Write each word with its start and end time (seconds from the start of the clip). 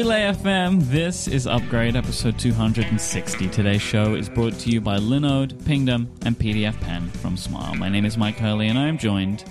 Relay 0.00 0.32
FM, 0.32 0.80
this 0.84 1.28
is 1.28 1.46
Upgrade, 1.46 1.94
episode 1.94 2.38
260. 2.38 3.48
Today's 3.50 3.82
show 3.82 4.14
is 4.14 4.30
brought 4.30 4.54
to 4.60 4.70
you 4.70 4.80
by 4.80 4.96
Linode, 4.96 5.62
Pingdom, 5.66 6.10
and 6.24 6.34
PDF 6.38 6.80
Pen 6.80 7.06
from 7.10 7.36
Smile. 7.36 7.74
My 7.74 7.90
name 7.90 8.06
is 8.06 8.16
Mike 8.16 8.38
Hurley, 8.38 8.68
and 8.68 8.78
I 8.78 8.88
am 8.88 8.96
joined, 8.96 9.44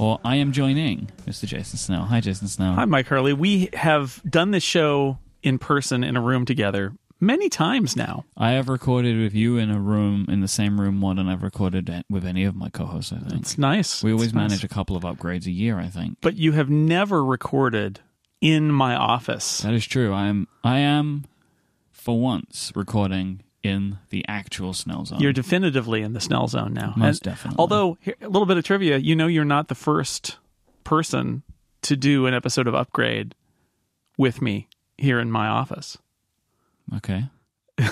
or 0.00 0.18
I 0.24 0.34
am 0.34 0.50
joining, 0.50 1.08
Mr. 1.24 1.44
Jason 1.44 1.78
Snell. 1.78 2.02
Hi, 2.06 2.18
Jason 2.18 2.48
Snell. 2.48 2.74
Hi, 2.74 2.84
Mike 2.84 3.06
Hurley. 3.06 3.32
We 3.32 3.68
have 3.74 4.20
done 4.28 4.50
this 4.50 4.64
show 4.64 5.18
in 5.44 5.60
person 5.60 6.02
in 6.02 6.16
a 6.16 6.20
room 6.20 6.46
together 6.46 6.94
many 7.20 7.48
times 7.48 7.94
now. 7.94 8.24
I 8.36 8.50
have 8.50 8.68
recorded 8.68 9.16
with 9.20 9.34
you 9.36 9.56
in 9.56 9.70
a 9.70 9.78
room, 9.78 10.26
in 10.28 10.40
the 10.40 10.48
same 10.48 10.80
room, 10.80 10.96
more 10.96 11.14
than 11.14 11.28
I've 11.28 11.44
recorded 11.44 11.88
with 12.10 12.24
any 12.26 12.42
of 12.42 12.56
my 12.56 12.70
co 12.70 12.86
hosts, 12.86 13.12
I 13.12 13.18
think. 13.20 13.42
It's 13.42 13.56
nice. 13.56 14.02
We 14.02 14.10
always 14.10 14.30
It's 14.30 14.34
manage 14.34 14.50
nice. 14.50 14.64
a 14.64 14.68
couple 14.68 14.96
of 14.96 15.04
upgrades 15.04 15.46
a 15.46 15.52
year, 15.52 15.78
I 15.78 15.86
think. 15.86 16.18
But 16.20 16.34
you 16.34 16.50
have 16.52 16.68
never 16.68 17.24
recorded 17.24 18.00
in 18.42 18.70
my 18.72 18.94
office. 18.94 19.58
That 19.60 19.72
is 19.72 19.86
true. 19.86 20.12
I 20.12 20.26
am, 20.26 20.48
I 20.62 20.78
am, 20.80 21.24
for 21.90 22.20
once, 22.20 22.72
recording 22.74 23.42
in 23.62 23.98
the 24.10 24.24
actual 24.28 24.72
Snell 24.74 25.04
Zone. 25.06 25.20
You're 25.20 25.32
definitively 25.32 26.02
in 26.02 26.12
the 26.12 26.20
Snell 26.20 26.48
zone 26.48 26.74
now. 26.74 26.92
Most 26.96 27.24
And 27.24 27.32
definitely. 27.34 27.56
Although, 27.60 27.96
here, 28.00 28.16
a 28.20 28.28
little 28.28 28.44
bit 28.46 28.56
of 28.56 28.64
trivia, 28.64 28.98
you 28.98 29.14
know, 29.14 29.28
you're 29.28 29.44
not 29.44 29.68
the 29.68 29.76
first 29.76 30.38
person 30.82 31.44
to 31.82 31.96
do 31.96 32.26
an 32.26 32.34
episode 32.34 32.66
of 32.66 32.74
Upgrade 32.74 33.34
with 34.18 34.42
me 34.42 34.68
here 34.98 35.20
in 35.20 35.30
my 35.30 35.46
office. 35.46 35.96
okay. 36.96 37.24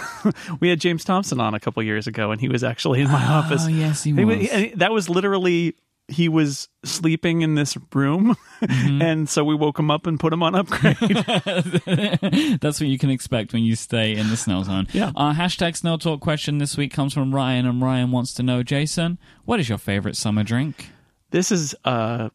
We 0.61 0.69
had 0.69 0.81
James 0.81 1.05
Thompson 1.05 1.41
on 1.41 1.55
a 1.55 1.61
couple 1.61 1.83
years 1.83 2.07
ago, 2.07 2.31
and 2.31 2.41
he 2.41 2.49
was 2.49 2.63
actually 2.63 3.01
in 3.01 3.07
my 3.09 3.23
ah, 3.25 3.39
office. 3.45 3.63
Oh, 3.65 3.69
yes, 3.69 4.03
he 4.05 4.13
He 4.13 4.25
was. 4.25 4.37
wa- 4.37 4.43
and 4.53 4.81
that 4.81 4.93
was 4.93 5.09
literally 5.09 5.75
he 6.11 6.29
was 6.29 6.69
sleeping 6.85 7.43
in 7.43 7.55
this 7.55 7.77
room, 7.95 8.37
Mm-hmm. 8.61 9.01
and 9.11 9.29
so 9.29 9.43
we 9.45 9.55
woke 9.55 9.79
him 9.79 9.91
up 9.91 10.07
and 10.07 10.21
put 10.21 10.33
him 10.33 10.43
on 10.43 10.55
upgrade. 10.55 10.97
That's 12.61 12.81
what 12.81 12.89
you 12.89 12.99
can 12.99 13.09
expect 13.11 13.53
when 13.53 13.63
you 13.63 13.75
stay 13.77 14.15
in 14.17 14.29
the 14.29 14.37
Snell 14.37 14.65
Zone. 14.65 14.87
Yeah. 14.93 15.13
Our 15.17 15.33
hashtag 15.35 15.77
Snell 15.77 15.99
Talk 15.99 16.21
question 16.21 16.59
this 16.59 16.77
week 16.77 16.93
comes 16.93 17.15
from 17.15 17.35
Ryan, 17.35 17.67
and 17.67 17.81
Ryan 17.81 18.11
wants 18.11 18.35
to 18.35 18.43
know, 18.43 18.63
Jason, 18.63 19.19
what 19.45 19.61
is 19.61 19.69
your 19.69 19.79
favorite 19.79 20.17
summer 20.17 20.43
drink? 20.45 20.91
this 21.33 21.53
is 21.53 21.77
uh, 21.85 22.29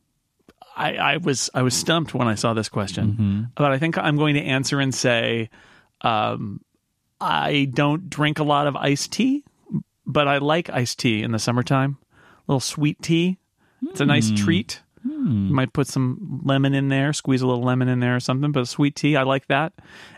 I, 0.77 0.95
I 0.95 1.17
was 1.17 1.49
I 1.53 1.61
was 1.63 1.73
stumped 1.75 2.13
when 2.13 2.27
I 2.29 2.35
saw 2.35 2.53
this 2.53 2.69
question, 2.69 3.11
Mm-hmm. 3.11 3.41
but 3.55 3.71
I 3.73 3.77
think 3.77 3.97
I'm 3.97 4.15
going 4.17 4.35
to 4.35 4.41
answer 4.41 4.79
and 4.79 4.95
say, 4.95 5.49
um, 6.01 6.61
I 7.19 7.69
don't 7.73 8.09
drink 8.09 8.39
a 8.39 8.43
lot 8.43 8.67
of 8.67 8.75
iced 8.75 9.11
tea, 9.11 9.43
but 10.05 10.27
I 10.27 10.37
like 10.39 10.69
iced 10.69 10.99
tea 10.99 11.23
in 11.23 11.31
the 11.33 11.39
summertime. 11.39 11.97
A 12.47 12.51
little 12.51 12.59
sweet 12.61 13.01
tea. 13.01 13.37
It's 13.83 13.99
a 14.01 14.05
nice 14.05 14.29
Hmm. 14.29 14.35
treat. 14.35 14.81
You 15.03 15.53
might 15.53 15.71
put 15.71 15.85
some 15.87 16.41
lemon 16.43 16.73
in 16.73 16.87
there, 16.87 17.13
squeeze 17.13 17.41
a 17.43 17.47
little 17.47 17.63
lemon 17.63 17.87
in 17.87 17.99
there 17.99 18.15
or 18.15 18.19
something, 18.19 18.51
but 18.51 18.67
sweet 18.67 18.95
tea, 18.95 19.15
I 19.15 19.21
like 19.23 19.45
that. 19.47 19.73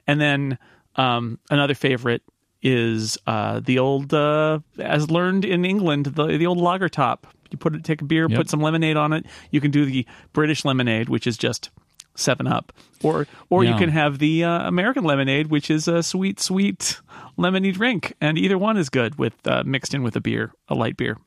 And 0.08 0.22
then 0.22 0.58
um, 0.95 1.39
another 1.49 1.73
favorite 1.75 2.22
is 2.61 3.17
uh, 3.27 3.59
the 3.59 3.80
old, 3.80 4.14
uh, 4.14 4.59
as 4.80 5.11
learned 5.11 5.44
in 5.45 5.66
England, 5.66 6.05
the, 6.05 6.25
the 6.38 6.45
old 6.47 6.58
lager 6.58 6.88
top. 6.89 7.27
You 7.52 7.58
put 7.58 7.75
it, 7.75 7.83
take 7.83 8.02
a 8.02 8.05
beer, 8.05 8.27
Yep. 8.30 8.38
put 8.38 8.49
some 8.49 8.61
lemonade 8.61 8.95
on 8.97 9.11
it. 9.14 9.25
You 9.52 9.59
can 9.61 9.71
do 9.71 9.86
the 9.86 10.05
British 10.33 10.64
lemonade, 10.66 11.09
which 11.09 11.27
is 11.27 11.38
just 11.38 11.69
Seven 12.16 12.47
Up, 12.47 12.73
or 13.03 13.27
or 13.49 13.64
you 13.64 13.75
can 13.77 13.89
have 13.89 14.17
the 14.19 14.44
uh, 14.44 14.67
American 14.67 15.03
lemonade, 15.03 15.47
which 15.47 15.69
is 15.69 15.88
a 15.88 16.02
sweet, 16.02 16.39
sweet 16.39 16.99
lemony 17.38 17.71
drink, 17.71 18.14
and 18.19 18.38
either 18.39 18.58
one 18.58 18.75
is 18.77 18.89
good 18.89 19.19
with 19.19 19.36
uh, 19.45 19.61
mixed 19.66 19.94
in 19.94 20.02
with 20.02 20.16
a 20.16 20.21
beer, 20.21 20.52
a 20.67 20.73
light 20.73 20.97
beer. 20.97 21.17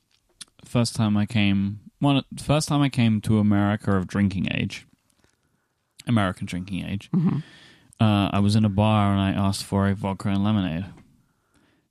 First 0.65 0.97
time 0.97 1.17
I 1.17 1.27
came, 1.27 1.79
one, 2.01 2.25
first 2.43 2.69
time 2.69 2.83
I 2.83 2.89
came 2.89 3.21
to 3.23 3.39
America 3.39 3.97
of 3.97 4.07
drinking 4.07 4.49
age, 4.53 4.87
American 6.07 6.47
drinking 6.47 6.85
age, 6.85 7.11
uh, 8.01 8.31
I 8.33 8.39
was 8.41 8.57
in 8.57 8.65
a 8.65 8.69
bar 8.71 9.13
and 9.13 9.21
I 9.21 9.31
asked 9.31 9.65
for 9.65 9.87
a 9.89 9.95
vodka 9.95 10.29
and 10.29 10.43
lemonade. 10.43 10.87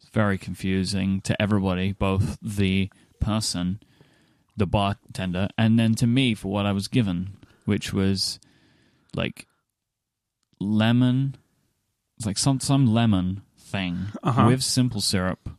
It's 0.01 0.09
very 0.09 0.37
confusing 0.37 1.21
to 1.21 1.39
everybody, 1.41 1.93
both 1.93 2.37
the 2.41 2.89
person, 3.19 3.79
the 4.57 4.65
bartender, 4.67 5.47
and 5.57 5.77
then 5.79 5.95
to 5.95 6.07
me 6.07 6.33
for 6.35 6.51
what 6.51 6.65
I 6.65 6.71
was 6.73 6.87
given, 6.87 7.37
which 7.65 7.93
was 7.93 8.39
like 9.15 9.45
lemon. 10.59 11.35
It's 12.17 12.25
like 12.25 12.37
some 12.37 12.59
some 12.59 12.85
lemon 12.87 13.43
thing 13.57 14.07
Uh-huh. 14.23 14.47
with 14.47 14.63
simple 14.63 14.99
syrup 15.01 15.49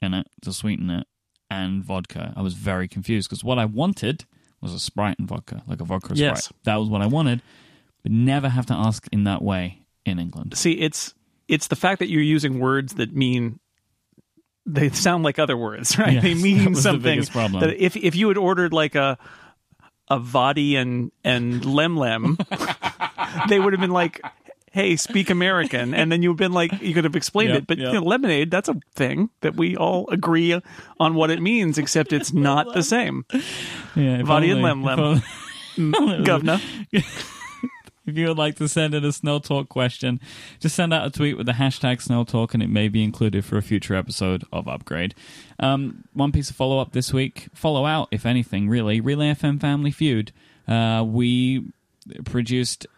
in 0.00 0.14
it 0.14 0.26
to 0.40 0.52
sweeten 0.52 0.90
it 0.90 1.06
and 1.52 1.84
vodka. 1.84 2.32
I 2.36 2.42
was 2.42 2.54
very 2.54 2.88
confused 2.88 3.28
because 3.28 3.44
what 3.44 3.58
I 3.58 3.64
wanted 3.64 4.24
was 4.60 4.72
a 4.74 4.78
Sprite 4.78 5.18
and 5.18 5.28
vodka, 5.28 5.62
like 5.66 5.80
a 5.80 5.84
vodka 5.84 6.14
Yes. 6.14 6.44
Sprite. 6.44 6.58
That 6.64 6.76
was 6.76 6.88
what 6.88 7.02
I 7.02 7.06
wanted, 7.06 7.42
but 8.02 8.12
never 8.12 8.48
have 8.48 8.66
to 8.66 8.74
ask 8.74 9.06
in 9.12 9.24
that 9.24 9.42
way 9.42 9.82
in 10.04 10.18
England. 10.18 10.56
See, 10.56 10.72
it's 10.72 11.14
it's 11.48 11.66
the 11.68 11.76
fact 11.76 11.98
that 11.98 12.08
you're 12.08 12.22
using 12.22 12.58
words 12.60 12.94
that 12.94 13.14
mean 13.14 13.58
they 14.64 14.90
sound 14.90 15.24
like 15.24 15.38
other 15.38 15.56
words, 15.56 15.98
right? 16.02 16.14
Yes, 16.14 16.22
they 16.22 16.34
mean 16.34 16.74
something 16.74 17.02
biggest 17.02 17.32
problem. 17.32 17.60
that 17.60 17.76
if 17.82 17.96
if 17.96 18.14
you 18.14 18.28
had 18.28 18.38
ordered 18.38 18.72
like 18.72 18.94
a 18.94 19.18
a 20.08 20.18
Vadi 20.18 20.76
and 20.76 21.10
and 21.24 21.64
Lem 21.64 21.96
Lem, 21.96 22.36
they 23.48 23.58
would 23.58 23.72
have 23.72 23.80
been 23.80 23.90
like, 23.90 24.20
"Hey, 24.72 24.96
speak 24.96 25.30
American," 25.30 25.94
and 25.94 26.10
then 26.10 26.22
you've 26.22 26.36
been 26.36 26.52
like, 26.52 26.80
you 26.82 26.94
could 26.94 27.04
have 27.04 27.16
explained 27.16 27.50
Yep, 27.50 27.58
it. 27.58 27.66
But 27.66 27.78
yep. 27.78 27.88
you 27.88 28.00
know, 28.00 28.06
lemonade, 28.06 28.50
that's 28.50 28.68
a 28.68 28.80
thing 28.94 29.30
that 29.40 29.54
we 29.54 29.76
all 29.76 30.08
agree 30.10 30.60
on 30.98 31.14
what 31.14 31.30
it 31.30 31.40
means, 31.40 31.78
except 31.78 32.12
it's 32.12 32.32
not 32.34 32.74
the 32.74 32.82
same. 32.82 33.24
Yeah, 33.94 34.18
if 34.18 34.26
Vadi 34.26 34.50
and 34.50 34.62
Lem 34.62 34.82
Lem. 34.82 35.22
Governor, 36.24 36.60
If 38.04 38.16
you 38.18 38.26
would 38.28 38.38
like 38.38 38.56
to 38.56 38.66
send 38.68 38.94
in 38.94 39.04
a 39.04 39.12
Snell 39.12 39.38
Talk 39.38 39.68
question, 39.68 40.18
just 40.58 40.74
send 40.74 40.92
out 40.92 41.06
a 41.06 41.10
tweet 41.10 41.36
with 41.36 41.46
the 41.46 41.52
hashtag 41.52 42.02
Snell 42.02 42.24
Talk 42.24 42.52
and 42.52 42.62
it 42.62 42.68
may 42.68 42.88
be 42.88 43.04
included 43.04 43.44
for 43.44 43.56
a 43.56 43.62
future 43.62 43.94
episode 43.94 44.42
of 44.52 44.66
Upgrade. 44.66 45.14
Um, 45.60 46.02
one 46.12 46.32
piece 46.32 46.50
of 46.50 46.56
follow 46.56 46.80
up 46.80 46.92
this 46.92 47.12
week, 47.12 47.46
follow 47.54 47.86
out, 47.86 48.08
if 48.10 48.26
anything, 48.26 48.68
really. 48.68 49.00
Relay 49.00 49.32
FM 49.32 49.60
Family 49.60 49.92
Feud. 49.92 50.32
Uh, 50.66 51.04
we 51.06 51.72
produced 52.24 52.88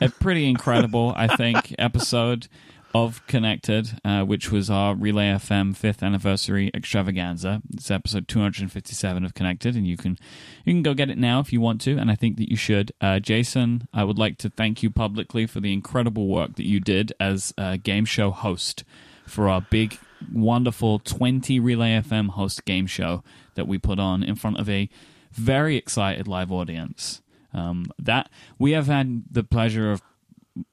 a 0.00 0.08
pretty 0.08 0.48
incredible, 0.48 1.12
I 1.16 1.36
think, 1.36 1.74
episode 1.78 2.48
of 2.94 3.26
Connected, 3.26 3.98
uh, 4.04 4.22
which 4.22 4.50
was 4.50 4.68
our 4.68 4.94
Relay 4.94 5.28
FM 5.28 5.74
fifth 5.74 6.02
anniversary 6.02 6.70
extravaganza. 6.74 7.62
It's 7.72 7.90
episode 7.90 8.28
257 8.28 9.24
of 9.24 9.34
Connected, 9.34 9.76
and 9.76 9.86
you 9.86 9.96
can 9.96 10.18
you 10.64 10.74
can 10.74 10.82
go 10.82 10.94
get 10.94 11.10
it 11.10 11.18
now 11.18 11.40
if 11.40 11.52
you 11.52 11.60
want 11.60 11.80
to, 11.82 11.96
and 11.96 12.10
I 12.10 12.14
think 12.14 12.36
that 12.36 12.50
you 12.50 12.56
should. 12.56 12.92
Uh, 13.00 13.18
Jason, 13.18 13.88
I 13.94 14.04
would 14.04 14.18
like 14.18 14.38
to 14.38 14.50
thank 14.50 14.82
you 14.82 14.90
publicly 14.90 15.46
for 15.46 15.60
the 15.60 15.72
incredible 15.72 16.28
work 16.28 16.56
that 16.56 16.66
you 16.66 16.80
did 16.80 17.12
as 17.18 17.54
a 17.56 17.78
game 17.78 18.04
show 18.04 18.30
host 18.30 18.84
for 19.26 19.48
our 19.48 19.62
big, 19.62 19.98
wonderful 20.32 20.98
20 20.98 21.58
Relay 21.60 22.00
FM 22.00 22.30
host 22.30 22.64
game 22.64 22.86
show 22.86 23.22
that 23.54 23.66
we 23.66 23.78
put 23.78 23.98
on 23.98 24.22
in 24.22 24.34
front 24.34 24.58
of 24.58 24.68
a 24.68 24.88
very 25.32 25.76
excited 25.76 26.28
live 26.28 26.52
audience. 26.52 27.21
Um, 27.54 27.86
that 27.98 28.30
we 28.58 28.72
have 28.72 28.86
had 28.86 29.24
the 29.30 29.44
pleasure 29.44 29.92
of 29.92 30.02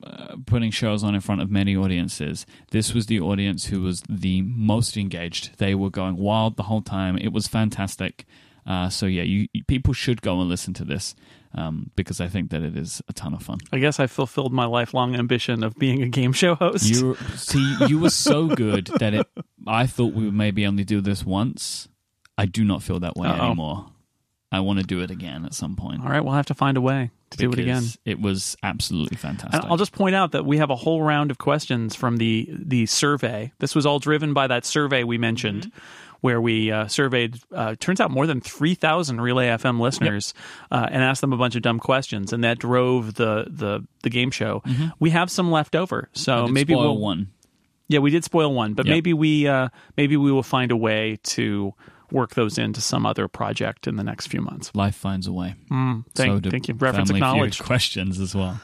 uh, 0.04 0.36
putting 0.46 0.72
shows 0.72 1.04
on 1.04 1.16
in 1.16 1.22
front 1.22 1.42
of 1.42 1.50
many 1.50 1.76
audiences. 1.76 2.46
This 2.72 2.94
was 2.94 3.06
the 3.08 3.20
audience 3.20 3.66
who 3.68 3.82
was 3.82 4.04
the 4.10 4.42
most 4.44 4.98
engaged. 4.98 5.58
They 5.58 5.74
were 5.76 5.90
going 5.90 6.18
wild 6.18 6.58
the 6.58 6.64
whole 6.64 6.82
time. 6.82 7.18
It 7.18 7.32
was 7.34 7.48
fantastic. 7.48 8.26
Uh, 8.68 8.90
so 8.90 9.06
yeah, 9.06 9.24
you, 9.24 9.48
you- 9.54 9.64
people 9.64 9.94
should 9.94 10.22
go 10.22 10.40
and 10.42 10.50
listen 10.50 10.74
to 10.76 10.84
this 10.86 11.16
um, 11.56 11.90
because 11.96 12.22
I 12.22 12.28
think 12.28 12.52
that 12.52 12.62
it 12.62 12.78
is 12.78 13.02
a 13.08 13.14
ton 13.14 13.34
of 13.34 13.42
fun. 13.42 13.58
I 13.72 13.80
guess 13.80 14.00
I 14.00 14.08
fulfilled 14.08 14.54
my 14.54 14.66
lifelong 14.66 15.16
ambition 15.16 15.64
of 15.64 15.76
being 15.76 16.04
a 16.04 16.08
game 16.10 16.34
show 16.34 16.56
host. 16.56 16.86
You 16.86 17.16
see, 17.36 17.76
you 17.88 18.00
were 18.00 18.10
so 18.12 18.48
good 18.48 18.88
that 19.00 19.14
it. 19.14 19.28
I 19.66 19.88
thought 19.88 20.14
we 20.14 20.26
would 20.26 20.34
maybe 20.36 20.66
only 20.68 20.84
do 20.84 21.02
this 21.02 21.26
once. 21.26 21.88
I 22.38 22.46
do 22.46 22.64
not 22.64 22.84
feel 22.84 23.00
that 23.00 23.16
way 23.18 23.28
Uh-oh. 23.30 23.46
anymore. 23.48 23.88
I 24.52 24.62
want 24.62 24.80
to 24.80 24.86
do 24.86 25.02
it 25.02 25.12
again 25.12 25.46
at 25.46 25.54
some 25.54 25.76
point. 25.76 26.02
All 26.04 26.10
right, 26.10 26.22
we'll 26.24 26.34
have 26.34 26.48
to 26.48 26.54
find 26.56 26.76
a 26.76 26.82
way 26.82 27.12
to 27.30 27.38
do 27.38 27.52
it 27.52 27.60
again. 27.60 27.84
It 28.06 28.20
was 28.20 28.58
absolutely 28.64 29.18
fantastic. 29.18 29.62
And 29.62 29.72
I'll 29.72 29.78
just 29.78 29.92
point 29.92 30.16
out 30.16 30.32
that 30.32 30.44
we 30.46 30.58
have 30.58 30.72
a 30.72 30.76
whole 30.76 31.04
round 31.04 31.30
of 31.30 31.38
questions 31.38 31.94
from 31.96 32.18
the 32.18 32.50
the 32.52 32.86
survey. 32.88 33.52
This 33.60 33.76
was 33.76 33.86
all 33.86 34.00
driven 34.00 34.34
by 34.34 34.48
that 34.48 34.66
survey 34.66 35.04
we 35.04 35.18
mentioned, 35.20 35.68
Mm-hmm. 35.68 35.78
where 36.22 36.42
we 36.42 36.72
uh, 36.72 36.88
surveyed. 36.88 37.38
Uh, 37.54 37.76
turns 37.80 38.02
out 38.02 38.10
more 38.10 38.26
than 38.26 38.42
three 38.42 38.74
thousand 38.74 39.22
Relay 39.22 39.48
FM 39.50 39.80
listeners, 39.80 40.34
uh, 40.72 40.88
and 40.90 41.04
asked 41.04 41.22
them 41.22 41.32
a 41.34 41.38
bunch 41.38 41.56
of 41.56 41.62
dumb 41.62 41.80
questions, 41.80 42.34
and 42.34 42.44
that 42.44 42.58
drove 42.58 43.14
the 43.14 43.46
the 43.50 43.86
the 44.02 44.10
game 44.10 44.32
show. 44.32 44.64
We 45.00 45.12
have 45.12 45.30
some 45.30 45.52
left 45.52 45.76
over, 45.76 46.10
so 46.14 46.48
maybe 46.48 46.74
Mm-hmm. 46.74 46.80
spoil 46.82 46.94
we'll 46.96 47.02
one. 47.04 47.28
yeah 47.88 48.00
we 48.00 48.10
did 48.10 48.24
spoil 48.24 48.52
one, 48.54 48.74
but 48.74 48.88
Yep. 48.88 48.92
maybe 48.94 49.14
we 49.14 49.48
uh, 49.48 49.70
maybe 49.96 50.18
we 50.18 50.32
will 50.32 50.42
find 50.44 50.72
a 50.72 50.76
way 50.78 51.20
to 51.36 51.74
work 52.12 52.36
those 52.36 52.58
into 52.58 52.82
some 52.82 53.06
other 53.06 53.28
project 53.28 53.88
in 53.88 53.96
the 53.96 54.04
next 54.04 54.28
few 54.28 54.42
months. 54.42 54.72
Life 54.74 54.96
finds 54.96 55.28
a 55.28 55.34
way. 55.34 55.56
Mm, 55.72 56.06
thank, 56.16 56.44
so 56.44 56.50
thank 56.50 56.68
you. 56.68 56.74
Reference 56.76 57.10
acknowledged. 57.10 57.64
questions 57.64 58.20
as 58.20 58.36
well. 58.36 58.62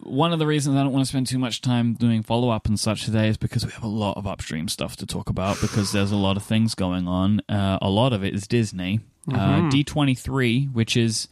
One 0.00 0.32
of 0.32 0.38
the 0.38 0.46
reasons 0.46 0.76
I 0.76 0.82
don't 0.82 0.92
want 0.92 1.04
to 1.04 1.08
spend 1.08 1.26
too 1.26 1.38
much 1.38 1.60
time 1.60 1.94
doing 1.94 2.22
follow 2.22 2.50
up 2.50 2.66
and 2.66 2.78
such 2.78 3.04
today 3.04 3.28
is 3.28 3.36
because 3.36 3.64
we 3.66 3.72
have 3.72 3.82
a 3.82 3.88
lot 3.88 4.16
of 4.16 4.26
upstream 4.26 4.68
stuff 4.68 4.96
to 4.96 5.06
talk 5.06 5.28
about 5.28 5.60
because 5.60 5.92
there's 5.92 6.12
a 6.12 6.16
lot 6.16 6.36
of 6.36 6.42
things 6.42 6.74
going 6.74 7.08
on. 7.08 7.40
Uh, 7.48 7.78
a 7.82 7.90
lot 7.90 8.12
of 8.12 8.24
it 8.24 8.34
is 8.34 8.46
Disney. 8.46 9.00
Uh, 9.30 9.68
D23, 9.68 10.72
which 10.72 10.96
is 10.96 11.28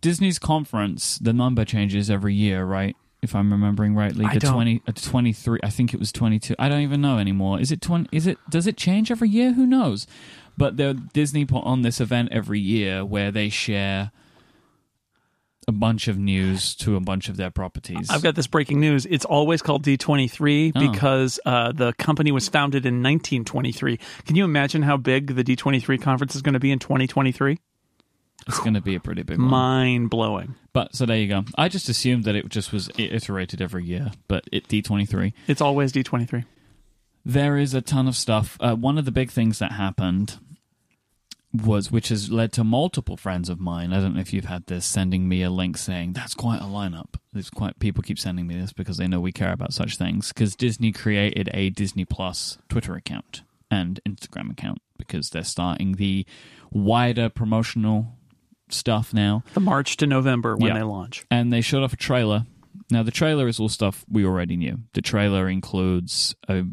Disney's 0.00 0.38
conference, 0.38 1.18
the 1.18 1.32
number 1.32 1.64
changes 1.64 2.08
every 2.08 2.34
year, 2.34 2.64
right? 2.64 2.96
If 3.26 3.34
I'm 3.34 3.52
remembering 3.52 3.94
rightly. 3.94 4.24
I 4.24 4.34
The 4.34 4.40
don't. 4.40 4.54
20, 4.54 4.82
uh, 4.88 4.92
23, 4.94 5.58
I 5.62 5.68
think 5.70 5.92
it 5.92 6.00
was 6.00 6.10
22. 6.12 6.54
I 6.58 6.68
don't 6.70 6.80
even 6.80 7.00
know 7.00 7.18
anymore. 7.18 7.60
Is 7.60 7.70
it 7.70 7.80
20? 7.82 8.08
Is 8.12 8.26
it? 8.26 8.38
Does 8.48 8.66
it 8.66 8.76
change 8.76 9.10
every 9.10 9.28
year? 9.28 9.52
Who 9.52 9.66
knows? 9.66 10.06
But 10.56 10.76
the 10.78 10.94
Disney 11.12 11.44
put 11.44 11.64
on 11.64 11.82
this 11.82 12.00
event 12.00 12.30
every 12.32 12.60
year 12.60 13.04
where 13.04 13.30
they 13.30 13.48
share 13.50 14.10
a 15.68 15.72
bunch 15.72 16.06
of 16.06 16.16
news 16.16 16.76
to 16.76 16.94
a 16.94 17.00
bunch 17.00 17.28
of 17.28 17.36
their 17.36 17.50
properties. 17.50 18.08
I've 18.08 18.22
got 18.22 18.36
this 18.36 18.46
breaking 18.46 18.78
news. 18.78 19.04
It's 19.04 19.24
always 19.24 19.62
called 19.62 19.84
D23 19.84 20.72
Oh. 20.76 20.92
because 20.92 21.40
uh, 21.44 21.72
the 21.72 21.92
company 21.94 22.30
was 22.30 22.48
founded 22.48 22.86
in 22.86 23.02
1923. 23.02 23.98
Can 24.24 24.36
you 24.36 24.44
imagine 24.44 24.82
how 24.82 24.96
big 24.96 25.34
the 25.34 25.42
D23 25.42 26.00
conference 26.00 26.36
is 26.36 26.42
going 26.42 26.52
to 26.54 26.60
be 26.60 26.70
in 26.70 26.78
2023? 26.78 27.58
It's 28.46 28.58
going 28.60 28.74
to 28.74 28.80
be 28.80 28.94
a 28.94 29.00
pretty 29.00 29.22
big 29.22 29.38
one. 29.38 29.48
Mind 29.48 30.10
blowing. 30.10 30.54
But 30.72 30.94
so 30.94 31.06
there 31.06 31.16
you 31.16 31.28
go. 31.28 31.44
I 31.56 31.68
just 31.68 31.88
assumed 31.88 32.24
that 32.24 32.36
it 32.36 32.48
just 32.48 32.72
was 32.72 32.90
iterated 32.96 33.60
every 33.60 33.84
year, 33.84 34.12
but 34.28 34.44
it 34.52 34.68
D23. 34.68 35.32
It's 35.48 35.60
always 35.60 35.92
D23. 35.92 36.44
There 37.24 37.56
is 37.56 37.74
a 37.74 37.80
ton 37.82 38.06
of 38.06 38.14
stuff. 38.16 38.56
Uh, 38.60 38.76
one 38.76 38.98
of 38.98 39.04
the 39.04 39.10
big 39.10 39.30
things 39.30 39.58
that 39.58 39.72
happened 39.72 40.38
was, 41.52 41.90
which 41.90 42.08
has 42.08 42.30
led 42.30 42.52
to 42.52 42.62
multiple 42.62 43.16
friends 43.16 43.48
of 43.48 43.58
mine. 43.58 43.92
I 43.92 44.00
don't 44.00 44.14
know 44.14 44.20
if 44.20 44.32
you've 44.32 44.44
had 44.44 44.66
this, 44.66 44.86
sending 44.86 45.28
me 45.28 45.42
a 45.42 45.50
link 45.50 45.76
saying 45.76 46.12
that's 46.12 46.34
quite 46.34 46.60
a 46.60 46.64
lineup. 46.64 47.14
There's 47.32 47.50
quite 47.50 47.78
people 47.80 48.02
keep 48.02 48.18
sending 48.18 48.46
me 48.46 48.56
this 48.56 48.72
because 48.72 48.96
they 48.96 49.08
know 49.08 49.20
we 49.20 49.32
care 49.32 49.52
about 49.52 49.72
such 49.72 49.96
things. 49.96 50.28
Because 50.28 50.54
Disney 50.54 50.92
created 50.92 51.50
a 51.52 51.70
Disney 51.70 52.04
Plus 52.04 52.58
Twitter 52.68 52.94
account 52.94 53.42
and 53.70 54.00
Instagram 54.06 54.50
account 54.50 54.80
because 54.98 55.30
they're 55.30 55.44
starting 55.44 55.92
the 55.92 56.24
wider 56.70 57.28
promotional 57.28 58.15
stuff 58.68 59.14
now 59.14 59.42
The 59.54 59.60
March 59.60 59.96
to 59.98 60.06
November 60.06 60.56
when 60.56 60.68
Yeah. 60.68 60.74
they 60.78 60.82
launch. 60.82 61.24
and 61.30 61.52
they 61.52 61.60
showed 61.60 61.82
off 61.82 61.92
a 61.92 61.96
trailer. 61.96 62.46
Now, 62.90 63.02
the 63.02 63.10
trailer 63.10 63.48
is 63.48 63.58
all 63.58 63.68
stuff 63.68 64.04
we 64.08 64.24
already 64.24 64.56
knew. 64.56 64.80
The 64.92 65.02
trailer 65.02 65.48
includes 65.48 66.34
a 66.48 66.64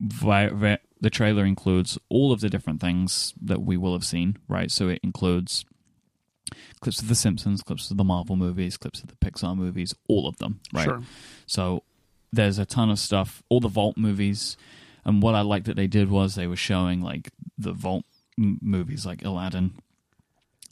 vi- 0.00 0.48
vi- 0.50 0.78
the 1.00 1.10
trailer 1.10 1.44
includes 1.44 1.98
all 2.08 2.32
of 2.32 2.40
the 2.40 2.48
different 2.50 2.80
things 2.80 3.34
that 3.42 3.62
we 3.62 3.76
will 3.76 3.92
have 3.92 4.04
seen, 4.04 4.36
right? 4.48 4.70
So 4.70 4.88
it 4.88 5.00
includes 5.02 5.64
clips 6.80 7.00
of 7.02 7.08
The 7.08 7.14
Simpsons, 7.14 7.62
clips 7.62 7.90
of 7.90 7.96
the 7.96 8.04
Marvel 8.04 8.36
movies, 8.36 8.76
clips 8.76 9.00
of 9.02 9.08
the 9.08 9.16
Pixar 9.16 9.56
movies, 9.56 9.94
all 10.08 10.26
of 10.28 10.36
them, 10.38 10.60
right? 10.72 10.84
Sure. 10.84 11.02
So 11.46 11.82
there's 12.32 12.58
a 12.58 12.66
ton 12.66 12.90
of 12.90 12.98
stuff, 12.98 13.42
all 13.48 13.60
the 13.60 13.68
Vault 13.68 13.96
movies. 13.96 14.56
And 15.04 15.22
what 15.22 15.34
I 15.34 15.40
liked 15.40 15.66
that 15.66 15.76
they 15.76 15.86
did 15.86 16.10
was 16.10 16.34
they 16.34 16.46
were 16.46 16.56
showing 16.56 17.00
like 17.00 17.30
the 17.56 17.72
Vault 17.72 18.04
m- 18.38 18.58
movies 18.62 19.04
like 19.06 19.24
Aladdin, 19.24 19.72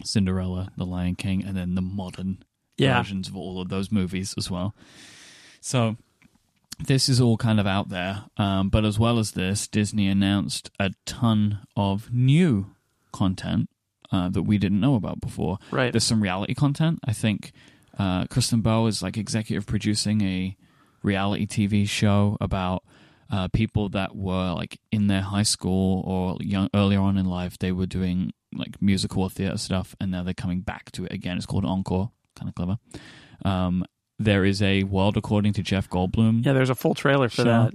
Cinderella, 0.05 0.73
The 0.77 0.87
Lion 0.87 1.15
King, 1.15 1.45
and 1.45 1.57
then 1.57 1.75
the 1.75 1.83
modern 1.83 2.43
Yeah. 2.79 2.99
versions 2.99 3.29
of 3.29 3.37
all 3.37 3.61
of 3.61 3.69
those 3.69 3.91
movies 3.91 4.35
as 4.37 4.51
well. 4.51 4.75
So 5.61 5.97
this 6.79 7.09
is 7.09 7.21
all 7.21 7.37
kind 7.37 7.59
of 7.59 7.67
out 7.67 7.89
there. 7.89 8.25
Um, 8.37 8.69
but 8.69 8.85
as 8.85 8.99
well 8.99 9.19
as 9.19 9.33
this, 9.33 9.67
Disney 9.67 10.09
announced 10.09 10.71
a 10.79 10.93
ton 11.07 11.61
of 11.77 12.13
new 12.13 12.73
content 13.13 13.69
uh, 14.13 14.29
that 14.29 14.43
we 14.43 14.59
didn't 14.59 14.81
know 14.81 14.95
about 14.95 15.21
before. 15.21 15.59
Right. 15.71 15.91
There's 15.93 16.05
some 16.05 16.23
reality 16.23 16.55
content. 16.55 17.01
I 17.05 17.13
think 17.13 17.53
uh, 17.99 18.27
Kristen 18.27 18.61
Bell 18.61 18.87
is 18.87 19.03
like 19.03 19.17
executive 19.17 19.67
producing 19.67 20.21
a 20.21 20.57
reality 21.03 21.47
TV 21.47 21.89
show 21.89 22.37
about 22.41 22.85
uh, 23.31 23.49
people 23.49 23.89
that 23.89 24.15
were 24.15 24.53
like 24.53 24.79
in 24.93 25.07
their 25.09 25.23
high 25.23 25.43
school 25.43 26.03
or 26.07 26.37
young 26.41 26.69
earlier 26.75 27.01
on 27.01 27.17
in 27.17 27.27
life. 27.27 27.59
They 27.59 27.73
were 27.73 27.87
doing 27.87 28.33
like 28.55 28.81
musical 28.81 29.29
theater 29.29 29.57
stuff, 29.59 29.95
and 30.01 30.11
now 30.11 30.23
they're 30.23 30.35
coming 30.35 30.61
back 30.61 30.91
to 30.93 31.05
it 31.05 31.13
again. 31.13 31.37
It's 31.37 31.47
called 31.47 31.65
Encore. 31.65 32.11
Kind 32.37 32.49
of 32.49 32.55
clever. 32.55 32.79
Um, 33.45 33.85
there 34.19 34.45
is 34.45 34.63
a 34.63 34.85
world 34.85 35.17
according 35.17 35.53
to 35.55 35.63
Jeff 35.63 35.89
Goldblum 35.91 36.45
Yeah, 36.45 36.53
there's 36.55 36.71
a 36.71 36.75
full 36.75 36.95
trailer 36.95 37.29
for 37.29 37.43
Sure. 37.43 37.71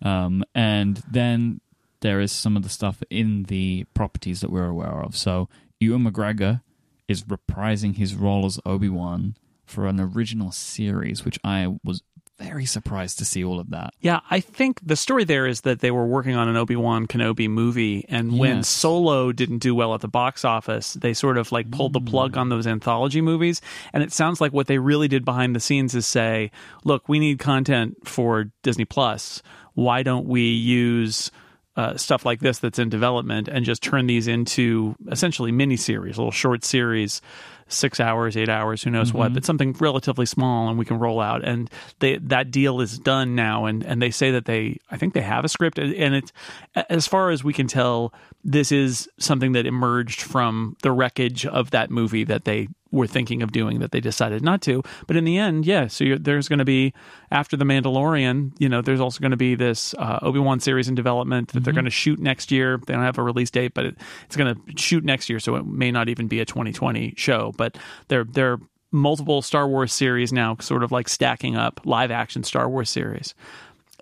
that. 0.00 0.08
um, 0.08 0.44
and 0.54 1.02
then 1.10 1.60
there 2.00 2.20
is 2.20 2.32
some 2.32 2.56
of 2.56 2.62
the 2.62 2.68
stuff 2.68 3.02
in 3.10 3.44
the 3.44 3.84
properties 3.94 4.40
that 4.40 4.50
we're 4.50 4.66
aware 4.68 5.02
of. 5.02 5.16
So 5.16 5.48
Ewan 5.80 6.04
McGregor 6.04 6.62
is 7.08 7.24
reprising 7.24 7.96
his 7.96 8.14
role 8.14 8.46
as 8.46 8.58
Obi 8.64 8.88
Wan 8.88 9.36
for 9.66 9.86
an 9.86 10.00
original 10.00 10.50
series, 10.52 11.24
which 11.24 11.38
I 11.44 11.76
was 11.84 12.02
very 12.40 12.64
surprised 12.64 13.18
to 13.18 13.24
see 13.24 13.44
all 13.44 13.60
of 13.60 13.70
that. 13.70 13.92
Yeah, 14.00 14.20
I 14.30 14.40
think 14.40 14.80
the 14.82 14.96
story 14.96 15.24
there 15.24 15.46
is 15.46 15.62
that 15.62 15.80
they 15.80 15.90
were 15.90 16.06
working 16.06 16.34
on 16.34 16.48
an 16.48 16.56
Obi 16.56 16.76
Wan 16.76 17.06
Kenobi 17.06 17.48
movie, 17.48 18.04
and 18.08 18.38
when 18.38 18.62
Solo 18.62 19.32
didn't 19.32 19.58
do 19.58 19.74
well 19.74 19.94
at 19.94 20.00
the 20.00 20.08
box 20.08 20.44
office, 20.44 20.94
they 20.94 21.12
sort 21.12 21.38
of 21.38 21.52
like 21.52 21.70
pulled 21.70 21.92
the 21.92 22.00
plug 22.00 22.36
on 22.36 22.48
those 22.48 22.66
anthology 22.66 23.20
movies. 23.20 23.60
And 23.92 24.02
it 24.02 24.12
sounds 24.12 24.40
like 24.40 24.52
what 24.52 24.66
they 24.66 24.78
really 24.78 25.08
did 25.08 25.24
behind 25.24 25.54
the 25.54 25.60
scenes 25.60 25.94
is 25.94 26.06
say, 26.06 26.50
look, 26.84 27.08
we 27.08 27.18
need 27.18 27.38
content 27.38 28.08
for 28.08 28.50
Disney 28.62 28.84
Plus. 28.84 29.42
Why 29.74 30.02
don't 30.02 30.26
we 30.26 30.42
use 30.42 31.30
uh, 31.76 31.96
stuff 31.96 32.26
like 32.26 32.40
this 32.40 32.58
that's 32.58 32.78
in 32.78 32.88
development 32.88 33.48
and 33.48 33.64
just 33.64 33.82
turn 33.82 34.06
these 34.06 34.26
into 34.26 34.96
essentially 35.10 35.52
mini 35.52 35.76
miniseries, 35.76 36.16
little 36.16 36.30
short 36.30 36.64
series, 36.64 37.22
six 37.70 38.00
hours, 38.00 38.36
eight 38.36 38.48
hours, 38.48 38.82
who 38.82 38.90
knows 38.90 39.12
what, 39.12 39.26
mm-hmm. 39.26 39.34
but 39.34 39.44
something 39.44 39.72
relatively 39.78 40.26
small 40.26 40.68
and 40.68 40.78
we 40.78 40.84
can 40.84 40.98
roll 40.98 41.20
out. 41.20 41.44
And 41.44 41.70
they, 42.00 42.18
that 42.18 42.50
deal 42.50 42.80
is 42.80 42.98
done 42.98 43.34
now. 43.34 43.66
And, 43.66 43.84
and 43.84 44.02
they 44.02 44.10
say 44.10 44.32
that 44.32 44.44
they, 44.44 44.78
I 44.90 44.96
think 44.96 45.14
they 45.14 45.20
have 45.20 45.44
a 45.44 45.48
script. 45.48 45.78
And 45.78 46.14
it's, 46.14 46.32
as 46.74 47.06
far 47.06 47.30
as 47.30 47.44
we 47.44 47.52
can 47.52 47.66
tell, 47.66 48.12
this 48.44 48.72
is 48.72 49.08
something 49.18 49.52
that 49.52 49.66
emerged 49.66 50.20
from 50.22 50.76
the 50.82 50.92
wreckage 50.92 51.46
of 51.46 51.70
that 51.70 51.90
movie 51.90 52.24
that 52.24 52.44
they 52.44 52.68
were 52.92 53.06
thinking 53.06 53.42
of 53.42 53.52
doing 53.52 53.78
that 53.80 53.92
they 53.92 54.00
decided 54.00 54.42
not 54.42 54.62
to. 54.62 54.82
But 55.06 55.16
in 55.16 55.24
the 55.24 55.38
end, 55.38 55.66
yeah, 55.66 55.86
so 55.86 56.04
you're, 56.04 56.18
there's 56.18 56.48
going 56.48 56.58
to 56.58 56.64
be, 56.64 56.92
after 57.30 57.56
The 57.56 57.64
Mandalorian, 57.64 58.52
you 58.58 58.68
know, 58.68 58.82
there's 58.82 59.00
also 59.00 59.20
going 59.20 59.30
to 59.30 59.36
be 59.36 59.54
this 59.54 59.94
uh, 59.94 60.18
Obi 60.22 60.38
Wan 60.38 60.60
series 60.60 60.88
in 60.88 60.94
development 60.94 61.52
that 61.52 61.64
they're 61.64 61.72
going 61.72 61.84
to 61.84 61.90
shoot 61.90 62.18
next 62.18 62.50
year. 62.50 62.80
They 62.86 62.94
don't 62.94 63.02
have 63.02 63.18
a 63.18 63.22
release 63.22 63.50
date, 63.50 63.74
but 63.74 63.86
it, 63.86 63.96
it's 64.26 64.36
going 64.36 64.54
to 64.54 64.60
shoot 64.76 65.04
next 65.04 65.28
year, 65.28 65.40
so 65.40 65.56
it 65.56 65.66
may 65.66 65.90
not 65.90 66.08
even 66.08 66.28
be 66.28 66.40
a 66.40 66.44
2020 66.44 67.14
show. 67.16 67.52
But 67.56 67.78
they're 68.08 68.24
they're 68.24 68.58
multiple 68.92 69.42
Star 69.42 69.68
Wars 69.68 69.92
series 69.92 70.32
now, 70.32 70.56
sort 70.60 70.82
of 70.82 70.92
like 70.92 71.08
stacking 71.08 71.56
up 71.56 71.80
live 71.84 72.10
action 72.10 72.42
Star 72.42 72.68
Wars 72.68 72.90
series. 72.90 73.34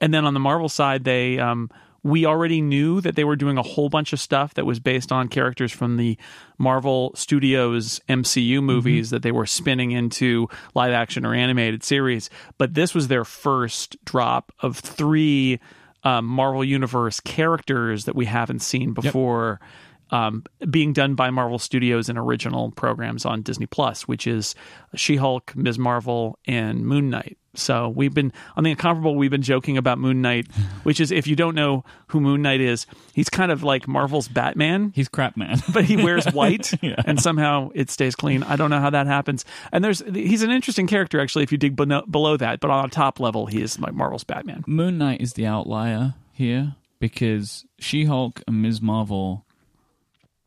And 0.01 0.15
then 0.15 0.25
on 0.25 0.35
the 0.35 0.41
Marvel 0.41 0.69
side, 0.69 1.05
they 1.05 1.39
um, 1.39 1.71
we 2.03 2.25
already 2.25 2.61
knew 2.61 3.01
that 3.01 3.17
they 3.17 3.25
were 3.25 3.37
doing 3.37 3.59
a 3.59 3.63
whole 3.63 3.89
bunch 3.89 4.13
of 4.13 4.21
stuff 4.21 4.55
that 4.55 4.65
was 4.65 4.79
based 4.79 5.11
on 5.11 5.29
characters 5.29 5.73
from 5.73 5.97
the 5.97 6.17
Marvel 6.57 7.13
Studios 7.15 8.01
MCU 8.09 8.63
movies 8.63 9.11
that 9.11 9.23
they 9.23 9.33
were 9.33 9.47
spinning 9.47 9.91
into 9.91 10.49
live 10.75 10.93
action 10.93 11.27
or 11.27 11.35
animated 11.35 11.83
series. 11.83 12.31
But 12.57 12.75
this 12.75 12.95
was 12.95 13.09
their 13.09 13.25
first 13.25 14.03
drop 14.05 14.53
of 14.61 14.79
three 14.79 15.61
um, 16.05 16.25
Marvel 16.25 16.65
Universe 16.65 17.21
characters 17.21 18.05
that 18.05 18.15
we 18.15 18.27
haven't 18.27 18.61
seen 18.61 18.93
before. 18.93 19.61
Um, 20.11 20.45
being 20.71 20.93
done 20.95 21.15
by 21.15 21.29
Marvel 21.31 21.59
Studios 21.59 22.09
in 22.09 22.17
original 22.17 22.71
programs 22.71 23.27
on 23.27 23.43
Disney 23.43 23.67
Plus, 23.67 24.09
which 24.09 24.27
is 24.27 24.55
She 24.95 25.17
Hulk, 25.17 25.55
Ms. 25.55 25.79
Marvel, 25.79 26.39
and 26.47 26.87
Moon 26.87 27.11
Knight. 27.11 27.37
So 27.55 27.89
we've 27.89 28.15
been 28.15 28.33
on 28.57 28.65
the 28.65 28.71
incomparable. 28.71 29.17
We've 29.17 29.31
been 29.33 29.43
joking 29.43 29.77
about 29.77 29.99
Moon 29.99 30.23
Knight, 30.23 30.47
which 30.85 31.01
is 31.01 31.11
if 31.11 31.27
you 31.27 31.35
don't 31.37 31.55
know 31.55 31.85
who 32.07 32.21
Moon 32.21 32.41
Knight 32.41 32.61
is, 32.61 32.87
he's 33.13 33.29
kind 33.29 33.51
of 33.53 33.63
like 33.63 33.89
Marvel's 33.89 34.29
Batman, 34.29 34.93
He's 34.95 35.09
crap, 35.09 35.37
man. 35.37 35.59
but 35.75 35.85
he 35.85 35.97
wears 35.97 36.25
white 36.33 36.73
Yeah. 36.83 37.03
and 37.05 37.21
somehow 37.21 37.71
it 37.75 37.91
stays 37.91 38.15
clean. 38.15 38.43
I 38.45 38.57
don't 38.57 38.71
know 38.71 38.81
how 38.81 38.91
that 38.91 39.07
happens. 39.09 39.45
And 39.73 39.83
there's 39.85 40.03
he's 40.15 40.43
an 40.43 40.51
interesting 40.51 40.87
character 40.87 41.21
actually 41.21 41.43
if 41.43 41.53
you 41.53 41.59
dig 41.59 41.75
below, 41.77 42.03
below 42.09 42.37
that, 42.37 42.61
but 42.61 42.71
on 42.71 42.85
a 42.85 42.89
top 42.89 43.19
level, 43.21 43.47
he 43.47 43.61
is 43.61 43.79
like 43.79 43.93
Marvel's 43.93 44.25
Batman. 44.25 44.63
Moon 44.67 44.97
Knight 44.97 45.21
is 45.21 45.33
the 45.35 45.47
outlier 45.47 46.15
here 46.33 46.77
because 47.01 47.65
She 47.81 48.05
Hulk 48.05 48.43
and 48.47 48.63
Ms. 48.63 48.81
Marvel, 48.81 49.45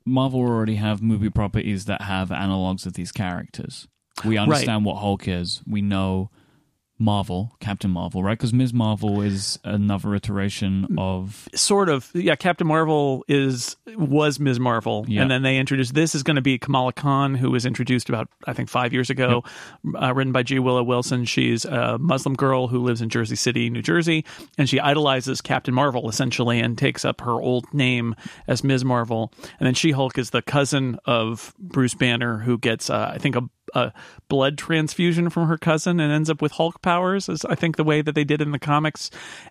Marvel 0.05 0.39
already 0.41 0.75
have 0.75 1.01
movie 1.01 1.29
properties 1.29 1.85
that 1.85 2.01
have 2.03 2.29
analogs 2.29 2.85
of 2.85 2.93
these 2.93 3.11
characters. 3.11 3.87
We 4.25 4.37
understand 4.37 4.85
what 4.85 4.97
Hulk 4.97 5.27
is. 5.27 5.61
We 5.67 5.81
know 5.81 6.29
Marvel, 7.01 7.55
Captain 7.59 7.91
Marvel, 7.91 8.23
right? 8.23 8.37
Because 8.37 8.53
Ms. 8.53 8.73
Marvel 8.73 9.21
is 9.21 9.59
another 9.65 10.15
iteration 10.15 10.87
of. 10.97 11.49
sort 11.55 11.89
of 11.89 12.09
yeah 12.13 12.35
captain 12.35 12.67
marvel 12.67 13.25
is 13.27 13.75
was 13.97 14.39
ms 14.39 14.59
marvel 14.59 15.05
Yeah. 15.07 15.21
and 15.23 15.31
then 15.31 15.41
they 15.41 15.57
introduced 15.57 15.93
this 15.95 16.13
is 16.15 16.21
going 16.23 16.35
to 16.35 16.41
be 16.41 16.57
kamala 16.59 16.93
khan 16.93 17.33
who 17.35 17.49
was 17.51 17.65
introduced 17.65 18.07
about 18.09 18.27
i 18.45 18.53
think 18.53 18.69
five 18.69 18.93
years 18.93 19.09
ago 19.09 19.43
uh, 20.01 20.13
written 20.13 20.31
by 20.31 20.43
g 20.43 20.59
willow 20.59 20.83
wilson 20.83 21.25
she's 21.25 21.65
a 21.65 21.97
muslim 21.97 22.35
girl 22.35 22.67
who 22.67 22.79
lives 22.83 23.01
in 23.01 23.09
jersey 23.09 23.35
city 23.35 23.69
new 23.69 23.81
jersey 23.81 24.23
and 24.57 24.69
she 24.69 24.79
idolizes 24.79 25.41
captain 25.41 25.73
marvel 25.73 26.07
essentially 26.09 26.59
and 26.59 26.77
takes 26.77 27.03
up 27.03 27.21
her 27.21 27.33
old 27.41 27.65
name 27.73 28.15
as 28.47 28.63
ms 28.63 28.83
marvel 28.85 29.31
and 29.59 29.65
then 29.67 29.73
she-hulk 29.73 30.17
is 30.17 30.29
the 30.29 30.41
cousin 30.41 30.97
of 31.05 31.53
bruce 31.59 31.95
banner 31.95 32.37
who 32.39 32.57
gets 32.57 32.89
uh, 32.89 33.11
i 33.13 33.17
think 33.17 33.35
a 33.35 33.41
a 33.73 33.93
blood 34.27 34.57
transfusion 34.57 35.29
from 35.29 35.47
her 35.47 35.57
cousin 35.57 35.99
and 35.99 36.11
ends 36.11 36.29
up 36.29 36.41
with 36.41 36.51
Hulk 36.53 36.81
powers, 36.81 37.27
is 37.29 37.43
I 37.45 37.55
think 37.55 37.77
the 37.77 37.83
way 37.83 38.01
that 38.01 38.15
they 38.15 38.23
did 38.23 38.41
in 38.41 38.51
the 38.51 38.59
comics. 38.59 39.09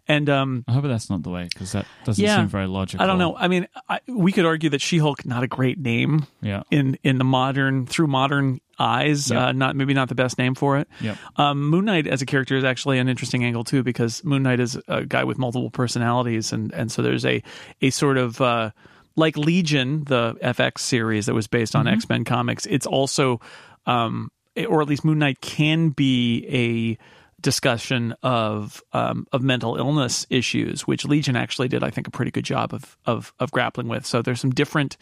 And 0.09 0.29
um, 0.31 0.65
I 0.69 0.73
hope 0.73 0.85
that's 0.85 1.11
not 1.11 1.23
the 1.23 1.31
way 1.31 1.49
because 1.53 1.73
that 1.73 1.87
doesn't 2.05 2.23
Yeah. 2.25 2.37
seem 2.37 2.49
very 2.49 2.67
logical. 2.67 3.03
I 3.03 3.07
don't 3.07 3.19
know. 3.19 3.37
I 3.37 3.49
mean, 3.49 3.67
I, 3.89 4.01
we 4.07 4.33
could 4.33 4.47
argue 4.47 4.71
that 4.71 4.81
She-Hulk 4.81 5.25
not 5.27 5.43
a 5.43 5.47
great 5.47 5.79
name 5.79 6.27
Yeah. 6.43 6.63
in 6.71 6.99
in 7.03 7.19
the 7.19 7.25
modern 7.25 7.87
through 7.87 8.07
modern 8.09 8.61
eyes. 8.79 9.31
Yep. 9.31 9.39
Uh, 9.39 9.53
not 9.53 9.77
maybe 9.77 9.93
not 9.93 10.09
the 10.09 10.15
best 10.15 10.39
name 10.39 10.55
for 10.55 10.79
it. 10.79 10.89
Yep. 11.01 11.17
Um, 11.37 11.69
Moon 11.69 11.85
Knight 11.85 12.07
as 12.07 12.23
a 12.23 12.27
character 12.27 12.57
is 12.57 12.65
actually 12.65 12.99
an 12.99 13.09
interesting 13.09 13.45
angle 13.45 13.65
too 13.65 13.83
because 13.83 14.25
Moon 14.25 14.43
Knight 14.43 14.59
is 14.61 14.79
a 14.89 15.05
guy 15.05 15.25
with 15.25 15.37
multiple 15.39 15.71
personalities, 15.71 16.53
and 16.53 16.73
and 16.73 16.91
so 16.91 17.03
there's 17.03 17.25
a 17.27 17.43
a 17.83 17.91
sort 17.91 18.17
of 18.17 18.41
uh, 18.41 18.71
like 19.17 19.37
Legion, 19.37 20.05
the 20.05 20.35
FX 20.43 20.79
series 20.79 21.27
that 21.27 21.35
was 21.35 21.47
based 21.47 21.77
on 21.77 21.87
X 21.87 22.09
Men 22.09 22.25
comics. 22.25 22.65
It's 22.67 22.87
also, 22.87 23.41
um, 23.87 24.31
or 24.69 24.83
at 24.83 24.89
least 24.89 25.05
Moon 25.05 25.19
Knight 25.19 25.41
can 25.41 25.91
be 25.91 26.47
a 26.49 26.99
discussion 27.41 28.15
of 28.23 28.83
um, 28.93 29.27
of 29.33 29.43
mental 29.43 29.77
illness 29.77 30.27
issues, 30.31 30.83
which 30.87 31.05
Legion 31.05 31.37
actually 31.37 31.69
did, 31.69 31.83
I 31.83 31.91
think, 31.91 32.07
a 32.07 32.11
pretty 32.11 32.31
good 32.31 32.45
job 32.45 32.75
of 32.75 32.97
of, 33.07 33.33
of 33.39 33.51
grappling 33.51 33.89
with. 33.89 34.07
So 34.07 34.23
there's 34.23 34.41
some 34.41 34.51
different. 34.51 34.97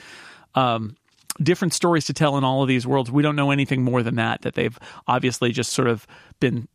Um, 0.54 0.96
different 1.40 1.72
stories 1.72 2.06
to 2.06 2.12
tell 2.12 2.36
in 2.36 2.42
all 2.42 2.62
of 2.62 2.68
these 2.68 2.84
worlds. 2.84 3.12
We 3.12 3.22
don't 3.22 3.36
know 3.36 3.52
anything 3.52 3.82
more 3.84 4.02
than 4.02 4.16
that. 4.16 4.42
That 4.42 4.54
they've 4.54 4.76
obviously 5.06 5.52
just 5.52 5.72
sort 5.72 5.86
of 5.86 6.04
been 6.40 6.66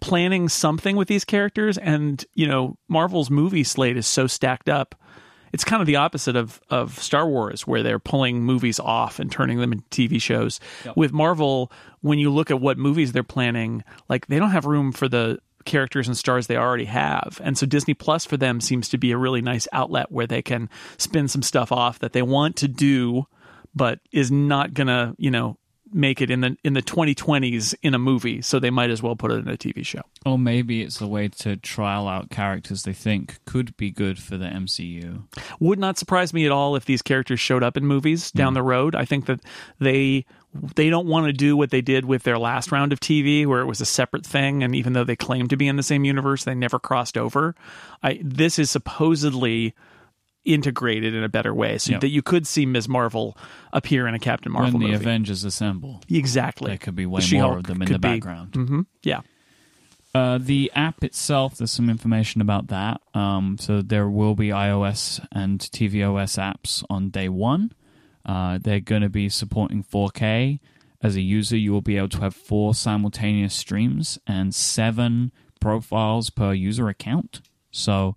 planning 0.00 0.48
something 0.48 0.96
with 0.96 1.06
these 1.06 1.24
characters, 1.24 1.78
and 1.78 2.24
you 2.34 2.48
know, 2.48 2.76
Marvel's 2.88 3.30
movie 3.30 3.62
slate 3.62 3.96
is 3.96 4.08
so 4.08 4.26
stacked 4.26 4.68
up. 4.68 4.96
It's 5.52 5.64
kind 5.64 5.80
of 5.80 5.86
the 5.86 5.96
opposite 5.96 6.36
of 6.36 6.60
of 6.70 6.98
Star 6.98 7.28
Wars, 7.28 7.66
where 7.66 7.82
they're 7.82 7.98
pulling 7.98 8.42
movies 8.42 8.78
off 8.80 9.18
and 9.18 9.30
turning 9.30 9.58
them 9.58 9.72
into 9.72 9.84
TV 9.90 10.20
shows. 10.20 10.60
With 10.96 11.12
Marvel, 11.12 11.72
when 12.00 12.18
you 12.18 12.30
look 12.30 12.50
at 12.50 12.60
what 12.60 12.78
movies 12.78 13.12
they're 13.12 13.22
planning, 13.22 13.84
like 14.08 14.26
they 14.26 14.38
don't 14.38 14.50
have 14.50 14.66
room 14.66 14.92
for 14.92 15.08
the 15.08 15.38
characters 15.64 16.08
and 16.08 16.16
stars 16.16 16.46
they 16.46 16.56
already 16.56 16.86
have. 16.86 17.40
And 17.44 17.58
so 17.58 17.66
Disney 17.66 17.94
Plus 17.94 18.24
for 18.24 18.36
them 18.36 18.60
seems 18.60 18.88
to 18.88 18.98
be 18.98 19.10
a 19.10 19.18
really 19.18 19.42
nice 19.42 19.68
outlet 19.72 20.10
where 20.10 20.26
they 20.26 20.40
can 20.40 20.70
spin 20.96 21.28
some 21.28 21.42
stuff 21.42 21.70
off 21.70 21.98
that 21.98 22.12
they 22.12 22.22
want 22.22 22.56
to 22.56 22.68
do 22.68 23.26
but 23.74 24.00
is 24.12 24.30
not 24.30 24.74
going 24.74 24.88
to, 24.88 25.14
you 25.18 25.30
know, 25.30 25.56
make 25.92 26.20
it 26.20 26.30
in 26.30 26.40
the 26.40 26.56
in 26.64 26.74
the 26.74 26.82
2020s 26.82 27.74
in 27.82 27.94
a 27.94 27.98
movie, 27.98 28.42
so 28.42 28.58
they 28.58 28.70
might 28.70 28.90
as 28.90 29.02
well 29.02 29.16
put 29.16 29.30
it 29.30 29.36
in 29.36 29.48
a 29.48 29.56
TV 29.56 29.84
show. 29.84 30.02
Or 30.26 30.38
maybe 30.38 30.82
it's 30.82 31.00
a 31.00 31.06
way 31.06 31.28
to 31.28 31.56
trial 31.56 32.08
out 32.08 32.30
characters 32.30 32.82
they 32.82 32.92
think 32.92 33.38
could 33.44 33.76
be 33.76 33.90
good 33.90 34.18
for 34.18 34.36
the 34.36 34.46
MCU. 34.46 35.22
Would 35.60 35.78
not 35.78 35.98
surprise 35.98 36.32
me 36.32 36.46
at 36.46 36.52
all 36.52 36.76
if 36.76 36.84
these 36.84 37.02
characters 37.02 37.40
showed 37.40 37.62
up 37.62 37.76
in 37.76 37.86
movies 37.86 38.30
hmm. 38.30 38.38
down 38.38 38.54
the 38.54 38.62
road. 38.62 38.94
I 38.94 39.04
think 39.04 39.26
that 39.26 39.40
they 39.78 40.24
they 40.74 40.88
don't 40.88 41.06
want 41.06 41.26
to 41.26 41.32
do 41.32 41.56
what 41.56 41.70
they 41.70 41.82
did 41.82 42.04
with 42.04 42.22
their 42.22 42.38
last 42.38 42.72
round 42.72 42.92
of 42.92 43.00
TV 43.00 43.46
where 43.46 43.60
it 43.60 43.66
was 43.66 43.80
a 43.80 43.86
separate 43.86 44.24
thing 44.24 44.62
and 44.62 44.74
even 44.74 44.94
though 44.94 45.04
they 45.04 45.16
claimed 45.16 45.50
to 45.50 45.56
be 45.56 45.68
in 45.68 45.76
the 45.76 45.82
same 45.82 46.04
universe, 46.04 46.44
they 46.44 46.54
never 46.54 46.78
crossed 46.78 47.18
over. 47.18 47.54
I 48.02 48.20
this 48.22 48.58
is 48.58 48.70
supposedly 48.70 49.74
integrated 50.44 51.14
in 51.14 51.22
a 51.24 51.28
better 51.28 51.54
way 51.54 51.76
so 51.78 51.92
Yep. 51.92 52.00
that 52.02 52.08
you 52.08 52.22
could 52.22 52.46
see 52.46 52.64
Ms. 52.66 52.88
Marvel 52.88 53.36
appear 53.72 54.06
in 54.06 54.14
a 54.14 54.18
Captain 54.18 54.50
Marvel 54.52 54.72
when 54.74 54.80
the 54.82 54.92
movie. 54.92 55.04
Avengers 55.04 55.44
assemble, 55.44 56.02
exactly. 56.08 56.68
there 56.70 56.78
could 56.78 56.94
be 56.94 57.06
way 57.06 57.20
She-Hulk 57.20 57.50
more 57.50 57.58
of 57.58 57.64
them 57.64 57.82
in 57.82 57.92
the 57.92 57.98
background. 57.98 58.52
Mhm. 58.52 58.86
Yeah. 59.02 59.20
Uh, 60.14 60.38
the 60.40 60.72
app 60.74 61.04
itself, 61.04 61.56
there's 61.58 61.70
some 61.70 61.90
information 61.90 62.40
about 62.40 62.68
that. 62.68 63.00
Um, 63.14 63.56
so 63.60 63.82
there 63.82 64.08
will 64.08 64.34
be 64.34 64.48
iOS 64.48 65.20
and 65.32 65.60
tvOS 65.60 66.38
apps 66.38 66.82
on 66.88 67.10
day 67.10 67.28
one. 67.28 67.72
Uh, 68.24 68.58
they're 68.60 68.80
going 68.80 69.02
to 69.02 69.10
be 69.10 69.28
supporting 69.28 69.82
4K. 69.82 70.60
As 71.02 71.14
a 71.14 71.20
user, 71.20 71.56
you 71.56 71.72
will 71.72 71.82
be 71.82 71.96
able 71.98 72.08
to 72.08 72.20
have 72.20 72.34
four 72.34 72.74
simultaneous 72.74 73.54
streams 73.54 74.18
and 74.26 74.54
seven 74.54 75.30
profiles 75.60 76.30
per 76.30 76.52
user 76.52 76.88
account. 76.88 77.40
So, 77.70 78.16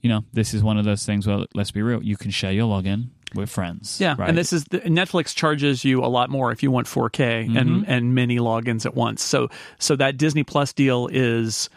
you 0.00 0.08
know, 0.08 0.24
this 0.32 0.54
is 0.54 0.62
one 0.62 0.78
of 0.78 0.84
those 0.84 1.04
things 1.04 1.26
where, 1.26 1.44
let's 1.54 1.70
be 1.70 1.82
real, 1.82 2.02
you 2.02 2.16
can 2.16 2.30
share 2.30 2.52
your 2.52 2.68
login 2.68 3.08
with 3.34 3.50
friends. 3.50 4.00
Yeah, 4.00 4.14
right? 4.18 4.28
and 4.28 4.38
this 4.38 4.52
is 4.52 4.64
the, 4.64 4.80
Netflix 4.80 5.34
charges 5.34 5.84
you 5.84 6.02
a 6.04 6.06
lot 6.06 6.30
more 6.30 6.50
if 6.52 6.62
you 6.62 6.70
want 6.70 6.86
4K 6.86 7.46
Mm-hmm. 7.48 7.56
and 7.56 7.88
and 7.88 8.14
many 8.14 8.38
logins 8.38 8.86
at 8.86 8.94
once. 8.94 9.22
So 9.22 9.48
so 9.78 9.96
that 9.96 10.16
Disney 10.16 10.44
Plus 10.44 10.72
deal 10.72 11.08
is 11.12 11.68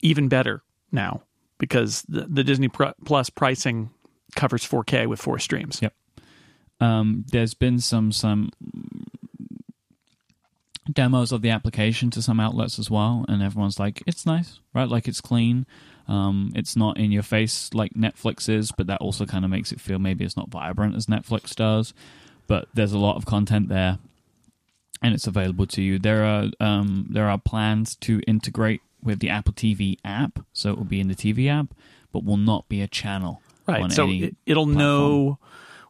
even 0.00 0.28
better 0.28 0.62
now 0.92 1.22
because 1.58 2.02
the, 2.08 2.26
the 2.28 2.44
Disney 2.44 2.68
Plus 2.68 3.30
pricing 3.30 3.90
covers 4.36 4.64
4K 4.66 5.06
with 5.06 5.20
four 5.20 5.38
streams. 5.38 5.80
Yep. 5.80 5.94
Um, 6.80 7.24
there's 7.32 7.54
been 7.54 7.78
some 7.80 8.12
some 8.12 8.50
demos 10.92 11.32
of 11.32 11.42
the 11.42 11.50
application 11.50 12.10
to 12.10 12.22
some 12.22 12.40
outlets 12.40 12.78
as 12.78 12.90
well, 12.90 13.24
and 13.28 13.42
everyone's 13.42 13.78
like, 13.78 14.02
"It's 14.06 14.24
nice, 14.26 14.60
right? 14.74 14.88
Like 14.88 15.08
it's 15.08 15.20
clean. 15.20 15.66
Um, 16.08 16.52
it's 16.54 16.74
not 16.74 16.96
in 16.98 17.12
your 17.12 17.22
face 17.22 17.70
like 17.74 17.92
Netflix 17.94 18.48
is, 18.48 18.72
but 18.72 18.86
that 18.86 19.00
also 19.00 19.26
kind 19.26 19.44
of 19.44 19.50
makes 19.50 19.72
it 19.72 19.80
feel 19.80 19.98
maybe 19.98 20.24
it's 20.24 20.36
not 20.36 20.48
vibrant 20.48 20.96
as 20.96 21.06
Netflix 21.06 21.54
does. 21.54 21.92
But 22.46 22.68
there's 22.72 22.92
a 22.92 22.98
lot 22.98 23.16
of 23.16 23.26
content 23.26 23.68
there, 23.68 23.98
and 25.02 25.14
it's 25.14 25.26
available 25.26 25.66
to 25.66 25.82
you. 25.82 25.98
There 25.98 26.24
are 26.24 26.46
um, 26.60 27.08
there 27.10 27.28
are 27.28 27.38
plans 27.38 27.94
to 27.96 28.20
integrate 28.26 28.80
with 29.02 29.20
the 29.20 29.28
Apple 29.28 29.52
TV 29.52 29.98
app, 30.04 30.40
so 30.52 30.70
it 30.70 30.78
will 30.78 30.84
be 30.84 31.00
in 31.00 31.08
the 31.08 31.14
TV 31.14 31.48
app, 31.48 31.74
but 32.10 32.24
will 32.24 32.38
not 32.38 32.68
be 32.68 32.80
a 32.80 32.88
channel. 32.88 33.42
Right. 33.66 33.82
on 33.82 33.90
So 33.90 34.08
it, 34.08 34.34
it'll 34.46 34.64
platform. 34.64 34.78
know 34.78 35.38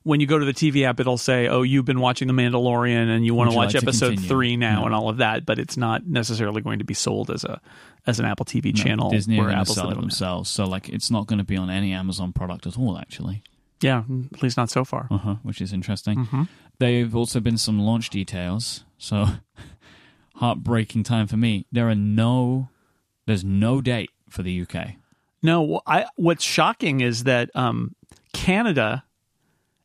when 0.08 0.20
you 0.20 0.26
go 0.26 0.38
to 0.38 0.44
the 0.46 0.54
TV 0.54 0.84
app, 0.84 0.98
it'll 1.00 1.18
say, 1.18 1.48
"Oh, 1.48 1.60
you've 1.60 1.84
been 1.84 2.00
watching 2.00 2.28
The 2.28 2.34
Mandalorian, 2.34 3.14
and 3.14 3.26
you 3.26 3.34
want 3.34 3.50
to 3.50 3.56
watch 3.56 3.74
like 3.74 3.82
episode 3.82 4.06
continue?" 4.12 4.28
three 4.28 4.56
now, 4.56 4.80
Yeah. 4.80 4.86
and 4.86 4.94
all 4.94 5.10
of 5.10 5.18
that." 5.18 5.44
But 5.44 5.58
it's 5.58 5.76
not 5.76 6.06
necessarily 6.06 6.62
going 6.62 6.78
to 6.78 6.84
be 6.86 6.94
sold 6.94 7.30
as 7.30 7.44
a 7.44 7.60
as 8.06 8.18
an 8.18 8.24
Apple 8.24 8.46
TV 8.46 8.74
channel. 8.74 9.10
Disney 9.10 9.38
are 9.38 9.48
to 9.50 9.54
Apple's 9.54 9.76
sell 9.76 9.90
it 9.90 9.96
themselves, 9.96 10.48
so 10.48 10.64
like 10.64 10.88
it's 10.88 11.10
not 11.10 11.26
going 11.26 11.38
to 11.38 11.44
be 11.44 11.58
on 11.58 11.68
any 11.68 11.92
Amazon 11.92 12.32
product 12.32 12.66
at 12.66 12.78
all, 12.78 12.98
actually. 12.98 13.42
Yeah, 13.82 14.04
at 14.34 14.42
least 14.42 14.56
not 14.56 14.70
so 14.70 14.84
far. 14.84 15.08
Uh-huh, 15.10 15.36
which 15.42 15.60
is 15.60 15.72
interesting. 15.74 16.24
Mm-hmm. 16.24 16.42
They've 16.78 17.14
also 17.14 17.38
been 17.38 17.58
some 17.58 17.78
launch 17.78 18.08
details, 18.08 18.84
so 18.96 19.26
heartbreaking 20.36 21.02
time 21.04 21.26
for 21.26 21.36
me. 21.36 21.66
There 21.70 21.88
are 21.88 21.94
no, 21.94 22.70
there's 23.26 23.44
no 23.44 23.80
date 23.80 24.10
for 24.28 24.42
the 24.42 24.62
UK. 24.62 24.94
No, 25.42 25.80
I, 25.86 26.06
what's 26.16 26.42
shocking 26.44 27.00
is 27.00 27.24
that 27.24 27.50
um, 27.54 27.94
Canada 28.32 29.04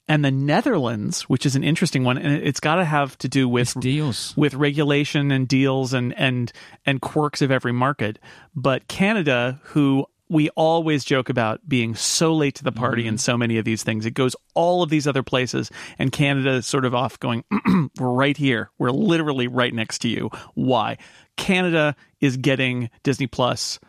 and 0.08 0.24
the 0.24 0.32
Netherlands, 0.32 1.24
which 1.24 1.46
is 1.46 1.56
an 1.56 1.64
interesting 1.64 2.04
one, 2.04 2.18
and 2.18 2.34
it's 2.44 2.60
got 2.60 2.76
to 2.76 2.86
have 2.86 3.18
to 3.20 3.30
do 3.30 3.48
with 3.48 3.70
It's 3.70 3.74
deals. 3.76 4.34
with 4.36 4.54
regulation 4.54 5.32
and 5.32 5.48
deals 5.48 5.94
and 5.94 6.14
and 6.18 6.52
and 6.86 7.02
quirks 7.02 7.42
of 7.42 7.52
every 7.52 7.72
market. 7.74 8.20
But 8.56 8.88
Canada, 8.88 9.60
who 9.64 10.06
we 10.30 10.50
always 10.52 11.04
joke 11.06 11.30
about 11.30 11.60
being 11.68 11.94
so 11.96 12.34
late 12.34 12.56
to 12.56 12.64
the 12.64 12.72
party 12.72 13.06
in 13.06 13.18
so 13.18 13.38
many 13.38 13.58
of 13.58 13.66
these 13.66 13.84
things, 13.84 14.06
it 14.06 14.14
goes 14.16 14.36
all 14.56 14.82
of 14.82 14.90
these 14.90 15.08
other 15.08 15.24
places, 15.24 15.70
and 16.00 16.12
Canada 16.12 16.52
is 16.54 16.66
sort 16.68 16.86
of 16.86 16.96
off 16.96 17.20
going. 17.20 17.44
We're 18.00 18.10
right 18.10 18.36
here. 18.36 18.72
We're 18.80 18.92
literally 18.92 19.48
right 19.48 19.74
next 19.74 20.00
to 20.00 20.10
you. 20.10 20.30
Why? 20.56 20.98
Canada 21.38 21.96
is 22.20 22.38
getting 22.38 22.90
Disney 23.04 23.28
Plus 23.28 23.80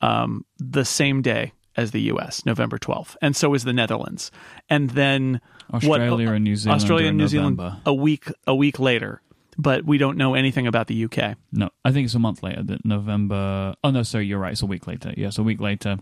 um, 0.00 0.44
the 0.58 0.84
same 0.84 1.22
day 1.22 1.52
as 1.76 1.92
the 1.92 2.00
U.S., 2.02 2.44
November 2.44 2.78
12th, 2.78 3.16
and 3.22 3.34
so 3.36 3.54
is 3.54 3.64
the 3.64 3.72
Netherlands. 3.72 4.30
And 4.68 4.90
then 4.90 5.40
Australia 5.72 6.28
and 6.28 6.36
uh, 6.36 6.38
New 6.38 6.56
Zealand 6.56 6.80
Australia 6.80 7.08
and 7.08 7.18
New 7.18 7.28
Zealand 7.28 7.60
a 7.86 7.94
week 7.94 8.30
a 8.46 8.54
week 8.54 8.78
later, 8.78 9.22
but 9.56 9.84
we 9.84 9.98
don't 9.98 10.16
know 10.16 10.34
anything 10.34 10.66
about 10.66 10.86
the 10.88 11.04
UK. 11.04 11.36
No, 11.52 11.70
I 11.84 11.92
think 11.92 12.06
it's 12.06 12.14
a 12.14 12.18
month 12.18 12.42
later. 12.42 12.62
That 12.62 12.84
November. 12.84 13.74
Oh 13.84 13.90
no, 13.90 14.02
sorry, 14.02 14.26
you're 14.26 14.38
right. 14.38 14.52
It's 14.52 14.62
a 14.62 14.66
week 14.66 14.86
later. 14.86 15.12
Yes, 15.16 15.38
a 15.38 15.42
week 15.42 15.60
later. 15.60 15.98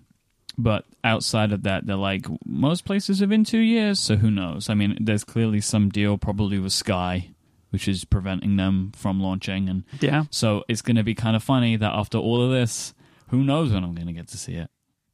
But 0.61 0.87
outside 1.05 1.53
of 1.53 1.63
that, 1.63 1.87
they're 1.87 1.95
like 1.97 2.27
most 2.45 2.85
places 2.85 3.21
have 3.21 3.29
been 3.29 3.45
two 3.45 3.59
years. 3.59 4.01
So 4.01 4.17
who 4.17 4.31
knows? 4.31 4.69
I 4.69 4.75
mean, 4.75 4.97
there's 5.01 5.23
clearly 5.23 5.61
some 5.61 5.89
deal, 5.89 6.19
probably 6.19 6.59
with 6.59 6.73
Sky, 6.73 7.31
which 7.71 7.87
is 7.87 8.05
preventing 8.05 8.57
them 8.57 8.93
from 8.97 9.21
launching, 9.21 9.69
and 9.69 9.85
Yeah, 10.01 10.25
so 10.31 10.65
it's 10.69 10.83
going 10.83 10.97
to 10.97 11.05
be 11.05 11.15
kind 11.15 11.37
of 11.37 11.45
funny 11.45 11.77
that 11.77 11.93
after 11.93 12.19
all 12.19 12.43
of 12.43 12.51
this, 12.51 12.93
who 13.29 13.45
knows 13.45 13.73
when 13.73 13.85
I'm 13.85 13.95
going 13.95 14.09
to 14.09 14.13
get 14.13 14.27
to 14.29 14.39
see 14.39 14.55
it. 14.55 14.69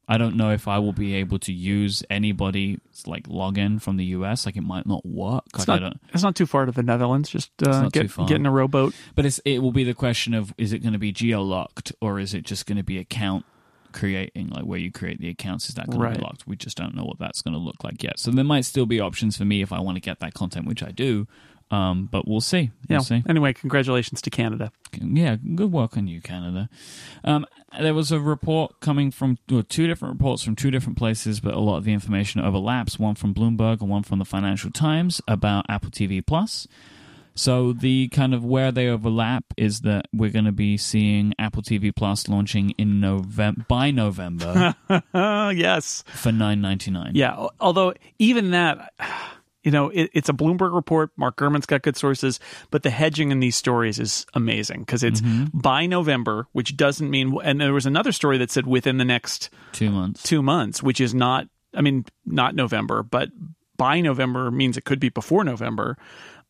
I 0.07 0.17
don't 0.17 0.35
know 0.35 0.51
if 0.51 0.67
I 0.67 0.79
will 0.79 0.93
be 0.93 1.15
able 1.15 1.39
to 1.39 1.53
use 1.53 2.03
anybody's 2.09 2.79
like 3.07 3.27
login 3.27 3.81
from 3.81 3.97
the 3.97 4.05
US. 4.05 4.45
Like 4.45 4.55
it 4.55 4.63
might 4.63 4.85
not 4.85 5.05
work. 5.05 5.43
it's 5.55 5.67
Like, 5.67 5.81
I 5.81 5.83
not 5.83 5.93
don't, 5.93 6.01
it's 6.13 6.23
not 6.23 6.35
too 6.35 6.45
far 6.45 6.65
to 6.65 6.71
the 6.71 6.83
Netherlands. 6.83 7.29
Just 7.29 7.51
uh, 7.63 7.89
get 7.89 8.11
far. 8.11 8.27
get 8.27 8.37
in 8.37 8.45
a 8.45 8.51
rowboat. 8.51 8.93
But 9.15 9.25
it's, 9.25 9.39
it 9.45 9.59
will 9.59 9.71
be 9.71 9.83
the 9.83 9.93
question 9.93 10.33
of 10.33 10.53
is 10.57 10.73
it 10.73 10.79
going 10.79 10.93
to 10.93 10.99
be 10.99 11.11
geo 11.11 11.41
locked 11.41 11.91
or 12.01 12.19
is 12.19 12.33
it 12.33 12.43
just 12.43 12.65
going 12.65 12.77
to 12.77 12.83
be 12.83 12.97
account 12.97 13.45
creating, 13.93 14.49
like 14.49 14.65
where 14.65 14.77
you 14.77 14.91
create 14.91 15.19
the 15.19 15.29
accounts? 15.29 15.69
Is 15.69 15.75
that 15.75 15.89
going 15.89 16.13
to 16.13 16.19
be 16.19 16.23
locked? 16.23 16.45
We 16.45 16.55
just 16.55 16.77
don't 16.77 16.93
know 16.93 17.05
what 17.05 17.17
that's 17.17 17.41
going 17.41 17.53
to 17.53 17.59
look 17.59 17.83
like 17.83 18.03
yet. 18.03 18.19
So 18.19 18.29
there 18.29 18.43
might 18.43 18.65
still 18.65 18.85
be 18.85 18.99
options 18.99 19.37
for 19.37 19.45
me 19.45 19.61
if 19.61 19.71
I 19.71 19.79
want 19.79 19.95
to 19.95 20.01
get 20.01 20.19
that 20.19 20.33
content, 20.33 20.67
which 20.67 20.83
I 20.83 20.91
do. 20.91 21.27
Um, 21.71 22.07
but 22.11 22.27
we'll 22.27 22.41
see. 22.41 22.71
We'll 22.87 23.01
see. 23.01 23.23
Anyway, 23.27 23.53
congratulations 23.53 24.21
to 24.21 24.29
Canada. 24.29 24.71
Yeah, 25.01 25.35
good 25.35 25.71
work 25.71 25.97
on 25.97 26.07
you, 26.07 26.21
Canada. 26.21 26.69
Um, 27.23 27.45
there 27.79 27.93
was 27.93 28.11
a 28.11 28.19
report 28.19 28.79
coming 28.79 29.11
from 29.11 29.37
well, 29.49 29.63
two 29.63 29.87
different 29.87 30.13
reports 30.13 30.43
from 30.43 30.55
two 30.55 30.71
different 30.71 30.97
places, 30.97 31.39
but 31.39 31.53
a 31.53 31.59
lot 31.59 31.77
of 31.77 31.83
the 31.83 31.93
information 31.93 32.41
overlaps. 32.41 32.99
One 32.99 33.15
from 33.15 33.33
Bloomberg 33.33 33.81
and 33.81 33.89
one 33.89 34.03
from 34.03 34.19
the 34.19 34.25
Financial 34.25 34.71
Times 34.71 35.21
about 35.27 35.65
Apple 35.67 35.89
TV 35.89 36.25
Plus. 36.25 36.67
So 37.37 37.73
the 37.73 38.07
kind 38.09 38.33
of 38.33 38.45
where 38.45 38.71
they 38.71 38.87
overlap 38.87 39.43
is 39.57 39.81
that 39.81 40.07
we're 40.13 40.29
going 40.29 40.45
to 40.45 40.53
be 40.53 40.77
seeing 40.77 41.33
Apple 41.37 41.61
TV 41.61 41.93
Plus 41.93 42.29
launching 42.29 42.71
in 42.77 43.01
November 43.01 43.65
by 43.67 43.91
November 43.91 44.73
yes. 45.13 46.03
for 46.07 46.31
nine 46.31 46.61
ninety 46.61 46.91
nine. 46.91 47.11
Yeah. 47.13 47.47
Although 47.59 47.93
even 48.19 48.51
that, 48.51 48.93
you 49.65 49.71
know, 49.71 49.89
it, 49.89 50.09
it's 50.13 50.29
a 50.29 50.33
Bloomberg 50.33 50.73
report. 50.73 51.09
Mark 51.17 51.35
Gurman's 51.35 51.65
got 51.65 51.81
good 51.81 51.97
sources, 51.97 52.39
but 52.71 52.83
the 52.83 52.89
hedging 52.91 53.31
in 53.31 53.41
these 53.41 53.57
stories 53.57 53.99
is 53.99 54.25
amazing 54.33 54.81
because 54.81 55.03
it's 55.03 55.19
Mm-hmm. 55.21 55.57
by 55.59 55.85
November, 55.87 56.47
which 56.53 56.77
doesn't 56.77 57.09
mean. 57.09 57.35
And 57.43 57.59
there 57.59 57.73
was 57.73 57.85
another 57.85 58.11
story 58.13 58.37
that 58.37 58.51
said 58.51 58.67
within 58.67 58.97
the 58.99 59.05
next 59.05 59.49
Two 59.73 59.89
months. 59.89 60.23
two 60.23 60.41
months, 60.41 60.81
which 60.81 61.01
is 61.01 61.13
not. 61.13 61.47
I 61.73 61.81
mean, 61.81 62.05
not 62.25 62.55
November, 62.55 63.03
but 63.03 63.29
by 63.75 63.99
November 63.99 64.49
means 64.51 64.77
it 64.77 64.85
could 64.85 64.99
be 65.01 65.09
before 65.09 65.43
November. 65.43 65.97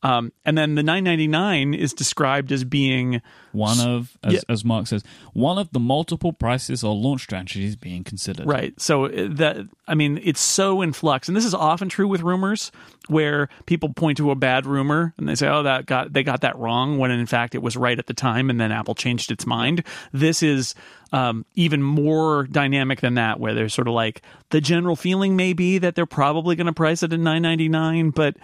Um, 0.06 0.32
and 0.46 0.56
then 0.56 0.76
the 0.76 0.84
999 0.84 1.74
is 1.74 1.92
described 1.94 2.52
as 2.52 2.64
being 2.64 3.22
One 3.54 3.80
of, 3.80 4.18
as, 4.24 4.34
Yeah. 4.34 4.40
as 4.50 4.64
Mark 4.64 4.86
says, 4.86 5.04
one 5.34 5.58
of 5.58 5.72
the 5.72 5.80
multiple 5.80 6.32
prices 6.32 6.84
or 6.84 6.94
launch 6.94 7.22
strategies 7.24 7.76
being 7.76 8.04
considered. 8.04 8.46
Right. 8.46 8.80
So 8.80 9.06
uh, 9.06 9.30
that 9.32 9.58
I 9.88 9.96
mean, 9.96 10.20
it's 10.24 10.42
so 10.42 10.82
in 10.84 10.94
flux, 10.94 11.28
and 11.28 11.36
this 11.36 11.46
is 11.46 11.54
often 11.56 11.90
true 11.90 12.08
with 12.08 12.22
rumors, 12.22 12.72
where 13.08 13.50
people 13.66 13.94
point 13.94 14.18
to 14.18 14.30
a 14.30 14.36
bad 14.36 14.66
rumor 14.66 15.14
and 15.18 15.28
they 15.28 15.36
say, 15.36 15.48
"Oh, 15.48 15.64
that 15.64 15.86
got 15.86 16.14
they 16.14 16.22
got 16.24 16.42
that 16.42 16.58
wrong," 16.58 16.98
when 17.00 17.10
in 17.12 17.26
fact 17.26 17.56
it 17.56 17.62
was 17.64 17.76
right 17.78 17.98
at 17.98 18.06
the 18.08 18.14
time, 18.14 18.50
and 18.52 18.60
then 18.60 18.72
Apple 18.72 18.94
changed 18.96 19.32
its 19.32 19.46
mind. 19.48 19.84
This 20.12 20.44
is 20.44 20.76
um, 21.14 21.46
even 21.56 21.82
more 21.82 22.44
dynamic 22.52 23.00
than 23.02 23.14
that, 23.16 23.40
where 23.40 23.54
there's 23.54 23.74
sort 23.74 23.88
of 23.88 23.94
like 23.96 24.22
the 24.50 24.60
general 24.62 24.96
feeling 24.96 25.36
may 25.36 25.54
be 25.54 25.78
that 25.80 25.96
they're 25.96 26.06
probably 26.06 26.56
going 26.56 26.68
to 26.68 26.74
price 26.74 27.02
it 27.02 27.14
at 27.14 27.20
nine 27.20 27.42
ninety 27.42 27.70
nine, 27.70 28.10
but 28.10 28.36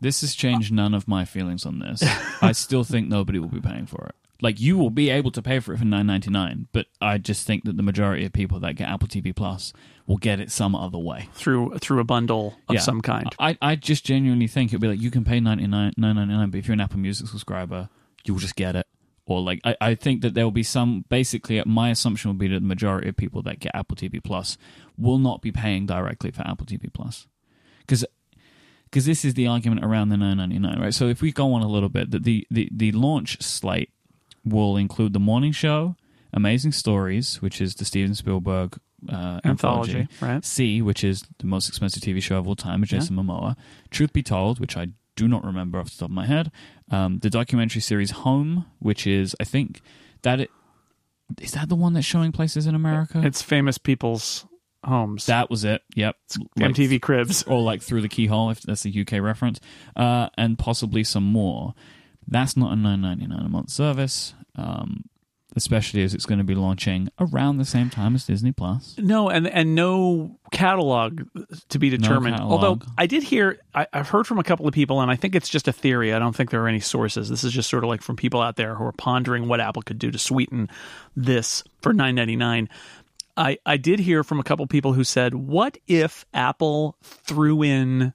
This 0.00 0.20
has 0.20 0.34
changed 0.34 0.72
none 0.72 0.94
of 0.94 1.06
my 1.08 1.24
feelings 1.24 1.64
on 1.66 1.78
this. 1.78 2.02
I 2.42 2.52
still 2.52 2.84
think 2.84 3.08
nobody 3.08 3.38
will 3.38 3.48
be 3.48 3.60
paying 3.60 3.86
for 3.86 4.06
it. 4.06 4.14
Like 4.42 4.60
you 4.60 4.76
will 4.76 4.90
be 4.90 5.08
able 5.08 5.30
to 5.30 5.40
pay 5.40 5.60
for 5.60 5.72
it 5.72 5.78
for 5.78 5.86
nine 5.86 6.06
ninety 6.06 6.28
nine, 6.30 6.68
but 6.72 6.86
I 7.00 7.16
just 7.16 7.46
think 7.46 7.64
that 7.64 7.78
the 7.78 7.82
majority 7.82 8.26
of 8.26 8.34
people 8.34 8.60
that 8.60 8.76
get 8.76 8.86
Apple 8.88 9.08
TV 9.08 9.34
Plus 9.34 9.72
will 10.06 10.18
get 10.18 10.40
it 10.40 10.50
some 10.52 10.74
other 10.74 10.98
way. 10.98 11.30
through 11.32 11.78
through 11.78 12.00
a 12.00 12.04
bundle 12.04 12.54
of 12.68 12.74
Yeah. 12.74 12.80
some 12.82 13.00
kind. 13.00 13.34
I, 13.38 13.56
I 13.62 13.76
just 13.76 14.04
genuinely 14.04 14.46
think 14.46 14.74
it'll 14.74 14.82
be 14.82 14.88
like 14.88 15.00
you 15.00 15.10
can 15.10 15.24
pay 15.24 15.40
99 15.40 15.94
9.99 15.98 16.50
but 16.50 16.58
if 16.58 16.68
you're 16.68 16.74
an 16.74 16.80
Apple 16.82 16.98
Music 16.98 17.28
subscriber, 17.28 17.88
you'll 18.24 18.38
just 18.38 18.56
get 18.56 18.76
it. 18.76 18.86
Or 19.24 19.40
like 19.40 19.60
I, 19.64 19.74
I 19.80 19.94
think 19.94 20.20
that 20.20 20.34
there 20.34 20.44
will 20.44 20.50
be 20.50 20.62
some 20.62 21.06
basically 21.08 21.62
my 21.64 21.88
assumption 21.88 22.28
will 22.28 22.36
be 22.36 22.48
that 22.48 22.60
the 22.60 22.66
majority 22.66 23.08
of 23.08 23.16
people 23.16 23.40
that 23.44 23.58
get 23.58 23.74
Apple 23.74 23.96
TV 23.96 24.22
Plus 24.22 24.58
will 24.98 25.18
not 25.18 25.40
be 25.40 25.50
paying 25.50 25.86
directly 25.86 26.30
for 26.30 26.42
Apple 26.42 26.66
TV 26.66 26.92
Plus. 26.92 27.26
Because 27.80 28.04
because 28.96 29.04
this 29.04 29.26
is 29.26 29.34
the 29.34 29.46
argument 29.46 29.84
around 29.84 30.08
the 30.08 30.16
9.99, 30.16 30.80
right? 30.80 30.94
So 30.94 31.06
if 31.06 31.20
we 31.20 31.30
go 31.30 31.52
on 31.52 31.60
a 31.60 31.68
little 31.68 31.90
bit, 31.90 32.12
that 32.12 32.24
the, 32.24 32.46
the 32.50 32.70
the 32.72 32.92
launch 32.92 33.42
slate 33.42 33.90
will 34.42 34.78
include 34.78 35.12
the 35.12 35.20
morning 35.20 35.52
show, 35.52 35.96
Amazing 36.32 36.72
Stories, 36.72 37.42
which 37.42 37.60
is 37.60 37.74
the 37.74 37.84
Steven 37.84 38.14
Spielberg 38.14 38.78
uh, 39.06 39.38
anthology, 39.44 39.98
Anthology, 39.98 40.08
right. 40.22 40.42
See, 40.42 40.80
which 40.80 41.04
is 41.04 41.24
the 41.40 41.46
most 41.46 41.68
expensive 41.68 42.02
TV 42.02 42.22
show 42.22 42.38
of 42.38 42.48
all 42.48 42.56
time, 42.56 42.80
with 42.80 42.88
Jason 42.88 43.16
Momoa. 43.16 43.54
Truth 43.90 44.14
Be 44.14 44.22
Told, 44.22 44.60
which 44.60 44.78
I 44.78 44.88
do 45.14 45.28
not 45.28 45.44
remember 45.44 45.78
off 45.78 45.90
the 45.90 45.98
top 45.98 46.08
of 46.08 46.14
my 46.14 46.24
head. 46.24 46.50
Um, 46.90 47.18
the 47.18 47.28
documentary 47.28 47.82
series 47.82 48.12
Home, 48.12 48.64
which 48.78 49.06
is 49.06 49.36
I 49.38 49.44
think 49.44 49.82
that 50.22 50.40
it 50.40 50.50
is 51.38 51.52
that 51.52 51.68
the 51.68 51.76
one 51.76 51.92
that's 51.92 52.06
showing 52.06 52.32
places 52.32 52.66
in 52.66 52.74
America. 52.74 53.20
It's 53.22 53.42
famous 53.42 53.76
people's 53.76 54.46
homes. 54.84 55.26
that 55.26 55.50
was 55.50 55.64
it. 55.64 55.82
Yep, 55.94 56.16
Like, 56.56 56.72
MTV 56.72 57.00
Cribs. 57.00 57.42
or 57.44 57.60
like 57.62 57.82
through 57.82 58.02
the 58.02 58.08
keyhole 58.08 58.50
if 58.50 58.60
that's 58.62 58.84
a 58.86 59.00
UK 59.00 59.20
reference, 59.22 59.60
uh, 59.96 60.28
and 60.36 60.58
possibly 60.58 61.04
some 61.04 61.24
more. 61.24 61.74
That's 62.28 62.56
not 62.56 62.72
a 62.72 62.76
nine 62.76 63.00
ninety 63.00 63.26
nine 63.26 63.44
a 63.44 63.48
month 63.48 63.70
service. 63.70 64.34
Um, 64.56 65.04
especially 65.54 66.02
as 66.02 66.12
it's 66.12 66.26
going 66.26 66.36
to 66.38 66.44
be 66.44 66.54
launching 66.54 67.08
around 67.18 67.56
the 67.56 67.64
same 67.64 67.88
time 67.88 68.14
as 68.14 68.26
Disney 68.26 68.52
Plus. 68.52 68.94
No, 68.98 69.30
and 69.30 69.46
and 69.46 69.74
no 69.74 70.38
catalog 70.52 71.22
to 71.70 71.78
be 71.78 71.88
determined. 71.88 72.36
catalog. 72.36 72.52
Although 72.64 72.86
I 72.98 73.06
did 73.06 73.22
hear, 73.22 73.58
I, 73.74 73.86
I've 73.92 74.08
heard 74.08 74.26
from 74.26 74.38
a 74.38 74.42
couple 74.44 74.66
of 74.68 74.74
people, 74.74 75.00
and 75.00 75.10
I 75.10 75.16
think 75.16 75.34
it's 75.34 75.48
just 75.48 75.66
a 75.66 75.72
theory. 75.72 76.12
I 76.12 76.18
don't 76.18 76.36
think 76.36 76.50
there 76.50 76.62
are 76.62 76.68
any 76.68 76.80
sources. 76.80 77.28
This 77.30 77.42
is 77.42 77.52
just 77.52 77.70
sort 77.70 77.84
of 77.84 77.88
like 77.88 78.02
from 78.02 78.16
people 78.16 78.42
out 78.42 78.56
there 78.56 78.74
who 78.74 78.84
are 78.84 78.92
pondering 78.92 79.48
what 79.48 79.60
Apple 79.60 79.80
could 79.82 79.98
do 79.98 80.10
to 80.10 80.18
sweeten 80.18 80.68
this 81.16 81.64
for 81.80 81.92
nine 81.94 82.14
ninety 82.16 82.36
nine. 82.36 82.68
I 83.36 83.58
I 83.66 83.76
did 83.76 83.98
hear 84.00 84.24
from 84.24 84.40
a 84.40 84.42
couple 84.42 84.66
people 84.66 84.92
who 84.94 85.04
said, 85.04 85.34
"What 85.34 85.78
if 85.86 86.24
Apple 86.32 86.96
threw 87.02 87.62
in 87.62 88.12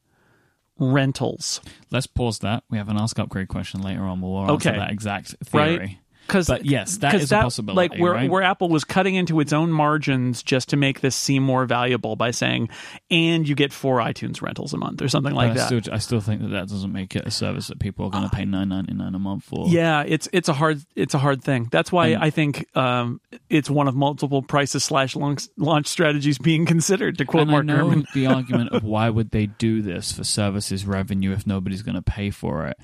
rentals?" 0.79 1.61
Let's 1.91 2.07
pause 2.07 2.39
that. 2.39 2.63
We 2.69 2.77
have 2.77 2.89
an 2.89 2.97
Ask 2.97 3.19
Upgrade 3.19 3.47
question 3.47 3.81
later 3.81 4.03
on. 4.03 4.21
We'll 4.21 4.39
answer 4.51 4.69
Okay. 4.69 4.77
that 4.77 4.91
exact 4.91 5.35
theory. 5.43 5.77
Right. 5.77 5.97
Because 6.31 6.47
But 6.47 6.65
yes, 6.65 6.97
that 6.99 7.13
is 7.15 7.29
a 7.33 7.41
possibility, 7.41 7.89
Like 7.89 7.99
where 8.01 8.13
right? 8.13 8.29
where 8.29 8.41
Apple 8.41 8.69
was 8.69 8.85
cutting 8.85 9.15
into 9.15 9.41
its 9.41 9.51
own 9.51 9.69
margins 9.69 10.41
just 10.41 10.69
to 10.69 10.77
make 10.77 11.01
this 11.01 11.13
seem 11.13 11.43
more 11.43 11.65
valuable 11.65 12.15
by 12.15 12.31
saying, 12.31 12.69
"And 13.09 13.45
you 13.45 13.53
get 13.53 13.73
four 13.73 13.99
iTunes 13.99 14.41
rentals 14.41 14.73
a 14.73 14.77
month" 14.77 15.01
or 15.01 15.09
something 15.09 15.33
like 15.33 15.51
I 15.51 15.53
that. 15.55 15.65
still, 15.65 15.81
I 15.93 15.97
still 15.97 16.21
think 16.21 16.41
that 16.41 16.47
that 16.49 16.69
doesn't 16.69 16.93
make 16.93 17.15
it 17.17 17.27
a 17.27 17.31
service 17.31 17.67
that 17.67 17.79
people 17.79 18.05
are 18.05 18.09
going 18.09 18.29
to 18.29 18.33
pay 18.33 18.45
nine 18.45 18.69
ninety 18.69 18.93
nine 18.93 19.13
a 19.13 19.19
month 19.19 19.43
for. 19.43 19.67
Yeah, 19.67 20.03
it's 20.07 20.29
it's 20.31 20.47
a 20.47 20.53
hard 20.53 20.81
it's 20.95 21.13
a 21.13 21.19
hard 21.19 21.43
thing. 21.43 21.67
That's 21.69 21.91
why 21.91 22.07
And- 22.07 22.23
I 22.23 22.29
think 22.29 22.65
um, 22.77 23.19
it's 23.49 23.69
one 23.69 23.89
of 23.89 23.95
multiple 23.95 24.41
prices 24.41 24.85
slash 24.85 25.17
launch, 25.17 25.43
launch 25.57 25.87
strategies 25.87 26.37
being 26.37 26.65
considered. 26.65 27.17
To 27.17 27.25
quote 27.25 27.41
and 27.41 27.51
Mark 27.51 27.63
I 27.63 27.65
know 27.65 27.89
Gurman. 27.89 28.05
the 28.13 28.27
argument 28.27 28.69
of 28.71 28.83
why 28.85 29.09
would 29.09 29.31
they 29.31 29.47
do 29.47 29.81
this 29.81 30.13
for 30.13 30.23
services 30.23 30.85
revenue 30.85 31.33
if 31.33 31.45
nobody's 31.45 31.81
going 31.81 31.95
to 31.95 32.01
pay 32.01 32.29
for 32.29 32.67
it, 32.67 32.77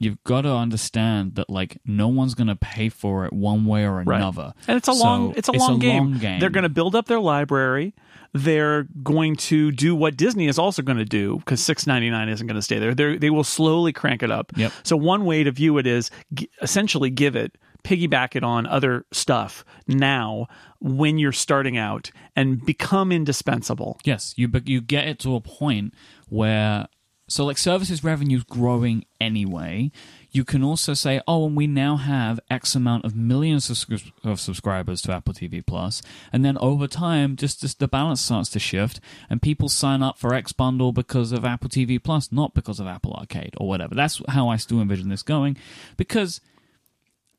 you've 0.00 0.20
got 0.24 0.40
to 0.42 0.52
understand 0.52 1.36
that 1.36 1.48
like 1.48 1.78
no 1.84 2.08
one's 2.08 2.34
going 2.34 2.48
to 2.48 2.56
pay 2.56 2.88
for 2.88 3.24
it 3.26 3.32
one 3.32 3.64
way 3.66 3.84
or 3.84 4.02
Right. 4.02 4.16
another. 4.16 4.52
And 4.66 4.76
it's 4.76 4.88
a 4.88 4.94
So 4.94 5.04
long 5.04 5.34
it's 5.36 5.48
a 5.48 5.52
long 5.52 5.78
game. 5.78 6.10
long 6.10 6.18
game. 6.18 6.40
They're 6.40 6.50
going 6.50 6.64
to 6.64 6.68
build 6.68 6.96
up 6.96 7.06
their 7.06 7.20
library. 7.20 7.94
They're 8.32 8.84
going 9.02 9.36
to 9.36 9.70
do 9.72 9.94
what 9.94 10.16
Disney 10.16 10.46
is 10.48 10.58
also 10.58 10.82
going 10.82 10.98
to 10.98 11.04
do 11.04 11.36
because 11.38 11.62
six 11.62 11.86
ninety 11.86 12.10
nine 12.10 12.28
isn't 12.28 12.46
going 12.46 12.56
to 12.56 12.62
stay 12.62 12.78
there. 12.78 12.94
They 12.94 13.16
they 13.18 13.30
will 13.30 13.44
slowly 13.44 13.92
crank 13.92 14.22
it 14.22 14.30
up. 14.30 14.52
Yep. 14.56 14.72
So 14.84 14.96
one 14.96 15.24
way 15.24 15.44
to 15.44 15.50
view 15.52 15.78
it 15.78 15.86
is 15.86 16.10
g- 16.34 16.48
essentially 16.62 17.10
give 17.10 17.36
it 17.36 17.56
piggyback 17.82 18.36
it 18.36 18.44
on 18.44 18.66
other 18.66 19.06
stuff 19.10 19.64
now 19.88 20.46
when 20.80 21.16
you're 21.18 21.32
starting 21.32 21.76
out 21.78 22.10
and 22.36 22.64
become 22.64 23.10
indispensable. 23.10 23.98
Yes, 24.04 24.34
you 24.36 24.48
you 24.64 24.80
get 24.80 25.08
it 25.08 25.18
to 25.20 25.34
a 25.34 25.40
point 25.40 25.94
where 26.28 26.86
so 27.30 27.44
like 27.44 27.58
services 27.58 28.02
revenue 28.02 28.38
is 28.38 28.42
growing 28.42 29.04
anyway. 29.20 29.92
You 30.32 30.44
can 30.44 30.64
also 30.64 30.94
say, 30.94 31.20
oh, 31.28 31.46
and 31.46 31.56
we 31.56 31.68
now 31.68 31.96
have 31.96 32.40
X 32.50 32.74
amount 32.74 33.04
of 33.04 33.14
millions 33.14 33.70
of, 33.70 34.02
of 34.24 34.40
subscribers 34.40 35.00
to 35.02 35.12
Apple 35.12 35.34
TV 35.34 35.64
Plus, 35.64 36.02
and 36.32 36.44
then 36.44 36.58
over 36.58 36.88
time, 36.88 37.36
just, 37.36 37.60
just 37.60 37.78
the 37.78 37.86
balance 37.86 38.20
starts 38.20 38.50
to 38.50 38.58
shift, 38.58 38.98
and 39.28 39.40
people 39.40 39.68
sign 39.68 40.02
up 40.02 40.18
for 40.18 40.34
X 40.34 40.52
bundle 40.52 40.92
because 40.92 41.30
of 41.30 41.44
Apple 41.44 41.70
TV 41.70 42.02
Plus, 42.02 42.32
not 42.32 42.52
because 42.52 42.80
of 42.80 42.88
Apple 42.88 43.12
Arcade 43.14 43.54
or 43.58 43.68
whatever. 43.68 43.94
That's 43.94 44.20
how 44.28 44.48
I 44.48 44.56
still 44.56 44.80
envision 44.80 45.08
this 45.08 45.22
going, 45.22 45.56
because 45.96 46.40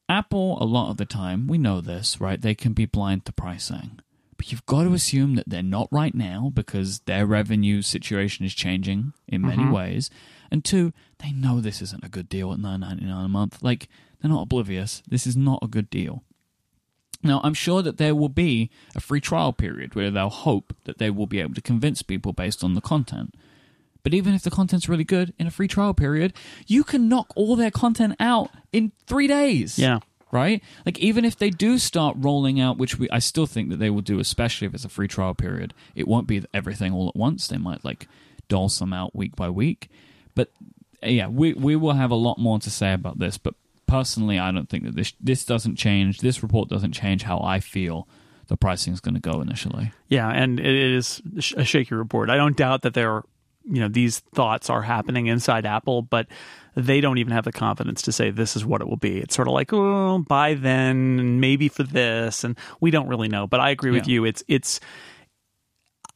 Apple, 0.08 0.58
a 0.62 0.66
lot 0.66 0.90
of 0.90 0.98
the 0.98 1.06
time, 1.06 1.48
we 1.48 1.58
know 1.58 1.82
this, 1.82 2.22
right? 2.22 2.40
They 2.40 2.56
can 2.56 2.72
be 2.72 2.86
blind 2.86 3.26
to 3.26 3.34
pricing. 3.34 4.00
But 4.42 4.52
you've 4.52 4.66
got 4.66 4.86
to 4.86 4.94
assume 4.94 5.36
that 5.36 5.48
they're 5.48 5.62
not 5.62 5.88
right 5.92 6.16
now 6.16 6.50
because 6.52 7.02
their 7.02 7.28
revenue 7.28 7.84
situation 7.84 8.44
is 8.44 8.56
changing 8.56 9.14
in 9.28 9.44
many 9.44 9.62
mm-hmm. 9.62 9.72
ways. 9.72 10.10
And 10.50 10.66
two, 10.66 10.94
they 11.20 11.32
know 11.32 11.62
this 11.62 11.80
isn't 11.80 12.04
a 12.04 12.10
good 12.10 12.28
deal 12.28 12.52
at 12.52 12.58
nine 12.58 12.80
ninety 12.80 13.06
nine 13.06 13.24
a 13.24 13.30
month. 13.30 13.62
Like, 13.62 13.88
they're 14.20 14.32
not 14.32 14.42
oblivious. 14.42 15.04
This 15.08 15.28
is 15.28 15.38
not 15.38 15.60
a 15.62 15.68
good 15.68 15.92
deal. 15.92 16.24
Now, 17.22 17.40
I'm 17.44 17.54
sure 17.54 17.84
that 17.84 17.98
there 17.98 18.16
will 18.16 18.30
be 18.30 18.72
a 18.96 19.00
free 19.00 19.22
trial 19.22 19.54
period 19.54 19.94
where 19.94 20.10
they'll 20.10 20.32
hope 20.32 20.76
that 20.86 20.98
they 20.98 21.12
will 21.12 21.28
be 21.28 21.40
able 21.40 21.54
to 21.54 21.62
convince 21.62 22.02
people 22.02 22.34
based 22.34 22.64
on 22.64 22.74
the 22.74 22.82
content. 22.82 23.36
But 24.02 24.16
even 24.16 24.34
if 24.34 24.42
the 24.42 24.50
content's 24.50 24.90
really 24.90 25.04
good 25.04 25.36
in 25.38 25.46
a 25.46 25.52
free 25.52 25.68
trial 25.68 25.94
period, 25.94 26.34
you 26.66 26.84
can 26.84 27.08
knock 27.08 27.32
all 27.36 27.56
their 27.56 27.70
content 27.70 28.16
out 28.20 28.50
in 28.74 28.92
three 29.06 29.28
days. 29.28 29.78
Yeah. 29.78 30.00
Right? 30.32 30.64
Like, 30.86 30.98
even 31.00 31.26
if 31.26 31.38
they 31.38 31.50
do 31.50 31.78
start 31.78 32.16
rolling 32.18 32.60
out, 32.62 32.78
which 32.78 32.98
we, 32.98 33.10
I 33.10 33.20
still 33.20 33.46
think 33.46 33.70
that 33.70 33.80
they 33.80 33.90
will 33.90 34.02
do, 34.02 34.20
especially 34.20 34.66
if 34.66 34.74
it's 34.74 34.86
a 34.86 34.90
free 34.90 35.10
trial 35.10 35.36
period, 35.36 35.74
it 35.94 36.08
won't 36.08 36.26
be 36.26 36.42
everything 36.54 36.94
all 36.94 37.10
at 37.10 37.18
once. 37.18 37.48
They 37.50 37.58
might, 37.58 37.84
like, 37.84 38.08
dole 38.48 38.70
some 38.70 38.94
out 38.94 39.14
week 39.14 39.36
by 39.36 39.50
week. 39.50 39.90
But 40.34 40.50
yeah, 41.04 41.28
we, 41.28 41.54
we 41.54 41.76
will 41.76 41.94
have 41.94 42.12
a 42.12 42.16
lot 42.16 42.38
more 42.38 42.60
to 42.60 42.70
say 42.70 42.94
about 42.94 43.20
this. 43.20 43.38
But 43.38 43.56
personally, 43.88 44.40
I 44.40 44.52
don't 44.52 44.70
think 44.70 44.86
that 44.86 44.96
this, 44.96 45.14
this 45.20 45.44
doesn't 45.44 45.76
change, 45.76 46.20
this 46.20 46.42
report 46.42 46.70
doesn't 46.70 46.94
change 46.94 47.24
how 47.24 47.42
I 47.42 47.60
feel 47.60 48.08
the 48.48 48.56
pricing 48.56 48.94
is 48.94 49.02
going 49.02 49.16
to 49.16 49.22
go 49.22 49.42
initially. 49.42 49.92
Yeah, 50.08 50.30
and 50.30 50.60
it 50.62 50.66
is 50.66 51.22
a 51.58 51.64
shaky 51.66 51.96
report. 51.96 52.30
I 52.30 52.38
don't 52.38 52.56
doubt 52.56 52.84
that 52.84 52.94
there, 52.94 53.24
you 53.66 53.80
know, 53.80 53.88
these 53.88 54.20
thoughts 54.20 54.70
are 54.70 54.82
happening 54.82 55.28
inside 55.28 55.66
Apple, 55.66 56.02
but 56.02 56.28
they 56.76 57.02
don't 57.02 57.18
even 57.18 57.34
have 57.34 57.44
the 57.46 57.52
confidence 57.52 58.02
to 58.04 58.12
say 58.12 58.32
this 58.32 58.56
is 58.56 58.66
what 58.66 58.82
it 58.82 58.88
will 58.88 58.98
be. 58.98 59.18
It's 59.20 59.36
sort 59.36 59.48
of 59.48 59.54
like, 59.54 59.72
oh, 59.74 60.20
by 60.28 60.54
then, 60.54 61.40
maybe 61.40 61.68
for 61.68 61.84
this, 61.84 62.44
and 62.44 62.58
we 62.80 62.92
don't 62.92 63.08
really 63.08 63.28
know. 63.28 63.46
But 63.48 63.60
I 63.60 63.70
agree 63.72 63.92
with 63.92 64.08
Yeah. 64.08 64.14
you. 64.14 64.26
It's 64.26 64.44
it's. 64.48 64.80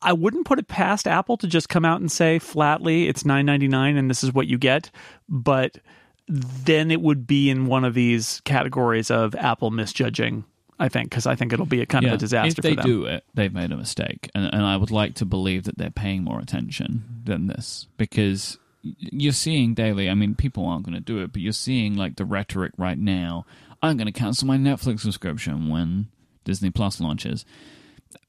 I 0.01 0.13
wouldn't 0.13 0.45
put 0.45 0.59
it 0.59 0.67
past 0.67 1.07
Apple 1.07 1.37
to 1.37 1.47
just 1.47 1.67
come 1.69 1.83
out 1.85 1.99
and 1.99 2.11
say 2.11 2.37
flatly 2.37 3.07
it's 3.07 3.25
nine 3.25 3.45
ninety 3.45 3.67
nine 3.67 3.97
and 3.97 4.09
this 4.09 4.23
is 4.23 4.33
what 4.33 4.45
you 4.47 4.57
get, 4.57 4.91
but 5.27 5.77
then 6.27 6.91
it 6.91 7.01
would 7.01 7.25
be 7.25 7.49
in 7.49 7.65
one 7.67 7.83
of 7.83 7.93
these 7.93 8.41
categories 8.45 9.09
of 9.09 9.33
Apple 9.35 9.71
misjudging. 9.71 10.43
I 10.77 10.89
think 10.89 11.09
because 11.09 11.25
I 11.25 11.35
think 11.35 11.53
it'll 11.53 11.65
be 11.65 11.81
a 11.81 11.85
kind 11.85 12.05
of 12.05 12.13
a 12.13 12.17
disaster 12.17 12.59
If 12.59 12.63
they 12.63 12.75
for 12.75 12.81
them. 12.81 12.85
do 12.85 13.05
it, 13.05 13.23
they've 13.33 13.53
made 13.53 13.71
a 13.71 13.77
mistake, 13.77 14.29
and, 14.35 14.45
and 14.53 14.63
I 14.63 14.75
would 14.77 14.91
like 14.91 15.15
to 15.15 15.25
believe 15.25 15.63
that 15.63 15.77
they're 15.77 15.89
paying 15.89 16.23
more 16.23 16.39
attention 16.39 17.21
than 17.23 17.47
this 17.47 17.87
because 17.97 18.57
you're 18.81 19.33
seeing 19.33 19.73
daily. 19.73 20.09
I 20.09 20.13
mean, 20.13 20.35
people 20.35 20.65
aren't 20.65 20.85
going 20.85 20.95
to 20.95 20.99
do 20.99 21.19
it, 21.19 21.31
but 21.31 21.41
you're 21.41 21.53
seeing 21.53 21.95
like 21.95 22.17
the 22.17 22.25
rhetoric 22.25 22.73
right 22.77 22.97
now. 22.97 23.45
I'm 23.81 23.97
going 23.97 24.07
to 24.07 24.11
cancel 24.11 24.47
my 24.47 24.57
Netflix 24.57 25.01
subscription 25.01 25.69
when 25.69 26.07
Disney 26.43 26.71
Plus 26.71 26.99
launches. 26.99 27.45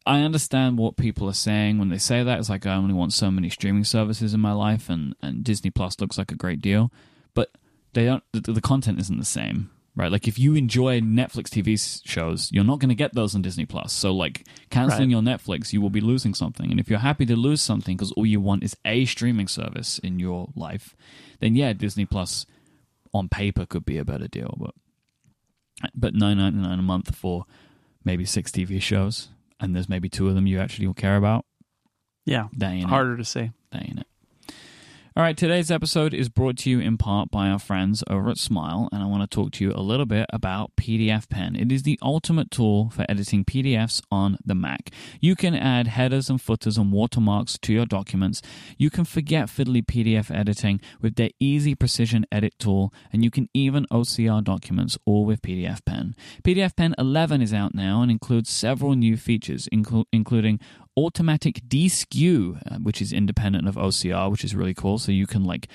I 0.05 0.21
understand 0.21 0.79
what 0.79 0.97
people 0.97 1.29
are 1.29 1.35
saying 1.35 1.79
when 1.79 1.89
they 1.89 1.99
say 1.99 2.23
that. 2.23 2.39
It's 2.39 2.49
like 2.49 2.65
I 2.65 2.75
only 2.75 2.95
want 2.95 3.13
so 3.13 3.31
many 3.31 3.51
streaming 3.51 3.85
services 3.85 4.35
in 4.35 4.41
my 4.41 4.53
life, 4.53 4.89
and, 4.89 5.15
and 5.21 5.43
Disney 5.43 5.71
Plus 5.71 6.01
looks 6.01 6.17
like 6.17 6.31
a 6.31 6.37
great 6.37 6.61
deal, 6.61 6.93
but 7.35 7.51
they 7.93 8.05
don't. 8.05 8.23
The, 8.33 8.53
the 8.53 8.61
content 8.61 9.01
isn't 9.01 9.19
the 9.19 9.25
same, 9.25 9.71
right? 9.97 10.13
Like 10.13 10.29
if 10.29 10.39
you 10.39 10.55
enjoy 10.55 11.01
Netflix 11.01 11.49
TV 11.49 12.01
shows, 12.07 12.51
you're 12.53 12.65
not 12.65 12.79
going 12.79 12.91
to 12.91 12.95
get 12.95 13.15
those 13.15 13.35
on 13.35 13.43
Disney 13.43 13.65
Plus. 13.67 13.93
So 13.93 14.13
like 14.15 14.47
canceling 14.71 15.09
Right. 15.09 15.11
your 15.11 15.23
Netflix, 15.23 15.73
you 15.73 15.81
will 15.81 15.91
be 15.91 16.01
losing 16.01 16.35
something. 16.35 16.71
And 16.71 16.79
if 16.79 16.89
you're 16.91 16.99
happy 17.01 17.27
to 17.27 17.35
lose 17.37 17.63
something 17.63 17.97
because 17.97 18.13
all 18.13 18.27
you 18.27 18.41
want 18.41 18.63
is 18.63 18.77
a 18.85 19.05
streaming 19.07 19.49
service 19.49 19.99
in 19.99 20.19
your 20.19 20.49
life, 20.55 20.95
then 21.41 21.57
yeah, 21.57 21.73
Disney 21.73 22.05
Plus 22.05 22.47
on 23.15 23.29
paper 23.29 23.65
could 23.67 23.85
be 23.87 23.97
a 23.99 24.05
better 24.05 24.29
deal, 24.29 24.55
but 24.61 24.75
but 25.95 26.15
nine 26.15 26.39
ninety 26.39 26.59
nine 26.59 26.79
a 26.79 26.83
month 26.83 27.15
for 27.15 27.45
maybe 28.05 28.25
six 28.25 28.51
TV 28.51 28.81
shows, 28.81 29.29
and 29.61 29.75
there's 29.75 29.89
maybe 29.89 30.09
two 30.09 30.29
of 30.29 30.35
them 30.35 30.47
you 30.47 30.59
actually 30.61 30.87
will 30.87 30.95
care 30.95 31.17
about. 31.17 31.45
Yeah, 32.25 32.49
That 32.55 32.73
ain't 32.73 32.85
it. 32.85 32.89
harder 32.89 33.17
to 33.17 33.25
say. 33.25 33.53
That 33.73 33.83
ain't 33.83 34.01
it. 34.01 34.07
All 35.17 35.23
right, 35.23 35.35
today's 35.35 35.71
episode 35.71 36.13
is 36.13 36.29
brought 36.29 36.59
to 36.59 36.71
you 36.71 36.79
in 36.79 36.99
part 36.99 37.31
by 37.31 37.49
our 37.49 37.59
friends 37.59 38.05
over 38.07 38.29
at 38.29 38.37
Smile, 38.37 38.91
and 38.93 39.03
I 39.03 39.07
want 39.07 39.23
to 39.23 39.35
talk 39.35 39.51
to 39.53 39.65
you 39.65 39.73
a 39.75 39.81
little 39.81 40.05
bit 40.05 40.27
about 40.31 40.77
PDF 40.77 41.27
Pen. 41.31 41.57
It 41.57 41.73
is 41.73 41.85
the 41.85 41.99
ultimate 42.03 42.51
tool 42.51 42.91
for 42.91 43.07
editing 43.09 43.43
PDFs 43.43 44.03
on 44.13 44.37
the 44.45 44.55
Mac. 44.55 44.91
You 45.19 45.35
can 45.35 45.55
add 45.55 45.87
headers 45.87 46.29
and 46.29 46.39
footers 46.39 46.77
and 46.77 46.93
watermarks 46.93 47.57
to 47.63 47.73
your 47.73 47.87
documents. 47.87 48.43
You 48.77 48.91
can 48.91 49.07
forget 49.07 49.47
fiddly 49.47 49.83
PDF 49.83 50.31
editing 50.31 50.83
with 51.01 51.15
their 51.15 51.31
easy 51.41 51.75
precision 51.75 52.27
edit 52.31 52.53
tool, 52.59 52.93
and 53.11 53.25
you 53.25 53.31
can 53.31 53.49
even 53.55 53.87
OCR 53.91 54.45
documents 54.45 54.99
all 55.07 55.25
with 55.25 55.41
PDF 55.41 55.83
Pen. 55.87 56.15
PDF 56.45 56.77
Pen 56.77 56.95
11 56.99 57.41
is 57.41 57.55
out 57.55 57.75
now 57.75 58.03
and 58.03 58.11
includes 58.11 58.51
several 58.51 58.95
new 58.95 59.17
features, 59.17 59.67
inclu- 59.73 60.05
including 60.13 60.61
automatic 60.97 61.61
deskew, 61.69 62.61
uh, 62.71 62.77
which 62.77 63.03
is 63.03 63.13
independent 63.13 63.69
of 63.69 63.77
OCR, 63.77 64.31
which 64.31 64.45
is 64.45 64.55
really 64.55 64.75
cool. 64.75 64.99
So 64.99 65.13
you 65.13 65.27
can 65.27 65.45
like 65.45 65.69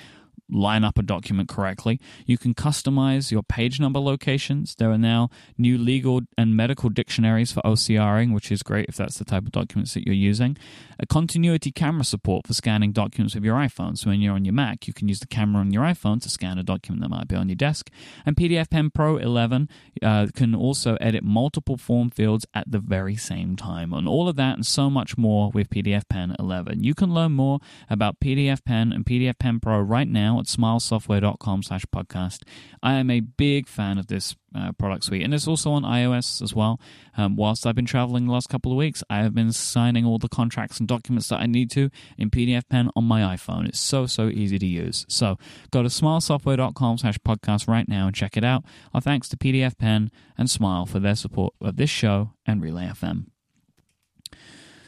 line 0.52 0.84
up 0.84 0.98
a 0.98 1.02
document 1.02 1.48
correctly. 1.48 2.00
You 2.26 2.38
can 2.38 2.54
customize 2.54 3.30
your 3.30 3.42
page 3.42 3.80
number 3.80 3.98
locations. 3.98 4.74
There 4.74 4.90
are 4.90 4.98
now 4.98 5.30
new 5.56 5.78
legal 5.78 6.20
and 6.36 6.56
medical 6.56 6.90
dictionaries 6.90 7.52
for 7.52 7.60
OCRing, 7.62 8.32
which 8.32 8.52
is 8.52 8.62
great 8.62 8.86
if 8.88 8.96
that's 8.96 9.18
the 9.18 9.24
type 9.24 9.44
of 9.44 9.52
documents 9.52 9.94
that 9.94 10.06
you're 10.06 10.14
using. 10.14 10.56
A 10.98 11.06
continuity 11.06 11.72
camera 11.72 12.04
support 12.04 12.46
for 12.46 12.54
scanning 12.54 12.92
documents 12.92 13.34
with 13.34 13.44
your 13.44 13.56
iPhone. 13.56 13.96
So 13.96 14.10
when 14.10 14.20
you're 14.20 14.34
on 14.34 14.44
your 14.44 14.54
Mac, 14.54 14.86
you 14.86 14.92
can 14.92 15.08
use 15.08 15.20
the 15.20 15.26
camera 15.26 15.60
on 15.60 15.72
your 15.72 15.82
iPhone 15.82 16.20
to 16.22 16.28
scan 16.28 16.58
a 16.58 16.62
document 16.62 17.02
that 17.02 17.08
might 17.08 17.28
be 17.28 17.36
on 17.36 17.48
your 17.48 17.56
desk. 17.56 17.90
And 18.26 18.36
PDF 18.36 18.70
Pen 18.70 18.90
Pro 18.90 19.16
11 19.16 19.68
uh, 20.02 20.28
can 20.34 20.54
also 20.54 20.96
edit 21.00 21.24
multiple 21.24 21.76
form 21.76 22.10
fields 22.10 22.46
at 22.54 22.70
the 22.70 22.78
very 22.78 23.16
same 23.16 23.56
time. 23.56 23.92
And 23.92 24.06
all 24.06 24.28
of 24.28 24.36
that 24.36 24.56
and 24.56 24.66
so 24.66 24.90
much 24.90 25.16
more 25.16 25.50
with 25.50 25.70
PDF 25.70 26.08
Pen 26.08 26.36
11. 26.38 26.84
You 26.84 26.94
can 26.94 27.12
learn 27.12 27.32
more 27.32 27.58
about 27.88 28.20
PDF 28.20 28.64
Pen 28.64 28.92
and 28.92 29.04
PDF 29.04 29.38
Pen 29.38 29.60
Pro 29.60 29.80
right 29.80 30.08
now 30.08 30.41
at 30.42 30.46
smilesoftware.com 30.48 31.62
slash 31.62 31.84
podcast. 31.86 32.42
I 32.82 32.94
am 32.94 33.10
a 33.10 33.20
big 33.20 33.68
fan 33.68 33.96
of 33.98 34.08
this 34.08 34.34
uh, 34.54 34.72
product 34.72 35.04
suite, 35.04 35.22
and 35.22 35.32
it's 35.32 35.46
also 35.46 35.70
on 35.70 35.84
iOS 35.84 36.42
as 36.42 36.54
well. 36.54 36.80
Um, 37.16 37.36
whilst 37.36 37.66
I've 37.66 37.76
been 37.76 37.86
traveling 37.86 38.26
the 38.26 38.32
last 38.32 38.48
couple 38.48 38.72
of 38.72 38.78
weeks, 38.78 39.04
I 39.08 39.18
have 39.18 39.34
been 39.34 39.52
signing 39.52 40.04
all 40.04 40.18
the 40.18 40.28
contracts 40.28 40.78
and 40.78 40.88
documents 40.88 41.28
that 41.28 41.40
I 41.40 41.46
need 41.46 41.70
to 41.72 41.90
in 42.18 42.30
PDF 42.30 42.68
Pen 42.68 42.90
on 42.96 43.04
my 43.04 43.20
iPhone. 43.36 43.68
It's 43.68 43.80
so, 43.80 44.06
so 44.06 44.28
easy 44.28 44.58
to 44.58 44.66
use. 44.66 45.06
So 45.08 45.38
go 45.70 45.82
to 45.82 45.88
smilesoftware.com 45.88 46.98
slash 46.98 47.18
podcast 47.18 47.68
right 47.68 47.88
now 47.88 48.06
and 48.06 48.16
check 48.16 48.36
it 48.36 48.44
out. 48.44 48.64
Our 48.92 49.00
thanks 49.00 49.28
to 49.28 49.36
PDF 49.36 49.78
Pen 49.78 50.10
and 50.36 50.50
Smile 50.50 50.86
for 50.86 50.98
their 50.98 51.16
support 51.16 51.54
of 51.60 51.76
this 51.76 51.90
show 51.90 52.32
and 52.44 52.60
Relay 52.60 52.86
FM. 52.86 53.26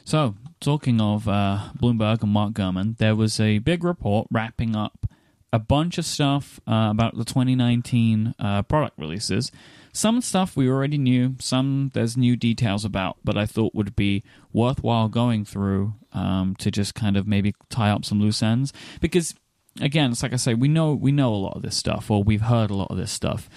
So, 0.07 0.35
talking 0.61 1.01
of 1.01 1.27
uh, 1.27 1.71
Bloomberg 1.79 2.23
and 2.23 2.31
Mark 2.31 2.53
Gurman, 2.53 2.99
there 2.99 3.17
was 3.17 3.41
a 3.41 3.59
big 3.61 3.83
report 3.83 4.29
wrapping 4.31 4.77
up 4.77 5.07
a 5.55 5.59
bunch 5.61 5.99
of 5.99 6.05
stuff 6.05 6.59
uh, 6.67 6.89
about 6.91 7.17
the 7.17 7.25
2019 7.25 8.35
uh, 8.41 8.63
product 8.63 8.99
releases. 8.99 9.53
Some 9.93 10.21
stuff 10.21 10.57
we 10.57 10.69
already 10.69 10.99
knew, 10.99 11.37
some 11.39 11.93
there's 11.95 12.17
new 12.17 12.35
details 12.35 12.85
about, 12.85 13.19
but 13.23 13.39
I 13.39 13.47
thought 13.47 13.73
would 13.73 13.95
be 13.95 14.25
worthwhile 14.53 15.09
going 15.09 15.45
through 15.45 15.95
um, 16.13 16.57
to 16.59 16.73
just 16.73 16.97
kind 16.97 17.17
of 17.17 17.29
maybe 17.29 17.55
tie 17.71 17.91
up 17.91 18.05
some 18.05 18.21
loose 18.21 18.43
ends. 18.43 18.73
Because 19.01 19.37
again, 19.81 20.11
it's 20.11 20.25
like 20.25 20.33
I 20.33 20.37
say, 20.37 20.55
we 20.55 20.67
know 20.67 20.93
we 20.93 21.13
know 21.13 21.33
a 21.33 21.37
lot 21.37 21.55
of 21.55 21.63
this 21.63 21.77
stuff, 21.77 22.11
or 22.11 22.25
we've 22.25 22.41
heard 22.41 22.71
a 22.71 22.75
lot 22.75 22.91
of 22.91 22.97
this 22.97 23.13
stuff. 23.13 23.49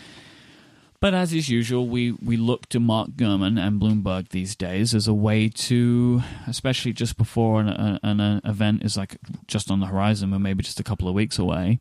But 0.99 1.13
as 1.13 1.31
is 1.31 1.47
usual, 1.47 1.87
we, 1.87 2.13
we 2.13 2.37
look 2.37 2.67
to 2.69 2.79
Mark 2.79 3.11
Gurman 3.11 3.59
and 3.59 3.79
Bloomberg 3.79 4.29
these 4.29 4.55
days 4.55 4.95
as 4.95 5.07
a 5.07 5.13
way 5.13 5.47
to, 5.47 6.23
especially 6.47 6.91
just 6.91 7.17
before 7.17 7.61
an, 7.61 7.69
an, 7.69 8.19
an 8.19 8.41
event 8.43 8.83
is 8.83 8.97
like 8.97 9.17
just 9.45 9.69
on 9.69 9.79
the 9.79 9.85
horizon 9.85 10.33
or 10.33 10.39
maybe 10.39 10.63
just 10.63 10.79
a 10.79 10.83
couple 10.83 11.07
of 11.07 11.13
weeks 11.13 11.37
away, 11.37 11.79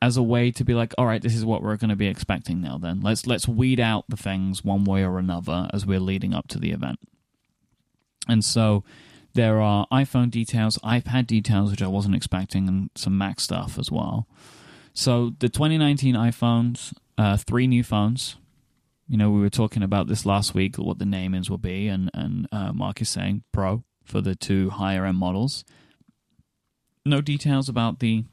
as 0.00 0.16
a 0.16 0.22
way 0.22 0.52
to 0.52 0.64
be 0.64 0.74
like, 0.74 0.94
all 0.96 1.06
right, 1.06 1.22
this 1.22 1.34
is 1.34 1.44
what 1.44 1.62
we're 1.62 1.76
going 1.76 1.90
to 1.90 1.96
be 1.96 2.06
expecting 2.06 2.60
now. 2.60 2.78
Then 2.78 3.00
let's 3.00 3.26
let's 3.26 3.48
weed 3.48 3.80
out 3.80 4.04
the 4.08 4.16
things 4.16 4.64
one 4.64 4.84
way 4.84 5.04
or 5.04 5.18
another 5.18 5.68
as 5.72 5.84
we're 5.84 6.00
leading 6.00 6.32
up 6.32 6.46
to 6.48 6.58
the 6.58 6.70
event. 6.70 7.00
And 8.28 8.44
so 8.44 8.84
there 9.34 9.60
are 9.60 9.86
iPhone 9.92 10.30
details, 10.30 10.78
iPad 10.78 11.26
details, 11.26 11.70
which 11.70 11.82
I 11.82 11.88
wasn't 11.88 12.14
expecting, 12.14 12.68
and 12.68 12.90
some 12.94 13.18
Mac 13.18 13.40
stuff 13.40 13.78
as 13.78 13.90
well. 13.90 14.26
So 14.94 15.34
the 15.38 15.48
2019 15.48 16.14
iPhones, 16.14 16.94
uh, 17.20 17.36
three 17.36 17.66
new 17.66 17.84
phones. 17.84 18.36
You 19.08 19.16
know, 19.16 19.30
we 19.30 19.40
were 19.40 19.50
talking 19.50 19.82
about 19.82 20.06
this 20.06 20.24
last 20.24 20.54
week, 20.54 20.76
what 20.76 20.98
the 20.98 21.04
namings 21.04 21.50
will 21.50 21.58
be, 21.58 21.88
and 21.88 22.10
and 22.14 22.46
uh, 22.52 22.72
Mark 22.72 23.00
is 23.02 23.08
saying 23.08 23.42
Pro 23.52 23.82
for 24.04 24.20
the 24.20 24.34
two 24.34 24.70
higher 24.70 25.04
end 25.04 25.18
models. 25.18 25.64
No 27.04 27.20
details 27.20 27.68
about 27.68 27.98
the 28.00 28.24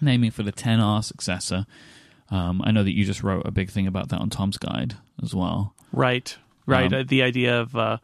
naming 0.00 0.30
for 0.30 0.42
the 0.42 0.52
10R 0.52 1.04
successor. 1.04 1.66
Um, 2.30 2.62
I 2.64 2.70
know 2.70 2.82
that 2.82 2.96
you 2.96 3.04
just 3.04 3.22
wrote 3.22 3.46
a 3.46 3.50
big 3.50 3.70
thing 3.70 3.86
about 3.86 4.08
that 4.08 4.20
on 4.20 4.30
Tom's 4.30 4.56
Guide 4.56 4.94
as 5.22 5.34
well. 5.34 5.74
Right, 5.92 6.36
right. 6.66 6.92
Um, 6.92 7.00
Uh, 7.00 7.04
the 7.06 7.22
idea 7.22 7.60
of 7.60 7.76
uh, 7.76 7.98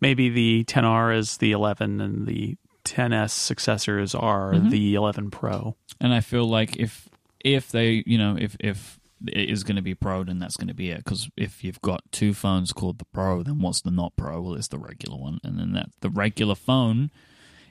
maybe 0.00 0.28
the 0.28 0.64
10R 0.64 1.16
is 1.16 1.36
the 1.36 1.52
11 1.52 2.00
and 2.00 2.26
the 2.26 2.56
10s 2.84 3.30
successors 3.32 4.14
are 4.14 4.52
Mhm. 4.54 4.70
the 4.70 4.94
11 4.96 5.30
Pro. 5.30 5.76
And 6.00 6.12
I 6.12 6.20
feel 6.20 6.46
like 6.48 6.76
if 6.76 7.08
if 7.42 7.70
they, 7.70 8.02
you 8.06 8.18
know, 8.18 8.36
if 8.38 8.56
if 8.60 8.99
it 9.26 9.50
is 9.50 9.64
going 9.64 9.76
to 9.76 9.82
be 9.82 9.94
Pro, 9.94 10.24
then 10.24 10.38
that's 10.38 10.56
going 10.56 10.68
to 10.68 10.74
be 10.74 10.90
it. 10.90 10.98
Because 10.98 11.28
if 11.36 11.62
you've 11.62 11.80
got 11.82 12.02
two 12.10 12.34
phones 12.34 12.72
called 12.72 12.98
the 12.98 13.04
Pro, 13.06 13.42
then 13.42 13.60
what's 13.60 13.80
the 13.80 13.90
not 13.90 14.16
Pro? 14.16 14.40
Well, 14.40 14.54
it's 14.54 14.68
the 14.68 14.78
regular 14.78 15.18
one, 15.18 15.40
and 15.44 15.58
then 15.58 15.72
that 15.72 15.90
the 16.00 16.10
regular 16.10 16.54
phone 16.54 17.10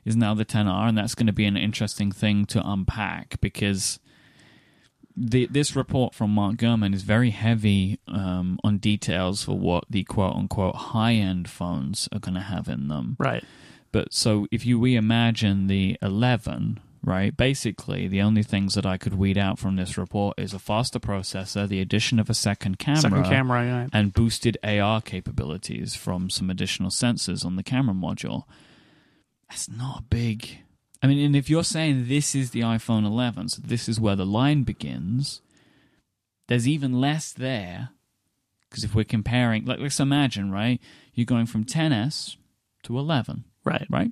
is 0.05 0.15
now 0.15 0.33
the 0.33 0.45
10R, 0.45 0.89
and 0.89 0.97
that's 0.97 1.15
going 1.15 1.27
to 1.27 1.33
be 1.33 1.45
an 1.45 1.57
interesting 1.57 2.12
thing 2.12 2.45
to 2.45 2.62
unpack 2.65 3.39
because 3.41 3.99
the 5.15 5.47
this 5.47 5.75
report 5.75 6.13
from 6.13 6.31
Mark 6.31 6.55
Gurman 6.55 6.93
is 6.93 7.03
very 7.03 7.31
heavy 7.31 7.99
um, 8.07 8.57
on 8.63 8.77
details 8.77 9.43
for 9.43 9.57
what 9.57 9.83
the 9.89 10.03
quote 10.05 10.35
unquote 10.35 10.75
high 10.75 11.13
end 11.13 11.49
phones 11.49 12.07
are 12.13 12.19
going 12.19 12.35
to 12.35 12.41
have 12.41 12.69
in 12.69 12.88
them. 12.88 13.17
Right. 13.19 13.43
But 13.91 14.13
so 14.13 14.47
if 14.51 14.65
you 14.65 14.79
reimagine 14.79 15.67
the 15.67 15.97
11, 16.01 16.79
right, 17.03 17.35
basically 17.35 18.07
the 18.07 18.21
only 18.21 18.43
things 18.43 18.75
that 18.75 18.85
I 18.85 18.97
could 18.97 19.13
weed 19.15 19.38
out 19.38 19.57
from 19.59 19.75
this 19.75 19.97
report 19.97 20.39
is 20.39 20.53
a 20.53 20.59
faster 20.59 20.99
processor, 20.99 21.67
the 21.67 21.81
addition 21.81 22.19
of 22.19 22.29
a 22.29 22.33
second 22.33 22.77
camera, 22.79 23.01
Second 23.01 23.23
camera. 23.25 23.63
Yeah. 23.65 23.88
and 23.93 24.13
boosted 24.13 24.57
AR 24.63 25.01
capabilities 25.01 25.95
from 25.95 26.29
some 26.29 26.49
additional 26.49 26.89
sensors 26.89 27.45
on 27.45 27.55
the 27.55 27.63
camera 27.63 27.93
module. 27.95 28.43
That's 29.49 29.69
not 29.69 30.09
big. 30.09 30.59
I 31.01 31.07
mean, 31.07 31.19
and 31.25 31.35
if 31.35 31.49
you're 31.49 31.63
saying 31.63 32.07
this 32.07 32.35
is 32.35 32.51
the 32.51 32.59
iPhone 32.62 33.05
11, 33.05 33.49
so 33.49 33.62
this 33.65 33.88
is 33.88 33.99
where 33.99 34.15
the 34.17 34.25
line 34.25 34.63
begins, 34.63 35.41
there's 36.47 36.67
even 36.67 36.99
less 36.99 37.31
there. 37.31 37.89
Because 38.69 38.83
if 38.83 38.93
we're 38.93 39.05
comparing, 39.05 39.65
like, 39.65 39.79
let's 39.79 39.99
imagine, 39.99 40.51
right? 40.51 40.79
You're 41.13 41.25
going 41.25 41.45
from 41.47 41.63
10s 41.65 42.35
to 42.83 42.99
11 42.99 43.45
Right. 43.63 43.88
right? 43.89 44.12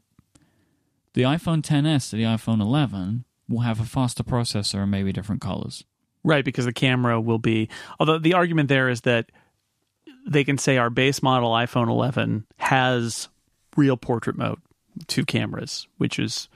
The 1.18 1.24
iPhone 1.24 1.64
10s 1.64 2.12
to 2.12 2.16
the 2.16 2.26
iPhone 2.26 2.62
11 2.62 3.26
will 3.50 3.62
have 3.62 3.80
a 3.80 3.86
faster 3.86 4.24
processor 4.24 4.84
and 4.84 4.92
maybe 4.92 5.12
different 5.12 5.42
colors. 5.42 5.84
Right, 6.24 6.46
because 6.46 6.66
the 6.66 6.74
camera 6.74 7.20
will 7.20 7.40
be. 7.40 7.70
Although 8.00 8.20
the 8.20 8.36
argument 8.36 8.70
there 8.70 8.88
is 8.88 9.02
that 9.02 9.32
they 10.28 10.44
can 10.44 10.60
say 10.60 10.78
our 10.78 10.92
base 10.92 11.24
model 11.24 11.50
iPhone 11.54 11.88
11 11.90 12.46
has 12.58 13.30
real 13.76 13.98
portrait 13.98 14.38
mode, 14.38 14.60
two 15.08 15.26
cameras, 15.26 15.88
which 15.98 16.20
is 16.20 16.50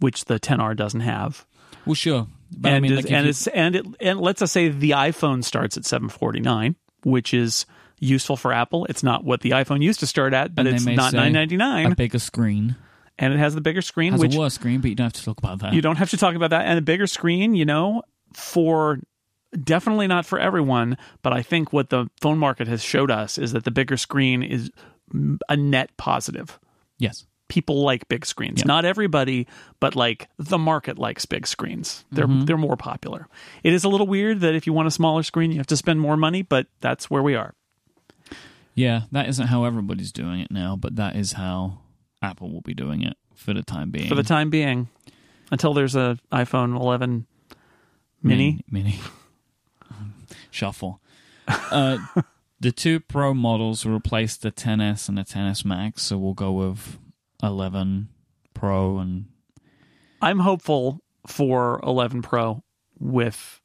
which 0.00 0.24
the 0.24 0.40
10R 0.40 0.74
doesn't 0.74 1.02
have. 1.02 1.46
Well, 1.86 1.94
sure, 1.94 2.26
but 2.50 2.70
and 2.70 2.76
I 2.76 2.80
mean, 2.80 2.92
is- 2.94 3.04
like, 3.04 3.12
and 3.12 3.24
you- 3.24 3.30
it's 3.30 3.46
and 3.46 3.76
it 3.76 3.86
and 4.00 4.18
let's 4.18 4.42
us 4.42 4.50
say 4.50 4.68
the 4.68 4.90
iPhone 4.90 5.44
starts 5.44 5.76
at 5.76 5.84
749, 5.84 6.74
which 7.04 7.32
is 7.32 7.66
useful 8.00 8.36
for 8.36 8.52
Apple. 8.52 8.84
It's 8.86 9.04
not 9.04 9.22
what 9.22 9.42
the 9.42 9.50
iPhone 9.50 9.80
used 9.80 10.00
to 10.00 10.08
start 10.08 10.34
at, 10.34 10.56
but 10.56 10.66
And 10.66 10.74
it's 10.74 10.84
not 10.86 11.12
say 11.12 11.18
999. 11.18 11.92
a 11.92 11.94
bigger 11.94 12.18
screen. 12.18 12.74
And 13.18 13.32
it 13.32 13.38
has 13.38 13.54
the 13.54 13.60
bigger 13.60 13.82
screen, 13.82 14.12
has 14.12 14.20
which 14.20 14.34
a 14.34 14.38
worse 14.38 14.54
screen, 14.54 14.80
but 14.80 14.88
you 14.88 14.94
don't 14.94 15.06
have 15.06 15.12
to 15.14 15.24
talk 15.24 15.38
about 15.38 15.58
that. 15.60 15.72
you 15.72 15.82
don't 15.82 15.96
have 15.96 16.10
to 16.10 16.16
talk 16.16 16.34
about 16.34 16.50
that. 16.50 16.66
And 16.66 16.76
the 16.78 16.82
bigger 16.82 17.06
screen, 17.06 17.54
you 17.54 17.64
know, 17.64 18.02
for 18.32 18.98
definitely 19.64 20.06
not 20.06 20.26
for 20.26 20.38
everyone, 20.38 20.96
but 21.22 21.32
I 21.32 21.42
think 21.42 21.72
what 21.72 21.88
the 21.90 22.08
phone 22.20 22.38
market 22.38 22.68
has 22.68 22.82
showed 22.82 23.10
us 23.10 23.38
is 23.38 23.52
that 23.52 23.64
the 23.64 23.70
bigger 23.70 23.96
screen 23.96 24.42
is 24.42 24.70
a 25.48 25.56
net 25.56 25.90
positive. 25.96 26.58
yes. 26.98 27.24
People 27.48 27.82
like 27.82 28.06
big 28.08 28.26
screens. 28.26 28.58
Yeah. 28.60 28.66
Not 28.66 28.84
everybody, 28.84 29.46
but 29.80 29.96
like 29.96 30.28
the 30.36 30.58
market 30.58 30.98
likes 30.98 31.24
big 31.24 31.46
screens. 31.46 32.04
They're 32.12 32.26
Mm-hmm. 32.26 32.44
they're 32.44 32.58
more 32.58 32.76
popular. 32.76 33.26
It 33.62 33.72
is 33.72 33.84
a 33.84 33.88
little 33.88 34.06
weird 34.06 34.40
that 34.40 34.54
if 34.54 34.66
you 34.66 34.74
want 34.74 34.86
a 34.86 34.90
smaller 34.90 35.22
screen, 35.22 35.50
you 35.50 35.56
have 35.56 35.66
to 35.68 35.76
spend 35.78 35.98
more 35.98 36.18
money, 36.18 36.42
but 36.42 36.66
that's 36.82 37.08
where 37.08 37.22
we 37.22 37.34
are. 37.34 37.54
Yeah, 38.74 39.04
that 39.12 39.30
isn't 39.30 39.46
how 39.46 39.64
everybody's 39.64 40.12
doing 40.12 40.40
it 40.40 40.50
now, 40.50 40.76
but 40.76 40.96
that 40.96 41.16
is 41.16 41.32
how 41.32 41.78
Apple 42.22 42.50
will 42.50 42.60
be 42.60 42.74
doing 42.74 43.02
it 43.02 43.16
for 43.34 43.54
the 43.54 43.62
time 43.62 43.90
being. 43.90 44.08
For 44.08 44.14
the 44.14 44.22
time 44.22 44.50
being, 44.50 44.88
until 45.50 45.74
there's 45.74 45.96
a 45.96 46.18
iPhone 46.32 46.78
11 46.78 47.26
mini. 48.22 48.60
Mini. 48.70 48.98
Shuffle. 50.50 51.00
Uh, 51.46 51.98
the 52.60 52.72
two 52.72 53.00
Pro 53.00 53.34
models 53.34 53.84
will 53.84 53.96
replace 53.96 54.36
the 54.36 54.52
10s 54.52 55.08
and 55.08 55.18
the 55.18 55.22
10s 55.22 55.64
Max, 55.64 56.02
so 56.02 56.18
we'll 56.18 56.34
go 56.34 56.52
with 56.52 56.98
11 57.42 58.08
Pro 58.54 58.98
and 58.98 59.26
I'm 60.20 60.40
hopeful 60.40 61.00
for 61.26 61.80
11 61.84 62.22
Pro 62.22 62.62
with. 62.98 63.60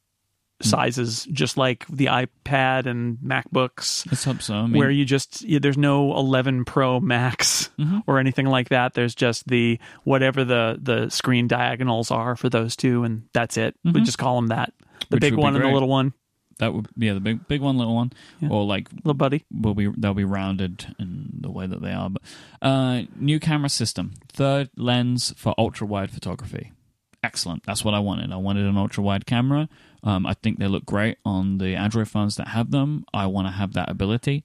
Sizes 0.62 1.24
just 1.32 1.56
like 1.56 1.86
the 1.88 2.06
iPad 2.06 2.86
and 2.86 3.18
MacBooks, 3.18 4.06
let's 4.10 4.24
hope 4.24 4.40
so. 4.40 4.54
I 4.54 4.62
mean, 4.66 4.78
where 4.78 4.90
you 4.90 5.04
just 5.04 5.44
there's 5.60 5.76
no 5.78 6.16
11 6.16 6.64
Pro 6.64 7.00
Max 7.00 7.70
Mm-hmm. 7.78 7.98
or 8.06 8.20
anything 8.20 8.46
like 8.46 8.68
that. 8.68 8.94
There's 8.94 9.16
just 9.16 9.48
the 9.48 9.80
whatever 10.04 10.44
the 10.44 10.78
the 10.80 11.08
screen 11.10 11.48
diagonals 11.48 12.12
are 12.12 12.36
for 12.36 12.48
those 12.48 12.76
two, 12.76 13.02
and 13.02 13.24
that's 13.32 13.56
it. 13.56 13.74
We 13.84 14.00
just 14.02 14.16
call 14.18 14.36
them 14.36 14.46
that. 14.48 14.72
The 14.78 14.84
Mm-hmm. 14.84 15.14
Which 15.16 15.20
big 15.20 15.34
one 15.34 15.56
and 15.56 15.64
the 15.64 15.68
little 15.68 15.88
one, 15.88 16.12
that 16.60 16.72
would 16.72 16.86
yeah 16.96 17.14
the 17.14 17.20
big 17.20 17.48
big 17.48 17.60
one, 17.60 17.76
little 17.76 17.96
one, 17.96 18.12
or 18.48 18.64
like 18.64 18.88
little 18.92 19.14
buddy. 19.14 19.44
will 19.52 19.74
be 19.74 19.88
they'll 19.88 20.14
be 20.14 20.24
rounded 20.24 20.94
in 21.00 21.30
the 21.40 21.50
way 21.50 21.66
that 21.66 21.82
they 21.82 21.90
are. 21.92 22.08
But 22.10 22.22
uh, 22.62 23.02
new 23.16 23.40
camera 23.40 23.68
system, 23.68 24.12
third 24.28 24.70
lens 24.76 25.34
for 25.36 25.52
ultra 25.58 25.84
wide 25.86 26.12
photography. 26.12 26.70
Excellent. 27.24 27.64
That's 27.66 27.84
what 27.84 27.94
I 27.94 27.98
wanted. 27.98 28.32
I 28.32 28.36
wanted 28.36 28.66
an 28.66 28.76
ultra 28.76 29.02
wide 29.02 29.26
camera. 29.26 29.68
Um, 30.04 30.26
I 30.26 30.34
think 30.34 30.58
they 30.58 30.68
look 30.68 30.84
great 30.84 31.18
on 31.24 31.58
the 31.58 31.74
Android 31.74 32.08
phones 32.08 32.36
that 32.36 32.48
have 32.48 32.70
them. 32.70 33.04
I 33.12 33.26
want 33.26 33.48
to 33.48 33.52
have 33.52 33.72
that 33.72 33.90
ability. 33.90 34.44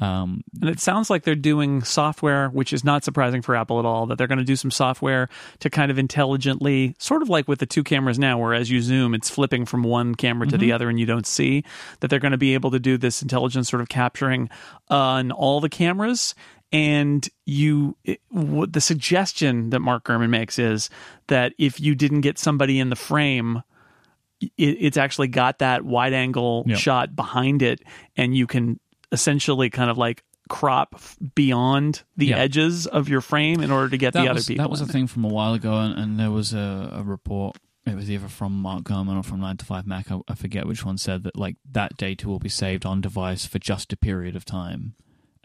Um, 0.00 0.44
And 0.60 0.70
it 0.70 0.78
sounds 0.78 1.10
like 1.10 1.24
they're 1.24 1.34
doing 1.34 1.82
software, 1.82 2.50
which 2.50 2.72
is 2.72 2.84
not 2.84 3.02
surprising 3.02 3.42
for 3.42 3.56
Apple 3.56 3.80
at 3.80 3.84
all, 3.84 4.06
that 4.06 4.16
they're 4.16 4.28
going 4.28 4.38
to 4.38 4.44
do 4.44 4.54
some 4.54 4.70
software 4.70 5.28
to 5.58 5.70
kind 5.70 5.90
of 5.90 5.98
intelligently, 5.98 6.94
sort 6.98 7.22
of 7.22 7.28
like 7.28 7.48
with 7.48 7.58
the 7.58 7.66
two 7.66 7.82
cameras 7.82 8.16
now, 8.16 8.38
where 8.38 8.54
as 8.54 8.70
you 8.70 8.80
zoom, 8.80 9.12
it's 9.12 9.28
flipping 9.28 9.66
from 9.66 9.82
one 9.82 10.14
camera 10.14 10.46
to 10.46 10.56
the 10.58 10.70
other 10.70 10.88
and 10.88 11.00
you 11.00 11.06
don't 11.06 11.26
see, 11.26 11.64
that 11.98 12.10
they're 12.10 12.20
going 12.20 12.30
to 12.30 12.38
be 12.38 12.54
able 12.54 12.70
to 12.70 12.78
do 12.78 12.96
this 12.96 13.22
intelligent 13.22 13.66
sort 13.66 13.82
of 13.82 13.88
capturing 13.88 14.48
on 14.88 15.32
all 15.32 15.60
the 15.60 15.68
cameras. 15.68 16.36
And 16.70 17.28
you, 17.44 17.96
it, 18.04 18.20
what 18.28 18.74
the 18.74 18.80
suggestion 18.80 19.70
that 19.70 19.80
Mark 19.80 20.04
Gurman 20.04 20.30
makes 20.30 20.60
is 20.60 20.90
that 21.26 21.54
if 21.58 21.80
you 21.80 21.96
didn't 21.96 22.20
get 22.20 22.38
somebody 22.38 22.78
in 22.78 22.90
the 22.90 22.94
frame, 22.94 23.64
it, 24.40 24.50
it's 24.56 24.96
actually 24.96 25.28
got 25.28 25.58
that 25.60 25.84
wide 25.84 26.12
angle 26.12 26.64
Yep. 26.66 26.78
shot 26.78 27.16
behind 27.16 27.62
it, 27.62 27.80
and 28.16 28.36
you 28.36 28.46
can 28.46 28.78
essentially 29.12 29.70
kind 29.70 29.90
of 29.90 29.98
like 29.98 30.22
crop 30.48 31.00
beyond 31.34 32.02
the 32.16 32.26
Yeah. 32.26 32.38
edges 32.38 32.86
of 32.86 33.08
your 33.08 33.20
frame 33.20 33.60
in 33.60 33.70
order 33.70 33.88
to 33.90 33.98
get 33.98 34.12
that 34.14 34.22
the 34.22 34.28
other 34.28 34.38
was, 34.38 34.46
people. 34.46 34.64
That 34.64 34.70
was 34.70 34.80
a 34.80 34.84
in. 34.84 34.90
thing 34.90 35.06
from 35.06 35.24
a 35.24 35.28
while 35.28 35.54
ago, 35.54 35.78
and, 35.78 35.98
and 35.98 36.18
there 36.20 36.30
was 36.30 36.52
a, 36.54 36.90
a 36.92 37.02
report. 37.02 37.56
It 37.86 37.94
was 37.94 38.10
either 38.10 38.28
from 38.28 38.52
Mark 38.60 38.84
Gurman 38.84 39.16
or 39.18 39.22
from 39.22 39.40
9 39.40 39.56
to 39.58 39.64
5 39.64 39.86
Mac. 39.86 40.10
I, 40.10 40.18
I 40.28 40.34
forget 40.34 40.66
which 40.66 40.84
one 40.84 40.98
said 40.98 41.22
that 41.24 41.36
like 41.36 41.56
that 41.72 41.96
data 41.96 42.28
will 42.28 42.38
be 42.38 42.48
saved 42.50 42.84
on 42.84 43.00
device 43.00 43.46
for 43.46 43.58
just 43.58 43.92
a 43.92 43.96
period 43.96 44.36
of 44.36 44.44
time, 44.44 44.94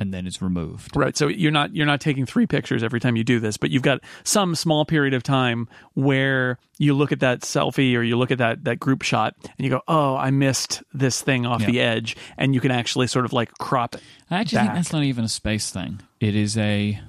and 0.04 0.14
then 0.14 0.28
it's 0.28 0.42
removed. 0.42 0.96
Right, 0.96 1.16
so 1.18 1.28
you're 1.28 1.52
not 1.52 1.74
you're 1.76 1.86
not 1.88 2.02
taking 2.02 2.26
three 2.26 2.46
pictures 2.46 2.84
every 2.84 3.00
time 3.00 3.16
you 3.16 3.24
do 3.24 3.40
this, 3.40 3.56
but 3.58 3.72
you've 3.72 3.82
got 3.82 4.02
some 4.24 4.54
small 4.54 4.84
period 4.86 5.14
of 5.14 5.24
time 5.24 5.68
where 5.94 6.60
you 6.78 6.94
look 6.94 7.12
at 7.14 7.22
that 7.22 7.40
selfie 7.42 7.96
or 7.98 8.04
you 8.04 8.18
look 8.18 8.30
at 8.32 8.38
that 8.40 8.66
that 8.66 8.80
group 8.80 9.02
shot 9.02 9.34
and 9.44 9.54
you 9.66 9.70
go, 9.70 9.82
"Oh, 9.88 10.16
I 10.18 10.30
missed 10.30 10.84
this 10.94 11.22
thing 11.22 11.46
off 11.46 11.62
Yeah. 11.62 11.68
the 11.68 11.80
edge," 11.80 12.18
and 12.38 12.54
you 12.54 12.60
can 12.62 12.72
actually 12.72 13.08
sort 13.08 13.24
of 13.26 13.32
like 13.34 13.52
crop 13.60 13.96
it. 13.96 14.04
I 14.30 14.42
actually 14.42 14.60
think 14.60 14.74
that's 14.74 14.94
not 14.94 15.04
even 15.04 15.24
a 15.24 15.30
space 15.30 15.72
thing. 15.72 16.02
It 16.20 16.36
is 16.36 16.58
a 16.58 17.00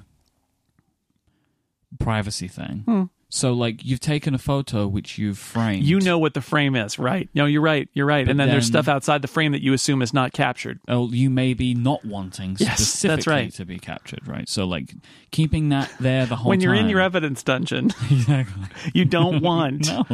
privacy 1.98 2.48
thing. 2.48 2.83
Hmm. 2.87 3.02
So, 3.34 3.52
like, 3.52 3.84
you've 3.84 3.98
taken 3.98 4.32
a 4.32 4.38
photo 4.38 4.86
which 4.86 5.18
you've 5.18 5.38
framed. 5.38 5.82
You 5.82 5.98
know 5.98 6.20
what 6.20 6.34
the 6.34 6.40
frame 6.40 6.76
is, 6.76 7.00
right? 7.00 7.28
No, 7.34 7.46
you're 7.46 7.62
right. 7.62 7.88
You're 7.92 8.06
right. 8.06 8.24
But 8.24 8.30
and 8.30 8.38
then, 8.38 8.48
there's 8.48 8.66
stuff 8.66 8.86
outside 8.86 9.22
the 9.22 9.28
frame 9.28 9.50
that 9.50 9.60
you 9.60 9.72
assume 9.72 10.02
is 10.02 10.14
not 10.14 10.32
captured. 10.32 10.78
Oh, 10.86 11.10
you 11.10 11.30
may 11.30 11.52
be 11.52 11.74
not 11.74 12.04
wanting 12.04 12.50
Yes, 12.60 12.68
that's 12.78 12.82
specifically 12.84 13.32
right. 13.32 13.52
to 13.54 13.64
be 13.64 13.80
captured, 13.80 14.28
right? 14.28 14.48
So, 14.48 14.66
like, 14.66 14.94
keeping 15.32 15.70
that 15.70 15.90
there 15.98 16.26
the 16.26 16.36
whole 16.36 16.44
time. 16.44 16.48
when 16.50 16.60
you're 16.60 16.74
in 16.74 16.88
your 16.88 17.00
evidence 17.00 17.42
dungeon, 17.42 17.86
exactly. 18.08 18.66
you 18.94 19.04
don't 19.04 19.42
want 19.42 19.88
No. 19.88 20.04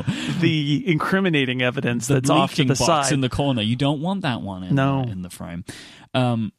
the 0.41 0.83
incriminating 0.91 1.61
evidence 1.61 2.07
that's 2.07 2.31
off 2.31 2.55
to 2.55 2.63
the 2.65 2.69
box 2.69 2.79
side. 3.09 3.13
in 3.13 3.21
the 3.21 3.29
corner. 3.29 3.61
You 3.61 3.77
don't 3.77 4.01
want 4.01 4.23
that 4.23 4.41
one 4.41 4.65
in, 4.65 4.75
No. 4.75 5.03
in 5.03 5.21
the 5.21 5.29
frame. 5.31 5.67
Um, 6.15 6.53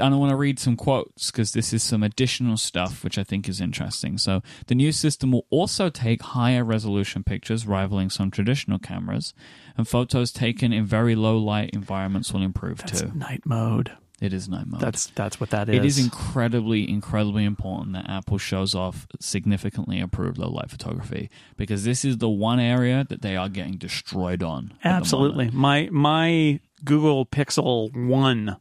and 0.00 0.14
I 0.14 0.16
want 0.16 0.30
to 0.30 0.36
read 0.36 0.58
some 0.58 0.76
quotes 0.76 1.30
because 1.30 1.52
this 1.52 1.72
is 1.72 1.82
some 1.82 2.02
additional 2.02 2.56
stuff 2.56 3.02
which 3.02 3.18
I 3.18 3.24
think 3.24 3.48
is 3.48 3.60
interesting. 3.60 4.18
So, 4.18 4.42
the 4.66 4.74
new 4.74 4.92
system 4.92 5.32
will 5.32 5.46
also 5.50 5.90
take 5.90 6.22
higher 6.22 6.64
resolution 6.64 7.24
pictures, 7.24 7.66
rivaling 7.66 8.10
some 8.10 8.30
traditional 8.30 8.78
cameras, 8.78 9.34
and 9.76 9.86
photos 9.86 10.32
taken 10.32 10.72
in 10.72 10.84
very 10.84 11.14
low 11.14 11.36
light 11.38 11.70
environments 11.72 12.32
will 12.32 12.42
improve 12.42 12.78
That's 12.78 13.02
too. 13.02 13.12
night 13.14 13.42
mode. 13.44 13.92
It 14.20 14.32
is 14.32 14.48
night 14.48 14.66
mode. 14.66 14.80
That's 14.80 15.06
that's 15.08 15.40
what 15.40 15.50
that 15.50 15.68
is. 15.68 15.74
It 15.74 15.84
is 15.84 15.98
incredibly, 15.98 16.88
incredibly 16.88 17.44
important 17.44 17.94
that 17.94 18.08
Apple 18.08 18.38
shows 18.38 18.74
off 18.74 19.06
significantly 19.20 19.98
improved 19.98 20.38
low 20.38 20.50
light 20.50 20.70
photography 20.70 21.30
because 21.56 21.84
this 21.84 22.04
is 22.04 22.18
the 22.18 22.28
one 22.28 22.60
area 22.60 23.04
that 23.08 23.22
they 23.22 23.36
are 23.36 23.48
getting 23.48 23.76
destroyed 23.76 24.42
on. 24.42 24.72
Absolutely. 24.84 25.50
My 25.50 25.88
my 25.90 26.60
Google 26.84 27.26
Pixel 27.26 27.92
1 28.06 28.56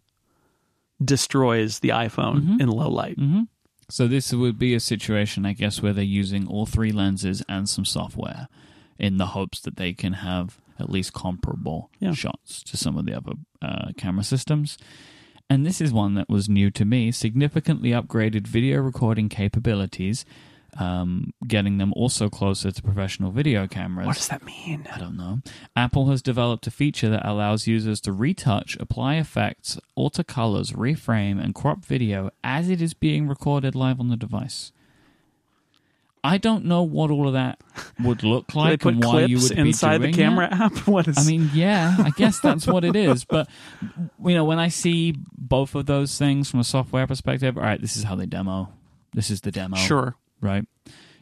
destroys 1.04 1.80
the 1.80 1.90
iPhone 1.90 2.42
Mm-hmm. 2.42 2.62
in 2.62 2.70
low 2.70 2.90
light. 2.90 3.18
So 3.90 4.08
this 4.08 4.34
would 4.34 4.58
be 4.58 4.74
a 4.74 4.80
situation, 4.80 5.46
I 5.46 5.54
guess, 5.54 5.82
where 5.82 5.94
they're 5.94 6.04
using 6.04 6.48
all 6.48 6.66
three 6.66 6.92
lenses 6.92 7.44
and 7.50 7.68
some 7.70 7.86
software 7.86 8.48
in 8.98 9.18
the 9.18 9.28
hopes 9.28 9.60
that 9.62 9.76
they 9.76 9.94
can 9.94 10.14
have 10.14 10.60
at 10.80 10.90
least 10.90 11.14
comparable 11.14 11.90
Yeah. 12.00 12.14
shots 12.14 12.64
to 12.64 12.78
some 12.78 12.98
of 12.98 13.06
the 13.06 13.16
other 13.16 13.34
uh, 13.62 13.92
camera 13.98 14.24
systems. 14.24 14.78
And 15.50 15.66
this 15.66 15.82
is 15.82 15.92
one 15.92 16.16
that 16.16 16.30
was 16.30 16.48
new 16.50 16.72
to 16.72 16.86
me: 16.86 17.12
significantly 17.12 17.90
upgraded 17.92 18.48
video 18.48 18.82
recording 18.82 19.30
capabilities, 19.30 20.26
um, 20.80 21.34
getting 21.48 21.78
them 21.78 21.94
also 21.96 22.30
closer 22.30 22.72
to 22.72 22.82
professional 22.82 23.32
video 23.32 23.68
cameras. 23.68 24.08
What 24.08 24.16
does 24.16 24.28
that 24.30 24.44
mean? 24.44 24.88
I 24.94 25.00
don't 25.00 25.18
know. 25.18 25.40
Apple 25.76 26.08
has 26.08 26.22
developed 26.22 26.68
a 26.68 26.72
feature 26.72 27.10
that 27.10 27.26
allows 27.26 27.68
users 27.68 28.02
to 28.02 28.12
retouch, 28.12 28.78
apply 28.80 29.16
effects, 29.16 29.80
alter 29.96 30.24
colors, 30.24 30.72
reframe, 30.72 31.44
and 31.44 31.54
crop 31.54 31.86
video 31.86 32.32
as 32.44 32.70
it 32.70 32.82
is 32.82 32.94
being 32.94 33.28
recorded 33.28 33.76
live 33.76 34.00
on 34.00 34.10
the 34.10 34.18
device. 34.18 34.72
I 36.26 36.38
don't 36.38 36.64
know 36.64 36.84
what 36.84 37.12
all 37.12 37.28
of 37.28 37.34
that 37.34 37.60
would 38.02 38.24
look 38.24 38.48
Do 38.54 38.54
they 38.54 38.60
like 38.60 38.80
put 38.80 38.94
and 38.94 39.04
why 39.04 39.26
you 39.26 39.38
clips 39.38 39.50
would 39.50 39.64
be 39.64 39.70
inside 39.70 40.02
the 40.02 40.14
camera 40.14 40.48
that. 40.50 40.62
app? 40.62 40.78
What 40.88 41.08
is 41.08 41.18
I 41.18 41.30
mean, 41.30 41.50
yeah, 41.54 41.98
I 42.00 42.12
guess 42.12 42.40
that's 42.40 42.66
what 42.66 42.86
it 42.86 42.96
is. 42.96 43.26
But 43.26 43.50
you 44.24 44.34
know, 44.34 44.46
when 44.46 44.58
I 44.58 44.70
see 44.70 45.16
both 45.38 45.76
of 45.76 45.86
those 45.86 46.18
things 46.18 46.50
from 46.50 46.62
a 46.62 46.64
software 46.64 47.06
perspective, 47.08 47.58
all 47.58 47.64
right, 47.64 47.82
this 47.82 47.98
is 47.98 48.04
how 48.04 48.16
they 48.16 48.26
demo. 48.26 48.72
This 49.14 49.30
is 49.30 49.42
the 49.42 49.52
demo 49.52 49.76
sure. 49.76 50.16
Right? 50.44 50.66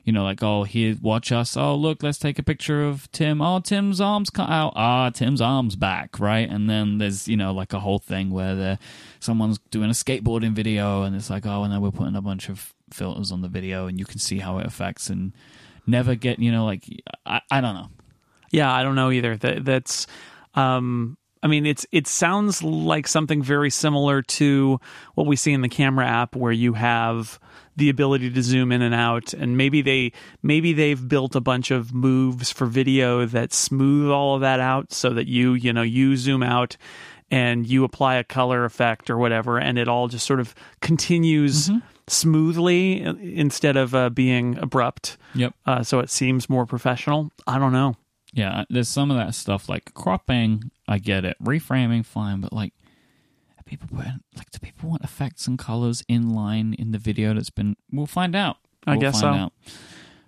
You 0.04 0.14
know, 0.14 0.24
like, 0.24 0.42
oh, 0.42 0.64
here, 0.64 0.98
watch 1.00 1.32
us. 1.32 1.56
Oh, 1.56 1.76
look, 1.76 2.02
let's 2.02 2.18
take 2.18 2.40
a 2.40 2.44
picture 2.44 2.84
of 2.84 3.12
Tim. 3.12 3.40
Oh, 3.40 3.60
Tim's 3.60 4.02
arm's 4.02 4.32
cut 4.32 4.50
out. 4.50 4.74
Ah, 4.76 5.12
Tim's 5.12 5.42
arm's 5.42 5.76
back, 5.76 6.20
right? 6.20 6.50
And 6.50 6.68
then 6.68 6.98
there's, 6.98 7.28
you 7.28 7.38
know, 7.38 7.54
like 7.54 7.72
a 7.72 7.80
whole 7.80 8.00
thing 8.00 8.32
where 8.32 8.56
the 8.56 8.80
someone's 9.20 9.60
doing 9.70 9.92
a 9.92 9.94
skateboarding 9.94 10.54
video, 10.54 11.04
and 11.04 11.16
it's 11.16 11.30
like, 11.30 11.46
oh, 11.46 11.64
and 11.64 11.72
then 11.72 11.82
we're 11.82 11.92
putting 11.92 12.16
a 12.16 12.22
bunch 12.22 12.50
of 12.50 12.74
filters 12.92 13.32
on 13.32 13.42
the 13.42 13.48
video, 13.48 13.86
and 13.86 14.00
you 14.00 14.06
can 14.06 14.18
see 14.18 14.40
how 14.40 14.58
it 14.58 14.66
affects, 14.66 15.10
and 15.10 15.34
never 15.86 16.16
get, 16.16 16.40
you 16.40 16.52
know, 16.52 16.66
like, 16.66 16.84
I, 17.26 17.42
I 17.52 17.62
don't 17.62 17.76
know. 17.76 17.90
Yeah, 18.52 18.74
I 18.74 18.84
don't 18.84 18.96
know 18.96 19.12
either. 19.12 19.38
That 19.38 19.66
that's 19.66 20.08
um 20.56 21.18
I 21.42 21.48
mean 21.48 21.66
it's 21.66 21.86
it 21.92 22.08
sounds 22.08 22.62
like 22.62 23.08
something 23.08 23.42
very 23.42 23.70
similar 23.70 24.22
to 24.22 24.80
what 25.16 25.26
we 25.26 25.36
see 25.36 25.54
in 25.54 25.62
the 25.62 25.70
camera 25.70 26.06
app 26.06 26.36
where 26.36 26.52
you 26.52 26.74
have 26.74 27.40
the 27.76 27.90
ability 27.90 28.30
to 28.30 28.44
zoom 28.44 28.72
in 28.72 28.82
and 28.82 28.94
out 28.94 29.34
and 29.34 29.58
maybe 29.58 29.82
they 29.82 30.12
maybe 30.44 30.74
they've 30.74 31.08
built 31.08 31.36
a 31.36 31.42
bunch 31.42 31.72
of 31.72 31.94
moves 31.94 32.52
for 32.52 32.66
video 32.66 33.26
that 33.26 33.54
smooth 33.54 34.12
all 34.12 34.36
of 34.36 34.42
that 34.42 34.60
out 34.60 34.92
so 34.92 35.12
that 35.12 35.28
you, 35.28 35.54
you 35.54 35.72
know, 35.72 35.82
you 35.82 36.18
zoom 36.18 36.44
out 36.44 36.78
and 37.30 37.66
you 37.66 37.84
apply 37.84 38.16
a 38.16 38.24
color 38.24 38.66
effect 38.66 39.10
or 39.10 39.18
whatever 39.18 39.58
and 39.58 39.78
it 39.80 39.88
all 39.88 40.08
just 40.08 40.26
sort 40.26 40.40
of 40.40 40.54
continues 40.82 41.70
smoothly 42.08 43.06
uh, 43.06 43.14
instead 43.16 43.78
of 43.78 43.96
uh, 43.96 44.10
being 44.10 44.58
abrupt. 44.58 45.18
Yep. 45.36 45.54
Uh, 45.66 45.84
so 45.84 46.00
it 46.00 46.10
seems 46.10 46.50
more 46.50 46.66
professional. 46.66 47.32
I 47.48 47.58
don't 47.58 47.72
know. 47.72 47.96
Yeah, 48.34 48.64
there's 48.70 48.90
some 48.90 49.12
of 49.12 49.18
that 49.18 49.36
stuff 49.36 49.68
like 49.68 49.94
cropping. 49.94 50.72
I 50.88 51.00
get 51.00 51.26
it. 51.26 51.38
Reframing, 51.44 52.06
fine, 52.06 52.42
but 52.42 52.54
like, 52.54 52.74
people 53.72 53.88
putting 53.88 54.20
like, 54.36 54.52
do 54.52 54.60
people 54.60 54.90
want 54.90 55.02
effects 55.04 55.48
and 55.48 55.58
colors 55.58 56.04
in 56.10 56.30
line 56.30 56.76
in 56.78 56.92
the 56.92 56.98
video 56.98 57.34
that's 57.34 57.50
been? 57.50 57.78
We'll 57.92 58.06
find 58.06 58.36
out. 58.36 58.58
I 58.86 58.92
We'll 58.92 59.02
guess 59.02 59.22
find 59.22 59.36
so. 59.36 59.40
Out. 59.46 59.54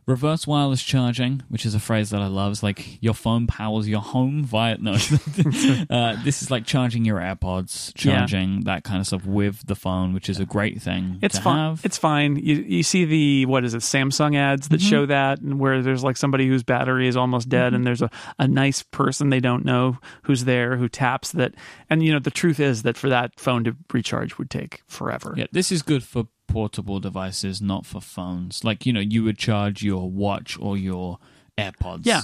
Reverse 0.05 0.45
wireless 0.45 0.83
charging, 0.83 1.43
which 1.49 1.65
is 1.65 1.73
a 1.75 1.79
phrase 1.79 2.09
that 2.09 2.21
I 2.21 2.27
love. 2.27 2.51
It's 2.51 2.63
like 2.63 3.01
your 3.01 3.13
phone 3.13 3.47
powers 3.47 3.87
your 3.87 4.01
home 4.01 4.43
via 4.43 4.77
no. 4.79 4.93
uh, 5.89 6.15
this 6.23 6.41
is 6.41 6.51
like 6.51 6.65
charging 6.65 7.05
your 7.05 7.19
AirPods, 7.19 7.93
Yeah. 8.03 8.17
charging 8.17 8.61
that 8.61 8.83
kind 8.83 8.99
of 8.99 9.07
stuff 9.07 9.25
with 9.25 9.65
the 9.65 9.75
phone, 9.75 10.13
which 10.13 10.29
is 10.29 10.39
a 10.39 10.45
great 10.45 10.81
thing. 10.81 11.19
It's 11.21 11.39
fine. 11.39 11.77
It's 11.83 11.97
fine. 11.97 12.35
You 12.35 12.55
you 12.55 12.83
see 12.83 13.05
the 13.05 13.45
what 13.45 13.63
is 13.63 13.73
it 13.73 13.79
Samsung 13.81 14.35
ads 14.35 14.67
Mm-hmm. 14.67 14.73
that 14.75 14.81
show 14.81 15.05
that, 15.05 15.41
and 15.41 15.59
where 15.59 15.81
there's 15.81 16.03
like 16.03 16.17
somebody 16.17 16.47
whose 16.47 16.63
battery 16.63 17.07
is 17.07 17.15
almost 17.17 17.49
dead, 17.49 17.67
Mm-hmm. 17.67 17.75
and 17.75 17.87
there's 17.87 18.01
a, 18.01 18.09
a 18.39 18.47
nice 18.47 18.83
person 18.83 19.29
they 19.29 19.39
don't 19.39 19.65
know 19.65 19.97
who's 20.23 20.43
there 20.45 20.77
who 20.77 20.89
taps 20.89 21.31
that, 21.33 21.53
and 21.89 22.03
you 22.03 22.11
know 22.11 22.19
the 22.19 22.31
truth 22.31 22.59
is 22.59 22.83
that 22.83 22.97
for 22.97 23.09
that 23.09 23.39
phone 23.39 23.63
to 23.63 23.75
recharge 23.91 24.37
would 24.37 24.49
take 24.49 24.81
forever. 24.87 25.33
Yeah, 25.37 25.45
this 25.51 25.71
is 25.71 25.81
good 25.81 26.03
for 26.03 26.27
portable 26.47 26.99
devices, 26.99 27.61
not 27.61 27.85
for 27.85 28.01
phones. 28.01 28.63
Like 28.63 28.85
you 28.85 28.93
know, 28.93 28.99
you 28.99 29.23
would 29.23 29.37
charge 29.37 29.83
your 29.83 30.09
watch 30.09 30.57
or 30.59 30.77
your 30.77 31.19
AirPods. 31.57 32.05
Yeah. 32.05 32.21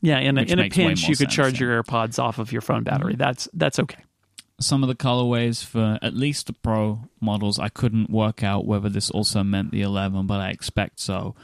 Yeah, 0.00 0.20
in 0.20 0.38
a, 0.38 0.42
in 0.42 0.60
a 0.60 0.68
pinch, 0.68 1.08
you 1.08 1.16
could 1.16 1.26
sense, 1.26 1.34
charge 1.34 1.54
yeah. 1.54 1.66
Mm-hmm. 1.66 1.72
your 1.72 1.82
AirPods 1.82 2.22
off 2.22 2.38
of 2.38 2.52
your 2.52 2.60
phone 2.60 2.84
battery. 2.84 3.16
That's 3.16 3.48
that's 3.52 3.80
okay. 3.80 4.04
Some 4.60 4.84
of 4.84 4.88
the 4.88 4.94
colorways 4.94 5.64
for 5.64 5.98
at 6.02 6.14
least 6.14 6.46
the 6.46 6.52
Pro 6.52 7.00
models, 7.20 7.58
I 7.58 7.68
couldn't 7.68 8.08
work 8.08 8.44
out 8.44 8.64
whether 8.64 8.88
this 8.88 9.10
also 9.10 9.42
meant 9.42 9.72
the 9.72 9.82
11, 9.82 10.26
but 10.26 10.40
I 10.40 10.50
expect 10.50 11.00
so. 11.00 11.34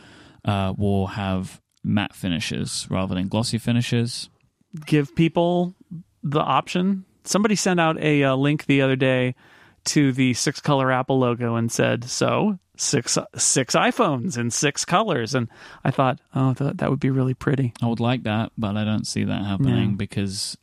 Uh, 0.44 0.74
will 0.76 1.08
have 1.08 1.60
matte 1.82 2.14
finishes 2.14 2.86
rather 2.90 3.14
than 3.14 3.28
glossy 3.28 3.58
finishes. 3.58 4.28
give 4.86 5.16
people 5.16 5.74
the 6.22 6.40
option. 6.40 7.04
Somebody 7.24 7.56
sent 7.56 7.80
out 7.80 7.98
a 7.98 8.24
uh, 8.24 8.36
link 8.36 8.66
the 8.66 8.82
other 8.82 8.96
day 8.96 9.34
to 9.86 10.12
the 10.12 10.34
six 10.34 10.60
color 10.60 10.90
Apple 10.92 11.18
logo 11.18 11.56
and 11.56 11.70
said, 11.70 12.04
"So 12.04 12.58
six 12.76 13.16
six 13.36 13.74
iPhones 13.74 14.36
in 14.38 14.50
six 14.50 14.84
colors." 14.84 15.34
And 15.34 15.48
I 15.84 15.90
thought, 15.90 16.20
oh, 16.34 16.54
th- 16.54 16.76
that 16.76 16.90
would 16.90 17.00
be 17.00 17.10
really 17.10 17.34
pretty. 17.34 17.72
I 17.82 17.86
would 17.86 18.00
like 18.00 18.22
that, 18.24 18.52
but 18.58 18.76
I 18.76 18.84
don't 18.84 19.06
see 19.06 19.24
that 19.24 19.44
happening 19.44 19.90
No. 19.92 19.96
because 19.96 20.56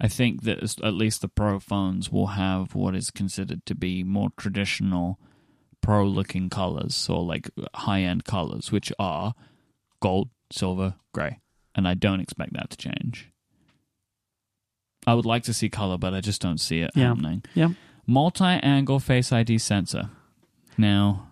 I 0.00 0.08
think 0.08 0.42
that 0.42 0.58
at 0.82 0.94
least 0.94 1.22
the 1.22 1.28
Pro 1.28 1.58
phones 1.58 2.10
will 2.12 2.28
have 2.28 2.74
what 2.74 2.94
is 2.94 3.10
considered 3.10 3.64
to 3.66 3.74
be 3.74 4.04
more 4.04 4.28
traditional 4.36 5.18
Pro 5.80 6.04
looking 6.04 6.50
colors 6.50 7.08
or 7.08 7.22
like 7.24 7.48
high 7.74 8.02
end 8.02 8.24
colors, 8.24 8.70
which 8.72 8.92
are 8.98 9.34
gold, 10.00 10.28
silver, 10.52 10.96
gray. 11.14 11.40
And 11.74 11.86
I 11.88 11.94
don't 11.94 12.20
expect 12.20 12.52
that 12.54 12.70
to 12.70 12.76
change. 12.76 13.30
I 15.06 15.14
would 15.14 15.26
like 15.26 15.44
to 15.44 15.54
see 15.54 15.68
color, 15.68 15.98
but 15.98 16.14
I 16.14 16.20
just 16.20 16.40
don't 16.42 16.58
see 16.58 16.80
it 16.80 16.90
Yeah. 16.94 17.08
happening. 17.08 17.44
Yeah. 17.54 17.68
Multi 18.06 18.44
angle 18.44 19.00
Face 19.00 19.32
ID 19.32 19.58
sensor. 19.58 20.10
Now, 20.78 21.28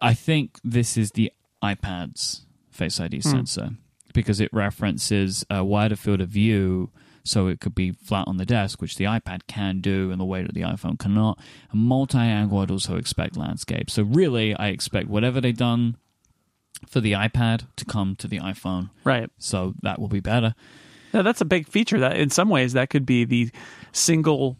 I 0.00 0.14
think 0.14 0.58
this 0.64 0.96
is 0.96 1.12
the 1.12 1.32
iPad's 1.62 2.42
Face 2.70 3.00
ID 3.00 3.16
Hmm. 3.16 3.30
sensor 3.30 3.70
because 4.12 4.38
it 4.40 4.50
references 4.52 5.44
a 5.50 5.64
wider 5.64 5.96
field 5.96 6.20
of 6.20 6.28
view 6.28 6.90
so 7.24 7.48
it 7.48 7.58
could 7.60 7.74
be 7.74 7.90
flat 7.90 8.24
on 8.28 8.36
the 8.36 8.46
desk, 8.46 8.80
which 8.80 8.96
the 8.96 9.04
iPad 9.04 9.40
can 9.48 9.80
do 9.80 10.10
in 10.10 10.18
the 10.18 10.24
way 10.24 10.42
that 10.42 10.54
the 10.54 10.60
iPhone 10.60 10.98
cannot. 10.98 11.38
And 11.72 11.80
multi 11.82 12.18
angle, 12.18 12.58
I'd 12.60 12.70
also 12.70 12.96
expect 12.96 13.36
landscape. 13.36 13.90
So, 13.90 14.02
really, 14.04 14.54
I 14.54 14.68
expect 14.68 15.08
whatever 15.08 15.40
they've 15.40 15.56
done 15.56 15.96
for 16.86 17.00
the 17.00 17.12
iPad 17.12 17.66
to 17.76 17.84
come 17.84 18.14
to 18.16 18.28
the 18.28 18.38
iPhone. 18.38 18.90
Right. 19.02 19.28
So, 19.38 19.74
that 19.82 19.98
will 19.98 20.08
be 20.08 20.20
better. 20.20 20.54
Now, 21.12 21.22
that's 21.22 21.40
a 21.40 21.44
big 21.46 21.66
feature. 21.66 21.98
That 21.98 22.16
in 22.16 22.30
some 22.30 22.48
ways 22.48 22.74
that 22.74 22.90
could 22.90 23.06
be 23.06 23.24
the 23.24 23.50
single 23.92 24.58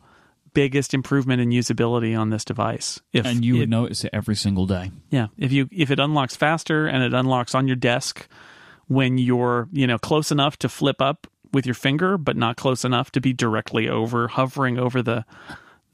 biggest 0.56 0.94
improvement 0.94 1.40
in 1.40 1.50
usability 1.50 2.18
on 2.18 2.30
this 2.30 2.44
device. 2.44 3.00
If 3.12 3.24
And 3.26 3.44
you 3.44 3.56
it- 3.56 3.58
would 3.60 3.70
notice 3.70 4.04
it 4.04 4.10
every 4.12 4.34
single 4.34 4.66
day. 4.66 4.90
Yeah, 5.10 5.28
if 5.38 5.52
you 5.52 5.68
if 5.70 5.90
it 5.90 6.00
unlocks 6.00 6.34
faster 6.34 6.86
and 6.86 7.02
it 7.04 7.12
unlocks 7.14 7.54
on 7.54 7.68
your 7.68 7.76
desk 7.76 8.26
when 8.88 9.18
you're 9.18 9.68
you 9.72 9.86
know 9.86 9.98
close 9.98 10.32
enough 10.32 10.56
to 10.58 10.68
flip 10.68 11.00
up 11.00 11.26
with 11.52 11.66
your 11.66 11.74
finger, 11.74 12.18
but 12.18 12.36
not 12.36 12.56
close 12.56 12.84
enough 12.84 13.10
to 13.12 13.20
be 13.20 13.32
directly 13.32 13.88
over 13.88 14.28
hovering 14.28 14.78
over 14.78 15.02
the 15.02 15.24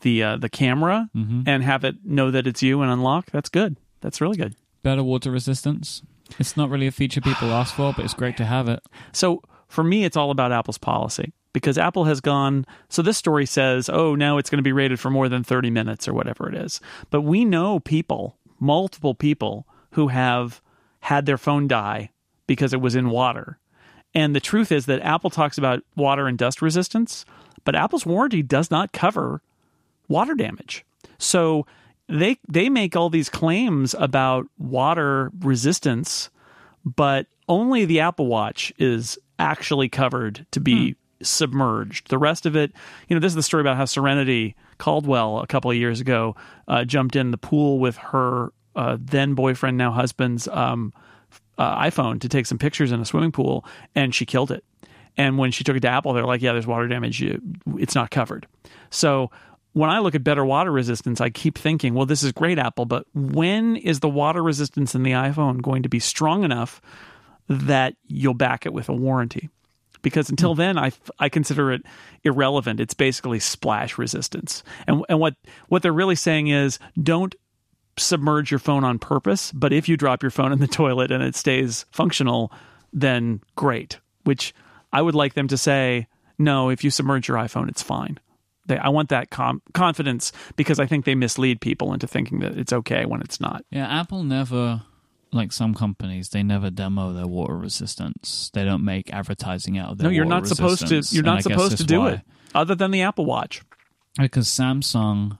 the 0.01 0.23
uh, 0.23 0.37
the 0.37 0.49
camera 0.49 1.09
and 1.15 1.63
have 1.63 1.85
it 1.85 1.97
know 2.05 2.31
that 2.31 2.47
it's 2.47 2.63
you 2.63 2.83
and 2.83 2.91
unlock. 2.91 3.31
That's 3.31 3.49
good. 3.49 3.77
That's 4.01 4.21
really 4.21 4.37
good. 4.37 4.55
Better 4.83 5.03
water 5.05 5.31
resistance. 5.31 6.03
It's 6.39 6.57
not 6.57 6.71
really 6.71 6.87
a 6.87 6.91
feature 6.93 7.21
people 7.21 7.53
ask 7.53 7.75
for, 7.75 7.93
but 7.95 8.05
it's 8.05 8.15
great 8.15 8.37
to 8.39 8.45
have 8.45 8.67
it. 8.69 8.81
So 9.13 9.43
for 9.69 9.85
me, 9.85 10.05
it's 10.05 10.17
all 10.17 10.31
about 10.31 10.51
Apple's 10.51 10.79
policy 10.79 11.33
because 11.53 11.79
Apple 11.79 12.05
has 12.05 12.21
gone. 12.21 12.67
So 12.89 13.03
this 13.03 13.19
story 13.19 13.47
says, 13.47 13.89
oh, 13.89 14.15
now 14.15 14.39
it's 14.39 14.51
going 14.51 14.59
to 14.59 14.63
be 14.63 14.73
rated 14.73 15.01
for 15.01 15.11
more 15.11 15.29
than 15.29 15.45
30 15.45 15.71
minutes 15.71 16.09
or 16.09 16.15
whatever 16.15 16.49
it 16.49 16.55
is. 16.55 16.81
But 17.11 17.23
we 17.23 17.45
know 17.45 17.81
people, 17.81 18.37
multiple 18.59 19.15
people, 19.15 19.67
who 19.93 20.09
have 20.09 20.61
had 21.01 21.27
their 21.27 21.39
phone 21.39 21.69
die 21.69 22.11
because 22.47 22.73
it 22.73 22.81
was 22.81 22.95
in 22.95 23.11
water. 23.11 23.59
And 24.15 24.37
the 24.37 24.41
truth 24.41 24.73
is 24.73 24.87
that 24.87 25.03
Apple 25.03 25.31
talks 25.31 25.59
about 25.59 25.83
water 25.97 26.27
and 26.27 26.37
dust 26.37 26.61
resistance, 26.63 27.25
but 27.65 27.75
Apple's 27.75 28.07
warranty 28.07 28.43
does 28.43 28.71
not 28.71 28.93
cover 28.93 29.43
water 30.09 30.35
damage. 30.35 30.85
So 31.19 31.67
they 32.09 32.39
they 32.49 32.69
make 32.69 32.97
all 32.97 33.09
these 33.09 33.31
claims 33.31 33.95
about 33.99 34.47
water 34.59 35.31
resistance, 35.41 36.31
but 36.85 37.27
only 37.49 37.85
the 37.85 38.01
Apple 38.01 38.27
Watch 38.27 38.73
is 38.79 39.19
actually 39.39 39.89
covered 39.89 40.47
to 40.51 40.61
be 40.61 40.91
hmm. 40.91 40.99
Submerged. 41.23 42.09
The 42.09 42.19
rest 42.19 42.47
of 42.47 42.57
it, 42.57 42.73
you 43.09 43.17
know, 43.17 43.21
this 43.21 43.33
is 43.33 43.37
the 43.37 43.43
story 43.43 43.61
about 43.61 43.77
how 43.77 43.85
Serenity 43.85 44.57
Caldwell 44.79 45.41
a 45.41 45.47
couple 45.47 45.71
of 45.71 45.77
years 45.77 46.01
ago 46.01 46.37
uh, 46.69 46.85
jumped 46.85 47.17
in 47.17 47.31
the 47.31 47.39
pool 47.39 47.79
with 47.79 47.97
her 47.97 48.53
uh, 48.75 48.97
then 49.01 49.35
boyfriend, 49.35 49.77
now 49.77 49.93
husband's 49.93 50.49
um, 50.49 50.93
uh, 51.59 51.83
iPhone 51.83 52.21
to 52.21 52.29
take 52.29 52.47
some 52.47 52.59
pictures 52.59 52.93
in 52.93 53.01
a 53.01 53.05
swimming 53.05 53.33
pool, 53.33 53.65
and 53.95 54.15
she 54.15 54.27
killed 54.27 54.51
it. 54.51 54.65
And 55.17 55.37
when 55.37 55.51
she 55.51 55.63
took 55.63 55.77
it 55.77 55.81
to 55.81 55.89
Apple, 55.89 56.13
they're 56.13 56.25
like, 56.25 56.41
"Yeah, 56.41 56.53
there's 56.53 56.67
water 56.67 56.89
damage. 56.89 57.23
It's 57.77 57.95
not 57.95 58.11
covered." 58.11 58.47
So 58.91 59.31
when 59.75 59.91
I 59.91 59.99
look 59.99 60.15
at 60.15 60.25
better 60.25 60.45
water 60.45 60.73
resistance, 60.73 61.21
I 61.21 61.29
keep 61.29 61.59
thinking, 61.59 61.95
"Well, 61.95 62.07
this 62.07 62.23
is 62.23 62.33
great, 62.33 62.59
Apple, 62.59 62.87
but 62.87 63.07
when 63.15 63.77
is 63.77 64.01
the 64.01 64.09
water 64.09 64.43
resistance 64.43 64.95
in 64.95 65.03
the 65.03 65.13
iPhone 65.13 65.61
going 65.61 65.83
to 65.83 65.89
be 65.89 65.99
strong 65.99 66.45
enough 66.45 66.81
that 67.49 67.95
you'll 68.07 68.35
back 68.35 68.65
it 68.65 68.73
with 68.73 68.89
a 68.89 68.95
warranty?" 68.95 69.51
Because 70.03 70.29
until 70.29 70.55
hmm. 70.55 70.59
then, 70.59 70.79
I, 70.79 70.93
I 71.19 71.29
consider 71.29 71.73
it 71.73 71.83
irrelevant. 72.25 72.81
It's 72.81 72.95
basically 72.95 73.41
splash 73.41 73.99
resistance. 73.99 74.63
And 74.87 75.05
and 75.09 75.21
what 75.21 75.35
what 75.69 75.83
they're 75.83 75.93
really 75.93 76.17
saying 76.17 76.49
is, 76.49 76.79
don't 77.01 77.35
submerge 77.99 78.51
your 78.51 78.59
phone 78.59 78.85
on 78.85 78.99
purpose, 78.99 79.53
but 79.53 79.73
if 79.73 79.89
you 79.89 79.97
drop 79.97 80.23
your 80.23 80.31
phone 80.31 80.53
in 80.53 80.59
the 80.59 80.67
toilet 80.69 81.11
and 81.13 81.23
it 81.23 81.37
stays 81.37 81.85
functional, 81.91 82.53
then 82.93 83.41
great. 83.57 83.99
Which 84.25 84.55
I 84.93 85.03
would 85.03 85.15
like 85.15 85.35
them 85.35 85.49
to 85.49 85.57
say, 85.57 86.07
no, 86.39 86.69
if 86.69 86.85
you 86.85 86.91
submerge 86.91 87.29
your 87.29 87.37
iPhone, 87.37 87.69
it's 87.69 87.83
fine. 87.83 88.19
They, 88.67 88.79
I 88.79 88.89
want 88.89 89.09
that 89.09 89.31
com- 89.31 89.63
confidence 89.75 90.33
because 90.57 90.79
I 90.79 90.87
think 90.87 91.05
they 91.05 91.15
mislead 91.15 91.61
people 91.61 91.93
into 91.93 92.07
thinking 92.07 92.41
that 92.41 92.57
it's 92.57 92.73
okay 92.73 93.05
when 93.05 93.21
it's 93.21 93.41
not. 93.41 93.65
Yeah, 93.71 93.89
Apple 93.89 94.23
never, 94.23 94.83
like 95.33 95.53
some 95.53 95.75
companies, 95.75 96.31
they 96.31 96.43
never 96.43 96.71
demo 96.71 97.13
their 97.13 97.27
water 97.27 97.57
resistance. 97.57 98.51
They 98.53 98.65
don't 98.65 98.85
make 98.85 99.13
advertising 99.13 99.79
out 99.79 99.93
of 99.93 99.99
their 99.99 100.09
No, 100.09 100.11
you're 100.11 100.25
water 100.25 100.41
not 100.41 100.49
supposed 100.49 100.87
to. 100.89 101.03
You're 101.15 101.25
not 101.25 101.43
supposed 101.43 101.79
to 101.79 101.85
do 101.85 102.01
why. 102.01 102.13
it, 102.13 102.21
other 102.55 102.75
than 102.75 102.91
the 102.91 103.03
Apple 103.03 103.25
Watch. 103.25 103.63
Because 104.19 104.47
Samsung, 104.47 105.39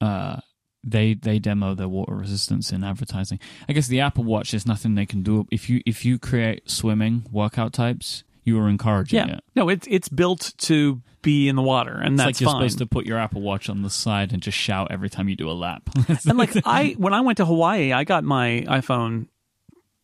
uh, 0.00 0.40
they 0.84 1.14
they 1.14 1.38
demo 1.38 1.74
their 1.74 1.88
water 1.88 2.14
resistance 2.14 2.72
in 2.72 2.84
advertising. 2.84 3.40
I 3.68 3.72
guess 3.72 3.88
the 3.88 4.00
Apple 4.00 4.24
Watch, 4.24 4.54
is 4.54 4.66
nothing 4.66 4.94
they 4.94 5.06
can 5.06 5.22
do. 5.22 5.46
If 5.50 5.68
you 5.68 5.82
if 5.84 6.04
you 6.04 6.18
create 6.18 6.70
swimming 6.70 7.26
workout 7.30 7.72
types, 7.72 8.22
you 8.44 8.58
are 8.60 8.68
encouraging 8.68 9.18
Yeah, 9.18 9.34
it. 9.36 9.44
no, 9.54 9.68
it's 9.68 9.86
it's 9.90 10.08
built 10.08 10.52
to 10.58 11.00
be 11.22 11.48
in 11.48 11.56
the 11.56 11.62
water, 11.62 11.92
and 11.96 12.14
It's 12.14 12.16
that's 12.22 12.26
like 12.26 12.40
you're 12.40 12.50
fine. 12.50 12.60
supposed 12.62 12.78
to 12.78 12.86
put 12.86 13.04
your 13.06 13.18
Apple 13.18 13.42
Watch 13.42 13.68
on 13.68 13.82
the 13.82 13.90
side 13.90 14.32
and 14.32 14.40
just 14.42 14.56
shout 14.56 14.90
every 14.90 15.10
time 15.10 15.28
you 15.28 15.36
do 15.36 15.50
a 15.50 15.52
lap. 15.52 15.82
and 16.26 16.38
like 16.38 16.52
I 16.64 16.94
when 16.98 17.12
I 17.12 17.20
went 17.20 17.36
to 17.38 17.44
Hawaii, 17.44 17.92
I 17.92 18.04
got 18.04 18.24
my 18.24 18.64
iPhone 18.68 19.26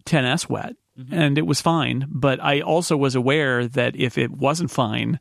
10s 0.05 0.49
wet 0.49 0.77
mm-hmm. 0.99 1.13
and 1.15 1.39
it 1.39 1.47
was 1.47 1.61
fine, 1.61 2.07
but 2.11 2.43
I 2.43 2.61
also 2.61 2.97
was 2.97 3.15
aware 3.15 3.67
that 3.69 3.97
if 3.97 4.19
it 4.19 4.31
wasn't 4.31 4.71
fine, 4.71 5.19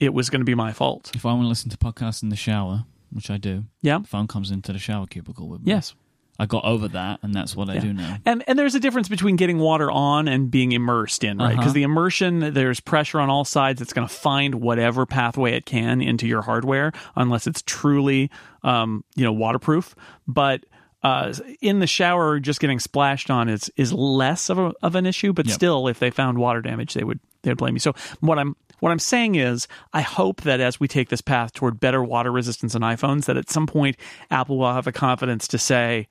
it 0.00 0.14
was 0.14 0.30
going 0.30 0.40
to 0.40 0.44
be 0.46 0.54
my 0.54 0.72
fault. 0.72 1.10
if 1.14 1.26
I 1.26 1.32
want 1.32 1.42
to 1.44 1.48
listen 1.48 1.70
to 1.70 1.76
podcasts 1.76 2.22
in 2.22 2.28
the 2.28 2.36
shower, 2.36 2.84
which 3.10 3.30
I 3.30 3.36
do, 3.36 3.64
Yeah. 3.82 4.02
phone 4.02 4.26
comes 4.28 4.50
into 4.50 4.72
the 4.72 4.78
shower 4.78 5.06
cubicle 5.06 5.48
with 5.48 5.62
me. 5.62 5.72
Yes. 5.72 5.94
I 6.38 6.46
got 6.46 6.64
over 6.64 6.88
that, 6.88 7.20
and 7.22 7.32
that's 7.32 7.54
what 7.54 7.70
I 7.70 7.78
do 7.78 7.92
now. 7.92 8.16
And 8.26 8.42
and 8.48 8.58
there's 8.58 8.74
a 8.74 8.80
difference 8.80 9.08
between 9.08 9.36
getting 9.36 9.58
water 9.58 9.90
on 9.90 10.26
and 10.26 10.50
being 10.50 10.72
immersed 10.72 11.22
in, 11.22 11.38
right? 11.38 11.50
Because 11.50 11.66
Uh-huh. 11.66 11.72
the 11.74 11.82
immersion, 11.84 12.54
there's 12.54 12.80
pressure 12.80 13.20
on 13.20 13.30
all 13.30 13.44
sides. 13.44 13.80
It's 13.80 13.92
going 13.92 14.06
to 14.08 14.12
find 14.12 14.56
whatever 14.56 15.06
pathway 15.06 15.52
it 15.54 15.64
can 15.64 16.00
into 16.02 16.26
your 16.26 16.42
hardware, 16.42 16.92
unless 17.14 17.46
it's 17.46 17.62
truly, 17.62 18.30
um, 18.64 19.04
you 19.14 19.22
know, 19.24 19.32
waterproof. 19.32 19.94
But 20.26 20.64
uh, 21.04 21.34
in 21.60 21.78
the 21.78 21.86
shower, 21.86 22.40
just 22.40 22.58
getting 22.60 22.80
splashed 22.80 23.30
on 23.30 23.48
is 23.48 23.70
is 23.76 23.92
less 23.92 24.50
of 24.50 24.58
a, 24.58 24.72
of 24.82 24.96
an 24.96 25.06
issue. 25.06 25.32
But 25.32 25.46
Yep. 25.46 25.54
still, 25.54 25.86
if 25.86 25.98
they 26.00 26.10
found 26.10 26.38
water 26.38 26.62
damage, 26.62 26.94
they 26.94 27.04
would 27.04 27.20
they 27.42 27.50
would 27.50 27.58
blame 27.58 27.74
you. 27.74 27.80
So 27.80 27.94
what 28.20 28.38
I'm 28.40 28.56
what 28.80 28.90
I'm 28.90 28.98
saying 28.98 29.36
is, 29.36 29.68
I 29.92 30.00
hope 30.00 30.42
that 30.42 30.60
as 30.60 30.80
we 30.80 30.88
take 30.88 31.10
this 31.10 31.20
path 31.20 31.52
toward 31.52 31.78
better 31.78 32.02
water 32.02 32.32
resistance 32.32 32.74
in 32.74 32.82
iPhones, 32.82 33.26
that 33.26 33.36
at 33.36 33.48
some 33.50 33.66
point 33.66 33.96
Apple 34.32 34.58
will 34.58 34.72
have 34.72 34.84
the 34.84 34.92
confidence 34.92 35.46
to 35.48 35.58
say, 35.58 36.08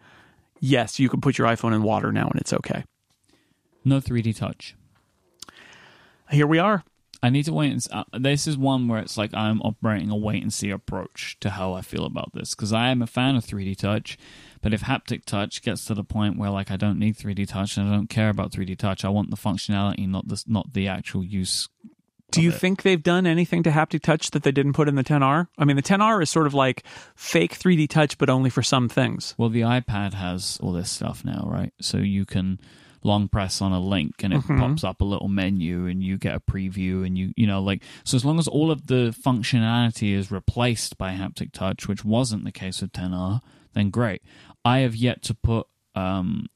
yes, 0.63 0.97
you 0.97 1.09
can 1.09 1.19
put 1.19 1.37
your 1.37 1.47
iPhone 1.47 1.75
in 1.75 1.83
water 1.83 2.11
now 2.11 2.29
and 2.29 2.39
it's 2.39 2.53
okay. 2.53 2.85
No 3.83 3.99
3D 3.99 4.35
touch. 4.35 4.75
Here 6.31 6.47
we 6.47 6.57
are. 6.57 6.83
I 7.21 7.29
need 7.29 7.45
to 7.45 7.53
wait 7.53 7.71
and 7.71 7.85
uh, 7.91 8.03
this 8.17 8.47
is 8.47 8.57
one 8.57 8.87
where 8.87 8.99
it's 8.99 9.17
like 9.17 9.33
I'm 9.33 9.61
operating 9.61 10.09
a 10.09 10.15
wait 10.15 10.41
and 10.41 10.53
see 10.53 10.69
approach 10.69 11.37
to 11.41 11.51
how 11.51 11.73
I 11.73 11.81
feel 11.81 12.05
about 12.05 12.33
this 12.33 12.53
because 12.55 12.73
I 12.73 12.89
am 12.89 13.01
a 13.01 13.07
fan 13.07 13.35
of 13.35 13.45
3D 13.45 13.77
touch, 13.77 14.17
but 14.61 14.73
if 14.73 14.81
haptic 14.81 15.23
touch 15.25 15.61
gets 15.61 15.85
to 15.85 15.93
the 15.93 16.03
point 16.03 16.37
where 16.37 16.49
like 16.49 16.71
I 16.71 16.75
don't 16.75 16.99
need 16.99 17.15
3D 17.15 17.47
touch 17.47 17.77
and 17.77 17.87
I 17.87 17.91
don't 17.91 18.09
care 18.09 18.29
about 18.29 18.51
3D 18.51 18.77
touch, 18.77 19.05
I 19.05 19.09
want 19.09 19.29
the 19.29 19.37
functionality, 19.37 20.07
not 20.07 20.27
the 20.27 20.43
not 20.47 20.73
the 20.73 20.87
actual 20.87 21.23
use. 21.23 21.69
Do 22.33 22.41
you 22.41 22.49
it. 22.49 22.55
think 22.55 22.81
they've 22.83 23.01
done 23.01 23.25
anything 23.25 23.63
to 23.63 23.69
haptic 23.71 24.01
touch 24.01 24.31
that 24.31 24.43
they 24.43 24.51
didn't 24.51 24.73
put 24.73 24.87
in 24.89 24.95
the 24.95 25.03
10R? 25.03 25.47
I 25.57 25.65
mean, 25.65 25.75
the 25.75 25.81
10R 25.83 26.21
is 26.23 26.29
sort 26.29 26.47
of 26.47 26.53
like 26.53 26.83
fake 27.15 27.57
3D 27.57 27.89
touch, 27.89 28.17
but 28.17 28.29
only 28.29 28.49
for 28.49 28.61
some 28.63 28.89
things. 28.89 29.35
Well, 29.37 29.49
the 29.49 29.61
iPad 29.61 30.13
has 30.13 30.57
all 30.61 30.71
this 30.73 30.89
stuff 30.91 31.23
now, 31.25 31.45
right? 31.47 31.73
So 31.81 31.97
you 31.97 32.25
can 32.25 32.59
long 33.05 33.27
press 33.27 33.61
on 33.61 33.73
a 33.73 33.79
link 33.81 34.23
and 34.23 34.33
it 34.33 34.37
Mm-hmm. 34.39 34.59
pops 34.59 34.83
up 34.85 35.01
a 35.01 35.03
little 35.03 35.27
menu 35.27 35.87
and 35.87 36.01
you 36.01 36.17
get 36.17 36.33
a 36.35 36.39
preview 36.39 37.05
and 37.05 37.17
you 37.17 37.33
you 37.35 37.45
know 37.45 37.61
like 37.61 37.83
so 38.05 38.15
as 38.15 38.23
long 38.23 38.39
as 38.39 38.47
all 38.47 38.71
of 38.71 38.87
the 38.87 39.13
functionality 39.21 40.13
is 40.13 40.31
replaced 40.31 40.97
by 40.97 41.13
haptic 41.13 41.51
touch, 41.51 41.85
which 41.87 42.05
wasn't 42.05 42.45
the 42.45 42.51
case 42.51 42.81
with 42.81 42.93
10R, 42.93 43.41
then 43.73 43.89
great. 43.89 44.21
I 44.63 44.79
have 44.79 44.95
yet 44.95 45.21
to 45.23 45.33
put 45.33 45.67
um 45.95 46.47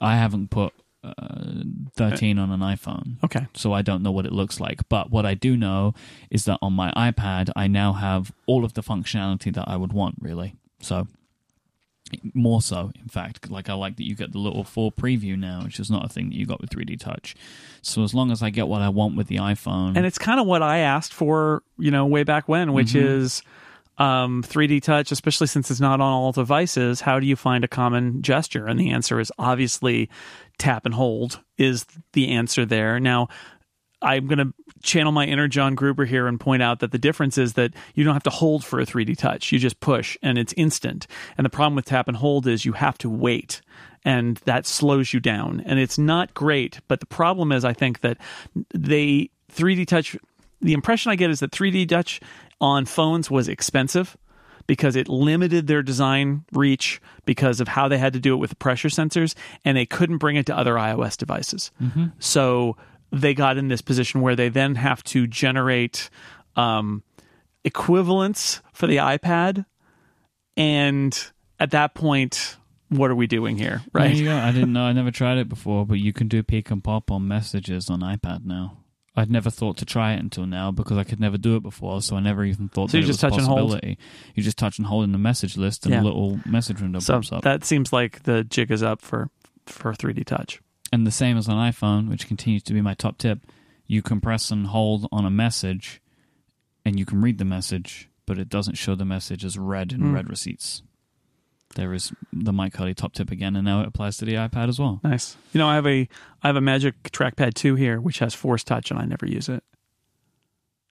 I 0.00 0.16
haven't 0.16 0.50
put 0.50 0.72
uh, 1.04 1.62
13 1.96 2.38
on 2.38 2.50
an 2.50 2.60
iPhone. 2.60 3.22
Okay. 3.24 3.46
So 3.54 3.72
I 3.72 3.82
don't 3.82 4.02
know 4.02 4.12
what 4.12 4.26
it 4.26 4.32
looks 4.32 4.60
like. 4.60 4.88
But 4.88 5.10
what 5.10 5.26
I 5.26 5.34
do 5.34 5.56
know 5.56 5.94
is 6.30 6.44
that 6.44 6.58
on 6.62 6.72
my 6.72 6.92
iPad, 6.92 7.50
I 7.56 7.66
now 7.66 7.92
have 7.92 8.32
all 8.46 8.64
of 8.64 8.74
the 8.74 8.82
functionality 8.82 9.52
that 9.54 9.66
I 9.66 9.76
would 9.76 9.92
want, 9.92 10.16
really. 10.20 10.56
So 10.80 11.06
more 12.34 12.60
so, 12.60 12.92
in 13.00 13.08
fact. 13.08 13.50
Like 13.50 13.68
I 13.68 13.74
like 13.74 13.96
that 13.96 14.04
you 14.04 14.14
get 14.14 14.32
the 14.32 14.38
little 14.38 14.64
4 14.64 14.92
preview 14.92 15.38
now, 15.38 15.62
which 15.64 15.80
is 15.80 15.90
not 15.90 16.04
a 16.04 16.08
thing 16.08 16.30
that 16.30 16.36
you 16.36 16.46
got 16.46 16.60
with 16.60 16.70
3D 16.70 17.00
Touch. 17.00 17.34
So 17.80 18.02
as 18.02 18.14
long 18.14 18.30
as 18.30 18.42
I 18.42 18.50
get 18.50 18.68
what 18.68 18.82
I 18.82 18.88
want 18.88 19.16
with 19.16 19.28
the 19.28 19.36
iPhone, 19.36 19.96
And 19.96 20.06
it's 20.06 20.18
kind 20.18 20.38
of 20.40 20.46
what 20.46 20.62
I 20.62 20.78
asked 20.78 21.12
for, 21.12 21.62
you 21.78 21.90
know, 21.90 22.06
way 22.06 22.22
back 22.22 22.48
when, 22.48 22.72
which 22.72 22.94
is 22.94 23.42
um, 23.98 24.42
3D 24.42 24.82
touch, 24.82 25.12
especially 25.12 25.46
since 25.46 25.70
it's 25.70 25.80
not 25.80 26.00
on 26.00 26.12
all 26.12 26.32
devices. 26.32 27.00
How 27.00 27.20
do 27.20 27.26
you 27.26 27.36
find 27.36 27.64
a 27.64 27.68
common 27.68 28.22
gesture? 28.22 28.66
And 28.66 28.78
the 28.78 28.90
answer 28.90 29.20
is 29.20 29.30
obviously 29.38 30.08
tap 30.58 30.86
and 30.86 30.94
hold 30.94 31.40
is 31.58 31.86
the 32.12 32.30
answer 32.30 32.64
there. 32.64 33.00
Now, 33.00 33.28
I'm 34.02 34.26
going 34.26 34.38
to 34.38 34.52
channel 34.82 35.12
my 35.12 35.26
inner 35.26 35.48
John 35.48 35.74
Gruber 35.74 36.04
here 36.04 36.26
and 36.26 36.38
point 36.38 36.62
out 36.62 36.80
that 36.80 36.90
the 36.90 36.98
difference 36.98 37.38
is 37.38 37.52
that 37.54 37.72
you 37.94 38.04
don't 38.04 38.14
have 38.14 38.24
to 38.24 38.30
hold 38.30 38.64
for 38.64 38.80
a 38.80 38.86
3D 38.86 39.16
touch. 39.16 39.52
You 39.52 39.58
just 39.58 39.80
push 39.80 40.16
and 40.22 40.38
it's 40.38 40.52
instant. 40.54 41.06
And 41.38 41.44
the 41.44 41.50
problem 41.50 41.76
with 41.76 41.84
tap 41.84 42.08
and 42.08 42.16
hold 42.16 42.46
is 42.46 42.64
you 42.64 42.72
have 42.72 42.98
to 42.98 43.08
wait 43.08 43.62
and 44.04 44.38
that 44.38 44.66
slows 44.66 45.14
you 45.14 45.20
down. 45.20 45.62
And 45.64 45.78
it's 45.78 45.98
not 45.98 46.34
great. 46.34 46.80
But 46.88 47.00
the 47.00 47.06
problem 47.06 47.52
is, 47.52 47.64
I 47.64 47.72
think 47.72 48.00
that 48.00 48.18
they 48.74 49.30
3D 49.52 49.86
touch, 49.86 50.16
the 50.60 50.72
impression 50.72 51.12
I 51.12 51.16
get 51.16 51.30
is 51.30 51.40
that 51.40 51.52
3D 51.52 51.88
touch 51.88 52.20
on 52.60 52.84
phones 52.84 53.30
was 53.30 53.48
expensive 53.48 54.16
because 54.66 54.96
it 54.96 55.08
limited 55.08 55.66
their 55.66 55.82
design 55.82 56.44
reach 56.52 57.00
because 57.24 57.60
of 57.60 57.68
how 57.68 57.88
they 57.88 57.98
had 57.98 58.12
to 58.12 58.20
do 58.20 58.34
it 58.34 58.38
with 58.38 58.50
the 58.50 58.56
pressure 58.56 58.88
sensors 58.88 59.34
and 59.64 59.76
they 59.76 59.86
couldn't 59.86 60.18
bring 60.18 60.36
it 60.36 60.46
to 60.46 60.56
other 60.56 60.74
iOS 60.74 61.16
devices. 61.16 61.70
So 62.18 62.76
they 63.10 63.34
got 63.34 63.58
in 63.58 63.68
this 63.68 63.82
position 63.82 64.20
where 64.20 64.34
they 64.34 64.48
then 64.48 64.74
have 64.76 65.02
to 65.04 65.26
generate 65.26 66.08
um, 66.56 67.02
equivalents 67.64 68.60
for 68.72 68.86
the 68.86 68.96
iPad. 68.96 69.66
And 70.56 71.18
at 71.60 71.70
that 71.72 71.94
point, 71.94 72.56
what 72.88 73.10
are 73.10 73.14
we 73.14 73.26
doing 73.26 73.56
here? 73.56 73.82
Right. 73.92 74.10
I 74.46 74.52
didn't 74.52 74.72
know. 74.72 74.82
I 74.82 74.92
never 74.94 75.10
tried 75.10 75.38
it 75.38 75.48
before, 75.48 75.86
but 75.86 75.98
you 75.98 76.12
can 76.12 76.28
do 76.28 76.42
peek 76.42 76.70
and 76.70 76.82
pop 76.82 77.10
on 77.10 77.26
messages 77.26 77.88
on 77.88 78.00
iPad 78.00 78.44
now. 78.44 78.78
I'd 79.14 79.30
never 79.30 79.50
thought 79.50 79.76
to 79.78 79.84
try 79.84 80.14
it 80.14 80.20
until 80.20 80.46
now 80.46 80.70
because 80.70 80.96
I 80.96 81.04
could 81.04 81.20
never 81.20 81.36
do 81.36 81.56
it 81.56 81.62
before, 81.62 82.00
so 82.00 82.16
I 82.16 82.20
never 82.20 82.44
even 82.44 82.68
thought 82.70 82.90
So 82.90 82.92
that 82.92 82.98
you 83.00 83.04
it 83.04 83.06
just 83.08 83.22
was 83.22 83.24
a 83.24 83.36
touch 83.36 83.38
and 83.40 83.46
hold? 83.46 83.70
possibility. 83.72 83.98
You 84.34 84.42
just 84.42 84.56
touch 84.56 84.78
and 84.78 84.86
hold 84.86 85.04
in 85.04 85.12
the 85.12 85.18
message 85.18 85.56
list, 85.58 85.84
and 85.84 85.92
Yeah. 85.94 86.00
a 86.00 86.04
little 86.04 86.40
message 86.46 86.80
window 86.80 86.98
So 87.00 87.14
pops 87.14 87.30
up. 87.32 87.42
that 87.42 87.64
seems 87.64 87.92
like 87.92 88.22
the 88.22 88.42
jig 88.44 88.70
is 88.70 88.82
up 88.82 89.02
for, 89.02 89.28
for 89.66 89.92
3D 89.92 90.24
touch. 90.24 90.60
and 90.92 91.06
the 91.06 91.10
same 91.10 91.36
as 91.36 91.48
on 91.48 91.56
iPhone, 91.56 92.08
which 92.08 92.26
continues 92.26 92.62
to 92.64 92.72
be 92.72 92.80
my 92.80 92.94
top 92.94 93.18
tip. 93.18 93.40
You 93.86 94.00
can 94.02 94.20
press 94.20 94.50
and 94.50 94.66
hold 94.68 95.06
on 95.12 95.24
a 95.26 95.30
message, 95.30 96.00
and 96.84 96.98
you 96.98 97.04
can 97.04 97.20
read 97.20 97.36
the 97.38 97.44
message, 97.44 98.08
but 98.26 98.38
it 98.38 98.48
doesn't 98.48 98.76
show 98.78 98.94
the 98.94 99.04
message 99.04 99.44
as 99.44 99.58
read 99.58 99.92
in 99.92 100.00
Hmm. 100.00 100.12
read 100.12 100.28
receipts. 100.30 100.82
There 101.74 101.92
is 101.94 102.12
the 102.32 102.52
Myke 102.52 102.76
Hurley 102.76 102.94
top 102.94 103.12
tip 103.12 103.30
again, 103.30 103.56
and 103.56 103.64
now 103.64 103.80
it 103.80 103.88
applies 103.88 104.16
to 104.18 104.24
the 104.24 104.34
iPad 104.34 104.68
as 104.68 104.78
well. 104.78 105.00
Nice. 105.02 105.36
You 105.52 105.58
know, 105.58 105.68
I 105.68 105.74
have 105.74 105.86
a 105.86 106.08
I 106.42 106.46
have 106.46 106.56
a 106.56 106.60
Magic 106.60 107.02
Trackpad 107.04 107.54
2 107.54 107.74
here, 107.74 108.00
which 108.00 108.18
has 108.18 108.34
Force 108.34 108.64
Touch, 108.64 108.90
and 108.90 109.00
I 109.00 109.04
never 109.04 109.26
use 109.26 109.48
it. 109.48 109.62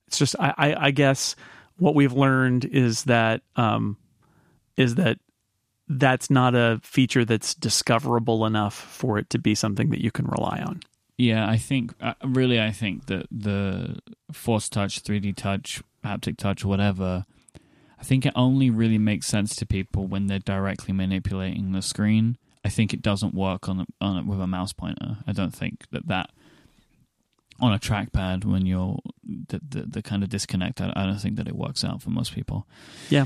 It's 0.07 0.17
just 0.17 0.35
I, 0.39 0.53
I, 0.57 0.87
I 0.87 0.91
guess 0.91 1.35
what 1.77 1.95
we've 1.95 2.13
learned 2.13 2.65
is 2.65 3.05
that 3.05 3.41
um, 3.55 3.97
is 4.77 4.95
that 4.95 5.19
that's 5.87 6.29
not 6.29 6.55
a 6.55 6.79
feature 6.83 7.25
that's 7.25 7.53
discoverable 7.53 8.45
enough 8.45 8.73
for 8.73 9.17
it 9.17 9.29
to 9.31 9.39
be 9.39 9.55
something 9.55 9.89
that 9.89 10.01
you 10.01 10.11
can 10.11 10.25
rely 10.25 10.61
on. 10.65 10.81
Yeah, 11.17 11.47
I 11.47 11.57
think 11.57 11.93
uh, 12.01 12.13
really, 12.23 12.59
I 12.59 12.71
think 12.71 13.07
that 13.07 13.27
the 13.29 13.99
Force 14.31 14.69
Touch, 14.69 15.03
3D 15.03 15.35
Touch, 15.35 15.83
haptic 16.03 16.37
touch, 16.37 16.65
whatever. 16.65 17.25
I 18.01 18.03
think 18.03 18.25
it 18.25 18.33
only 18.35 18.69
really 18.71 18.97
makes 18.97 19.27
sense 19.27 19.55
to 19.57 19.65
people 19.65 20.07
when 20.07 20.25
they're 20.25 20.39
directly 20.39 20.91
manipulating 20.93 21.71
the 21.71 21.83
screen. 21.83 22.37
I 22.65 22.69
think 22.69 22.93
it 22.93 23.01
doesn't 23.01 23.33
work 23.35 23.69
on 23.69 23.85
on 24.01 24.25
with 24.27 24.41
a 24.41 24.47
mouse 24.47 24.73
pointer. 24.73 25.17
I 25.27 25.31
don't 25.33 25.53
think 25.55 25.85
that 25.91 26.07
that 26.07 26.31
on 27.59 27.71
a 27.73 27.79
trackpad 27.79 28.43
when 28.43 28.65
you're 28.65 28.97
the 29.23 29.61
the, 29.67 29.81
the 29.83 30.01
kind 30.01 30.23
of 30.23 30.29
disconnect. 30.29 30.81
I, 30.81 30.91
I 30.95 31.05
don't 31.05 31.19
think 31.19 31.35
that 31.37 31.47
it 31.47 31.55
works 31.55 31.83
out 31.83 32.01
for 32.01 32.09
most 32.09 32.33
people. 32.33 32.67
Yeah. 33.09 33.25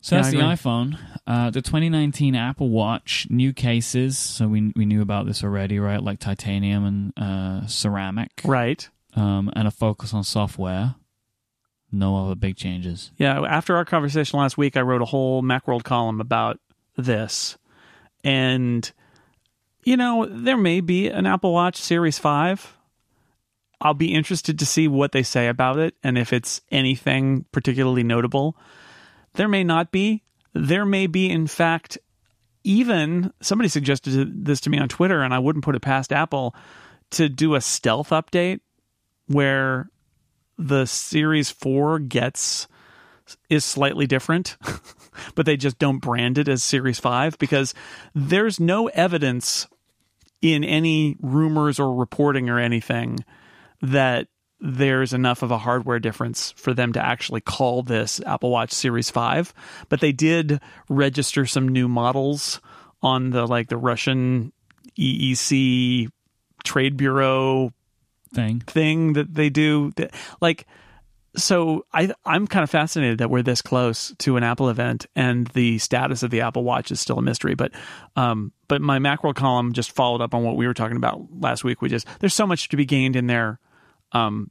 So 0.00 0.16
Yeah, 0.16 0.22
that's 0.22 0.34
the 0.34 0.40
iPhone. 0.40 0.98
Uh, 1.28 1.50
the 1.50 1.62
2019 1.62 2.34
Apple 2.34 2.70
Watch 2.70 3.28
new 3.30 3.52
cases. 3.52 4.18
So 4.18 4.48
we 4.48 4.72
we 4.74 4.84
knew 4.84 5.00
about 5.00 5.26
this 5.26 5.44
already, 5.44 5.78
right? 5.78 6.02
Like 6.02 6.18
titanium 6.18 6.84
and 6.84 7.12
uh, 7.16 7.66
ceramic, 7.68 8.32
Right. 8.44 8.88
um, 9.14 9.48
and 9.54 9.68
a 9.68 9.70
focus 9.70 10.12
on 10.12 10.24
software. 10.24 10.96
No 11.92 12.16
other 12.16 12.34
big 12.34 12.56
changes. 12.56 13.12
Yeah, 13.18 13.42
after 13.42 13.76
our 13.76 13.84
conversation 13.84 14.38
last 14.38 14.56
week, 14.56 14.76
I 14.76 14.80
wrote 14.80 15.02
a 15.02 15.06
whole 15.06 15.42
Macworld 15.42 15.84
column 15.84 16.20
about 16.20 16.58
this. 16.96 17.58
And, 18.24 18.90
you 19.84 19.98
know, 19.98 20.26
there 20.26 20.56
may 20.56 20.80
be 20.80 21.08
an 21.08 21.26
Apple 21.26 21.52
Watch 21.52 21.76
Series 21.76 22.18
5. 22.18 22.78
I'll 23.82 23.94
be 23.94 24.14
interested 24.14 24.58
to 24.58 24.66
see 24.66 24.88
what 24.88 25.12
they 25.12 25.22
say 25.22 25.48
about 25.48 25.78
it 25.78 25.94
and 26.02 26.16
if 26.16 26.32
it's 26.32 26.62
anything 26.70 27.44
particularly 27.52 28.04
notable. 28.04 28.56
There 29.34 29.48
may 29.48 29.64
not 29.64 29.90
be. 29.92 30.22
There 30.54 30.86
may 30.86 31.06
be, 31.06 31.28
in 31.28 31.46
fact, 31.46 31.98
even 32.64 33.32
somebody 33.40 33.68
suggested 33.68 34.44
this 34.44 34.60
to 34.62 34.70
me 34.70 34.78
on 34.78 34.88
Twitter, 34.88 35.22
and 35.22 35.34
I 35.34 35.40
wouldn't 35.40 35.64
put 35.64 35.74
it 35.74 35.82
past 35.82 36.12
Apple 36.12 36.54
to 37.10 37.28
do 37.28 37.54
a 37.54 37.60
stealth 37.60 38.10
update 38.10 38.60
where 39.26 39.90
the 40.62 40.86
Series 40.86 41.50
4 41.50 41.98
gets 41.98 42.68
is 43.48 43.64
slightly 43.64 44.06
different, 44.06 44.56
but 45.34 45.46
they 45.46 45.56
just 45.56 45.78
don't 45.78 45.98
brand 45.98 46.38
it 46.38 46.48
as 46.48 46.62
Series 46.62 47.00
5 47.00 47.38
because 47.38 47.74
there's 48.14 48.60
no 48.60 48.88
evidence 48.88 49.66
in 50.40 50.64
any 50.64 51.16
rumors 51.20 51.78
or 51.78 51.94
reporting 51.94 52.48
or 52.48 52.58
anything 52.58 53.18
that 53.80 54.28
there's 54.60 55.12
enough 55.12 55.42
of 55.42 55.50
a 55.50 55.58
hardware 55.58 55.98
difference 55.98 56.52
for 56.52 56.72
them 56.72 56.92
to 56.92 57.04
actually 57.04 57.40
call 57.40 57.82
this 57.82 58.20
Apple 58.24 58.50
Watch 58.50 58.72
Series 58.72 59.10
5 59.10 59.52
but 59.88 60.00
they 60.00 60.12
did 60.12 60.60
register 60.88 61.46
some 61.46 61.66
new 61.66 61.88
models 61.88 62.60
on 63.02 63.30
the 63.30 63.44
like 63.44 63.68
the 63.68 63.76
Russian 63.76 64.52
EEC 64.96 66.08
trade 66.62 66.96
bureau 66.96 67.72
Thing. 68.34 68.60
thing 68.60 69.12
that 69.14 69.34
they 69.34 69.50
do 69.50 69.92
that, 69.96 70.14
like 70.40 70.66
so 71.36 71.86
I 71.92 72.12
I'm 72.24 72.46
kind 72.46 72.62
of 72.62 72.70
fascinated 72.70 73.18
that 73.18 73.30
we're 73.30 73.42
this 73.42 73.62
close 73.62 74.14
to 74.18 74.36
an 74.36 74.42
Apple 74.42 74.68
event 74.68 75.06
and 75.16 75.46
the 75.48 75.78
status 75.78 76.22
of 76.22 76.30
the 76.30 76.42
Apple 76.42 76.64
Watch 76.64 76.90
is 76.90 77.00
still 77.00 77.18
a 77.18 77.22
mystery. 77.22 77.54
But 77.54 77.72
um, 78.16 78.52
but 78.68 78.82
my 78.82 78.98
Macworld 78.98 79.34
column 79.34 79.72
just 79.72 79.92
followed 79.92 80.20
up 80.20 80.34
on 80.34 80.44
what 80.44 80.56
we 80.56 80.66
were 80.66 80.74
talking 80.74 80.96
about 80.96 81.22
last 81.40 81.64
week, 81.64 81.80
which 81.80 81.92
is 81.92 82.04
there's 82.20 82.34
so 82.34 82.46
much 82.46 82.68
to 82.68 82.76
be 82.76 82.84
gained 82.84 83.16
in 83.16 83.26
their 83.26 83.58
um 84.12 84.50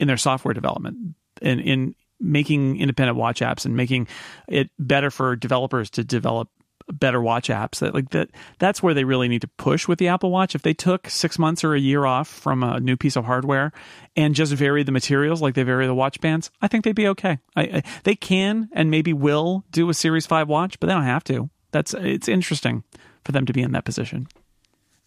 in 0.00 0.08
their 0.08 0.16
software 0.16 0.54
development 0.54 1.14
in 1.40 1.60
in 1.60 1.94
making 2.18 2.80
independent 2.80 3.16
watch 3.16 3.40
apps 3.40 3.64
and 3.64 3.76
making 3.76 4.08
it 4.48 4.70
better 4.78 5.10
for 5.10 5.36
developers 5.36 5.90
to 5.90 6.02
develop 6.02 6.48
better 6.92 7.20
watch 7.20 7.48
apps 7.48 7.80
that 7.80 7.94
like 7.94 8.10
that 8.10 8.30
that's 8.58 8.82
where 8.82 8.94
they 8.94 9.04
really 9.04 9.28
need 9.28 9.40
to 9.40 9.48
push 9.48 9.88
with 9.88 9.98
the 9.98 10.08
Apple 10.08 10.30
Watch. 10.30 10.54
If 10.54 10.62
they 10.62 10.74
took 10.74 11.08
6 11.08 11.38
months 11.38 11.64
or 11.64 11.74
a 11.74 11.80
year 11.80 12.04
off 12.04 12.28
from 12.28 12.62
a 12.62 12.80
new 12.80 12.96
piece 12.96 13.16
of 13.16 13.24
hardware 13.24 13.72
and 14.16 14.34
just 14.34 14.52
vary 14.52 14.82
the 14.82 14.92
materials 14.92 15.42
like 15.42 15.54
they 15.54 15.62
vary 15.62 15.86
the 15.86 15.94
watch 15.94 16.20
bands 16.20 16.50
I 16.62 16.68
think 16.68 16.84
they'd 16.84 16.92
be 16.92 17.08
okay. 17.08 17.38
I, 17.54 17.62
I, 17.62 17.82
they 18.04 18.14
can 18.14 18.68
and 18.72 18.90
maybe 18.90 19.12
will 19.12 19.64
do 19.70 19.88
a 19.90 19.94
Series 19.94 20.26
5 20.26 20.48
watch 20.48 20.78
but 20.80 20.86
they 20.86 20.92
don't 20.92 21.02
have 21.02 21.24
to. 21.24 21.50
That's 21.72 21.94
it's 21.94 22.28
interesting 22.28 22.84
for 23.24 23.32
them 23.32 23.46
to 23.46 23.52
be 23.52 23.62
in 23.62 23.72
that 23.72 23.84
position. 23.84 24.28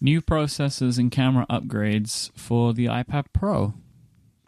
New 0.01 0.21
processors 0.21 0.97
and 0.97 1.11
camera 1.11 1.45
upgrades 1.49 2.31
for 2.37 2.73
the 2.73 2.85
iPad 2.85 3.25
Pro. 3.33 3.73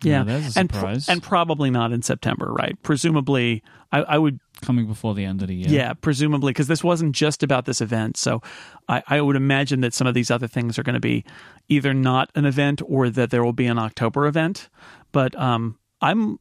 Yeah, 0.04 0.24
a 0.24 0.52
and 0.56 0.70
pr- 0.70 0.98
and 1.08 1.22
probably 1.22 1.70
not 1.70 1.92
in 1.92 2.02
September, 2.02 2.52
right? 2.52 2.82
Presumably, 2.84 3.64
I, 3.92 4.02
I 4.02 4.18
would 4.18 4.40
coming 4.62 4.86
before 4.86 5.14
the 5.14 5.26
end 5.26 5.42
of 5.42 5.48
the 5.48 5.56
year. 5.56 5.68
Yeah, 5.70 5.94
presumably, 5.94 6.52
because 6.52 6.68
this 6.68 6.84
wasn't 6.84 7.16
just 7.16 7.44
about 7.44 7.66
this 7.66 7.82
event. 7.82 8.18
So 8.18 8.42
I, 8.88 9.04
I 9.08 9.22
would 9.22 9.36
imagine 9.36 9.82
that 9.82 9.94
some 9.94 10.08
of 10.08 10.14
these 10.14 10.32
other 10.32 10.48
things 10.48 10.80
are 10.80 10.84
going 10.84 10.94
to 10.94 11.00
be 11.00 11.26
either 11.68 11.94
not 11.94 12.30
an 12.36 12.46
event 12.46 12.82
or 12.86 13.10
that 13.10 13.32
there 13.32 13.44
will 13.44 13.54
be 13.54 13.68
an 13.68 13.80
October 13.80 14.28
event. 14.28 14.70
But 15.12 15.38
um, 15.38 15.78
I'm, 16.02 16.40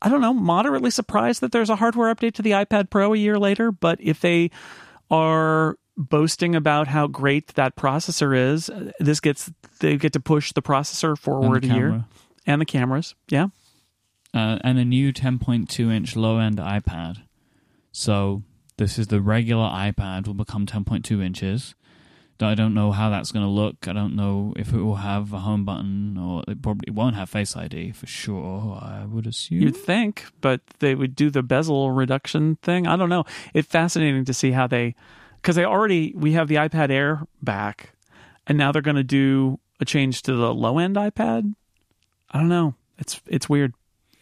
I 0.00 0.08
don't 0.08 0.20
know, 0.20 0.32
moderately 0.34 0.90
surprised 0.90 1.40
that 1.40 1.52
there's 1.52 1.70
a 1.70 1.76
hardware 1.76 2.14
update 2.14 2.34
to 2.34 2.42
the 2.42 2.52
iPad 2.52 2.90
Pro 2.90 3.12
a 3.12 3.16
year 3.16 3.38
later. 3.38 3.72
But 3.72 4.00
if 4.00 4.20
they 4.20 4.50
are 5.10 5.76
boasting 5.96 6.54
about 6.54 6.88
how 6.88 7.06
great 7.06 7.54
that 7.54 7.76
processor 7.76 8.36
is, 8.36 8.70
uh, 8.70 8.92
this 9.00 9.20
gets 9.20 9.50
they 9.80 9.96
get 9.96 10.12
to 10.12 10.20
push 10.20 10.52
the 10.52 10.62
processor 10.62 11.08
And 11.08 11.16
the 11.16 11.20
forward 11.20 11.64
a 11.64 11.68
year. 11.68 12.04
And 12.46 12.60
the 12.60 12.66
cameras. 12.66 13.14
Yeah. 13.28 13.48
uh, 14.34 14.58
and 14.62 14.78
a 14.78 14.84
new 14.84 15.12
10.2 15.12 15.92
inch 15.92 16.16
low 16.16 16.38
end 16.38 16.58
iPad. 16.58 17.22
So 17.92 18.42
this 18.76 18.98
is 18.98 19.06
the 19.08 19.20
regular 19.20 19.68
iPad 19.68 20.26
will 20.26 20.34
become 20.34 20.66
10.2 20.66 21.24
inches. 21.24 21.74
I 22.38 22.54
don't 22.54 22.74
know 22.74 22.92
how 22.92 23.08
that's 23.08 23.32
going 23.32 23.46
to 23.46 23.50
look. 23.50 23.88
I 23.88 23.94
don't 23.94 24.14
know 24.14 24.52
if 24.56 24.74
it 24.74 24.82
will 24.82 24.96
have 24.96 25.32
a 25.32 25.38
home 25.38 25.64
button 25.64 26.18
or 26.18 26.44
it 26.46 26.60
probably 26.60 26.92
won't 26.92 27.16
have 27.16 27.30
Face 27.30 27.56
ID 27.56 27.92
for 27.92 28.06
sure. 28.06 28.78
I 28.82 29.06
would 29.06 29.26
assume. 29.26 29.62
You'd 29.62 29.74
think, 29.76 30.26
but 30.42 30.60
they 30.80 30.94
would 30.94 31.16
do 31.16 31.30
the 31.30 31.42
bezel 31.42 31.92
reduction 31.92 32.56
thing. 32.56 32.86
I 32.86 32.96
don't 32.96 33.08
know. 33.08 33.24
It's 33.54 33.66
fascinating 33.66 34.26
to 34.26 34.34
see 34.34 34.50
how 34.50 34.66
they, 34.66 34.94
because 35.40 35.56
they 35.56 35.64
already 35.64 36.12
we 36.14 36.32
have 36.32 36.48
the 36.48 36.56
iPad 36.56 36.90
Air 36.90 37.22
back, 37.42 37.94
and 38.46 38.58
now 38.58 38.70
they're 38.70 38.82
going 38.82 38.96
to 38.96 39.02
do 39.02 39.58
a 39.80 39.86
change 39.86 40.20
to 40.24 40.34
the 40.34 40.52
low 40.52 40.76
end 40.78 40.96
iPad. 40.96 41.54
I 42.30 42.38
don't 42.38 42.48
know. 42.48 42.74
It's 42.98 43.20
it's 43.26 43.48
weird. 43.48 43.74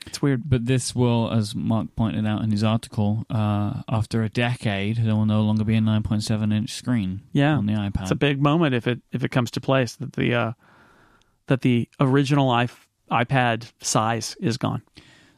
It's 0.07 0.21
weird. 0.21 0.43
But 0.51 0.67
this 0.67 0.95
will, 0.95 1.31
as 1.33 1.55
Mark 1.55 1.95
pointed 1.97 2.27
out 2.27 2.43
in 2.43 2.51
his 2.51 2.63
article, 2.63 3.25
uh, 3.31 3.83
after 3.89 4.23
a 4.23 4.29
decade, 4.29 4.99
there 4.99 5.15
will 5.15 5.25
no 5.25 5.41
longer 5.41 5.65
be 5.65 5.77
a 5.77 5.81
9.7 5.81 6.53
inch 6.53 6.71
screen 6.75 7.23
Yeah, 7.33 7.57
on 7.57 7.65
the 7.65 7.73
iPad. 7.73 8.03
it's 8.03 8.11
a 8.11 8.15
big 8.17 8.41
moment 8.43 8.75
if 8.75 8.87
it 8.87 9.01
if 9.13 9.25
it 9.25 9.31
comes 9.31 9.51
to 9.53 9.61
place 9.63 9.95
that 9.97 10.13
the 10.13 10.35
uh, 10.35 10.53
that 11.47 11.63
the 11.63 11.89
original 12.01 12.51
i 12.51 12.69
iPad 13.11 13.71
size 13.81 14.37
is 14.41 14.57
gone. 14.59 14.83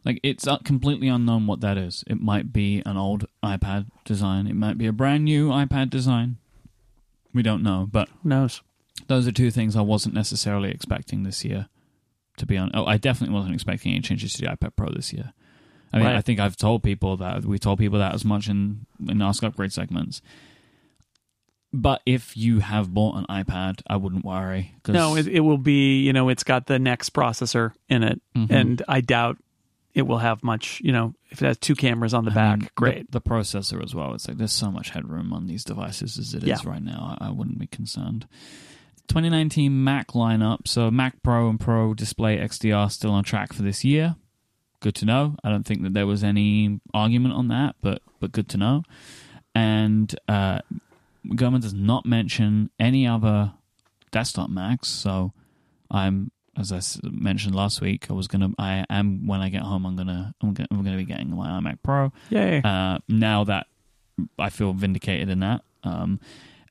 Like 0.05 0.21
it's 0.23 0.47
uh, 0.47 0.59
completely 0.59 1.09
unknown 1.09 1.47
what 1.49 1.61
that 1.61 1.77
is. 1.77 2.05
It 2.07 2.21
might 2.21 2.53
be 2.53 2.81
an 2.87 2.97
old 2.97 3.27
iPad 3.45 3.87
design. 4.05 4.47
It 4.47 4.55
might 4.55 4.79
be 4.79 4.87
a 4.87 4.93
brand 4.93 5.25
new 5.25 5.51
iPad 5.51 5.91
design. 5.91 6.37
We 7.35 7.43
don't 7.43 7.63
know, 7.63 7.89
but 7.91 8.09
Who 8.23 8.29
knows? 8.31 8.63
those 9.09 9.27
are 9.29 9.33
two 9.33 9.51
things 9.51 9.77
I 9.77 9.83
wasn't 9.83 10.15
necessarily 10.15 10.71
expecting 10.71 11.23
this 11.23 11.45
year. 11.45 11.69
To 12.39 12.47
be 12.47 12.57
honest, 12.59 12.77
oh, 12.77 12.85
I 12.87 12.97
definitely 12.99 13.35
wasn't 13.35 13.55
expecting 13.55 13.93
any 13.93 14.01
changes 14.03 14.35
to 14.35 14.43
the 14.43 14.49
iPad 14.49 14.77
Pro 14.77 14.91
this 14.91 15.13
year. 15.13 15.33
I 15.93 15.99
mean, 15.99 16.07
Right. 16.07 16.17
I 16.17 16.21
think 16.21 16.39
I've 16.41 16.57
told 16.57 16.83
people 16.83 17.17
that 17.19 17.45
we 17.45 17.59
told 17.59 17.79
people 17.79 17.99
that 18.01 18.15
as 18.15 18.25
much 18.25 18.49
in 18.49 18.87
in 19.09 19.23
Ask 19.23 19.43
Upgrade 19.43 19.73
segments. 19.73 20.21
But 21.73 22.01
if 22.07 22.37
you 22.37 22.61
have 22.61 22.93
bought 22.95 23.17
an 23.17 23.27
iPad, 23.45 23.83
I 23.87 23.97
wouldn't 23.97 24.25
worry. 24.25 24.75
'cause- 24.83 24.95
No, 24.95 25.17
it, 25.17 25.27
it 25.27 25.41
will 25.41 25.59
be. 25.59 26.03
You 26.03 26.13
know, 26.13 26.29
it's 26.29 26.45
got 26.45 26.67
the 26.67 26.79
next 26.79 27.13
processor 27.13 27.73
in 27.89 28.03
it, 28.03 28.21
Mhm. 28.35 28.51
and 28.51 28.83
I 28.89 29.01
doubt 29.01 29.39
it 29.95 30.03
will 30.03 30.19
have 30.19 30.43
much. 30.43 30.81
You 30.83 30.93
know, 30.93 31.15
if 31.31 31.43
it 31.43 31.47
has 31.47 31.59
two 31.59 31.75
cameras 31.75 32.15
on 32.15 32.25
the 32.25 32.31
back, 32.31 32.75
great. 32.77 33.11
The, 33.11 33.21
the 33.21 33.29
processor 33.29 33.83
as 33.83 33.95
well. 33.95 34.15
It's 34.15 34.29
like 34.29 34.39
there's 34.39 34.53
so 34.53 34.71
much 34.71 34.91
headroom 34.91 35.33
on 35.33 35.47
these 35.47 35.65
devices 35.65 36.19
as 36.19 36.35
it 36.35 36.43
is 36.45 36.49
Yeah. 36.49 36.59
right 36.65 36.83
now. 36.83 37.17
I, 37.21 37.29
I 37.29 37.31
wouldn't 37.31 37.59
be 37.59 37.67
concerned. 37.67 38.27
2019 39.09 39.85
Mac 39.85 40.09
lineup. 40.09 40.67
So 40.67 40.91
Mac 40.91 41.23
Pro 41.23 41.49
and 41.49 41.59
Pro 41.61 41.95
Display 41.95 42.39
XDR 42.39 42.91
still 42.91 43.13
on 43.13 43.25
track 43.25 43.53
for 43.53 43.63
this 43.63 43.85
year. 43.85 44.17
Good 44.81 44.95
to 44.97 45.05
know. 45.05 45.37
I 45.43 45.51
don't 45.51 45.65
think 45.65 45.83
that 45.83 45.95
there 45.95 46.07
was 46.07 46.23
any 46.23 46.81
argument 46.93 47.35
on 47.35 47.49
that, 47.49 47.77
but 47.81 48.03
but 48.21 48.33
good 48.33 48.49
to 48.51 48.57
know. 48.57 48.83
And 49.55 50.15
uh, 50.29 50.61
Gurman 51.27 51.63
does 51.63 51.75
not 51.75 52.05
mention 52.05 52.71
any 52.79 53.07
other 53.07 53.53
desktop 54.11 54.51
Macs. 54.51 54.89
So 54.89 55.33
I'm 55.91 56.31
as 56.59 56.73
I 56.73 56.81
mentioned 57.11 57.55
last 57.55 57.81
week, 57.81 58.11
I 58.11 58.15
was 58.15 58.29
gonna. 58.29 58.51
I 58.59 58.85
am 58.89 59.27
when 59.27 59.41
I 59.41 59.49
get 59.49 59.63
home. 59.63 59.85
I'm 59.85 59.97
gonna. 59.97 60.35
I'm 60.43 60.55
gonna. 60.55 60.69
I'm 60.71 60.83
gonna 60.83 60.97
be 60.97 61.05
getting 61.05 61.35
my 61.37 61.49
iMac 61.61 61.79
Pro. 61.83 62.13
Yay! 62.31 62.63
Uh, 62.65 62.99
now 63.09 63.45
that 63.45 63.67
I 64.39 64.51
feel 64.51 64.73
vindicated 64.73 65.29
in 65.29 65.41
that, 65.41 65.63
um, 65.85 66.19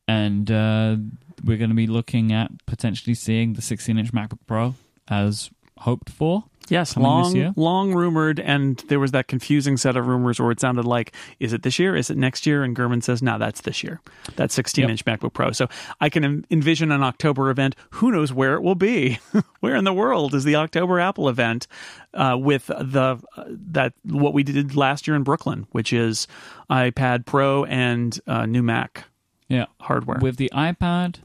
and 0.07 0.49
uh, 0.49 0.97
we're 1.45 1.57
going 1.57 1.69
to 1.69 1.75
be 1.75 1.87
looking 1.87 2.33
at 2.33 2.51
potentially 2.65 3.13
seeing 3.13 3.53
the 3.53 3.61
16-inch 3.61 4.11
MacBook 4.11 4.39
Pro 4.47 4.75
as 5.07 5.51
hoped 5.79 6.09
for. 6.09 6.45
yes, 6.69 6.97
long, 6.97 7.53
long 7.55 7.93
rumored, 7.93 8.39
and 8.39 8.77
there 8.87 8.99
was 8.99 9.11
that 9.11 9.27
confusing 9.27 9.77
set 9.77 9.95
of 9.95 10.07
rumors 10.07 10.39
where 10.39 10.49
it 10.49 10.59
sounded 10.59 10.85
like, 10.85 11.13
is 11.39 11.53
it 11.53 11.61
this 11.61 11.77
year? 11.77 11.95
Is 11.95 12.09
it 12.09 12.17
next 12.17 12.47
year? 12.47 12.63
And 12.63 12.75
Gurman 12.75 13.03
says, 13.03 13.21
no, 13.21 13.37
that's 13.37 13.61
this 13.61 13.83
year. 13.83 14.01
That 14.37 14.51
16 14.51 14.89
inch 14.89 15.05
MacBook 15.05 15.33
Pro. 15.33 15.51
So 15.51 15.67
I 16.01 16.09
can 16.09 16.45
envision 16.49 16.91
an 16.91 17.03
October 17.03 17.51
event. 17.51 17.75
Who 17.91 18.11
knows 18.11 18.33
where 18.33 18.55
it 18.55 18.63
will 18.63 18.73
be? 18.75 19.19
where 19.59 19.75
in 19.75 19.83
the 19.83 19.93
world 19.93 20.33
is 20.33 20.43
the 20.43 20.55
October 20.55 20.99
Apple 20.99 21.29
event 21.29 21.67
uh, 22.15 22.35
with 22.39 22.65
the 22.67 23.19
uh, 23.37 23.43
that 23.47 23.93
what 24.03 24.33
we 24.33 24.41
did 24.41 24.75
last 24.75 25.07
year 25.07 25.15
in 25.15 25.23
Brooklyn, 25.23 25.67
which 25.71 25.93
is 25.93 26.25
iPad 26.69 27.27
Pro 27.27 27.65
and 27.65 28.19
uh, 28.25 28.47
new 28.47 28.63
Mac 28.63 29.03
Yeah, 29.49 29.65
hardware, 29.81 30.17
with 30.19 30.37
the 30.37 30.49
iPad, 30.51 31.17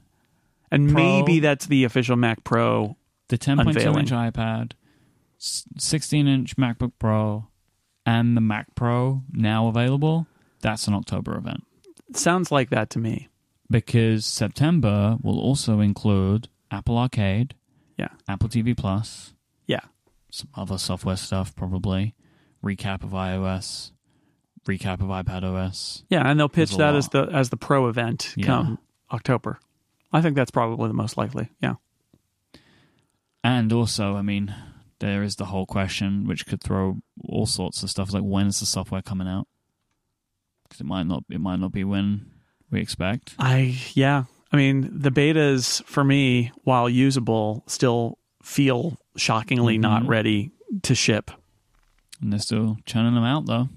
and 0.70 0.90
Pro- 0.90 1.02
maybe 1.02 1.40
that's 1.40 1.66
the 1.66 1.84
official 1.84 2.16
Mac 2.16 2.44
Pro. 2.44 2.96
the 3.28 3.38
10.2 3.38 3.98
inch 3.98 4.10
iPad, 4.10 4.72
16-inch 5.78 6.56
MacBook 6.56 6.92
Pro, 6.98 7.48
and 8.06 8.36
the 8.36 8.40
Mac 8.40 8.74
Pro 8.74 9.22
now 9.32 9.68
available. 9.68 10.26
That's 10.62 10.86
an 10.88 10.94
October 10.94 11.36
event. 11.36 11.64
Sounds 12.14 12.50
like 12.50 12.70
that 12.70 12.90
to 12.90 12.98
me. 12.98 13.28
because 13.70 14.26
September 14.26 15.16
will 15.22 15.38
also 15.38 15.78
include 15.78 16.48
Apple 16.72 16.98
Arcade, 16.98 17.54
Yeah. 17.96 18.08
Apple 18.28 18.48
TV 18.48 18.76
Plus, 18.76 19.32
Yeah. 19.68 19.80
some 20.28 20.48
other 20.56 20.76
software 20.76 21.14
stuff 21.16 21.54
probably, 21.54 22.16
recap 22.64 23.04
of 23.04 23.10
iOS, 23.10 23.92
recap 24.66 24.94
of 24.94 25.06
iPad 25.08 25.44
OS. 25.44 26.02
Yeah, 26.10 26.28
and 26.28 26.38
they'll 26.40 26.48
pitch 26.48 26.76
that 26.78 26.96
as 26.96 27.10
the 27.10 27.28
as 27.32 27.50
the 27.50 27.56
pro 27.56 27.86
event 27.88 28.34
Yeah. 28.36 28.46
come 28.46 28.78
October. 29.12 29.60
I 30.12 30.20
think 30.20 30.34
that's 30.36 30.50
probably 30.50 30.88
the 30.88 30.94
most 30.94 31.16
likely. 31.16 31.48
Yeah. 31.60 31.74
And 33.42 33.72
also, 33.72 34.16
I 34.16 34.22
mean, 34.22 34.54
there 34.98 35.22
is 35.22 35.36
the 35.36 35.46
whole 35.46 35.66
question 35.66 36.26
which 36.26 36.46
could 36.46 36.62
throw 36.62 36.98
all 37.26 37.46
sorts 37.46 37.82
of 37.82 37.90
stuff 37.90 38.12
like 38.12 38.22
when 38.22 38.46
is 38.46 38.60
the 38.60 38.66
software 38.66 39.02
coming 39.02 39.28
out? 39.28 39.46
Because 40.64 40.80
it 40.80 40.86
might 40.86 41.06
not 41.06 41.24
it 41.30 41.40
might 41.40 41.58
not 41.58 41.72
be 41.72 41.84
when 41.84 42.26
we 42.70 42.80
expect. 42.80 43.34
I 43.38 43.78
yeah. 43.94 44.24
I 44.52 44.56
mean, 44.56 44.90
the 44.92 45.10
betas 45.10 45.82
for 45.84 46.02
me, 46.04 46.50
while 46.64 46.88
usable, 46.88 47.62
still 47.66 48.18
feel 48.42 48.98
shockingly 49.16 49.78
not 49.78 50.02
Mhm. 50.02 50.08
ready 50.08 50.50
to 50.82 50.94
ship. 50.94 51.30
And 52.20 52.32
they're 52.32 52.40
still 52.40 52.78
churning 52.84 53.14
them 53.14 53.24
out 53.24 53.46
though. 53.46 53.68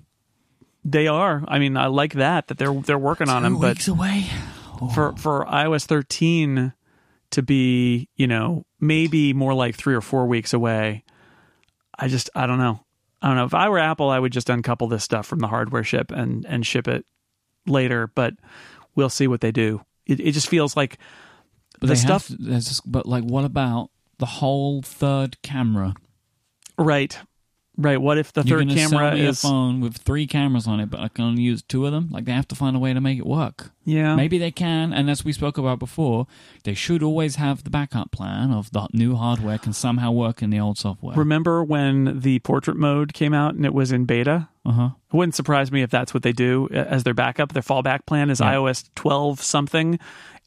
They 0.86 1.08
are. 1.08 1.44
I 1.48 1.60
mean, 1.60 1.78
I 1.78 1.86
like 1.88 2.14
that 2.16 2.48
that 2.50 2.58
they're 2.58 2.74
they're 2.74 2.98
working 3.00 3.30
on 3.30 3.44
them, 3.44 3.60
but 3.60 3.88
away. 3.88 4.26
For 4.90 5.14
oh. 5.14 5.16
for 5.16 5.46
iOS 5.46 5.86
13 5.86 6.74
to 7.32 7.42
be, 7.42 8.10
you 8.16 8.28
know, 8.28 8.66
maybe 8.80 9.34
more 9.34 9.54
like 9.54 9.76
3 9.76 9.96
or 9.96 10.02
4 10.02 10.28
weeks 10.28 10.54
away. 10.54 11.04
I 11.98 12.08
just 12.08 12.30
I 12.36 12.48
don't 12.48 12.60
know. 12.60 12.84
I 13.22 13.28
don't 13.28 13.38
know. 13.38 13.46
If 13.46 13.54
I 13.54 13.70
were 13.70 13.80
Apple, 13.80 14.10
I 14.10 14.20
would 14.20 14.32
just 14.34 14.50
uncouple 14.50 14.88
this 14.88 15.04
stuff 15.04 15.26
from 15.26 15.40
the 15.40 15.48
hardware 15.48 15.84
ship 15.84 16.12
and 16.12 16.46
and 16.46 16.66
ship 16.66 16.88
it 16.88 17.06
later, 17.66 18.08
but 18.08 18.34
we'll 18.96 19.10
see 19.10 19.28
what 19.28 19.42
they 19.42 19.52
do. 19.52 19.82
It 20.06 20.20
it 20.20 20.32
just 20.34 20.50
feels 20.50 20.76
like 20.76 20.98
But 21.80 21.88
the 21.88 21.96
stuff 21.96 22.28
there's 22.28 22.68
just, 22.68 22.92
but 22.92 23.06
like, 23.06 23.24
what 23.24 23.46
about 23.46 23.90
the 24.20 24.26
whole 24.26 24.82
third 24.82 25.42
camera? 25.42 25.94
right. 26.78 27.18
Right. 27.76 27.97
What 27.99 28.19
if 28.19 28.32
the 28.34 28.43
You're 28.43 28.59
third 28.59 28.67
gonna 28.69 28.80
camera 28.80 28.99
sell 29.09 29.11
me 29.17 29.26
is 29.26 29.43
a 29.43 29.47
phone 29.47 29.82
with 29.82 29.97
three 29.97 30.28
cameras 30.28 30.67
on 30.67 30.80
it, 30.80 30.91
but 30.91 30.99
I 30.99 31.07
can 31.07 31.26
only 31.26 31.41
use 31.41 31.63
two 31.63 31.86
of 31.88 31.91
them. 31.91 32.09
Like 32.11 32.26
they 32.26 32.32
have 32.32 32.47
to 32.49 32.55
find 32.55 32.76
a 32.76 32.80
way 32.80 32.93
to 32.93 33.01
make 33.01 33.17
it 33.17 33.26
work. 33.26 33.71
yeah 33.84 34.15
Maybe 34.15 34.38
they 34.38 34.51
can, 34.51 34.93
and 34.93 35.09
as 35.09 35.26
we 35.26 35.34
spoke 35.34 35.57
about 35.57 35.80
before, 35.80 36.28
they 36.65 36.76
should 36.76 37.01
always 37.01 37.38
have 37.38 37.63
the 37.63 37.71
backup 37.71 38.11
plan 38.11 38.51
of 38.51 38.69
the 38.71 38.88
new 38.93 39.15
hardware 39.15 39.57
can 39.57 39.74
somehow 39.74 40.11
work 40.11 40.43
in 40.43 40.51
the 40.51 40.59
old 40.59 40.78
software. 40.78 41.15
Remember 41.15 41.63
when 41.63 42.19
the 42.19 42.38
portrait 42.39 42.78
mode 42.78 43.13
came 43.13 43.34
out 43.34 43.55
and 43.55 43.65
it 43.65 43.74
was 43.74 43.91
in 43.91 44.05
beta? 44.05 44.49
Uh 44.65 44.71
huh. 44.71 44.89
It 45.11 45.15
wouldn't 45.17 45.36
surprise 45.36 45.71
me 45.71 45.82
if 45.82 45.89
that's 45.89 46.13
what 46.13 46.21
they 46.24 46.32
do 46.32 46.69
as 46.71 47.03
their 47.03 47.13
backup. 47.15 47.53
Their 47.53 47.63
fallback 47.63 48.05
plan 48.05 48.30
is 48.30 48.39
Yeah. 48.39 48.53
iOS 48.53 48.89
12 48.95 49.41
something. 49.41 49.97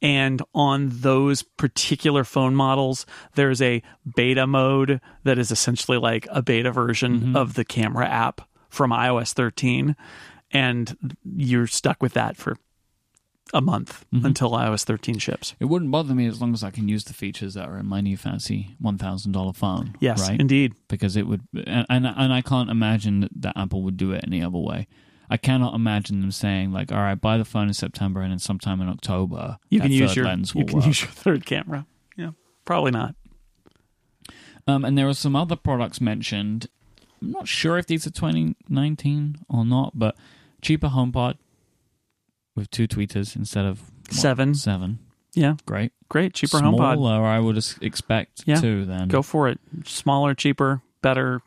And 0.02 0.42
on 0.54 0.90
those 0.92 1.42
particular 1.42 2.22
phone 2.24 2.54
models, 2.54 3.06
there's 3.34 3.62
a 3.62 3.82
beta 4.14 4.46
mode 4.46 5.00
that 5.24 5.38
is 5.38 5.50
essentially 5.50 5.98
like 5.98 6.26
a 6.30 6.42
beta 6.42 6.70
version 6.70 7.20
Mm-hmm. 7.20 7.36
of 7.36 7.54
the 7.54 7.64
camera 7.64 8.06
app 8.06 8.42
from 8.68 8.90
iOS 8.90 9.32
13. 9.32 9.96
And 10.52 11.16
you're 11.36 11.66
stuck 11.66 12.02
with 12.02 12.12
that 12.12 12.36
for 12.36 12.56
a 13.54 13.60
month 13.60 14.04
Mm-hmm. 14.12 14.26
until 14.26 14.50
iOS 14.50 14.84
13 14.84 15.18
ships. 15.18 15.54
It 15.60 15.66
wouldn't 15.66 15.90
bother 15.90 16.14
me 16.14 16.26
as 16.26 16.40
long 16.40 16.52
as 16.52 16.62
I 16.62 16.70
can 16.70 16.88
use 16.88 17.04
the 17.04 17.14
features 17.14 17.54
that 17.54 17.68
are 17.68 17.78
in 17.78 17.86
my 17.86 18.00
new 18.00 18.16
fancy 18.16 18.76
one 18.80 18.98
thousand 18.98 19.32
dollar 19.32 19.52
phone. 19.52 19.94
Yes, 20.00 20.28
right. 20.28 20.38
indeed. 20.38 20.74
because 20.88 21.16
it 21.16 21.26
would, 21.26 21.42
and, 21.66 21.86
and 21.88 22.06
and 22.06 22.32
I 22.32 22.42
can't 22.42 22.70
imagine 22.70 23.28
that 23.36 23.56
Apple 23.56 23.82
would 23.82 23.96
do 23.96 24.12
it 24.12 24.24
any 24.26 24.42
other 24.42 24.58
way. 24.58 24.88
I 25.30 25.36
cannot 25.36 25.74
imagine 25.74 26.20
them 26.20 26.30
saying 26.30 26.72
like, 26.72 26.92
"All 26.92 26.98
right, 26.98 27.20
buy 27.20 27.36
the 27.38 27.44
phone 27.44 27.68
in 27.68 27.74
September, 27.74 28.20
and 28.22 28.30
then 28.30 28.38
sometime 28.38 28.80
in 28.80 28.88
October, 28.88 29.58
You 29.70 29.80
can 29.80 29.90
use 29.92 30.14
your 30.16 30.26
lens 30.26 30.54
you 30.54 30.64
can 30.64 30.76
work." 30.78 30.86
use 30.86 31.00
your 31.02 31.10
third 31.10 31.44
camera. 31.46 31.86
Yeah, 32.16 32.30
probably 32.64 32.90
not. 32.92 33.14
Um, 34.66 34.84
and 34.84 34.96
there 34.98 35.06
were 35.06 35.14
some 35.14 35.36
other 35.36 35.56
products 35.56 36.00
mentioned. 36.00 36.66
I'm 37.22 37.30
not 37.30 37.48
sure 37.48 37.78
if 37.78 37.86
these 37.86 38.06
are 38.06 38.10
2019 38.10 39.38
or 39.48 39.64
not, 39.64 39.92
but 39.98 40.16
cheaper 40.60 40.88
HomePod 40.88 41.36
with 42.54 42.70
two 42.70 42.86
tweeters 42.88 43.36
instead 43.36 43.64
of 43.64 43.80
what, 44.08 44.12
Seven. 44.14 44.54
Seven, 44.54 44.98
Yeah, 45.34 45.54
great. 45.66 45.92
great. 46.08 46.34
Cheaper 46.34 46.58
HomePod. 46.58 46.94
Smaller, 46.96 47.24
I 47.24 47.38
would 47.38 47.58
expect 47.80 48.42
Yeah. 48.46 48.60
two. 48.60 48.84
Then 48.84 49.08
Go 49.08 49.22
for 49.22 49.48
it. 49.48 49.58
Smaller, 49.84 50.34
cheaper, 50.34 50.82
better 51.02 51.42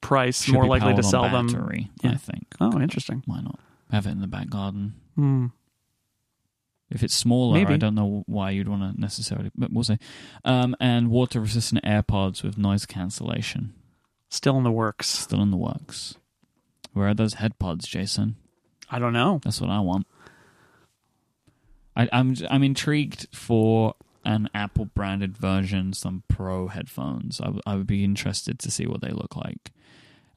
price, 0.00 0.42
Should 0.44 0.54
more 0.54 0.66
likely 0.66 0.94
to 0.94 1.02
sell 1.02 1.28
them. 1.28 1.46
battery, 1.48 1.90
Yeah. 2.02 2.12
I 2.12 2.16
think. 2.16 2.46
Oh, 2.60 2.80
interesting. 2.80 3.22
Why 3.26 3.40
not 3.40 3.58
have 3.90 4.06
it 4.06 4.10
in 4.10 4.20
the 4.20 4.26
back 4.26 4.48
garden? 4.48 4.94
Hmm. 5.16 5.46
If 6.90 7.02
it's 7.04 7.14
smaller, 7.14 7.54
Maybe. 7.54 7.74
I 7.74 7.76
don't 7.76 7.94
know 7.94 8.24
why 8.26 8.50
you'd 8.50 8.66
want 8.68 8.94
to 8.96 9.00
necessarily, 9.00 9.50
but 9.56 9.72
we'll 9.72 9.84
see. 9.84 9.98
Um, 10.44 10.74
and 10.80 11.08
water 11.08 11.40
resistant 11.40 11.84
AirPods 11.84 12.42
with 12.42 12.58
noise 12.58 12.84
cancellation. 12.84 13.74
Still 14.28 14.56
in 14.58 14.64
the 14.64 14.72
works. 14.72 15.06
Still 15.08 15.40
in 15.42 15.50
the 15.52 15.56
works. 15.56 16.16
Where 16.92 17.06
are 17.08 17.14
those 17.14 17.34
headpods, 17.36 17.86
Jason? 17.86 18.34
I 18.90 18.98
don't 18.98 19.12
know. 19.12 19.40
That's 19.44 19.60
what 19.60 19.70
I 19.70 19.78
want. 19.80 20.06
I, 21.96 22.08
I'm 22.12 22.34
I'm 22.48 22.62
intrigued 22.62 23.28
for 23.32 23.94
an 24.24 24.48
Apple 24.54 24.84
branded 24.86 25.36
version, 25.36 25.92
some 25.92 26.22
Pro 26.28 26.68
headphones. 26.68 27.40
I, 27.40 27.44
w- 27.46 27.62
I 27.66 27.76
would 27.76 27.86
be 27.86 28.04
interested 28.04 28.58
to 28.60 28.70
see 28.70 28.86
what 28.86 29.00
they 29.00 29.10
look 29.10 29.36
like. 29.36 29.70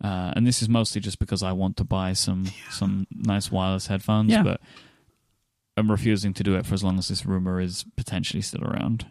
Uh, 0.04 0.34
and 0.36 0.46
this 0.46 0.62
is 0.62 0.68
mostly 0.68 1.00
just 1.00 1.18
because 1.18 1.42
I 1.42 1.54
want 1.54 1.78
to 1.78 1.84
buy 1.86 2.12
some 2.14 2.46
some 2.70 3.08
nice 3.10 3.50
wireless 3.52 3.88
headphones, 3.88 4.32
Yeah. 4.32 4.44
but 4.44 4.62
I'm 5.78 5.90
refusing 5.90 6.34
to 6.34 6.44
do 6.44 6.56
it 6.56 6.66
for 6.66 6.74
as 6.74 6.84
long 6.84 7.00
as 7.00 7.08
this 7.08 7.26
rumor 7.26 7.60
is 7.62 7.86
potentially 7.96 8.42
still 8.42 8.64
around. 8.66 9.06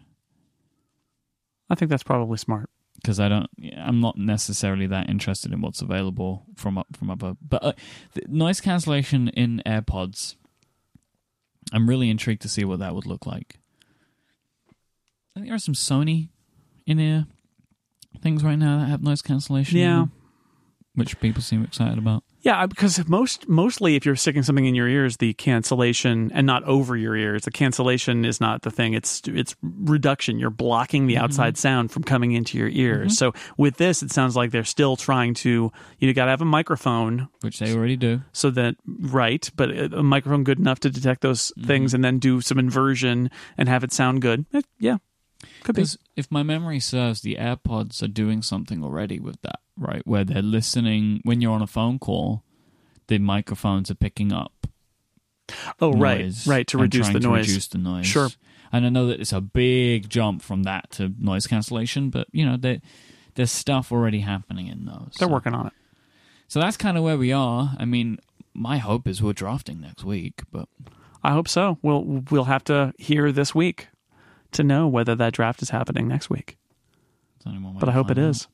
I 1.69 1.75
think 1.75 1.89
that's 1.89 2.03
probably 2.03 2.37
smart. 2.37 2.69
because 2.95 3.19
I 3.19 3.27
don't. 3.27 3.49
I'm 3.75 3.99
not 3.99 4.17
necessarily 4.17 4.85
that 4.87 5.09
interested 5.09 5.51
in 5.51 5.61
what's 5.61 5.81
available 5.81 6.45
from 6.55 6.77
o- 6.77 6.85
from 6.93 7.09
other. 7.09 7.35
But 7.41 7.63
uh, 7.63 7.73
the 8.13 8.21
noise 8.29 8.61
cancellation 8.61 9.29
in 9.29 9.61
AirPods, 9.65 10.35
I'm 11.73 11.89
really 11.89 12.09
intrigued 12.09 12.43
to 12.43 12.49
see 12.49 12.63
what 12.63 12.79
that 12.79 12.93
would 12.93 13.05
look 13.07 13.25
like. 13.25 13.57
I 15.35 15.39
think 15.39 15.47
there 15.47 15.55
are 15.55 15.59
some 15.59 15.73
Sony 15.73 16.29
in 16.85 16.99
ear 16.99 17.25
things 18.21 18.43
right 18.43 18.57
now 18.59 18.77
that 18.79 18.85
have 18.89 19.01
noise 19.01 19.21
cancellation. 19.23 19.77
in 19.79 19.83
Yeah. 19.83 19.95
them, 20.01 20.11
which 20.95 21.19
people 21.19 21.41
seem 21.41 21.63
excited 21.63 21.97
about. 21.97 22.23
Yeah, 22.41 22.65
because 22.65 23.07
most 23.07 23.47
mostly 23.47 23.95
if 23.95 24.05
you're 24.05 24.17
sticking 24.17 24.43
something 24.43 24.65
in 24.65 24.75
your 24.75 24.89
ears, 24.89 25.15
the 25.15 25.33
cancellation 25.35 26.29
and 26.33 26.45
not 26.45 26.61
over 26.65 26.97
your 26.97 27.15
ears, 27.15 27.43
the 27.43 27.51
cancellation 27.51 28.25
is 28.25 28.41
not 28.41 28.63
the 28.63 28.69
thing. 28.69 28.93
It's 28.93 29.21
it's 29.25 29.55
reduction. 29.61 30.39
You're 30.39 30.49
blocking 30.49 31.07
the 31.07 31.17
outside 31.17 31.57
sound 31.57 31.91
from 31.91 32.03
coming 32.03 32.33
into 32.33 32.57
your 32.57 32.67
ears. 32.67 33.17
So 33.17 33.33
with 33.57 33.77
this, 33.77 34.03
it 34.03 34.11
sounds 34.11 34.35
like 34.35 34.51
they're 34.51 34.65
still 34.65 34.97
trying 34.97 35.35
to. 35.35 35.71
You 35.99 36.13
got 36.13 36.25
to 36.25 36.31
have 36.31 36.41
a 36.41 36.45
microphone 36.45 37.29
Which 37.41 37.59
they 37.59 37.73
already 37.73 37.95
do. 37.95 38.21
so 38.33 38.49
that 38.51 38.75
right, 38.85 39.49
but 39.55 39.69
a 39.71 40.03
microphone 40.03 40.43
good 40.43 40.59
enough 40.59 40.81
to 40.81 40.89
detect 40.89 41.21
those 41.21 41.53
things, 41.65 41.93
and 41.93 42.03
then 42.03 42.19
do 42.19 42.41
some 42.41 42.59
inversion 42.59 43.31
and 43.57 43.69
have 43.69 43.85
it 43.85 43.93
sound 43.93 44.21
good. 44.21 44.45
Eh, 44.53 44.61
yeah, 44.79 44.97
could 45.63 45.75
be. 45.75 45.81
Because 45.83 45.97
if 46.17 46.29
my 46.29 46.43
memory 46.43 46.81
serves, 46.81 47.21
the 47.21 47.37
AirPods 47.39 48.03
are 48.03 48.07
doing 48.09 48.41
something 48.41 48.83
already 48.83 49.19
with 49.21 49.41
that, 49.43 49.59
right? 49.77 50.01
Where 50.05 50.23
they're 50.23 50.41
listening 50.41 51.21
when 51.23 51.41
you're 51.41 51.53
on 51.53 51.61
a 51.61 51.67
phone 51.67 51.99
call, 51.99 52.43
the 53.07 53.17
microphones 53.19 53.89
are 53.91 53.95
picking 53.95 54.31
up. 54.31 54.67
Oh, 55.81 55.91
right, 55.93 56.33
right, 56.47 56.65
to 56.67 56.77
reduce 56.77 57.09
the 57.09 57.19
noise. 57.19 57.47
reduce 57.47 57.67
the 57.67 57.77
noise. 57.77 58.05
Sure. 58.05 58.29
And 58.71 58.85
I 58.85 58.89
know 58.89 59.07
that 59.07 59.19
it's 59.19 59.33
a 59.33 59.41
big 59.41 60.09
jump 60.09 60.41
from 60.41 60.63
that 60.63 60.89
to 60.91 61.13
noise 61.19 61.45
cancellation, 61.47 62.09
but 62.09 62.27
you 62.31 62.45
know, 62.45 62.57
there, 62.57 62.79
there's 63.35 63.51
stuff 63.51 63.91
already 63.91 64.21
happening 64.21 64.67
in 64.67 64.85
those. 64.85 65.11
They're 65.19 65.27
so, 65.27 65.33
working 65.33 65.53
on 65.53 65.67
it. 65.67 65.73
So 66.47 66.59
that's 66.59 66.77
kind 66.77 66.97
of 66.97 67.03
where 67.03 67.17
we 67.17 67.31
are. 67.33 67.75
I 67.77 67.85
mean, 67.85 68.17
my 68.53 68.77
hope 68.77 69.07
is 69.07 69.21
we're 69.21 69.33
drafting 69.33 69.81
next 69.81 70.03
week, 70.03 70.43
but 70.51 70.69
I 71.23 71.33
hope 71.33 71.47
so. 71.47 71.77
We'll 71.81 72.23
we'll 72.31 72.45
have 72.45 72.63
to 72.65 72.93
hear 72.97 73.31
this 73.31 73.53
week 73.53 73.89
to 74.53 74.63
know 74.63 74.87
whether 74.87 75.13
that 75.15 75.33
draft 75.33 75.61
is 75.61 75.71
happening 75.71 76.07
next 76.07 76.29
week. 76.29 76.57
there's 77.43 77.53
only 77.53 77.63
one 77.63 77.73
way 77.75 77.79
But 77.79 77.89
I 77.89 77.93
hope 77.93 78.09
it 78.11 78.17
out. 78.17 78.29
is. 78.29 78.47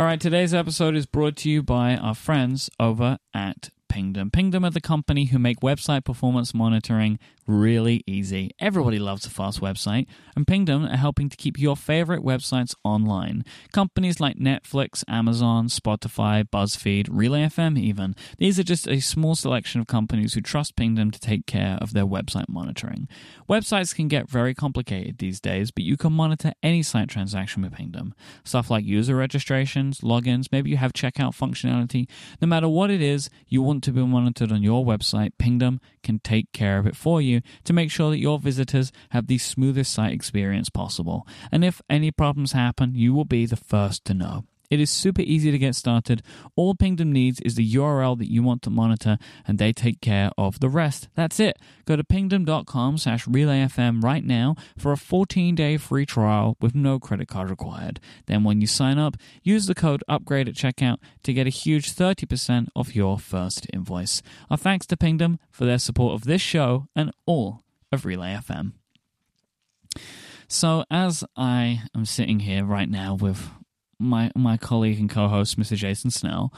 All 0.00 0.06
right, 0.06 0.18
today's 0.18 0.54
episode 0.54 0.96
is 0.96 1.04
brought 1.04 1.36
to 1.36 1.50
you 1.50 1.62
by 1.62 1.94
our 1.94 2.14
friends 2.14 2.70
over 2.80 3.18
at 3.34 3.68
Pingdom. 3.90 4.30
Pingdom 4.30 4.64
are 4.64 4.70
the 4.70 4.80
company 4.80 5.26
who 5.26 5.38
make 5.38 5.60
website 5.60 6.06
performance 6.06 6.54
monitoring 6.54 7.18
really 7.50 8.02
easy. 8.06 8.50
Everybody 8.58 8.98
loves 8.98 9.26
a 9.26 9.30
fast 9.30 9.60
website, 9.60 10.06
and 10.36 10.46
Pingdom 10.46 10.86
are 10.86 10.96
helping 10.96 11.28
to 11.28 11.36
keep 11.36 11.58
your 11.58 11.76
favorite 11.76 12.22
websites 12.22 12.74
online. 12.84 13.44
Companies 13.72 14.20
like 14.20 14.38
Netflix, 14.38 15.02
Amazon, 15.08 15.66
Spotify, 15.68 16.44
BuzzFeed, 16.44 17.08
Relay 17.10 17.42
FM, 17.46 17.78
even. 17.78 18.14
These 18.38 18.58
are 18.58 18.62
just 18.62 18.86
a 18.86 19.00
small 19.00 19.34
selection 19.34 19.80
of 19.80 19.86
companies 19.86 20.34
who 20.34 20.40
trust 20.40 20.76
Pingdom 20.76 21.10
to 21.10 21.20
take 21.20 21.46
care 21.46 21.78
of 21.80 21.92
their 21.92 22.06
website 22.06 22.48
monitoring. 22.48 23.08
Websites 23.48 23.94
can 23.94 24.08
get 24.08 24.30
very 24.30 24.54
complicated 24.54 25.18
these 25.18 25.40
days, 25.40 25.70
but 25.70 25.84
you 25.84 25.96
can 25.96 26.12
monitor 26.12 26.52
any 26.62 26.82
site 26.82 27.08
transaction 27.08 27.62
with 27.62 27.72
Pingdom. 27.72 28.14
Stuff 28.44 28.70
like 28.70 28.84
user 28.84 29.16
registrations, 29.16 30.00
logins, 30.00 30.46
maybe 30.52 30.70
you 30.70 30.76
have 30.76 30.92
checkout 30.92 31.36
functionality. 31.36 32.08
No 32.40 32.46
matter 32.46 32.68
what 32.68 32.90
it 32.90 33.02
is 33.02 33.28
you 33.48 33.60
want 33.62 33.82
to 33.84 33.92
be 33.92 34.04
monitored 34.04 34.52
on 34.52 34.62
your 34.62 34.84
website, 34.84 35.32
Pingdom 35.38 35.80
can 36.02 36.20
take 36.20 36.52
care 36.52 36.78
of 36.78 36.86
it 36.86 36.96
for 36.96 37.20
you 37.20 37.39
to 37.64 37.72
make 37.72 37.90
sure 37.90 38.10
that 38.10 38.18
your 38.18 38.38
visitors 38.38 38.92
have 39.10 39.26
the 39.26 39.38
smoothest 39.38 39.92
site 39.92 40.12
experience 40.12 40.68
possible. 40.68 41.26
And 41.50 41.64
if 41.64 41.80
any 41.88 42.10
problems 42.10 42.52
happen, 42.52 42.94
you 42.94 43.14
will 43.14 43.24
be 43.24 43.46
the 43.46 43.56
first 43.56 44.04
to 44.06 44.14
know. 44.14 44.44
It 44.70 44.80
is 44.80 44.90
super 44.90 45.22
easy 45.22 45.50
to 45.50 45.58
get 45.58 45.74
started. 45.74 46.22
All 46.56 46.74
Pingdom 46.74 47.12
needs 47.12 47.40
is 47.40 47.56
the 47.56 47.74
URL 47.74 48.16
that 48.18 48.30
you 48.30 48.42
want 48.42 48.62
to 48.62 48.70
monitor, 48.70 49.18
and 49.46 49.58
they 49.58 49.72
take 49.72 50.00
care 50.00 50.30
of 50.38 50.60
the 50.60 50.68
rest. 50.68 51.08
That's 51.14 51.40
it. 51.40 51.58
Go 51.86 51.96
to 51.96 52.04
pingdom.com 52.04 52.98
slash 52.98 53.26
relayfm 53.26 54.02
right 54.02 54.24
now 54.24 54.54
for 54.78 54.92
a 54.92 54.96
14-day 54.96 55.76
free 55.76 56.06
trial 56.06 56.56
with 56.60 56.74
no 56.74 57.00
credit 57.00 57.28
card 57.28 57.50
required. 57.50 58.00
Then 58.26 58.44
when 58.44 58.60
you 58.60 58.66
sign 58.66 58.98
up, 58.98 59.16
use 59.42 59.66
the 59.66 59.74
code 59.74 60.04
UPGRADE 60.08 60.48
at 60.48 60.54
checkout 60.54 60.98
to 61.24 61.32
get 61.32 61.46
a 61.46 61.50
huge 61.50 61.92
30% 61.92 62.68
off 62.76 62.94
your 62.94 63.18
first 63.18 63.66
invoice. 63.72 64.22
Our 64.50 64.56
thanks 64.56 64.86
to 64.86 64.96
Pingdom 64.96 65.38
for 65.50 65.64
their 65.64 65.78
support 65.78 66.14
of 66.14 66.24
this 66.24 66.42
show 66.42 66.86
and 66.94 67.10
all 67.26 67.62
of 67.90 68.04
Relay 68.04 68.34
FM. 68.34 68.72
So 70.46 70.84
as 70.90 71.24
I 71.36 71.82
am 71.94 72.04
sitting 72.04 72.40
here 72.40 72.64
right 72.64 72.88
now 72.88 73.14
with 73.14 73.50
my 74.00 74.32
my 74.34 74.56
colleague 74.56 74.98
and 74.98 75.08
co-host 75.10 75.58
Mr. 75.58 75.76
Jason 75.76 76.10
Snell, 76.10 76.52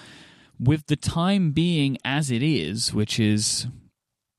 with 0.58 0.86
the 0.86 0.96
time 0.96 1.50
being 1.52 1.98
as 2.04 2.30
it 2.30 2.42
is, 2.42 2.94
which 2.94 3.18
is 3.20 3.66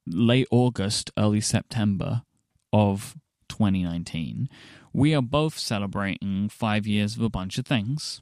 late 0.08 0.48
August, 0.52 1.12
early 1.18 1.42
September 1.42 2.24
of 2.72 3.16
2019, 3.50 4.50
we 4.94 5.14
are 5.14 5.22
both 5.22 5.58
celebrating 5.58 6.50
five 6.50 6.88
years 6.88 7.16
of 7.16 7.22
a 7.22 7.30
bunch 7.30 7.58
of 7.58 7.66
things. 7.66 8.22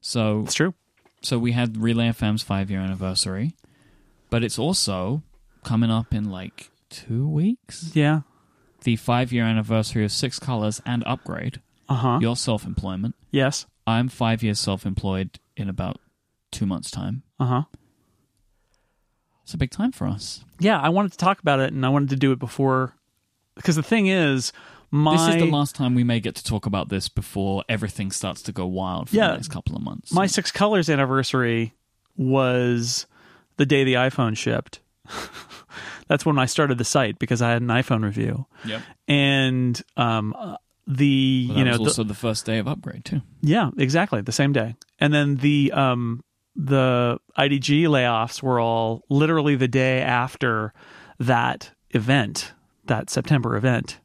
So 0.00 0.42
It's 0.44 0.54
true. 0.54 0.74
so 1.22 1.38
we 1.38 1.52
had 1.52 1.76
Relay 1.76 2.08
FM's 2.08 2.42
five 2.42 2.70
year 2.70 2.80
anniversary, 2.80 3.54
but 4.30 4.42
it's 4.44 4.58
also 4.58 5.22
coming 5.64 5.90
up 5.90 6.14
in 6.14 6.30
like 6.30 6.70
two 6.90 7.28
weeks. 7.28 7.90
Yeah. 7.94 8.20
The 8.84 8.96
five 8.96 9.32
year 9.32 9.44
anniversary 9.44 10.04
of 10.04 10.12
Six 10.12 10.38
Colors 10.38 10.80
and 10.86 11.02
Upgrade, 11.06 11.60
Uh 11.88 11.94
huh. 11.96 12.18
your 12.22 12.36
self 12.36 12.64
employment. 12.64 13.14
Yes. 13.30 13.66
I'm 13.86 14.08
five 14.08 14.42
years 14.42 14.58
self 14.60 14.84
employed 14.86 15.38
in 15.56 15.68
about 15.68 15.98
two 16.50 16.66
months' 16.66 16.90
time. 16.90 17.22
Uh 17.38 17.46
huh. 17.46 17.62
It's 19.44 19.54
a 19.54 19.58
big 19.58 19.70
time 19.70 19.92
for 19.92 20.06
us. 20.08 20.44
Yeah, 20.58 20.80
I 20.80 20.88
wanted 20.88 21.12
to 21.12 21.18
talk 21.18 21.38
about 21.40 21.60
it, 21.60 21.72
and 21.72 21.86
I 21.86 21.88
wanted 21.88 22.10
to 22.10 22.16
do 22.16 22.32
it 22.32 22.38
before 22.38 22.94
because 23.54 23.76
the 23.76 23.82
thing 23.82 24.06
is, 24.08 24.52
my 24.90 25.12
This 25.16 25.36
is 25.36 25.40
the 25.42 25.50
last 25.50 25.74
time 25.76 25.94
we 25.94 26.02
may 26.04 26.18
get 26.20 26.34
to 26.36 26.44
talk 26.44 26.66
about 26.66 26.88
this 26.88 27.08
before 27.08 27.64
everything 27.68 28.10
starts 28.10 28.42
to 28.42 28.52
go 28.52 28.66
wild 28.66 29.08
for 29.10 29.16
Yeah. 29.16 29.28
the 29.28 29.34
next 29.34 29.48
couple 29.48 29.76
of 29.76 29.82
months. 29.82 30.12
my 30.12 30.26
six 30.26 30.50
colors 30.50 30.90
anniversary 30.90 31.74
was 32.16 33.06
the 33.56 33.66
day 33.66 33.84
the 33.84 33.94
iPhone 33.94 34.36
shipped. 34.36 34.80
That's 36.08 36.24
when 36.26 36.38
I 36.38 36.46
started 36.46 36.78
the 36.78 36.84
site 36.84 37.18
because 37.18 37.40
I 37.42 37.50
had 37.50 37.62
an 37.62 37.68
iPhone 37.68 38.02
review, 38.04 38.46
yep. 38.64 38.82
and 39.08 39.80
um, 39.96 40.34
the 40.86 41.46
Well, 41.48 41.58
you 41.58 41.64
know 41.64 41.70
was 41.72 41.78
the- 41.80 41.84
also 41.86 42.04
the 42.04 42.14
first 42.14 42.46
day 42.46 42.58
of 42.58 42.68
upgrade 42.68 43.04
too. 43.04 43.22
Yeah, 43.42 43.70
exactly. 43.76 44.20
The 44.20 44.32
same 44.32 44.52
day. 44.52 44.76
And 44.98 45.12
then 45.12 45.36
the 45.36 45.72
um 45.72 46.22
the 46.54 47.18
IDG 47.38 47.82
layoffs 47.84 48.42
were 48.42 48.58
all 48.58 49.02
literally 49.10 49.56
the 49.56 49.68
day 49.68 50.00
after 50.00 50.72
that 51.18 51.70
event, 51.90 52.52
that 52.86 53.10
September 53.10 53.56
event 53.56 54.00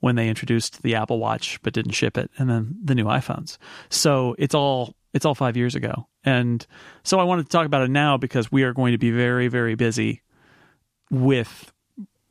when 0.00 0.16
they 0.16 0.28
introduced 0.30 0.80
the 0.82 0.94
Apple 0.94 1.18
Watch 1.18 1.60
but 1.62 1.74
didn't 1.74 1.92
ship 1.92 2.16
it 2.16 2.30
and 2.38 2.48
then 2.48 2.74
the 2.82 2.94
new 2.94 3.04
iPhones. 3.04 3.58
So 3.90 4.34
it's 4.38 4.54
all 4.54 4.94
it's 5.12 5.24
all 5.26 5.34
5 5.34 5.56
years 5.56 5.74
ago. 5.74 6.06
And 6.24 6.64
so 7.02 7.18
I 7.18 7.24
wanted 7.24 7.42
to 7.46 7.48
talk 7.48 7.66
about 7.66 7.82
it 7.82 7.90
now 7.90 8.16
because 8.16 8.52
we 8.52 8.62
are 8.62 8.72
going 8.72 8.92
to 8.92 8.98
be 8.98 9.10
very 9.10 9.48
very 9.48 9.74
busy 9.74 10.22
with 11.10 11.72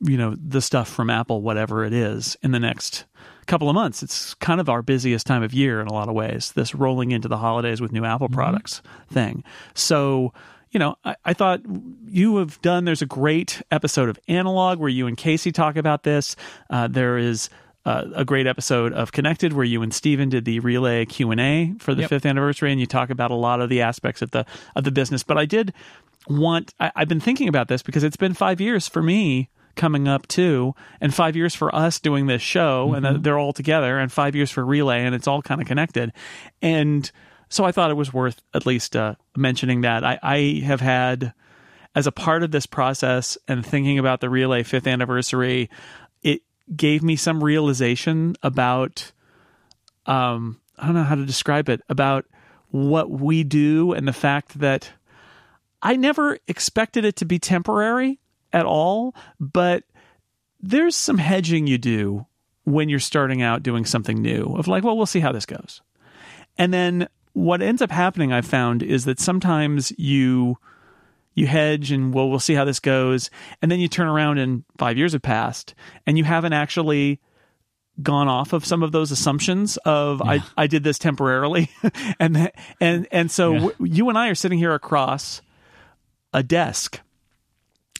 you 0.00 0.16
know 0.16 0.34
the 0.36 0.62
stuff 0.62 0.88
from 0.88 1.10
Apple 1.10 1.42
whatever 1.42 1.84
it 1.84 1.92
is 1.92 2.36
in 2.42 2.52
the 2.52 2.58
next 2.60 3.04
couple 3.46 3.68
of 3.68 3.74
months. 3.74 4.02
It's 4.02 4.34
kind 4.34 4.60
of 4.60 4.68
our 4.68 4.82
busiest 4.82 5.26
time 5.26 5.42
of 5.42 5.52
year 5.52 5.80
in 5.80 5.86
a 5.86 5.92
lot 5.92 6.08
of 6.08 6.14
ways. 6.14 6.52
This 6.52 6.74
rolling 6.74 7.10
into 7.10 7.28
the 7.28 7.36
holidays 7.38 7.80
with 7.80 7.92
new 7.92 8.04
Apple 8.04 8.28
products 8.28 8.82
thing. 9.10 9.44
So, 9.74 10.32
you 10.70 10.78
know, 10.78 10.96
I, 11.04 11.16
I 11.24 11.32
thought 11.34 11.60
you 12.06 12.36
have 12.36 12.60
done. 12.62 12.84
There's 12.84 13.02
a 13.02 13.06
great 13.06 13.60
episode 13.70 14.08
of 14.08 14.18
Analog 14.28 14.78
where 14.78 14.88
you 14.88 15.06
and 15.06 15.16
Casey 15.16 15.52
talk 15.52 15.76
about 15.76 16.02
this. 16.04 16.36
Uh, 16.70 16.88
there 16.88 17.18
is. 17.18 17.50
Uh, 17.86 18.04
a 18.14 18.26
great 18.26 18.46
episode 18.46 18.92
of 18.92 19.10
Connected 19.10 19.54
where 19.54 19.64
you 19.64 19.80
and 19.80 19.92
Steven 19.94 20.28
did 20.28 20.44
the 20.44 20.60
relay 20.60 21.06
Q 21.06 21.30
and 21.30 21.40
A 21.40 21.72
for 21.78 21.94
the 21.94 22.02
Yep. 22.02 22.10
fifth 22.10 22.26
anniversary, 22.26 22.70
and 22.70 22.78
you 22.78 22.86
talk 22.86 23.08
about 23.08 23.30
a 23.30 23.34
lot 23.34 23.62
of 23.62 23.70
the 23.70 23.80
aspects 23.80 24.20
of 24.20 24.32
the 24.32 24.44
of 24.76 24.84
the 24.84 24.90
business. 24.90 25.22
But 25.22 25.38
I 25.38 25.46
did 25.46 25.72
want 26.28 26.74
I, 26.78 26.92
I've 26.94 27.08
been 27.08 27.20
thinking 27.20 27.48
about 27.48 27.68
this 27.68 27.82
because 27.82 28.04
it's 28.04 28.18
been 28.18 28.34
five 28.34 28.60
years 28.60 28.86
for 28.86 29.02
me 29.02 29.48
coming 29.80 30.06
up 30.06 30.28
too, 30.28 30.74
and 31.00 31.14
five 31.14 31.34
years 31.34 31.54
for 31.54 31.74
us 31.74 31.98
doing 31.98 32.26
this 32.26 32.42
show, 32.42 32.92
and 32.92 33.24
they're 33.24 33.38
all 33.38 33.54
together, 33.54 33.98
and 33.98 34.12
five 34.12 34.36
years 34.36 34.50
for 34.50 34.64
Relay, 34.64 35.02
and 35.04 35.14
it's 35.14 35.26
all 35.26 35.40
kind 35.40 35.60
of 35.60 35.66
connected. 35.66 36.12
And 36.60 37.10
so 37.48 37.64
I 37.64 37.72
thought 37.72 37.90
it 37.90 37.94
was 37.94 38.12
worth 38.12 38.42
at 38.52 38.66
least 38.66 38.94
uh, 38.94 39.14
mentioning 39.34 39.80
that. 39.80 40.04
I, 40.04 40.18
I 40.22 40.62
have 40.66 40.82
had 40.82 41.32
as 41.94 42.06
a 42.06 42.12
part 42.12 42.42
of 42.42 42.50
this 42.50 42.66
process 42.66 43.38
and 43.48 43.64
thinking 43.64 43.98
about 43.98 44.20
the 44.20 44.28
Relay 44.28 44.62
fifth 44.64 44.86
anniversary, 44.86 45.70
it 46.22 46.42
gave 46.76 47.02
me 47.02 47.16
some 47.16 47.42
realization 47.42 48.36
about 48.42 49.12
um, 50.04 50.60
I 50.78 50.84
don't 50.84 50.94
know 50.94 51.04
how 51.04 51.14
to 51.14 51.24
describe 51.24 51.70
it 51.70 51.80
about 51.88 52.26
what 52.68 53.10
we 53.10 53.44
do 53.44 53.92
and 53.92 54.06
the 54.06 54.12
fact 54.12 54.58
that 54.60 54.90
I 55.80 55.96
never 55.96 56.38
expected 56.46 57.06
it 57.06 57.16
to 57.16 57.24
be 57.24 57.38
temporary 57.38 58.20
at 58.52 58.66
all, 58.66 59.14
but 59.38 59.84
there's 60.60 60.96
some 60.96 61.18
hedging 61.18 61.66
you 61.66 61.78
do 61.78 62.26
when 62.64 62.88
you're 62.88 62.98
starting 62.98 63.42
out 63.42 63.62
doing 63.62 63.84
something 63.84 64.20
new 64.20 64.54
of 64.56 64.68
like, 64.68 64.84
well, 64.84 64.96
we'll 64.96 65.06
see 65.06 65.20
how 65.20 65.32
this 65.32 65.46
goes. 65.46 65.80
And 66.58 66.72
then 66.74 67.08
what 67.32 67.62
ends 67.62 67.80
up 67.80 67.90
happening 67.90 68.32
I've 68.32 68.46
found 68.46 68.82
is 68.82 69.04
that 69.06 69.18
sometimes 69.20 69.92
you 69.98 70.58
you 71.34 71.46
hedge 71.46 71.92
and 71.92 72.12
well 72.12 72.28
we'll 72.28 72.40
see 72.40 72.54
how 72.54 72.64
this 72.64 72.80
goes 72.80 73.30
and 73.62 73.70
then 73.70 73.78
you 73.78 73.86
turn 73.88 74.08
around 74.08 74.38
and 74.38 74.64
5 74.78 74.98
years 74.98 75.12
have 75.12 75.22
passed 75.22 75.74
and 76.04 76.18
you 76.18 76.24
haven't 76.24 76.52
actually 76.52 77.20
gone 78.02 78.26
off 78.26 78.52
of 78.52 78.66
some 78.66 78.82
of 78.82 78.90
those 78.92 79.10
assumptions 79.12 79.76
of 79.78 80.20
I, 80.20 80.42
I 80.56 80.66
did 80.66 80.82
this 80.82 80.98
temporarily 80.98 81.70
and 82.20 82.50
and 82.80 83.06
and 83.12 83.30
so 83.30 83.52
Yeah. 83.52 83.58
w- 83.60 83.76
you 83.94 84.08
and 84.08 84.18
I 84.18 84.28
are 84.28 84.34
sitting 84.34 84.58
here 84.58 84.74
across 84.74 85.40
a 86.34 86.42
desk 86.42 87.00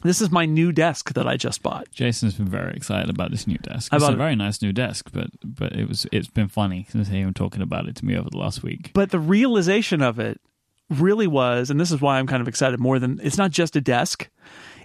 this 0.03 0.21
is 0.21 0.31
my 0.31 0.47
new 0.47 0.73
desk 0.73 1.13
that 1.15 1.27
I 1.27 1.37
just 1.37 1.63
bought 1.63 1.91
Jason's 1.91 2.35
been 2.35 2.49
very 2.49 2.75
excited 2.75 3.11
about 3.11 3.31
this 3.31 3.47
new 3.47 3.59
desk. 3.59 3.93
I 3.93 3.97
It's 3.97 4.05
a 4.09 4.13
it- 4.13 4.17
very 4.17 4.37
nice 4.37 4.61
new 4.63 4.73
desk, 4.73 5.11
but 5.13 5.31
but 5.45 5.73
it 5.73 5.89
was 5.89 6.07
it's 6.13 6.29
been 6.29 6.49
funny 6.49 6.87
since 6.91 7.09
him 7.09 7.33
talking 7.35 7.63
about 7.63 7.87
it 7.89 7.97
to 7.97 8.05
me 8.05 8.17
over 8.17 8.31
the 8.31 8.39
last 8.39 8.63
week. 8.63 8.91
but 8.95 9.11
the 9.11 9.19
realization 9.21 10.03
of 10.03 10.19
it 10.19 10.41
really 10.89 11.27
was 11.29 11.71
and 11.71 11.79
this 11.81 11.93
is 11.93 12.01
why 12.01 12.19
I'm 12.19 12.27
kind 12.27 12.41
of 12.43 12.49
excited 12.49 12.81
more 12.81 12.99
than 12.99 13.21
it's 13.23 13.39
not 13.39 13.53
just 13.53 13.77
a 13.77 13.81
desk 13.81 14.29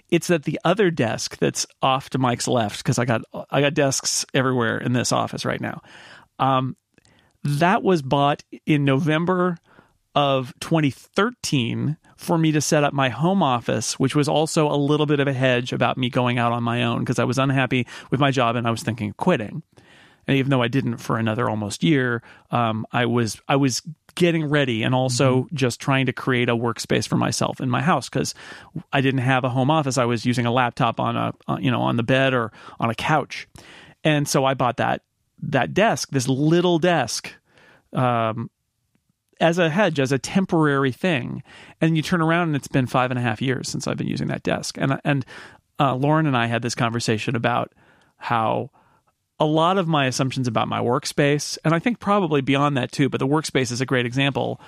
it's 0.08 0.28
that 0.28 0.44
the 0.44 0.60
other 0.64 0.88
desk 0.92 1.36
that's 1.38 1.66
off 1.82 2.10
to 2.10 2.18
Mike's 2.18 2.46
left 2.46 2.78
because 2.78 2.96
I 2.98 3.04
got 3.04 3.22
I 3.50 3.60
got 3.60 3.74
desks 3.74 4.24
everywhere 4.32 4.78
in 4.78 4.92
this 4.92 5.10
office 5.10 5.44
right 5.44 5.60
now. 5.60 5.82
Um, 6.38 6.76
that 7.42 7.82
was 7.82 8.02
bought 8.02 8.44
in 8.66 8.84
November 8.84 9.56
of 10.16 10.54
2013 10.60 11.98
for 12.16 12.38
me 12.38 12.50
to 12.50 12.60
set 12.62 12.82
up 12.82 12.94
my 12.94 13.10
home 13.10 13.42
office, 13.42 14.00
which 14.00 14.16
was 14.16 14.28
also 14.28 14.66
a 14.68 14.74
little 14.74 15.04
bit 15.04 15.20
of 15.20 15.28
a 15.28 15.32
hedge 15.34 15.74
about 15.74 15.98
me 15.98 16.08
going 16.08 16.38
out 16.38 16.52
on 16.52 16.62
my 16.62 16.82
own 16.82 17.00
because 17.00 17.18
I 17.18 17.24
was 17.24 17.38
unhappy 17.38 17.86
with 18.10 18.18
my 18.18 18.30
job 18.30 18.56
and 18.56 18.66
I 18.66 18.70
was 18.70 18.82
thinking 18.82 19.10
of 19.10 19.16
quitting. 19.18 19.62
And 20.26 20.38
even 20.38 20.50
though 20.50 20.62
I 20.62 20.68
didn't 20.68 20.96
for 20.96 21.18
another 21.18 21.48
almost 21.48 21.84
year, 21.84 22.22
um, 22.50 22.86
I 22.90 23.06
was 23.06 23.40
I 23.46 23.56
was 23.56 23.82
getting 24.14 24.46
ready 24.46 24.82
and 24.82 24.94
also 24.94 25.46
just 25.52 25.78
trying 25.78 26.06
to 26.06 26.12
create 26.12 26.48
a 26.48 26.56
workspace 26.56 27.06
for 27.06 27.16
myself 27.16 27.60
in 27.60 27.68
my 27.68 27.82
house 27.82 28.08
because 28.08 28.34
I 28.92 29.02
didn't 29.02 29.20
have 29.20 29.44
a 29.44 29.50
home 29.50 29.70
office. 29.70 29.98
I 29.98 30.06
was 30.06 30.24
using 30.24 30.46
a 30.46 30.50
laptop 30.50 30.98
on 30.98 31.16
a 31.16 31.60
you 31.60 31.70
know 31.70 31.82
on 31.82 31.96
the 31.96 32.02
bed 32.02 32.32
or 32.34 32.50
on 32.80 32.90
a 32.90 32.94
couch, 32.94 33.46
and 34.02 34.26
so 34.26 34.44
I 34.44 34.54
bought 34.54 34.78
that 34.78 35.02
that 35.42 35.74
desk, 35.74 36.08
this 36.10 36.26
little 36.26 36.78
desk, 36.78 37.32
um, 37.92 38.50
as 39.40 39.58
a 39.58 39.70
hedge, 39.70 40.00
as 40.00 40.12
a 40.12 40.18
temporary 40.18 40.92
thing. 40.92 41.42
And 41.80 41.96
you 41.96 42.02
turn 42.02 42.22
around 42.22 42.48
and 42.48 42.56
it's 42.56 42.68
been 42.68 42.86
five 42.86 43.10
and 43.10 43.18
a 43.18 43.22
half 43.22 43.42
years 43.42 43.68
since 43.68 43.86
I've 43.86 43.96
been 43.96 44.08
using 44.08 44.28
that 44.28 44.42
desk. 44.42 44.76
And 44.78 45.00
and 45.04 45.24
uh, 45.78 45.94
Lauren 45.94 46.26
and 46.26 46.36
I 46.36 46.46
had 46.46 46.62
this 46.62 46.74
conversation 46.74 47.36
about 47.36 47.72
how 48.16 48.70
a 49.38 49.44
lot 49.44 49.76
of 49.78 49.86
my 49.86 50.06
assumptions 50.06 50.48
about 50.48 50.68
my 50.68 50.80
workspace, 50.80 51.58
and 51.64 51.74
I 51.74 51.78
think 51.78 52.00
probably 52.00 52.40
beyond 52.40 52.76
that 52.76 52.92
too, 52.92 53.08
but 53.08 53.20
the 53.20 53.26
workspace 53.26 53.70
is 53.70 53.80
a 53.80 53.86
great 53.86 54.06
example. 54.06 54.60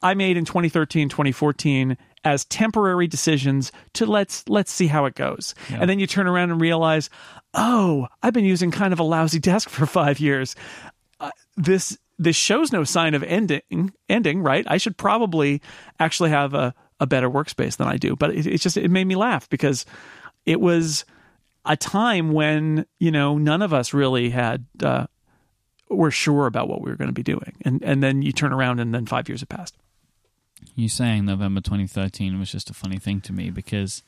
I 0.00 0.14
made 0.14 0.36
in 0.36 0.44
2013, 0.44 1.08
2014 1.08 1.96
as 2.24 2.44
temporary 2.46 3.06
decisions 3.06 3.72
to 3.94 4.06
let's 4.06 4.48
let's 4.48 4.70
see 4.70 4.86
how 4.86 5.06
it 5.06 5.14
goes. 5.14 5.54
And 5.70 5.88
then 5.88 5.98
you 5.98 6.06
turn 6.06 6.26
around 6.26 6.50
and 6.50 6.60
realize, 6.60 7.10
"Oh, 7.54 8.08
I've 8.22 8.32
been 8.32 8.44
using 8.44 8.70
kind 8.70 8.92
of 8.92 9.00
a 9.00 9.04
lousy 9.04 9.38
desk 9.38 9.68
for 9.68 9.86
5 9.86 10.20
years. 10.20 10.54
Uh, 11.20 11.30
this 11.56 11.98
this 12.22 12.36
shows 12.36 12.72
no 12.72 12.84
sign 12.84 13.14
of 13.14 13.22
ending 13.22 13.92
ending, 14.08 14.42
right? 14.42 14.64
I 14.68 14.78
should 14.78 14.96
probably 14.96 15.60
actually 15.98 16.30
have 16.30 16.54
a 16.54 16.74
a 17.00 17.06
better 17.06 17.28
workspace 17.28 17.76
than 17.76 17.88
I 17.88 17.96
do." 17.96 18.16
But 18.16 18.34
it, 18.34 18.46
it's 18.46 18.62
just 18.62 18.76
it 18.76 18.90
made 18.90 19.06
me 19.06 19.16
laugh 19.16 19.48
because 19.48 19.84
it 20.46 20.60
was 20.60 21.04
a 21.64 21.76
time 21.76 22.32
when 22.32 22.86
you 22.98 23.10
know 23.10 23.38
none 23.38 23.62
of 23.62 23.72
us 23.72 23.92
really 23.92 24.30
had 24.30 24.66
uh, 24.82 25.06
were 25.88 26.10
sure 26.10 26.46
about 26.46 26.68
what 26.68 26.82
we 26.82 26.90
were 26.90 26.96
going 26.96 27.10
to 27.10 27.14
be 27.14 27.22
doing, 27.22 27.54
and 27.62 27.82
and 27.82 28.02
then 28.02 28.22
you 28.22 28.32
turn 28.32 28.52
around 28.52 28.80
and 28.80 28.94
then 28.94 29.06
five 29.06 29.28
years 29.28 29.40
have 29.40 29.48
passed. 29.48 29.76
You 30.76 30.88
saying 30.88 31.24
November 31.24 31.60
2013 31.60 32.38
was 32.38 32.52
just 32.52 32.70
a 32.70 32.74
funny 32.74 32.98
thing 32.98 33.20
to 33.22 33.32
me 33.32 33.50
because 33.50 34.02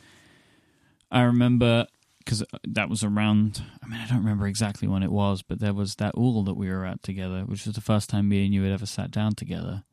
I 1.11 1.23
remember 1.23 1.87
because 2.25 2.43
that 2.67 2.89
was 2.89 3.05
around. 3.05 3.63
I 3.83 3.87
mean, 3.87 4.01
I 4.01 4.07
don't 4.07 4.19
remember 4.19 4.47
exactly 4.47 4.89
when 4.89 5.03
it 5.03 5.13
was, 5.13 5.43
but 5.43 5.61
there 5.61 5.75
was 5.75 5.97
that 5.97 6.15
all 6.15 6.43
that 6.45 6.55
we 6.57 6.69
were 6.71 6.85
at 6.85 7.03
together, 7.03 7.43
which 7.43 7.67
was 7.67 7.75
the 7.75 7.81
first 7.81 8.09
time 8.11 8.29
me 8.29 8.45
and 8.45 8.55
you 8.55 8.63
had 8.63 8.73
ever 8.73 8.87
sat 8.87 9.11
down 9.11 9.35
together, 9.35 9.85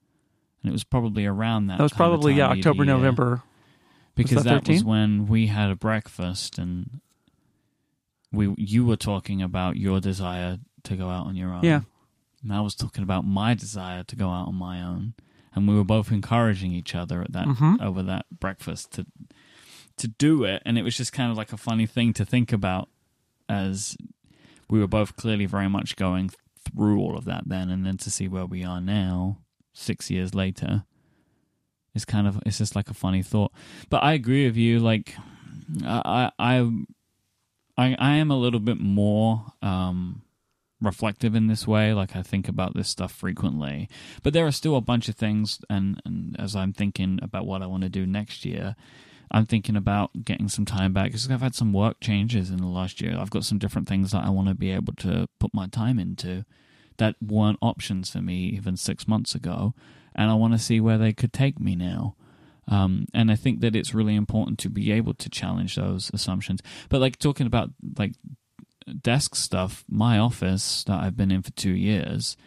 and 0.63 0.69
it 0.69 0.71
was 0.71 0.83
probably 0.83 1.25
around 1.25 1.67
that. 1.67 1.77
That 1.77 1.83
was 1.83 1.93
probably 1.93 2.33
yeah 2.35 2.47
October 2.49 2.83
year. 2.85 2.93
November. 2.95 3.43
because 4.15 4.43
that 4.43 4.65
that, 4.65 4.71
was 4.71 4.83
when 4.83 5.27
we 5.27 5.47
had 5.47 5.69
a 5.71 5.75
breakfast 5.75 6.57
and 6.57 6.99
we 8.31 8.53
you 8.57 8.85
were 8.85 8.95
talking 8.97 9.41
about 9.41 9.75
your 9.77 9.99
desire 9.99 10.57
to 10.83 10.95
go 10.95 11.09
out 11.09 11.25
on 11.27 11.35
your 11.35 11.53
own. 11.53 11.63
Yeah. 11.63 11.81
And 12.43 12.51
I 12.53 12.61
was 12.61 12.73
talking 12.75 13.03
about 13.03 13.23
my 13.25 13.53
desire 13.53 14.03
to 14.03 14.15
go 14.15 14.29
out 14.29 14.47
on 14.47 14.55
my 14.55 14.81
own. 14.81 15.13
And 15.53 15.67
we 15.67 15.75
were 15.75 15.83
both 15.83 16.11
encouraging 16.11 16.71
each 16.71 16.95
other 16.95 17.21
at 17.21 17.33
that 17.33 17.45
Mhm. 17.47 17.81
over 17.81 18.01
that 18.03 18.25
breakfast 18.39 18.93
to 18.93 19.05
to 19.97 20.07
do 20.07 20.43
it. 20.43 20.61
And 20.65 20.77
it 20.77 20.83
was 20.83 20.95
just 20.95 21.13
kind 21.13 21.31
of 21.31 21.37
like 21.37 21.53
a 21.53 21.57
funny 21.57 21.85
thing 21.85 22.13
to 22.13 22.25
think 22.25 22.51
about 22.51 22.89
as 23.49 23.97
we 24.69 24.79
were 24.79 24.87
both 24.87 25.15
clearly 25.15 25.45
very 25.45 25.69
much 25.69 25.95
going 25.95 26.31
through 26.63 26.99
all 26.99 27.17
of 27.17 27.25
that 27.25 27.43
then 27.45 27.69
and 27.69 27.85
then 27.85 27.97
to 27.97 28.11
see 28.11 28.27
where 28.27 28.45
we 28.45 28.63
are 28.63 28.79
now, 28.79 29.39
six 29.73 30.09
years 30.09 30.33
later. 30.33 30.85
It's 31.93 32.05
kind 32.05 32.27
of 32.27 32.41
it's 32.45 32.57
just 32.57 32.75
like 32.75 32.89
a 32.89 32.93
funny 32.93 33.21
thought. 33.21 33.51
But 33.89 34.03
I 34.03 34.13
agree 34.13 34.45
with 34.45 34.55
you, 34.55 34.79
like 34.79 35.15
I 35.85 36.31
I 36.39 36.57
I 36.57 36.71
I, 37.77 37.95
I 37.99 38.15
am 38.15 38.31
a 38.31 38.37
little 38.37 38.59
bit 38.61 38.79
more 38.79 39.45
um 39.61 40.21
reflective 40.81 41.35
in 41.35 41.47
this 41.47 41.67
way. 41.67 41.93
Like 41.93 42.15
I 42.15 42.23
think 42.23 42.47
about 42.47 42.75
this 42.75 42.89
stuff 42.89 43.11
frequently, 43.11 43.87
but 44.23 44.33
there 44.33 44.47
are 44.47 44.51
still 44.51 44.75
a 44.75 44.81
bunch 44.81 45.07
of 45.09 45.15
things. 45.15 45.59
And, 45.69 46.01
and 46.05 46.35
as 46.39 46.55
I'm 46.55 46.73
thinking 46.73 47.19
about 47.21 47.45
what 47.45 47.61
I 47.61 47.67
want 47.67 47.83
to 47.83 47.89
do 47.89 48.05
next 48.05 48.45
year, 48.45 48.75
I'm 49.31 49.45
thinking 49.45 49.77
about 49.77 50.25
getting 50.25 50.49
some 50.49 50.65
time 50.65 50.93
back 50.93 51.05
because 51.05 51.29
I've 51.29 51.41
had 51.41 51.55
some 51.55 51.71
work 51.71 51.99
changes 52.01 52.49
in 52.49 52.57
the 52.57 52.67
last 52.67 52.99
year. 52.99 53.17
I've 53.17 53.29
got 53.29 53.45
some 53.45 53.57
different 53.57 53.87
things 53.87 54.11
that 54.11 54.25
I 54.25 54.29
want 54.29 54.49
to 54.49 54.55
be 54.55 54.71
able 54.71 54.93
to 54.97 55.27
put 55.39 55.53
my 55.53 55.67
time 55.67 55.99
into 55.99 56.45
that 56.97 57.15
weren't 57.21 57.57
options 57.61 58.09
for 58.09 58.21
me 58.21 58.43
even 58.43 58.75
six 58.75 59.07
months 59.07 59.33
ago, 59.33 59.73
and 60.13 60.29
I 60.29 60.33
want 60.33 60.53
to 60.53 60.59
see 60.59 60.79
where 60.79 60.97
they 60.97 61.13
could 61.13 61.33
take 61.33 61.59
me 61.59 61.75
now. 61.75 62.15
Um, 62.67 63.05
and 63.13 63.31
I 63.31 63.35
think 63.35 63.61
that 63.61 63.75
it's 63.75 63.93
really 63.93 64.15
important 64.15 64.59
to 64.59 64.69
be 64.69 64.91
able 64.91 65.13
to 65.15 65.29
challenge 65.29 65.75
those 65.75 66.11
assumptions. 66.13 66.61
But 66.89 67.01
like 67.01 67.17
talking 67.17 67.47
about 67.47 67.69
like 67.97 68.13
desk 69.01 69.35
stuff, 69.35 69.83
my 69.89 70.17
office 70.17 70.83
that 70.85 70.99
I've 71.01 71.17
been 71.17 71.31
in 71.31 71.41
for 71.41 71.51
two 71.51 71.71
years, 71.71 72.37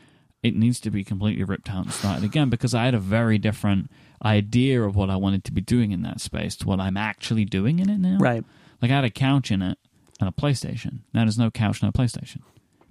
it 0.42 0.54
needs 0.54 0.78
to 0.80 0.90
be 0.90 1.04
completely 1.04 1.44
ripped 1.44 1.70
out 1.70 1.86
and 1.86 1.92
started 1.92 2.24
again 2.24 2.50
because 2.50 2.74
I 2.74 2.84
had 2.84 2.94
a 2.94 2.98
very 3.00 3.38
different 3.38 3.90
idea 4.24 4.82
of 4.82 4.96
what 4.96 5.10
I 5.10 5.16
wanted 5.16 5.44
to 5.44 5.52
be 5.52 5.60
doing 5.60 5.92
in 5.92 6.02
that 6.02 6.20
space 6.20 6.56
to 6.56 6.66
what 6.66 6.80
I'm 6.80 6.96
actually 6.96 7.44
doing 7.44 7.78
in 7.78 7.90
it 7.90 7.98
now. 7.98 8.18
Right. 8.18 8.44
Like 8.80 8.90
I 8.90 8.94
had 8.94 9.04
a 9.04 9.10
couch 9.10 9.50
in 9.50 9.62
it 9.62 9.78
and 10.20 10.28
a 10.28 10.32
PlayStation. 10.32 11.00
Now 11.12 11.24
there's 11.24 11.38
no 11.38 11.50
couch, 11.50 11.82
no 11.82 11.90
PlayStation. 11.90 12.40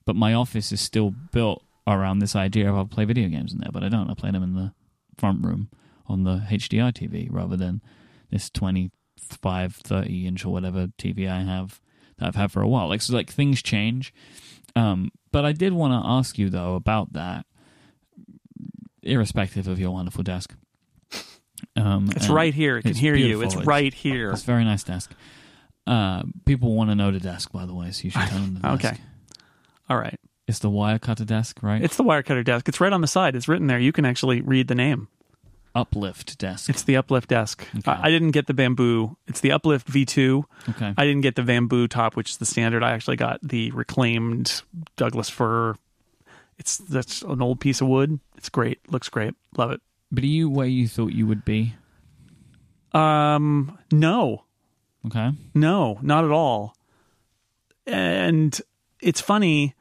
But 0.06 0.16
my 0.16 0.34
office 0.34 0.72
is 0.72 0.82
still 0.82 1.12
built 1.12 1.64
around 1.88 2.20
this 2.20 2.36
idea 2.36 2.70
of 2.70 2.76
I'll 2.76 2.86
play 2.86 3.06
video 3.06 3.30
games 3.30 3.54
in 3.54 3.60
there, 3.60 3.72
but 3.72 3.84
I 3.84 3.90
don't. 3.90 4.10
I 4.10 4.14
play 4.14 4.32
them 4.32 4.44
in 4.44 4.56
the 4.56 4.74
front 5.18 5.44
room 5.44 5.70
on 6.08 6.24
the 6.24 6.44
HDR 6.50 6.92
TV 6.92 7.28
rather 7.32 7.56
than 7.56 7.82
this 8.30 8.50
25, 8.50 9.76
30 9.76 10.28
inch 10.28 10.46
or 10.46 10.50
whatever 10.52 10.88
TV 10.98 11.30
I 11.30 11.42
have 11.42 11.82
that 12.18 12.28
I've 12.28 12.36
had 12.36 12.52
for 12.52 12.62
a 12.62 12.68
while. 12.68 12.90
Like 12.90 13.02
so, 13.02 13.14
like 13.14 13.32
things 13.32 13.62
change. 13.62 14.14
Um, 14.76 15.12
but 15.32 15.46
I 15.46 15.52
did 15.52 15.74
want 15.74 15.94
to 15.94 16.08
ask 16.08 16.38
you 16.38 16.50
though 16.50 16.76
about 16.76 17.14
that, 17.14 17.46
irrespective 19.02 19.68
of 19.68 19.80
your 19.80 19.92
wonderful 19.92 20.24
desk. 20.24 20.56
Um, 21.76 22.10
it's 22.16 22.30
right 22.30 22.54
here. 22.54 22.78
It 22.78 22.84
can 22.84 22.96
hear 22.96 23.16
beautiful. 23.16 23.42
you. 23.42 23.46
It's, 23.46 23.56
it's, 23.56 23.66
right 23.66 23.94
here. 23.94 24.32
It's 24.32 24.44
a 24.44 24.46
very 24.46 24.64
nice 24.64 24.84
desk. 24.84 25.12
Uh, 25.86 26.24
people 26.46 26.74
want 26.76 26.90
to 26.90 26.96
know 26.96 27.12
the 27.12 27.20
desk, 27.20 27.52
by 27.52 27.66
the 27.66 27.74
way, 27.74 27.92
so 27.92 28.04
you 28.04 28.12
should 28.12 28.22
tell 28.22 28.40
them 28.40 28.54
the 28.56 28.60
desk. 28.78 28.86
okay. 28.86 28.98
All 29.90 29.98
right. 29.98 30.20
It's 30.48 30.60
the 30.60 30.70
Wirecutter 30.70 31.26
desk, 31.26 31.62
right? 31.62 31.82
It's 31.82 31.98
the 31.98 32.04
Wirecutter 32.04 32.44
desk. 32.44 32.68
It's 32.68 32.82
right 32.82 32.92
on 32.92 33.02
the 33.02 33.08
side. 33.08 33.36
It's 33.36 33.48
written 33.48 33.68
there. 33.68 33.80
You 33.80 33.92
can 33.92 34.06
actually 34.06 34.42
read 34.42 34.68
the 34.68 34.76
name. 34.76 35.08
Uplift 35.76 36.38
desk. 36.38 36.70
It's 36.70 36.84
the 36.84 36.98
Uplift 36.98 37.30
desk. 37.30 37.68
Okay. 37.78 37.92
I, 37.92 38.08
I, 38.08 38.10
didn't 38.12 38.32
get 38.32 38.46
the 38.46 38.54
bamboo. 38.54 39.18
It's 39.28 39.40
the 39.40 39.52
Uplift 39.52 39.88
V2. 39.88 40.44
Okay. 40.70 40.94
I 40.96 41.06
didn't 41.06 41.22
get 41.22 41.36
the 41.36 41.42
bamboo 41.42 41.88
top, 41.88 42.16
which 42.16 42.32
is 42.32 42.38
the 42.38 42.46
standard. 42.46 42.84
I 42.84 42.92
actually 42.92 43.16
got 43.16 43.40
the 43.42 43.72
reclaimed 43.72 44.62
Douglas 44.98 45.30
fir. 45.30 45.76
It's 46.60 46.78
that's 46.78 47.24
an 47.24 47.42
old 47.42 47.60
piece 47.60 47.82
of 47.82 47.88
wood. 47.88 48.20
It's 48.38 48.50
great. 48.50 48.80
Looks 48.92 49.10
great. 49.10 49.34
Love 49.58 49.72
it. 49.72 49.82
But 50.14 50.24
are 50.24 50.28
you 50.28 50.48
where 50.48 50.68
you 50.68 50.88
thought 50.88 51.12
you 51.12 51.26
would 51.26 51.44
be? 51.44 51.74
Um, 52.94 53.80
no. 53.92 54.44
Okay. 55.08 55.32
No, 55.56 55.98
not 56.04 56.24
at 56.24 56.30
all. 56.30 56.76
And 57.88 58.58
it's 59.02 59.20
funny. 59.20 59.74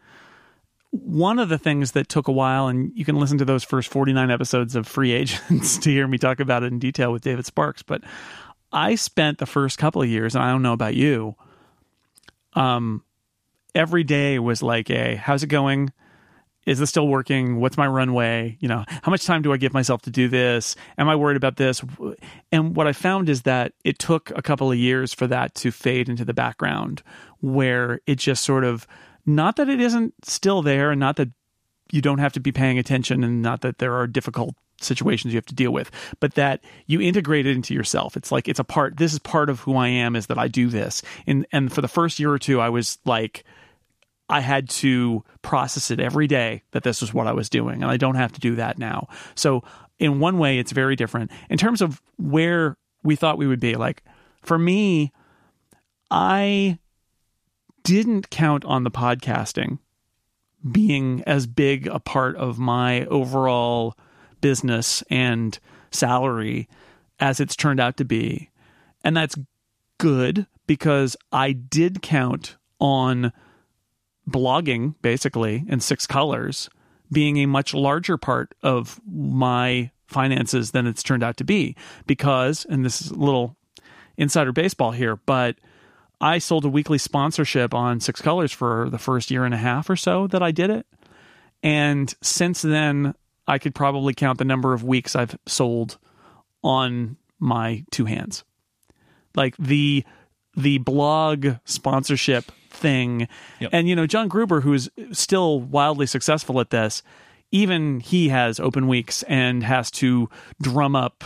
One 0.91 1.39
of 1.39 1.51
the 1.51 1.59
things 1.59 1.93
that 1.93 2.09
took 2.09 2.29
a 2.29 2.33
while, 2.33 2.69
and 2.69 2.93
you 2.95 3.05
can 3.05 3.17
listen 3.17 3.37
to 3.39 3.45
those 3.45 3.63
first 3.63 3.89
49 3.91 4.31
episodes 4.31 4.75
of 4.75 4.87
Free 4.87 5.13
Agents 5.13 5.77
to 5.83 5.91
hear 5.91 6.09
me 6.09 6.17
talk 6.17 6.41
about 6.41 6.63
it 6.63 6.73
in 6.73 6.79
detail 6.79 7.13
with 7.13 7.23
David 7.23 7.45
Sparks, 7.45 7.83
but 7.83 8.03
I 8.73 8.95
spent 8.95 9.37
the 9.37 9.47
first 9.47 9.79
couple 9.79 10.01
of 10.01 10.09
years, 10.09 10.35
and 10.35 10.43
I 10.43 10.51
don't 10.51 10.63
know 10.63 10.73
about 10.73 10.95
you, 10.95 11.35
um, 12.55 13.05
every 13.75 14.05
day 14.05 14.39
was 14.39 14.63
like 14.63 14.91
a 14.91 15.17
how's 15.17 15.43
it 15.43 15.49
going? 15.49 15.93
Is 16.67 16.79
this 16.79 16.91
still 16.91 17.09
working? 17.09 17.61
What's 17.61 17.77
my 17.77 17.87
runway? 17.87 18.57
You 18.61 18.69
know, 18.69 18.85
how 18.89 19.11
much 19.11 19.25
time 19.25 19.43
do 19.43 19.53
I 19.53 19.57
give 19.57 19.73
myself 19.73 20.03
to 20.03 20.11
do 20.11 20.29
this? 20.29 20.77
Am 20.99 21.09
I 21.09 21.17
worried 21.17 21.37
about 21.37 21.57
this? 21.57 21.83
And 22.51 22.77
what 22.77 22.87
I 22.87 22.93
found 22.93 23.29
is 23.29 23.43
that 23.43 23.73
it 23.85 23.99
took 23.99 24.31
a 24.37 24.43
couple 24.43 24.71
of 24.71 24.79
years 24.79 25.13
for 25.13 25.27
that 25.27 25.55
to 25.57 25.71
fade 25.71 26.09
into 26.09 26.25
the 26.25 26.35
background, 26.35 27.03
where 27.41 28.01
it 28.07 28.17
just 28.17 28.45
sort 28.45 28.65
of, 28.65 28.87
not 29.27 29.57
that 29.57 29.69
it 29.69 29.81
isn't 29.81 30.15
still 30.25 30.63
there 30.63 30.91
and 30.91 31.01
not 31.01 31.17
that 31.17 31.31
you 31.91 32.01
don't 32.01 32.19
have 32.19 32.33
to 32.33 32.41
be 32.41 32.53
paying 32.53 32.79
attention 32.79 33.23
and 33.23 33.43
not 33.43 33.61
that 33.63 33.79
there 33.79 33.95
are 33.95 34.07
difficult 34.07 34.55
situations 34.81 35.33
you 35.33 35.39
have 35.39 35.47
to 35.47 35.55
deal 35.55 35.73
with, 35.73 35.91
but 36.19 36.35
that 36.35 36.61
you 36.87 37.01
integrate 37.01 37.47
it 37.47 37.55
into 37.55 37.75
yourself. 37.75 38.17
It's 38.17 38.33
like, 38.33 38.49
it's 38.49 38.59
a 38.59 38.65
part, 38.65 38.97
this 38.97 39.13
is 39.13 39.19
part 39.19 39.51
of 39.51 39.61
who 39.61 39.77
I 39.77 39.89
am 39.89 40.17
is 40.17 40.27
that 40.27 40.39
I 40.39 40.49
do 40.49 40.69
this. 40.69 41.03
And, 41.27 41.47
and 41.53 41.73
for 41.73 41.83
the 41.83 41.89
first 41.89 42.19
year 42.19 42.33
or 42.33 42.39
two, 42.39 42.61
I 42.61 42.69
was 42.69 42.99
like, 43.05 43.45
I 44.29 44.41
had 44.41 44.69
to 44.71 45.25
process 45.43 45.91
it 45.91 46.01
every 46.01 46.27
day 46.27 46.63
that 46.73 46.85
this 46.85 47.01
was 47.01 47.13
what 47.13 47.27
I 47.27 47.33
was 47.33 47.49
doing. 47.49 47.83
And 47.83 47.91
I 47.91 47.97
don't 47.97 48.15
have 48.15 48.33
to 48.33 48.41
do 48.41 48.55
that 48.57 48.79
now. 48.79 49.09
So, 49.35 49.63
in 49.99 50.21
one 50.21 50.39
way, 50.39 50.59
it's 50.59 50.73
very 50.73 50.97
different. 50.97 51.31
In 51.51 51.59
terms 51.59 51.81
of 51.81 52.01
where 52.17 52.77
we 53.03 53.15
thought 53.15 53.39
we 53.39 53.47
would 53.47 53.61
be, 53.61 53.77
like 53.77 54.03
for 54.43 54.59
me, 54.59 55.13
I 56.11 56.79
didn't 57.85 58.31
count 58.31 58.65
on 58.65 58.85
the 58.85 58.91
podcasting 58.91 59.79
being 60.71 61.23
as 61.27 61.47
big 61.47 61.87
a 61.87 61.99
part 61.99 62.37
of 62.37 62.59
my 62.59 63.05
overall 63.07 63.97
business 64.41 65.03
and 65.11 65.59
salary 65.91 66.69
as 67.19 67.41
it's 67.41 67.57
turned 67.57 67.81
out 67.81 67.97
to 67.97 68.05
be. 68.05 68.51
And 69.05 69.17
that's 69.17 69.37
good 69.99 70.47
because 70.67 71.17
I 71.33 71.53
did 71.53 72.03
count 72.03 72.57
on 72.79 73.33
blogging 74.29 74.95
basically 75.03 75.65
in 75.69 75.81
six 75.81 76.07
colors 76.07 76.71
being 77.11 77.39
a 77.39 77.47
much 77.47 77.75
larger 77.75 78.17
part 78.17 78.55
of 78.63 79.01
my 79.07 79.91
finances 80.07 80.71
than 80.71 80.87
it's 80.87 81.03
turned 81.03 81.23
out 81.23 81.37
to 81.37 81.45
be 81.45 81.75
because 82.07 82.65
and 82.69 82.85
this 82.85 83.01
is 83.03 83.11
a 83.11 83.15
little 83.15 83.57
insider 84.17 84.53
baseball 84.53 84.91
here 84.91 85.17
but 85.17 85.57
I 86.23 86.39
sold 86.39 86.65
a 86.65 86.69
weekly 86.69 86.99
sponsorship 86.99 87.75
on 87.75 87.99
Six 87.99 88.21
Colors 88.21 88.53
for 88.53 88.89
the 88.89 88.99
first 88.99 89.33
year 89.33 89.45
and 89.45 89.53
a 89.53 89.59
half 89.59 89.91
or 89.91 89.97
so 89.97 90.29
that 90.29 90.41
I 90.41 90.53
did 90.53 90.71
it. 90.71 90.87
And 91.65 92.15
since 92.23 92.63
then, 92.63 93.17
I 93.49 93.59
could 93.59 93.75
probably 93.75 94.15
count 94.15 94.39
the 94.39 94.45
number 94.45 94.73
of 94.73 94.85
weeks 94.85 95.17
I've 95.17 95.37
sold 95.47 95.99
on 96.63 97.17
my 97.41 97.85
two 97.91 98.05
hands. 98.05 98.45
Like 99.35 99.57
the 99.57 100.05
the 100.57 100.79
blog 100.79 101.57
sponsorship 101.65 102.51
thing. 102.71 103.29
Yep. 103.61 103.71
And 103.73 103.89
you 103.89 103.97
know, 103.97 104.07
John 104.07 104.29
Gruber, 104.29 104.61
who's 104.61 104.89
still 105.13 105.61
wildly 105.61 106.07
successful 106.07 106.61
at 106.61 106.71
this, 106.71 107.03
even 107.51 108.01
he 108.01 108.31
has 108.31 108.59
open 108.59 108.89
weeks 108.89 109.23
and 109.25 109.63
has 109.63 109.91
to 109.93 110.29
drum 110.61 110.97
up 110.97 111.25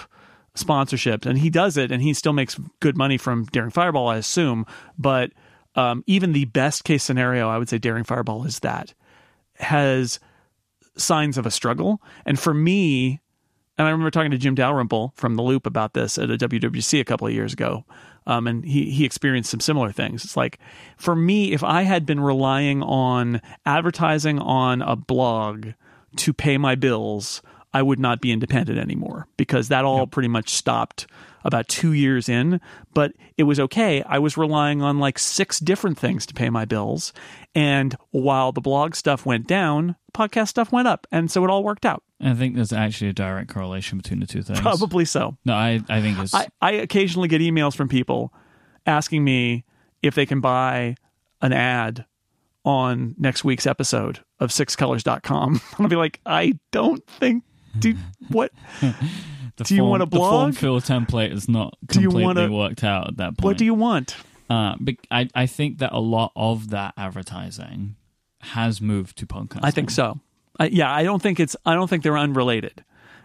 sponsorships, 0.56 1.26
and 1.26 1.38
he 1.38 1.50
does 1.50 1.76
it, 1.76 1.92
and 1.92 2.02
he 2.02 2.14
still 2.14 2.32
makes 2.32 2.58
good 2.80 2.96
money 2.96 3.16
from 3.18 3.44
Daring 3.46 3.70
Fireball, 3.70 4.08
I 4.08 4.16
assume. 4.16 4.66
But 4.98 5.32
um, 5.74 6.02
even 6.06 6.32
the 6.32 6.46
best 6.46 6.84
case 6.84 7.02
scenario, 7.02 7.48
I 7.48 7.58
would 7.58 7.68
say 7.68 7.78
Daring 7.78 8.04
Fireball 8.04 8.44
is 8.44 8.60
that 8.60 8.94
has 9.56 10.18
signs 10.96 11.38
of 11.38 11.46
a 11.46 11.50
struggle. 11.50 12.00
And 12.24 12.38
for 12.38 12.54
me, 12.54 13.20
and 13.78 13.86
I 13.86 13.90
remember 13.90 14.10
talking 14.10 14.30
to 14.30 14.38
Jim 14.38 14.54
Dalrymple 14.54 15.12
from 15.16 15.34
The 15.34 15.42
Loop 15.42 15.66
about 15.66 15.92
this 15.92 16.18
at 16.18 16.30
a 16.30 16.38
WWDC 16.38 17.00
a 17.00 17.04
couple 17.04 17.26
of 17.26 17.32
years 17.32 17.52
ago. 17.52 17.84
Um, 18.26 18.46
and 18.46 18.64
he, 18.64 18.90
he 18.90 19.04
experienced 19.04 19.50
some 19.50 19.60
similar 19.60 19.92
things. 19.92 20.24
It's 20.24 20.36
like, 20.36 20.58
for 20.96 21.14
me, 21.14 21.52
if 21.52 21.62
I 21.62 21.82
had 21.82 22.06
been 22.06 22.20
relying 22.20 22.82
on 22.82 23.40
advertising 23.64 24.38
on 24.38 24.82
a 24.82 24.96
blog 24.96 25.68
to 26.16 26.32
pay 26.32 26.58
my 26.58 26.74
bills, 26.74 27.42
I 27.72 27.82
would 27.82 28.00
not 28.00 28.20
be 28.20 28.32
independent 28.32 28.78
anymore 28.78 29.28
because 29.36 29.68
that 29.68 29.84
all 29.84 30.00
yep. 30.00 30.10
pretty 30.10 30.28
much 30.28 30.54
stopped 30.54 31.06
about 31.44 31.68
two 31.68 31.92
years 31.92 32.28
in. 32.28 32.60
But 32.94 33.12
it 33.36 33.44
was 33.44 33.60
okay. 33.60 34.02
I 34.02 34.18
was 34.18 34.36
relying 34.36 34.82
on 34.82 34.98
like 34.98 35.18
six 35.18 35.60
different 35.60 35.98
things 35.98 36.24
to 36.26 36.34
pay 36.34 36.48
my 36.48 36.64
bills. 36.64 37.12
And 37.54 37.94
while 38.10 38.50
the 38.50 38.62
blog 38.62 38.94
stuff 38.94 39.26
went 39.26 39.46
down, 39.46 39.96
podcast 40.14 40.48
stuff 40.48 40.72
went 40.72 40.88
up. 40.88 41.06
And 41.12 41.30
so 41.30 41.44
it 41.44 41.50
all 41.50 41.62
worked 41.62 41.86
out. 41.86 42.02
I 42.20 42.34
think 42.34 42.56
there's 42.56 42.72
actually 42.72 43.10
a 43.10 43.12
direct 43.12 43.50
correlation 43.52 43.98
between 43.98 44.20
the 44.20 44.26
two 44.26 44.42
things. 44.42 44.60
Probably 44.60 45.04
so. 45.04 45.36
No, 45.44 45.54
I, 45.54 45.80
I 45.88 46.00
think 46.00 46.18
it's. 46.18 46.34
I, 46.34 46.48
I 46.60 46.72
occasionally 46.72 47.28
get 47.28 47.40
emails 47.40 47.76
from 47.76 47.88
people 47.88 48.32
asking 48.86 49.22
me 49.22 49.64
if 50.02 50.14
they 50.14 50.24
can 50.24 50.40
buy 50.40 50.96
an 51.42 51.52
ad 51.52 52.06
on 52.64 53.14
next 53.18 53.44
week's 53.44 53.66
episode 53.66 54.20
of 54.40 54.50
sixcolors.com. 54.50 55.60
I'll 55.78 55.88
be 55.88 55.96
like, 55.96 56.20
I 56.24 56.58
don't 56.72 57.06
think, 57.06 57.44
do 57.78 57.94
what? 58.28 58.52
do 58.80 58.92
form, 59.64 59.76
you 59.76 59.84
want 59.84 60.02
a 60.02 60.06
blog? 60.06 60.52
The 60.54 60.60
form 60.60 60.80
fill 60.80 60.80
template 60.80 61.32
is 61.32 61.48
not 61.48 61.76
completely 61.88 62.24
wanna, 62.24 62.50
worked 62.50 62.82
out 62.82 63.08
at 63.08 63.16
that 63.18 63.36
point. 63.36 63.44
What 63.44 63.58
do 63.58 63.64
you 63.64 63.74
want? 63.74 64.16
Uh, 64.48 64.76
I, 65.10 65.28
I 65.34 65.46
think 65.46 65.78
that 65.78 65.92
a 65.92 65.98
lot 65.98 66.32
of 66.36 66.70
that 66.70 66.94
advertising 66.96 67.96
has 68.40 68.80
moved 68.80 69.18
to 69.18 69.26
podcasting. 69.26 69.60
I 69.64 69.70
think 69.70 69.90
so. 69.90 70.20
I, 70.58 70.66
yeah, 70.66 70.92
I 70.92 71.02
don't 71.02 71.22
think 71.22 71.38
it's. 71.40 71.56
I 71.66 71.74
don't 71.74 71.88
think 71.88 72.02
they're 72.02 72.18
unrelated. 72.18 72.84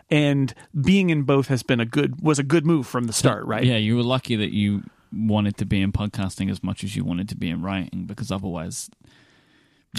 And 0.10 0.54
being 0.80 1.10
in 1.10 1.24
both 1.24 1.48
has 1.48 1.64
been 1.64 1.80
a 1.80 1.86
good 1.86 2.22
was 2.22 2.38
a 2.40 2.44
good 2.44 2.66
move 2.66 2.86
from 2.88 3.06
the 3.06 3.14
start, 3.14 3.46
right? 3.46 3.64
Yeah, 3.64 3.78
you 3.78 3.96
were 3.96 4.04
lucky 4.04 4.36
that 4.36 4.54
you 4.54 4.84
wanted 5.14 5.58
to 5.58 5.66
be 5.66 5.82
in 5.82 5.92
podcasting 5.92 6.50
as 6.52 6.62
much 6.64 6.84
as 6.84 6.96
you 6.96 7.04
wanted 7.06 7.30
to 7.30 7.36
be 7.36 7.50
in 7.50 7.62
writing, 7.62 8.06
because 8.06 8.32
otherwise, 8.32 8.90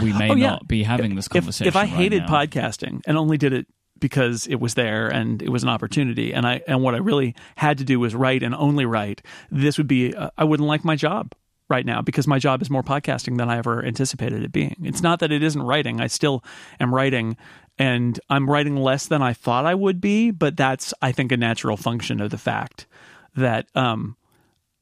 we 0.02 0.12
may 0.12 0.30
Oh, 0.30 0.34
yeah. 0.34 0.50
not 0.50 0.68
be 0.68 0.82
having 0.82 1.14
this 1.16 1.26
if, 1.26 1.32
conversation. 1.32 1.68
if 1.68 1.76
I 1.76 1.80
right 1.82 1.88
hated 1.88 2.22
podcasting 2.24 3.00
and 3.06 3.16
only 3.18 3.36
did 3.38 3.52
it 3.52 3.66
because 4.00 4.46
it 4.46 4.56
was 4.60 4.74
there 4.74 5.08
and 5.08 5.40
it 5.42 5.48
was 5.50 5.62
an 5.62 5.68
opportunity 5.68 6.32
and 6.34 6.46
I 6.46 6.60
and 6.66 6.82
what 6.82 6.94
I 6.94 6.98
really 6.98 7.34
had 7.56 7.78
to 7.78 7.84
do 7.84 8.00
was 8.00 8.14
write 8.14 8.42
and 8.42 8.54
only 8.54 8.84
write, 8.84 9.22
this 9.50 9.78
would 9.78 9.86
be 9.86 10.14
uh, 10.14 10.30
I 10.36 10.44
wouldn't 10.44 10.66
like 10.68 10.84
my 10.84 10.96
job 10.96 11.32
right 11.72 11.86
now 11.86 12.02
because 12.02 12.28
my 12.28 12.38
job 12.38 12.62
is 12.62 12.70
more 12.70 12.82
podcasting 12.82 13.38
than 13.38 13.48
I 13.48 13.56
ever 13.56 13.84
anticipated 13.84 14.44
it 14.44 14.52
being. 14.52 14.76
It's 14.84 15.02
not 15.02 15.18
that 15.20 15.32
it 15.32 15.42
isn't 15.42 15.62
writing. 15.62 16.00
I 16.00 16.06
still 16.06 16.44
am 16.78 16.94
writing 16.94 17.36
and 17.78 18.20
I'm 18.28 18.48
writing 18.48 18.76
less 18.76 19.06
than 19.06 19.22
I 19.22 19.32
thought 19.32 19.64
I 19.64 19.74
would 19.74 20.00
be, 20.00 20.30
but 20.30 20.56
that's 20.56 20.92
I 21.02 21.10
think 21.10 21.32
a 21.32 21.36
natural 21.36 21.76
function 21.78 22.20
of 22.20 22.30
the 22.30 22.38
fact 22.38 22.86
that 23.34 23.66
um 23.74 24.16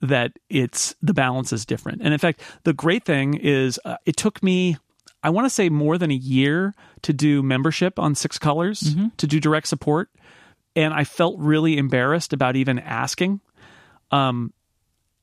that 0.03 0.33
it's 0.49 0.95
the 1.01 1.15
balance 1.15 1.53
is 1.53 1.65
different. 1.65 2.03
And 2.03 2.13
in 2.13 2.19
fact, 2.19 2.41
the 2.65 2.73
great 2.73 3.05
thing 3.05 3.35
is 3.35 3.79
uh, 3.85 3.97
it 4.05 4.17
took 4.17 4.43
me 4.43 4.77
I 5.23 5.31
want 5.31 5.45
to 5.47 5.51
say 5.51 5.69
more 5.69 5.97
than 5.99 6.11
a 6.11 6.15
year 6.15 6.75
to 7.03 7.13
do 7.13 7.43
membership 7.43 7.99
on 7.99 8.15
Six 8.15 8.39
Colors 8.39 8.81
to 9.19 9.27
do 9.27 9.39
direct 9.39 9.69
support, 9.69 10.11
and 10.75 10.93
I 10.93 11.05
felt 11.05 11.39
really 11.39 11.79
embarrassed 11.79 12.33
about 12.33 12.57
even 12.57 12.79
asking. 12.79 13.41
Um, 14.11 14.53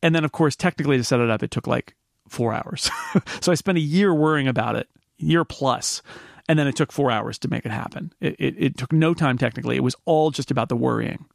and 0.08 0.16
then 0.16 0.24
of 0.24 0.32
course, 0.32 0.56
technically 0.56 0.96
to 0.96 1.04
set 1.04 1.20
it 1.20 1.30
up, 1.30 1.44
it 1.44 1.52
took 1.52 1.68
like 1.68 1.94
four 2.30 2.54
hours. 2.54 2.90
so 3.42 3.52
I 3.52 3.56
spent 3.56 3.78
a 3.78 3.82
year 3.82 4.14
worrying 4.14 4.48
about 4.48 4.78
it, 4.78 4.88
year 5.18 5.44
plus, 5.44 6.02
and 6.48 6.58
then 6.58 6.66
it 6.66 6.78
took 6.78 6.94
four 6.94 7.12
hours 7.12 7.38
to 7.40 7.50
make 7.50 7.66
it 7.66 7.74
happen. 7.74 8.14
It, 8.22 8.38
it, 8.40 8.56
it 8.58 8.78
took 8.78 8.94
no 8.94 9.14
time 9.14 9.38
technically. 9.38 9.76
It 9.76 9.84
was 9.84 9.98
all 10.06 10.32
just 10.32 10.50
about 10.50 10.70
the 10.70 10.78
worrying 10.78 11.26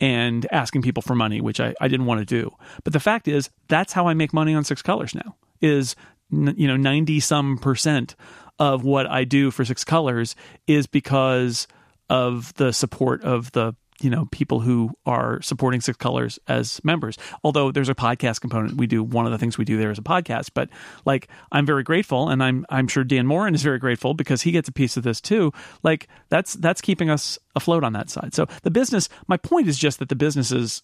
and 0.00 0.46
asking 0.50 0.80
people 0.80 1.02
for 1.02 1.14
money, 1.14 1.42
which 1.42 1.60
I, 1.60 1.74
I 1.78 1.88
didn't 1.88 2.06
want 2.06 2.20
to 2.20 2.24
do. 2.24 2.54
But 2.84 2.94
the 2.94 3.00
fact 3.00 3.28
is, 3.28 3.50
that's 3.68 3.92
how 3.92 4.08
I 4.08 4.14
make 4.14 4.32
money 4.32 4.54
on 4.54 4.64
Six 4.64 4.80
Colors 4.80 5.14
now. 5.14 5.36
Is 5.60 5.94
you 6.30 6.66
know 6.66 6.78
ninety 6.78 7.20
some 7.20 7.58
percent 7.58 8.16
of 8.58 8.82
what 8.82 9.04
I 9.04 9.24
do 9.24 9.50
for 9.50 9.66
Six 9.66 9.84
Colors 9.84 10.34
is 10.66 10.86
because 10.86 11.68
of 12.08 12.54
the 12.54 12.72
support 12.72 13.22
of 13.24 13.52
the 13.52 13.74
you 14.00 14.10
know 14.10 14.26
people 14.30 14.60
who 14.60 14.90
are 15.06 15.40
supporting 15.42 15.80
Six 15.80 15.96
Colors 15.96 16.38
as 16.48 16.82
members. 16.84 17.16
Although 17.42 17.72
there's 17.72 17.88
a 17.88 17.94
podcast 17.94 18.40
component, 18.40 18.76
we 18.76 18.86
do 18.86 19.02
one 19.02 19.26
of 19.26 19.32
the 19.32 19.38
things 19.38 19.58
we 19.58 19.64
do 19.64 19.78
there 19.78 19.90
is 19.90 19.98
a 19.98 20.02
podcast. 20.02 20.50
But 20.54 20.68
like 21.04 21.28
I'm 21.52 21.66
very 21.66 21.82
grateful, 21.82 22.28
and 22.28 22.42
I'm 22.42 22.66
I'm 22.68 22.88
sure 22.88 23.04
Dan 23.04 23.26
Moren 23.26 23.54
is 23.54 23.62
very 23.62 23.78
grateful 23.78 24.14
because 24.14 24.42
he 24.42 24.52
gets 24.52 24.68
a 24.68 24.72
piece 24.72 24.96
of 24.96 25.02
this 25.02 25.20
too. 25.20 25.52
Like 25.82 26.08
that's 26.28 26.54
that's 26.54 26.80
keeping 26.80 27.10
us 27.10 27.38
afloat 27.54 27.84
on 27.84 27.92
that 27.94 28.10
side. 28.10 28.34
So 28.34 28.46
the 28.62 28.70
business. 28.70 29.08
My 29.28 29.36
point 29.36 29.68
is 29.68 29.78
just 29.78 29.98
that 29.98 30.08
the 30.08 30.16
businesses 30.16 30.82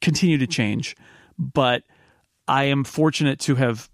continue 0.00 0.38
to 0.38 0.46
change, 0.46 0.96
but 1.38 1.82
I 2.48 2.64
am 2.64 2.84
fortunate 2.84 3.38
to 3.40 3.54
have 3.56 3.88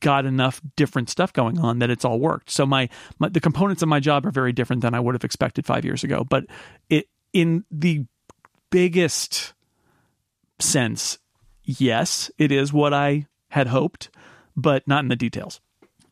got 0.00 0.26
enough 0.26 0.60
different 0.76 1.08
stuff 1.08 1.32
going 1.32 1.58
on 1.58 1.78
that 1.78 1.88
it's 1.88 2.04
all 2.04 2.20
worked. 2.20 2.50
So 2.50 2.66
my, 2.66 2.90
my 3.18 3.30
the 3.30 3.40
components 3.40 3.82
of 3.82 3.88
my 3.88 4.00
job 4.00 4.26
are 4.26 4.30
very 4.30 4.52
different 4.52 4.82
than 4.82 4.94
I 4.94 5.00
would 5.00 5.14
have 5.14 5.24
expected 5.24 5.64
5 5.64 5.84
years 5.84 6.04
ago, 6.04 6.24
but 6.24 6.44
it 6.90 7.08
in 7.34 7.64
the 7.70 8.06
biggest 8.70 9.52
sense, 10.58 11.18
yes, 11.62 12.30
it 12.38 12.50
is 12.50 12.72
what 12.72 12.94
I 12.94 13.26
had 13.50 13.66
hoped, 13.66 14.08
but 14.56 14.88
not 14.88 15.04
in 15.04 15.08
the 15.08 15.16
details. 15.16 15.60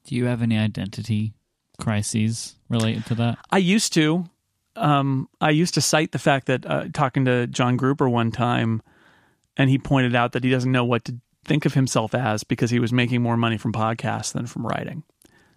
Do 0.05 0.17
you 0.17 0.27
have 0.27 0.43
any 0.43 0.59
identity 0.59 1.33
crises 1.81 2.57
related 2.69 3.07
to 3.07 3.15
that? 3.15 3.39
I 3.51 3.59
used 3.59 3.95
to. 3.95 4.27
Um, 4.75 5.29
I 5.41 5.51
used 5.51 5.75
to 5.75 5.81
cite 5.81 6.13
the 6.13 6.19
fact 6.19 6.47
that 6.47 6.67
uh, 6.67 6.85
talking 6.93 7.25
to 7.27 7.47
John 7.47 7.77
Gruber 7.77 8.09
one 8.09 8.33
time, 8.33 8.83
and 9.57 9.71
he 9.71 9.79
pointed 9.79 10.15
out 10.17 10.33
that 10.33 10.45
he 10.45 10.51
doesn't 10.51 10.73
know 10.73 10.85
what 10.85 11.05
to 11.05 11.17
think 11.45 11.67
of 11.67 11.75
himself 11.75 12.15
as 12.15 12.43
because 12.43 12.71
he 12.71 12.79
was 12.79 12.93
making 12.93 13.23
more 13.23 13.37
money 13.37 13.59
from 13.59 13.73
podcasts 13.73 14.33
than 14.33 14.47
from 14.47 14.67
writing. 14.67 15.05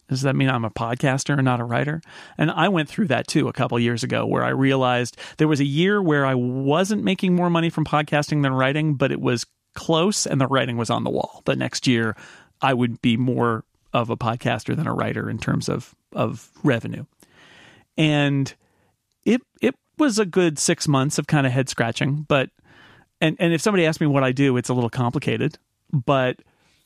Does 0.08 0.22
that 0.22 0.36
mean 0.36 0.50
I'm 0.50 0.66
a 0.66 0.70
podcaster 0.70 1.34
and 1.34 1.46
not 1.46 1.60
a 1.60 1.64
writer? 1.64 2.02
And 2.38 2.52
I 2.52 2.70
went 2.70 2.90
through 2.90 3.08
that 3.08 3.28
too 3.28 3.48
a 3.48 3.54
couple 3.54 3.80
years 3.80 4.04
ago 4.04 4.26
where 4.26 4.44
I 4.44 4.50
realized 4.50 5.18
there 5.38 5.48
was 5.48 5.60
a 5.60 5.66
year 5.66 6.02
where 6.02 6.26
I 6.26 6.36
wasn't 6.36 7.04
making 7.04 7.36
more 7.36 7.50
money 7.50 7.70
from 7.70 7.86
podcasting 7.86 8.44
than 8.44 8.54
writing, 8.54 8.96
but 8.96 9.12
it 9.12 9.20
was 9.20 9.46
close 9.74 10.26
and 10.26 10.40
the 10.40 10.48
writing 10.48 10.78
was 10.78 10.90
on 10.90 11.04
the 11.04 11.10
wall. 11.10 11.42
The 11.46 11.56
next 11.56 11.88
year 11.88 12.16
I 12.62 12.74
would 12.74 13.02
be 13.02 13.18
more 13.18 13.64
of 13.94 14.10
a 14.10 14.18
podcaster 14.18 14.76
than 14.76 14.88
a 14.88 14.94
writer 14.94 15.30
in 15.30 15.38
terms 15.38 15.70
of 15.70 15.96
of 16.14 16.50
revenue. 16.64 17.06
And 17.98 18.54
it 19.24 19.42
it 19.62 19.76
was 19.98 20.20
a 20.20 20.26
good 20.26 20.60
6 20.60 20.88
months 20.88 21.18
of 21.18 21.28
kind 21.28 21.48
of 21.48 21.54
head 21.54 21.70
scratching, 21.70 22.26
but 22.28 22.50
and 23.22 23.38
and 23.40 23.54
if 23.54 23.62
somebody 23.62 23.86
asked 23.86 24.02
me 24.02 24.08
what 24.08 24.24
I 24.24 24.32
do, 24.32 24.58
it's 24.58 24.70
a 24.70 24.74
little 24.74 24.90
complicated, 24.90 25.58
but 25.92 26.40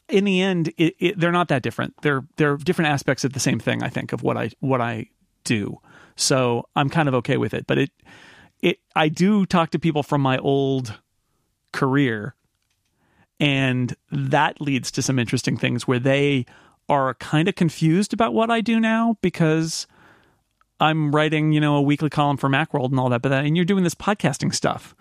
in 0.09 0.23
the 0.25 0.41
end, 0.41 0.73
it, 0.77 0.95
it, 0.99 1.19
they're 1.19 1.31
not 1.31 1.47
that 1.49 1.61
different. 1.61 1.93
They're 2.01 2.23
they're 2.37 2.57
different 2.57 2.91
aspects 2.91 3.23
of 3.23 3.33
the 3.33 3.39
same 3.39 3.59
thing. 3.59 3.83
I 3.83 3.89
think 3.89 4.13
of 4.13 4.23
what 4.23 4.37
I 4.37 4.51
what 4.59 4.81
I 4.81 5.07
do. 5.43 5.79
So 6.15 6.67
I'm 6.75 6.89
kind 6.89 7.07
of 7.07 7.15
okay 7.15 7.37
with 7.37 7.53
it. 7.53 7.67
But 7.67 7.77
it 7.77 7.91
it 8.61 8.79
I 8.95 9.09
do 9.09 9.45
talk 9.45 9.71
to 9.71 9.79
people 9.79 10.03
from 10.03 10.21
my 10.21 10.37
old 10.37 10.99
career, 11.71 12.35
and 13.39 13.95
that 14.11 14.59
leads 14.59 14.91
to 14.91 15.01
some 15.01 15.19
interesting 15.19 15.57
things 15.57 15.87
where 15.87 15.99
they 15.99 16.45
are 16.89 17.13
kind 17.15 17.47
of 17.47 17.55
confused 17.55 18.13
about 18.13 18.33
what 18.33 18.49
I 18.49 18.61
do 18.61 18.79
now 18.79 19.15
because 19.21 19.85
I'm 20.79 21.11
writing, 21.11 21.51
you 21.51 21.59
know, 21.59 21.75
a 21.75 21.81
weekly 21.81 22.09
column 22.09 22.37
for 22.37 22.49
Macworld 22.49 22.89
and 22.89 22.99
all 22.99 23.09
that, 23.09 23.21
but 23.21 23.29
that, 23.29 23.45
and 23.45 23.55
you're 23.55 23.65
doing 23.65 23.83
this 23.83 23.95
podcasting 23.95 24.53
stuff. 24.53 24.95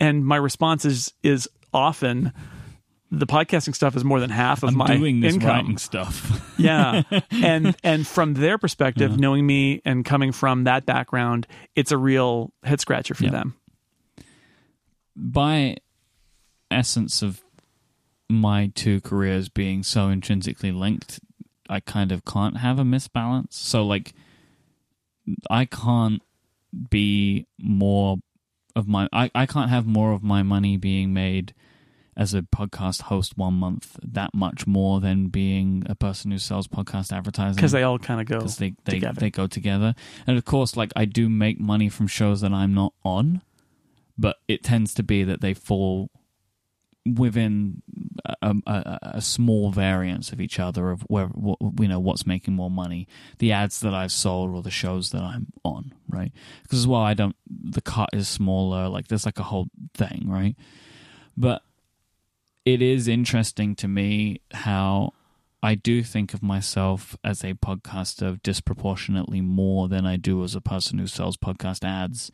And 0.00 0.24
my 0.24 0.36
response 0.36 0.84
is 0.84 1.12
is 1.22 1.48
often 1.72 2.32
the 3.10 3.26
podcasting 3.26 3.74
stuff 3.74 3.94
is 3.96 4.02
more 4.04 4.18
than 4.18 4.30
half 4.30 4.62
of 4.62 4.70
I'm 4.70 4.76
my 4.76 4.96
doing 4.96 5.20
this 5.20 5.34
income. 5.34 5.76
stuff. 5.78 6.52
yeah. 6.58 7.02
And 7.30 7.76
and 7.84 8.06
from 8.06 8.34
their 8.34 8.58
perspective, 8.58 9.18
knowing 9.18 9.46
me 9.46 9.80
and 9.84 10.04
coming 10.04 10.32
from 10.32 10.64
that 10.64 10.84
background, 10.86 11.46
it's 11.76 11.92
a 11.92 11.98
real 11.98 12.52
head 12.64 12.80
scratcher 12.80 13.14
for 13.14 13.24
Yeah. 13.24 13.30
them. 13.30 13.54
By 15.16 15.76
essence 16.70 17.22
of 17.22 17.40
my 18.28 18.72
two 18.74 19.00
careers 19.00 19.48
being 19.48 19.82
so 19.84 20.08
intrinsically 20.08 20.72
linked, 20.72 21.20
I 21.68 21.80
kind 21.80 22.10
of 22.10 22.24
can't 22.24 22.56
have 22.56 22.78
a 22.78 22.82
misbalance. 22.82 23.52
So 23.52 23.84
like 23.84 24.12
I 25.50 25.66
can't 25.66 26.20
be 26.90 27.46
more 27.58 28.16
of 28.74 28.88
my 28.88 29.08
I, 29.12 29.30
I 29.34 29.46
can't 29.46 29.70
have 29.70 29.86
more 29.86 30.12
of 30.12 30.24
my 30.24 30.42
money 30.42 30.76
being 30.76 31.12
made 31.14 31.54
as 32.16 32.34
a 32.34 32.42
podcast 32.42 33.02
host 33.02 33.36
one 33.36 33.54
month 33.54 33.98
that 34.02 34.30
much 34.34 34.66
more 34.66 35.00
than 35.00 35.28
being 35.28 35.82
a 35.86 35.94
person 35.94 36.30
who 36.30 36.38
sells 36.38 36.68
podcast 36.68 37.12
advertising 37.12 37.56
Because 37.56 37.72
they 37.72 37.82
all 37.82 37.98
kind 37.98 38.20
of 38.20 38.26
go 38.26 38.38
because 38.38 38.58
they 38.58 38.74
they, 38.84 38.92
together. 38.94 39.20
they 39.20 39.30
go 39.30 39.46
together. 39.46 39.94
And 40.26 40.36
of 40.38 40.44
course, 40.44 40.76
like 40.76 40.92
I 40.96 41.04
do 41.04 41.28
make 41.28 41.58
money 41.60 41.88
from 41.88 42.06
shows 42.06 42.40
that 42.42 42.52
I'm 42.52 42.74
not 42.74 42.92
on, 43.04 43.42
but 44.16 44.36
it 44.48 44.62
tends 44.62 44.94
to 44.94 45.02
be 45.02 45.24
that 45.24 45.40
they 45.40 45.54
fall 45.54 46.10
within 47.06 47.82
a, 48.40 48.54
a, 48.66 48.98
a 49.02 49.20
small 49.20 49.70
variance 49.70 50.32
of 50.32 50.40
each 50.40 50.58
other 50.58 50.90
of 50.90 51.02
where 51.02 51.26
what, 51.26 51.58
you 51.78 51.86
know 51.86 52.00
what's 52.00 52.26
making 52.26 52.54
more 52.54 52.70
money 52.70 53.06
the 53.40 53.52
ads 53.52 53.80
that 53.80 53.92
i've 53.92 54.10
sold 54.10 54.54
or 54.54 54.62
the 54.62 54.70
shows 54.70 55.10
that 55.10 55.20
i'm 55.20 55.48
on 55.66 55.92
right 56.08 56.32
because 56.62 56.78
as 56.78 56.86
well 56.86 57.02
i 57.02 57.12
don't 57.12 57.36
the 57.46 57.82
cut 57.82 58.08
is 58.14 58.26
smaller 58.26 58.88
like 58.88 59.08
there's 59.08 59.26
like 59.26 59.38
a 59.38 59.42
whole 59.42 59.66
thing 59.92 60.22
right 60.26 60.56
but 61.36 61.60
it 62.64 62.80
is 62.82 63.08
interesting 63.08 63.74
to 63.76 63.88
me 63.88 64.40
how 64.52 65.12
I 65.62 65.74
do 65.74 66.02
think 66.02 66.34
of 66.34 66.42
myself 66.42 67.16
as 67.24 67.42
a 67.42 67.54
podcaster 67.54 68.42
disproportionately 68.42 69.40
more 69.40 69.88
than 69.88 70.06
I 70.06 70.16
do 70.16 70.42
as 70.44 70.54
a 70.54 70.60
person 70.60 70.98
who 70.98 71.06
sells 71.06 71.36
podcast 71.36 71.84
ads, 71.84 72.30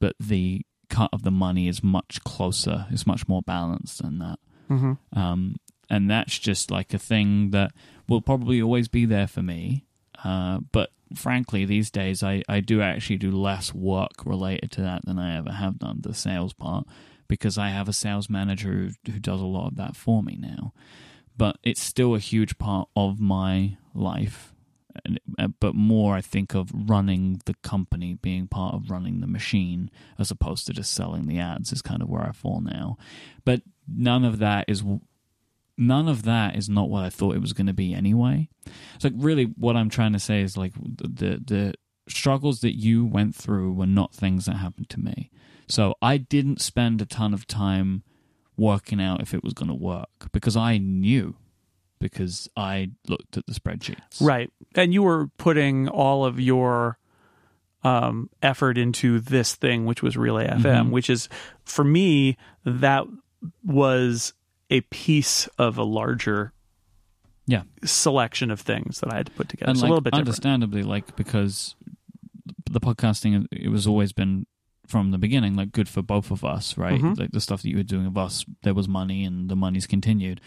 but 0.00 0.14
the 0.18 0.62
cut 0.88 1.10
of 1.12 1.22
the 1.22 1.30
money 1.30 1.68
is 1.68 1.82
much 1.82 2.22
closer, 2.24 2.86
is 2.90 3.06
much 3.06 3.28
more 3.28 3.42
balanced 3.42 4.02
than 4.02 4.18
that. 4.18 4.38
Mhm. 4.68 4.98
Um, 5.12 5.56
and 5.88 6.10
that's 6.10 6.38
just 6.38 6.70
like 6.70 6.92
a 6.92 6.98
thing 6.98 7.50
that 7.50 7.72
will 8.08 8.20
probably 8.20 8.60
always 8.60 8.88
be 8.88 9.04
there 9.04 9.26
for 9.26 9.42
me. 9.42 9.84
Uh, 10.24 10.60
but 10.72 10.90
frankly, 11.14 11.64
these 11.64 11.90
days 11.90 12.22
I, 12.22 12.42
I 12.48 12.60
do 12.60 12.80
actually 12.82 13.18
do 13.18 13.30
less 13.30 13.74
work 13.74 14.24
related 14.24 14.70
to 14.72 14.82
that 14.82 15.04
than 15.04 15.18
I 15.18 15.36
ever 15.36 15.52
have 15.52 15.78
done, 15.78 15.98
the 16.02 16.14
sales 16.14 16.52
part, 16.52 16.86
because 17.32 17.56
I 17.56 17.70
have 17.70 17.88
a 17.88 17.94
sales 17.94 18.28
manager 18.28 18.68
who, 18.68 19.10
who 19.10 19.18
does 19.18 19.40
a 19.40 19.46
lot 19.46 19.68
of 19.68 19.76
that 19.76 19.96
for 19.96 20.22
me 20.22 20.36
now. 20.38 20.74
But 21.34 21.56
it's 21.62 21.80
still 21.80 22.14
a 22.14 22.18
huge 22.18 22.58
part 22.58 22.90
of 22.94 23.20
my 23.20 23.78
life. 23.94 24.52
And, 25.02 25.18
uh, 25.38 25.48
but 25.58 25.74
more, 25.74 26.14
I 26.14 26.20
think 26.20 26.54
of 26.54 26.70
running 26.74 27.40
the 27.46 27.54
company, 27.62 28.12
being 28.12 28.48
part 28.48 28.74
of 28.74 28.90
running 28.90 29.20
the 29.20 29.26
machine, 29.26 29.90
as 30.18 30.30
opposed 30.30 30.66
to 30.66 30.74
just 30.74 30.92
selling 30.92 31.26
the 31.26 31.38
ads, 31.38 31.72
is 31.72 31.80
kind 31.80 32.02
of 32.02 32.10
where 32.10 32.20
I 32.20 32.32
fall 32.32 32.60
now. 32.60 32.98
But 33.46 33.62
none 33.88 34.26
of 34.26 34.38
that 34.40 34.66
is 34.68 34.84
none 35.78 36.08
of 36.08 36.24
that 36.24 36.54
is 36.54 36.68
not 36.68 36.90
what 36.90 37.02
I 37.02 37.08
thought 37.08 37.34
it 37.34 37.40
was 37.40 37.54
going 37.54 37.66
to 37.66 37.72
be 37.72 37.94
anyway. 37.94 38.50
It's 38.94 39.04
like 39.04 39.14
really 39.16 39.44
what 39.44 39.74
I'm 39.74 39.88
trying 39.88 40.12
to 40.12 40.20
say 40.20 40.42
is 40.42 40.58
like 40.58 40.74
the 40.74 41.40
the 41.42 41.72
struggles 42.08 42.60
that 42.60 42.78
you 42.78 43.06
went 43.06 43.34
through 43.34 43.72
were 43.72 43.86
not 43.86 44.14
things 44.14 44.44
that 44.44 44.56
happened 44.56 44.90
to 44.90 45.00
me. 45.00 45.30
So 45.72 45.94
I 46.02 46.18
didn't 46.18 46.60
spend 46.60 47.00
a 47.00 47.06
ton 47.06 47.32
of 47.32 47.46
time 47.46 48.02
working 48.58 49.00
out 49.00 49.22
if 49.22 49.32
it 49.32 49.42
was 49.42 49.54
going 49.54 49.68
to 49.70 49.74
work 49.74 50.28
because 50.30 50.54
I 50.56 50.76
knew 50.76 51.34
because 51.98 52.46
I 52.56 52.90
looked 53.08 53.38
at 53.38 53.46
the 53.46 53.54
spreadsheets. 53.54 54.20
Right. 54.20 54.50
And 54.74 54.92
you 54.92 55.02
were 55.02 55.28
putting 55.38 55.88
all 55.88 56.24
of 56.26 56.38
your 56.38 56.98
um, 57.84 58.28
effort 58.42 58.76
into 58.78 59.18
this 59.18 59.54
thing, 59.54 59.86
which 59.86 60.02
was 60.02 60.16
Relay 60.16 60.46
FM, 60.46 60.60
Mhm. 60.88 60.90
which 60.90 61.08
is, 61.10 61.28
for 61.64 61.82
me, 61.84 62.36
that 62.64 63.04
was 63.64 64.34
a 64.70 64.82
piece 64.82 65.46
of 65.58 65.78
a 65.78 65.82
larger 65.82 66.52
Yeah. 67.46 67.62
selection 67.82 68.50
of 68.52 68.60
things 68.60 69.00
that 69.00 69.12
I 69.12 69.16
had 69.16 69.26
to 69.26 69.32
put 69.32 69.48
together. 69.48 69.70
and 69.70 69.76
It's 69.76 69.82
like, 69.82 69.88
a 69.88 69.90
little 69.90 70.00
bit 70.02 70.10
different. 70.12 70.28
understandably, 70.28 70.82
like 70.84 71.16
because 71.16 71.74
the 72.70 72.78
podcasting 72.78 73.46
it 73.50 73.68
was 73.70 73.86
always 73.86 74.12
been 74.12 74.46
from 74.92 75.10
the 75.10 75.18
beginning 75.26 75.54
like 75.56 75.72
good 75.72 75.88
for 75.88 76.02
both 76.02 76.30
of 76.30 76.44
us, 76.44 76.76
right? 76.76 77.00
Mhm. 77.00 77.18
Like 77.18 77.32
the 77.32 77.40
stuff 77.40 77.62
that 77.62 77.70
you 77.70 77.78
were 77.78 77.82
doing 77.94 78.06
of 78.06 78.16
us, 78.26 78.44
there 78.62 78.74
was 78.74 78.86
money 78.86 79.24
and 79.24 79.48
the 79.48 79.56
money's 79.56 79.86
continued. 79.86 80.40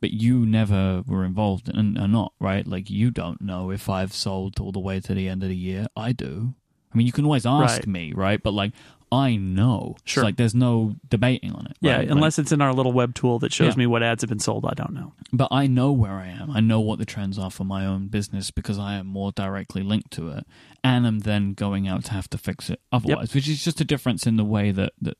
But 0.00 0.12
you 0.12 0.46
never 0.46 1.02
were 1.06 1.24
involved 1.24 1.68
and 1.68 1.98
are 1.98 2.06
not, 2.20 2.32
right? 2.38 2.64
Like 2.74 2.88
you 2.88 3.10
don't 3.10 3.40
know 3.42 3.70
if 3.72 3.88
I've 3.88 4.14
sold 4.14 4.60
all 4.60 4.70
the 4.72 4.78
way 4.88 5.00
to 5.00 5.12
the 5.12 5.28
end 5.28 5.42
of 5.42 5.48
the 5.48 5.56
year. 5.56 5.88
I 5.96 6.12
do. 6.12 6.54
I 6.90 6.96
mean, 6.96 7.06
you 7.08 7.12
can 7.12 7.24
always 7.26 7.44
ask 7.44 7.78
Right. 7.80 7.86
me, 7.88 8.12
right? 8.14 8.40
But 8.42 8.54
like 8.54 8.72
I 9.10 9.36
know. 9.36 9.94
It's 10.02 10.12
Sure. 10.12 10.22
like 10.24 10.36
there's 10.36 10.54
no 10.54 10.96
debating 11.08 11.52
on 11.52 11.66
it. 11.66 11.76
Yeah, 11.80 11.92
right? 11.92 12.00
Like- 12.00 12.10
unless 12.10 12.38
it's 12.38 12.52
in 12.52 12.60
our 12.60 12.74
little 12.74 12.92
web 12.92 13.14
tool 13.14 13.38
that 13.38 13.52
shows 13.52 13.74
Yeah. 13.74 13.78
me 13.78 13.86
what 13.86 14.02
ads 14.02 14.22
have 14.22 14.28
been 14.28 14.38
sold, 14.38 14.66
I 14.66 14.74
don't 14.74 14.92
know. 14.92 15.12
but 15.32 15.48
I 15.50 15.66
know 15.66 15.92
where 15.92 16.18
I 16.18 16.26
am. 16.28 16.50
I 16.50 16.60
know 16.60 16.80
what 16.80 16.98
the 16.98 17.04
trends 17.06 17.38
are 17.38 17.50
for 17.50 17.64
my 17.64 17.84
own 17.86 18.08
business 18.08 18.50
because 18.50 18.78
I 18.78 18.94
am 18.94 19.06
more 19.06 19.32
directly 19.32 19.82
linked 19.82 20.10
to 20.12 20.28
it, 20.30 20.46
and 20.84 21.06
I'm 21.06 21.20
then 21.20 21.52
going 21.54 21.86
out 21.88 22.04
to 22.06 22.12
have 22.12 22.28
to 22.30 22.38
fix 22.38 22.68
it 22.70 22.80
otherwise. 22.92 23.34
Which 23.34 23.48
is 23.48 23.62
just 23.64 23.80
a 23.80 23.84
difference 23.84 24.26
in 24.26 24.36
the 24.36 24.44
way 24.44 24.70
that 24.72 24.92
that. 25.00 25.16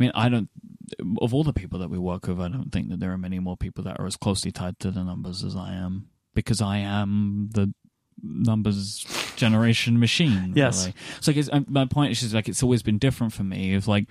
I 0.00 0.04
mean, 0.04 0.12
I 0.14 0.28
don't. 0.28 0.48
Of 1.20 1.34
all 1.34 1.42
the 1.44 1.52
people 1.52 1.78
that 1.80 1.90
we 1.90 1.98
work 1.98 2.26
with, 2.28 2.40
I 2.40 2.48
don't 2.48 2.70
think 2.70 2.88
that 2.90 3.00
there 3.00 3.12
are 3.12 3.18
many 3.18 3.38
more 3.40 3.56
people 3.56 3.82
that 3.84 3.98
are 3.98 4.06
as 4.06 4.16
closely 4.16 4.50
tied 4.52 4.78
to 4.80 4.90
the 4.90 5.02
numbers 5.04 5.42
as 5.44 5.56
I 5.56 5.72
am 5.74 6.06
because 6.34 6.60
I 6.62 6.78
am 6.78 7.50
the 7.52 7.74
numbers 8.22 9.04
generation 9.38 9.98
machine. 9.98 10.52
Yes. 10.54 10.92
really. 11.22 11.42
So, 11.46 11.56
uh, 11.56 11.60
my 11.68 11.86
point 11.86 12.12
is 12.12 12.20
just 12.20 12.34
like 12.34 12.48
it's 12.48 12.62
always 12.62 12.82
been 12.82 12.98
different 12.98 13.32
for 13.32 13.44
me. 13.44 13.74
Of 13.74 13.88
like, 13.88 14.06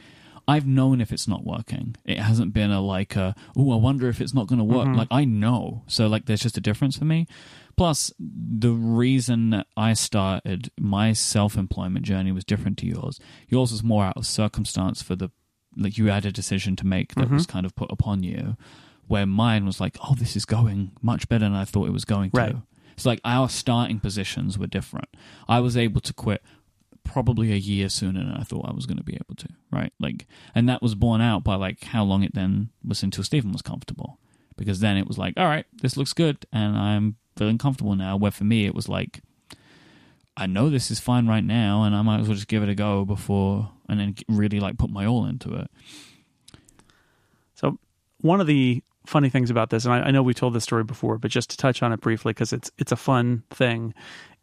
I've 0.47 0.65
known 0.65 1.01
if 1.01 1.11
it's 1.11 1.27
not 1.27 1.45
working. 1.45 1.95
It 2.05 2.19
hasn't 2.19 2.53
been 2.53 2.71
a 2.71 2.81
like 2.81 3.15
a 3.15 3.35
oh, 3.55 3.71
I 3.73 3.75
wonder 3.75 4.07
if 4.09 4.19
it's 4.21 4.33
not 4.33 4.47
going 4.47 4.59
to 4.59 4.65
work. 4.65 4.87
Mhm. 4.87 4.95
Like 4.97 5.09
I 5.11 5.25
know. 5.25 5.83
So 5.87 6.07
like, 6.07 6.25
there's 6.25 6.41
just 6.41 6.57
a 6.57 6.61
difference 6.61 6.97
for 6.97 7.05
me. 7.05 7.27
Plus, 7.75 8.11
the 8.19 8.71
reason 8.71 9.63
I 9.75 9.93
started 9.93 10.71
my 10.79 11.13
self-employment 11.13 12.03
journey 12.05 12.31
was 12.31 12.43
different 12.43 12.79
to 12.79 12.87
yours. 12.87 13.19
Yours 13.49 13.71
was 13.71 13.83
more 13.83 14.03
out 14.05 14.17
of 14.17 14.25
circumstance 14.25 15.03
for 15.03 15.15
the 15.15 15.29
like 15.75 15.95
you 15.99 16.07
had 16.07 16.25
a 16.25 16.31
decision 16.31 16.75
to 16.77 16.87
make 16.87 17.13
that 17.13 17.27
Mhm. 17.27 17.33
was 17.33 17.45
kind 17.45 17.65
of 17.65 17.75
put 17.75 17.91
upon 17.91 18.23
you. 18.23 18.57
Where 19.07 19.25
mine 19.27 19.65
was 19.65 19.79
like, 19.79 19.95
oh, 20.03 20.15
this 20.15 20.35
is 20.35 20.43
going 20.43 20.91
much 21.01 21.29
better 21.29 21.45
than 21.45 21.53
I 21.53 21.65
thought 21.65 21.87
it 21.87 21.93
was 21.93 22.03
going 22.03 22.31
to. 22.31 22.63
It's 22.97 23.05
like 23.05 23.21
our 23.23 23.47
starting 23.47 23.99
positions 23.99 24.57
were 24.57 24.67
different. 24.67 25.07
I 25.47 25.59
was 25.59 25.77
able 25.77 26.01
to 26.01 26.13
quit 26.13 26.41
probably 27.03 27.53
a 27.53 27.55
year 27.55 27.87
sooner 27.89 28.19
than 28.19 28.33
I 28.33 28.41
thought 28.41 28.67
I 28.67 28.73
was 28.73 28.87
going 28.87 28.97
to 28.97 29.03
be 29.03 29.13
able 29.13 29.35
to, 29.35 29.47
right? 29.71 29.93
Like, 29.99 30.25
and 30.55 30.67
that 30.67 30.81
was 30.81 30.95
borne 30.95 31.21
out 31.21 31.43
by 31.43 31.55
like 31.55 31.83
how 31.83 32.03
long 32.03 32.23
it 32.23 32.33
then 32.33 32.69
was 32.83 33.03
until 33.03 33.23
Stephen 33.23 33.51
was 33.53 33.61
comfortable, 33.61 34.19
because 34.57 34.79
then 34.79 34.97
it 34.97 35.07
was 35.07 35.17
like, 35.17 35.35
all 35.37 35.45
right, 35.45 35.65
this 35.81 35.95
looks 35.95 36.11
good, 36.11 36.45
and 36.51 36.75
I'm 36.75 37.17
feeling 37.37 37.59
comfortable 37.59 37.95
now. 37.95 38.17
Where 38.17 38.31
for 38.31 38.43
me, 38.45 38.65
it 38.65 38.73
was 38.73 38.89
like, 38.89 39.21
I 40.35 40.47
know 40.47 40.69
this 40.69 40.89
is 40.89 40.99
fine 40.99 41.27
right 41.27 41.43
now, 41.43 41.83
and 41.83 41.95
I 41.95 42.01
might 42.01 42.19
as 42.19 42.27
well 42.27 42.35
just 42.35 42.47
give 42.47 42.63
it 42.63 42.69
a 42.69 42.75
go 42.75 43.05
before, 43.05 43.71
and 43.87 43.99
then 43.99 44.15
really 44.27 44.59
like 44.59 44.77
put 44.79 44.89
my 44.89 45.05
all 45.05 45.25
into 45.25 45.53
it. 45.53 45.69
So 47.53 47.79
one 48.21 48.41
of 48.41 48.47
the 48.47 48.83
funny 49.07 49.29
things 49.29 49.49
about 49.49 49.69
this, 49.69 49.85
and 49.85 49.93
I, 49.93 49.99
I 49.99 50.11
know 50.11 50.21
we 50.21 50.33
told 50.33 50.53
this 50.53 50.63
story 50.63 50.83
before, 50.83 51.17
but 51.17 51.31
just 51.31 51.49
to 51.51 51.57
touch 51.57 51.81
on 51.81 51.93
it 51.93 52.01
briefly 52.01 52.31
because 52.33 52.53
it's 52.53 52.71
it's 52.77 52.91
a 52.91 52.95
fun 52.97 53.43
thing, 53.49 53.93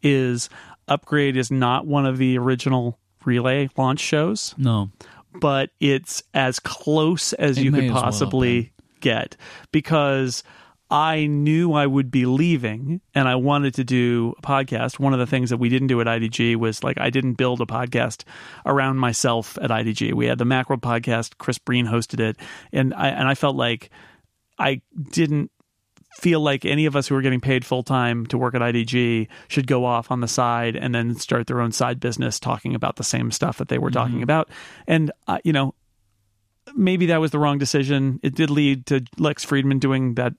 is 0.03 0.49
Upgrade 0.89 1.37
is 1.37 1.51
not 1.51 1.87
one 1.87 2.07
of 2.07 2.19
the 2.19 2.39
original 2.39 2.99
relay 3.25 3.69
launch 3.77 4.01
shows, 4.01 4.55
No, 4.59 4.91
but 5.41 5.71
it's 5.81 6.23
as 6.35 6.59
close 6.61 7.33
as 7.35 7.59
It 7.59 7.65
you 7.65 7.73
could 7.73 7.85
as 7.85 7.91
well 7.93 8.03
possibly 8.03 8.73
get 9.01 9.37
because 9.73 10.43
I 10.91 11.27
knew 11.27 11.73
I 11.73 11.87
would 11.87 12.11
be 12.11 12.27
leaving 12.27 13.01
and 13.15 13.27
I 13.27 13.35
wanted 13.37 13.75
to 13.75 13.85
do 13.85 14.35
a 14.39 14.43
podcast. 14.43 14.99
One 14.99 15.13
of 15.13 15.19
the 15.19 15.27
things 15.27 15.51
that 15.51 15.57
we 15.57 15.69
didn't 15.69 15.89
do 15.89 16.01
at 16.01 16.07
IDG 16.07 16.57
was 16.57 16.85
like 16.85 17.01
I 17.01 17.11
didn't 17.11 17.35
build 17.35 17.61
a 17.61 17.67
podcast 17.67 18.25
around 18.67 18.99
myself 18.99 19.59
at 19.61 19.71
IDG. 19.71 20.13
We 20.13 20.27
had 20.27 20.39
the 20.39 20.45
Macworld 20.45 20.83
podcast, 20.83 21.39
Chris 21.39 21.59
Breen 21.59 21.87
hosted 21.87 22.21
it, 22.21 22.37
and 22.73 22.95
I 22.95 23.09
and 23.09 23.27
I 23.27 23.35
felt 23.35 23.57
like 23.57 23.91
I 24.59 24.83
didn't 25.11 25.51
feel 26.15 26.41
like 26.41 26.65
any 26.65 26.87
of 26.87 26.95
us 26.95 27.09
who 27.09 27.15
were 27.15 27.23
getting 27.23 27.41
paid 27.41 27.65
full 27.65 27.83
time 27.83 28.25
to 28.27 28.39
work 28.39 28.55
at 28.55 28.61
IDG 28.61 29.27
should 29.49 29.67
go 29.67 29.85
off 29.85 30.11
on 30.11 30.21
the 30.21 30.29
side 30.29 30.77
and 30.77 30.95
then 30.95 31.17
start 31.17 31.47
their 31.47 31.61
own 31.61 31.73
side 31.73 31.99
business 31.99 32.39
talking 32.39 32.75
about 32.75 32.97
the 32.97 33.05
same 33.05 33.31
stuff 33.33 33.59
that 33.59 33.69
they 33.69 33.79
were 33.79 33.91
talking 33.91 34.23
about. 34.23 34.49
And 34.87 35.11
uh, 35.27 35.39
you 35.45 35.53
know, 35.53 35.75
maybe 36.75 37.07
that 37.07 37.21
was 37.21 37.33
the 37.33 37.39
wrong 37.39 37.59
decision. 37.59 38.21
It 38.23 38.35
did 38.35 38.51
lead 38.51 38.87
to 38.87 39.05
Lex 39.19 39.45
Friedman 39.45 39.81
doing 39.81 40.15
that 40.15 40.35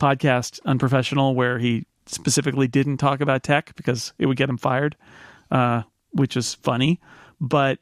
podcast 0.00 0.60
Unprofessional 0.64 1.34
where 1.34 1.58
he 1.58 1.86
specifically 2.06 2.66
didn't 2.66 2.96
talk 2.96 3.20
about 3.20 3.42
tech 3.42 3.74
because 3.76 4.12
it 4.18 4.26
would 4.26 4.36
get 4.36 4.50
him 4.50 4.58
fired, 4.58 4.96
uh, 5.50 5.82
which 6.10 6.36
is 6.36 6.54
funny. 6.54 7.00
But 7.40 7.78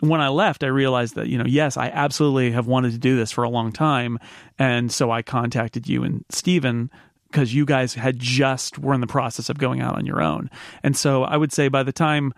when 0.00 0.20
I 0.20 0.28
left, 0.28 0.64
I 0.64 0.68
realized 0.68 1.14
that, 1.14 1.28
you 1.28 1.38
know, 1.38 1.46
yes, 1.46 1.76
I 1.76 1.88
absolutely 1.88 2.50
have 2.50 2.66
wanted 2.66 2.92
to 2.92 2.98
do 2.98 3.16
this 3.16 3.30
for 3.30 3.44
a 3.44 3.48
long 3.48 3.72
time. 3.72 4.18
And 4.58 4.90
so 4.92 5.10
I 5.10 5.22
contacted 5.22 5.88
you 5.88 6.02
and 6.02 6.24
Stephen 6.30 6.90
because 7.30 7.54
you 7.54 7.64
guys 7.64 7.94
had 7.94 8.18
just 8.18 8.78
were 8.78 8.94
in 8.94 9.00
the 9.00 9.06
process 9.06 9.48
of 9.48 9.58
going 9.58 9.80
out 9.80 9.96
on 9.96 10.06
your 10.06 10.22
own. 10.22 10.50
And 10.82 10.96
so 10.96 11.24
I 11.24 11.36
would 11.36 11.52
say 11.52 11.68
by 11.68 11.82
the 11.82 11.92
time 11.92 12.32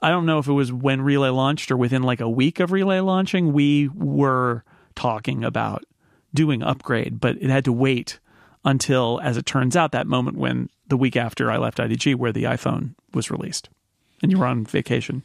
I 0.00 0.10
don't 0.10 0.26
know 0.26 0.38
if 0.38 0.48
it 0.48 0.52
was 0.52 0.72
when 0.72 1.00
Relay 1.00 1.30
launched 1.30 1.70
or 1.70 1.76
within 1.76 2.02
like 2.02 2.20
a 2.20 2.28
week 2.28 2.58
of 2.58 2.72
Relay 2.72 2.98
launching, 2.98 3.52
we 3.52 3.88
were 3.88 4.64
talking 4.96 5.44
about 5.44 5.84
doing 6.34 6.62
upgrade, 6.62 7.20
but 7.20 7.36
it 7.40 7.50
had 7.50 7.64
to 7.66 7.72
wait 7.72 8.18
until, 8.64 9.20
as 9.22 9.36
it 9.36 9.46
turns 9.46 9.76
out, 9.76 9.92
that 9.92 10.06
moment 10.08 10.36
when 10.36 10.68
the 10.88 10.96
week 10.96 11.16
after 11.16 11.50
I 11.50 11.56
left 11.56 11.78
IDG, 11.78 12.16
where 12.16 12.32
the 12.32 12.44
iPhone 12.44 12.94
was 13.14 13.30
released, 13.30 13.68
and 14.22 14.30
you 14.30 14.38
were 14.38 14.46
on 14.46 14.64
vacation. 14.64 15.22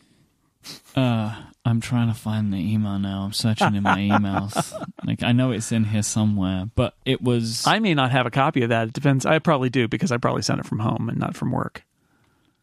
Uh, 0.96 1.36
I'm 1.68 1.82
trying 1.82 2.08
to 2.08 2.14
find 2.14 2.54
the 2.54 2.58
email 2.58 2.98
now. 2.98 3.24
I'm 3.24 3.34
searching 3.34 3.76
in 3.76 3.84
my 3.84 3.98
emails. 3.98 4.74
like 5.06 5.22
I 5.22 5.34
know 5.34 5.52
it's 5.52 5.72
in 5.72 5.84
here 5.84 6.02
somewhere, 6.02 6.70
but 6.76 6.96
it 7.06 7.22
was. 7.22 7.68
I 7.68 7.80
may 7.80 7.94
not 7.94 8.12
have 8.12 8.26
a 8.26 8.32
copy 8.32 8.64
of 8.64 8.70
that. 8.70 8.88
It 8.88 8.94
depends. 8.94 9.26
I 9.26 9.40
probably 9.40 9.70
do 9.70 9.88
because 9.88 10.12
I 10.12 10.18
probably 10.18 10.44
sent 10.44 10.62
it 10.62 10.66
from 10.66 10.80
home 10.80 11.10
and 11.10 11.20
not 11.20 11.36
from 11.36 11.52
work. 11.52 11.84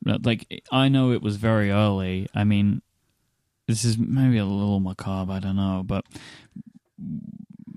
like 0.04 0.64
I 0.72 0.88
know 0.88 1.12
it 1.12 1.22
was 1.22 1.36
very 1.36 1.70
early. 1.70 2.28
I 2.34 2.44
mean, 2.44 2.80
this 3.66 3.84
is 3.84 3.98
maybe 3.98 4.38
a 4.38 4.46
little 4.46 4.80
macabre. 4.80 5.32
I 5.32 5.38
don't 5.38 5.56
know, 5.56 5.82
but 5.84 6.06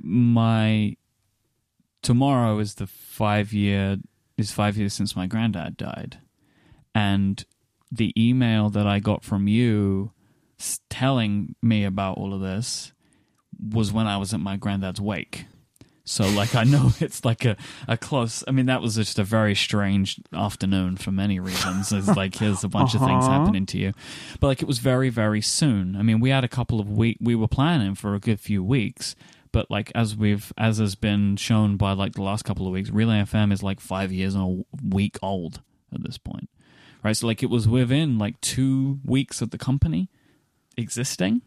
my 0.01 0.95
tomorrow 2.01 2.57
is 2.59 2.75
the 2.75 2.87
five 2.87 3.51
year 3.51 3.97
is 4.37 4.51
five 4.51 4.77
years 4.77 4.93
since 4.93 5.13
my 5.13 5.27
granddad 5.27 5.75
died, 5.75 6.19
and 6.95 7.43
the 7.91 8.13
email 8.17 8.69
that 8.69 8.87
I 8.87 8.99
got 8.99 9.25
from 9.25 9.49
you 9.49 10.13
telling 10.89 11.55
me 11.61 11.83
about 11.83 12.17
all 12.17 12.33
of 12.33 12.41
this 12.41 12.91
was 13.59 13.91
when 13.91 14.07
I 14.07 14.17
was 14.17 14.33
at 14.33 14.39
my 14.39 14.57
granddad's 14.57 15.01
wake. 15.01 15.45
So, 16.03 16.25
like, 16.29 16.55
I 16.55 16.63
know 16.63 16.91
it's 17.01 17.25
like 17.25 17.43
a, 17.43 17.57
a 17.87 17.97
close. 17.97 18.43
I 18.47 18.51
mean, 18.51 18.67
that 18.67 18.81
was 18.81 18.95
just 18.95 19.19
a 19.19 19.23
very 19.25 19.55
strange 19.55 20.21
afternoon 20.33 20.95
for 20.95 21.11
many 21.11 21.39
reasons. 21.39 21.91
It's 21.91 22.07
like, 22.07 22.35
here's 22.35 22.63
a 22.63 22.69
bunch 22.69 22.93
of 22.95 23.01
things 23.01 23.25
Uh-huh. 23.25 23.39
happening 23.41 23.65
to 23.67 23.77
you. 23.77 23.93
But, 24.39 24.47
like, 24.47 24.61
it 24.61 24.67
was 24.67 24.79
very, 24.79 25.09
very 25.09 25.41
soon. 25.41 25.95
I 25.97 26.03
mean, 26.03 26.19
we 26.21 26.29
had 26.29 26.45
a 26.45 26.47
couple 26.47 26.79
of 26.79 26.89
weeks, 26.89 27.19
we 27.21 27.35
were 27.35 27.49
planning 27.49 27.93
for 27.93 28.15
a 28.15 28.19
good 28.19 28.39
few 28.39 28.63
weeks. 28.63 29.15
But, 29.51 29.69
like, 29.69 29.91
as 29.95 30.15
we've, 30.15 30.53
as 30.57 30.77
has 30.77 30.95
been 30.95 31.35
shown 31.35 31.75
by, 31.77 31.91
like, 31.91 32.13
the 32.13 32.21
last 32.23 32.45
couple 32.45 32.67
of 32.67 32.73
weeks, 32.73 32.89
Relay 32.89 33.21
FM 33.23 33.51
is 33.51 33.61
like 33.63 33.79
five 33.81 34.11
years 34.13 34.33
and 34.35 34.65
a 34.65 34.85
week 34.87 35.17
old 35.21 35.61
at 35.93 36.03
this 36.03 36.17
point. 36.17 36.49
Right. 37.03 37.17
So, 37.17 37.27
like, 37.27 37.43
it 37.43 37.49
was 37.49 37.67
within 37.67 38.17
like 38.17 38.39
two 38.41 38.99
weeks 39.03 39.41
of 39.41 39.49
the 39.51 39.57
company 39.57 40.09
existing 40.77 41.41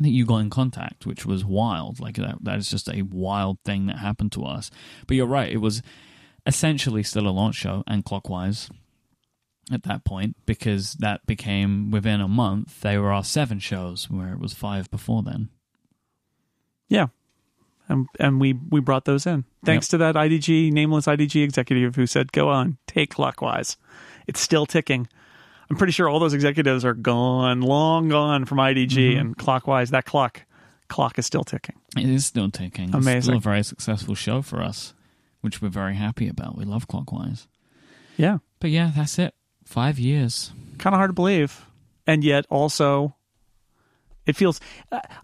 that 0.00 0.10
you 0.10 0.24
got 0.24 0.38
in 0.38 0.50
contact, 0.50 1.06
which 1.06 1.26
was 1.26 1.44
wild. 1.44 2.00
Like 2.00 2.16
that, 2.16 2.38
that 2.42 2.58
is 2.58 2.70
just 2.70 2.88
a 2.88 3.02
wild 3.02 3.58
thing 3.64 3.86
that 3.86 3.98
happened 3.98 4.32
to 4.32 4.44
us. 4.44 4.70
But 5.06 5.16
you're 5.16 5.26
right; 5.26 5.50
it 5.50 5.58
was 5.58 5.82
essentially 6.46 7.02
still 7.02 7.28
a 7.28 7.30
launch 7.30 7.56
show 7.56 7.84
and 7.86 8.04
clockwise 8.04 8.70
at 9.72 9.84
that 9.84 10.04
point 10.04 10.36
because 10.46 10.94
that 10.94 11.26
became 11.26 11.90
within 11.90 12.20
a 12.20 12.28
month. 12.28 12.80
They 12.80 12.98
were 12.98 13.12
our 13.12 13.24
seven 13.24 13.58
shows, 13.58 14.10
where 14.10 14.32
it 14.32 14.40
was 14.40 14.52
five 14.52 14.90
before 14.90 15.22
then. 15.22 15.48
Yeah. 16.88 17.08
And, 17.88 18.06
and 18.18 18.40
we, 18.40 18.52
we 18.52 18.80
brought 18.80 19.04
those 19.04 19.26
in. 19.26 19.44
Thanks 19.64 19.88
to 19.88 19.98
that 19.98 20.14
IDG, 20.14 20.72
nameless 20.72 21.06
IDG 21.06 21.42
executive 21.42 21.96
who 21.96 22.06
said, 22.06 22.32
go 22.32 22.48
on, 22.48 22.78
take 22.86 23.10
clockwise. 23.10 23.76
It's 24.28 24.40
still 24.40 24.66
ticking. 24.66 25.08
I'm 25.70 25.76
pretty 25.76 25.92
sure 25.92 26.08
all 26.08 26.18
those 26.18 26.34
executives 26.34 26.84
are 26.84 26.94
gone, 26.94 27.60
long 27.60 28.08
gone 28.08 28.44
from 28.44 28.58
IDG, 28.58 29.18
and 29.18 29.36
clockwise, 29.36 29.90
that 29.90 30.04
clock 30.04 30.42
clock 30.88 31.18
is 31.18 31.26
still 31.26 31.44
ticking. 31.44 31.76
It 31.96 32.08
is 32.08 32.26
still 32.26 32.50
ticking. 32.50 32.86
It's 32.86 32.94
Amazing. 32.94 33.22
still 33.22 33.36
a 33.36 33.40
very 33.40 33.62
successful 33.62 34.14
show 34.16 34.42
for 34.42 34.60
us. 34.62 34.94
which 35.42 35.62
we're 35.62 35.68
very 35.70 35.94
happy 35.94 36.28
about. 36.28 36.56
We 36.58 36.64
love 36.66 36.86
Clockwise. 36.86 37.46
Yeah. 38.18 38.38
But 38.58 38.70
yeah, 38.70 38.90
that's 38.94 39.18
it. 39.18 39.32
Five 39.64 39.98
years. 39.98 40.52
Kind 40.78 40.92
of 40.94 40.98
hard 40.98 41.08
to 41.08 41.14
believe. 41.14 41.64
And 42.06 42.22
yet 42.22 42.44
also, 42.50 43.16
it 44.26 44.36
feels, 44.36 44.60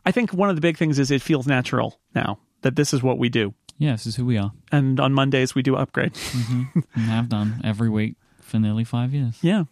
I 0.06 0.12
think 0.12 0.32
one 0.32 0.48
of 0.48 0.54
the 0.56 0.62
big 0.62 0.78
things 0.78 0.98
is 0.98 1.10
it 1.10 1.20
feels 1.20 1.46
natural 1.46 2.00
now 2.14 2.38
that 2.62 2.76
this 2.76 2.94
is 2.94 3.02
what 3.02 3.18
we 3.18 3.28
do. 3.28 3.52
Yeah, 3.76 3.92
this 3.92 4.06
is 4.06 4.16
who 4.16 4.24
we 4.24 4.38
are. 4.38 4.52
And 4.72 4.98
on 5.00 5.12
Mondays, 5.12 5.54
we 5.54 5.62
do 5.62 5.76
upgrade. 5.76 6.14
Mm-hmm. 6.14 6.80
and 6.94 7.02
have 7.04 7.28
done 7.28 7.60
every 7.62 7.90
week 7.90 8.14
for 8.40 8.58
nearly 8.58 8.84
five 8.84 9.12
years. 9.12 9.36
Yeah. 9.42 9.64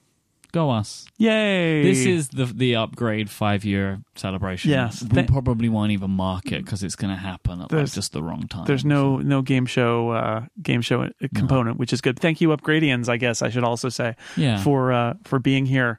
Go 0.55 0.71
us. 0.71 1.05
Yay. 1.19 1.83
This 1.83 2.07
is 2.07 2.29
the 2.29 2.45
the 2.45 2.77
upgrade 2.77 3.29
five 3.29 3.65
year 3.65 4.01
celebration. 4.15 4.71
Yes. 4.71 5.03
We 5.03 5.09
Th- 5.09 5.27
probably 5.27 5.69
won't 5.69 5.91
even 5.91 6.13
mark 6.13 6.53
it 6.53 6.65
because 6.65 6.85
it's 6.85 6.95
going 6.95 7.13
to 7.13 7.21
happen 7.21 7.55
at 7.55 7.59
like 7.63 7.69
There's- 7.71 7.93
just 7.95 8.13
the 8.13 8.23
wrong 8.23 8.47
time. 8.47 8.65
There's 8.65 8.85
no 8.85 9.17
no 9.19 9.43
game 9.43 9.67
show 9.67 10.11
uh, 10.11 10.45
game 10.63 10.81
show 10.81 11.11
component, 11.35 11.77
which 11.79 11.93
is 11.93 12.01
good. 12.01 12.21
Thank 12.21 12.41
you, 12.41 12.51
Upgradians. 12.51 13.09
I 13.09 13.17
guess 13.17 13.43
I 13.43 13.51
should 13.51 13.65
also 13.65 13.89
say 13.89 14.15
Yeah. 14.37 14.63
for 14.63 14.93
uh, 14.93 15.15
for 15.25 15.41
being 15.41 15.67
here. 15.67 15.99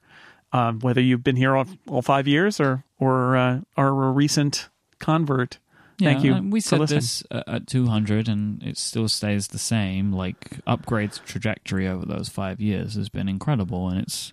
Um, 0.54 0.80
whether 0.80 1.02
you've 1.02 1.24
been 1.24 1.36
here 1.36 1.54
all, 1.54 1.66
all 1.90 2.02
five 2.02 2.26
years 2.26 2.62
or 2.62 2.86
or 2.98 3.36
uh, 3.36 3.60
are 3.76 3.90
a 4.08 4.12
recent 4.12 4.70
convert, 5.00 5.60
thank 6.00 6.24
you. 6.24 6.34
and 6.34 6.54
we 6.54 6.62
for 6.62 6.68
said 6.70 6.80
listening. 6.80 6.98
this 7.00 7.24
uh, 7.30 7.44
at 7.46 7.68
200 7.68 8.30
and 8.30 8.64
it 8.64 8.78
still 8.78 9.10
stays 9.10 9.50
the 9.50 9.58
same. 9.60 10.14
Like 10.14 10.64
upgrades 10.66 11.22
trajectory 11.26 11.90
over 11.90 12.06
those 12.06 12.30
five 12.30 12.62
years 12.62 12.96
has 12.96 13.10
been 13.10 13.28
incredible, 13.28 13.90
and 13.90 14.00
it's 14.00 14.32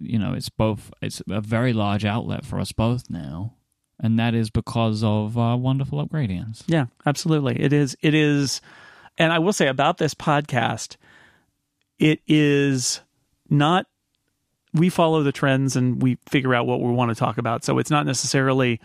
you 0.00 0.18
know 0.18 0.32
it's 0.32 0.48
both 0.48 0.92
it's 1.00 1.22
a 1.28 1.40
very 1.40 1.72
large 1.72 2.04
outlet 2.04 2.44
for 2.44 2.58
us 2.58 2.72
both 2.72 3.10
now, 3.10 3.54
and 3.98 4.18
that 4.18 4.34
is 4.34 4.50
because 4.50 5.04
of 5.04 5.36
uh, 5.38 5.56
wonderful 5.56 6.04
upgradians. 6.04 6.62
Yeah, 6.66 6.86
absolutely. 7.06 7.60
It 7.60 7.72
is. 7.72 7.96
It 8.00 8.14
is. 8.14 8.60
And 9.18 9.32
I 9.32 9.38
will 9.38 9.52
say 9.52 9.66
about 9.68 9.98
this 9.98 10.14
podcast, 10.14 10.96
it 11.98 12.20
is 12.26 13.00
not. 13.48 13.86
We 14.72 14.88
follow 14.88 15.22
the 15.24 15.32
trends 15.32 15.74
and 15.74 16.00
we 16.00 16.16
figure 16.28 16.54
out 16.54 16.66
what 16.66 16.80
we 16.80 16.92
want 16.92 17.10
to 17.10 17.14
talk 17.16 17.38
about. 17.38 17.64
So 17.64 17.78
it's 17.78 17.90
not 17.90 18.06
necessarily 18.06 18.80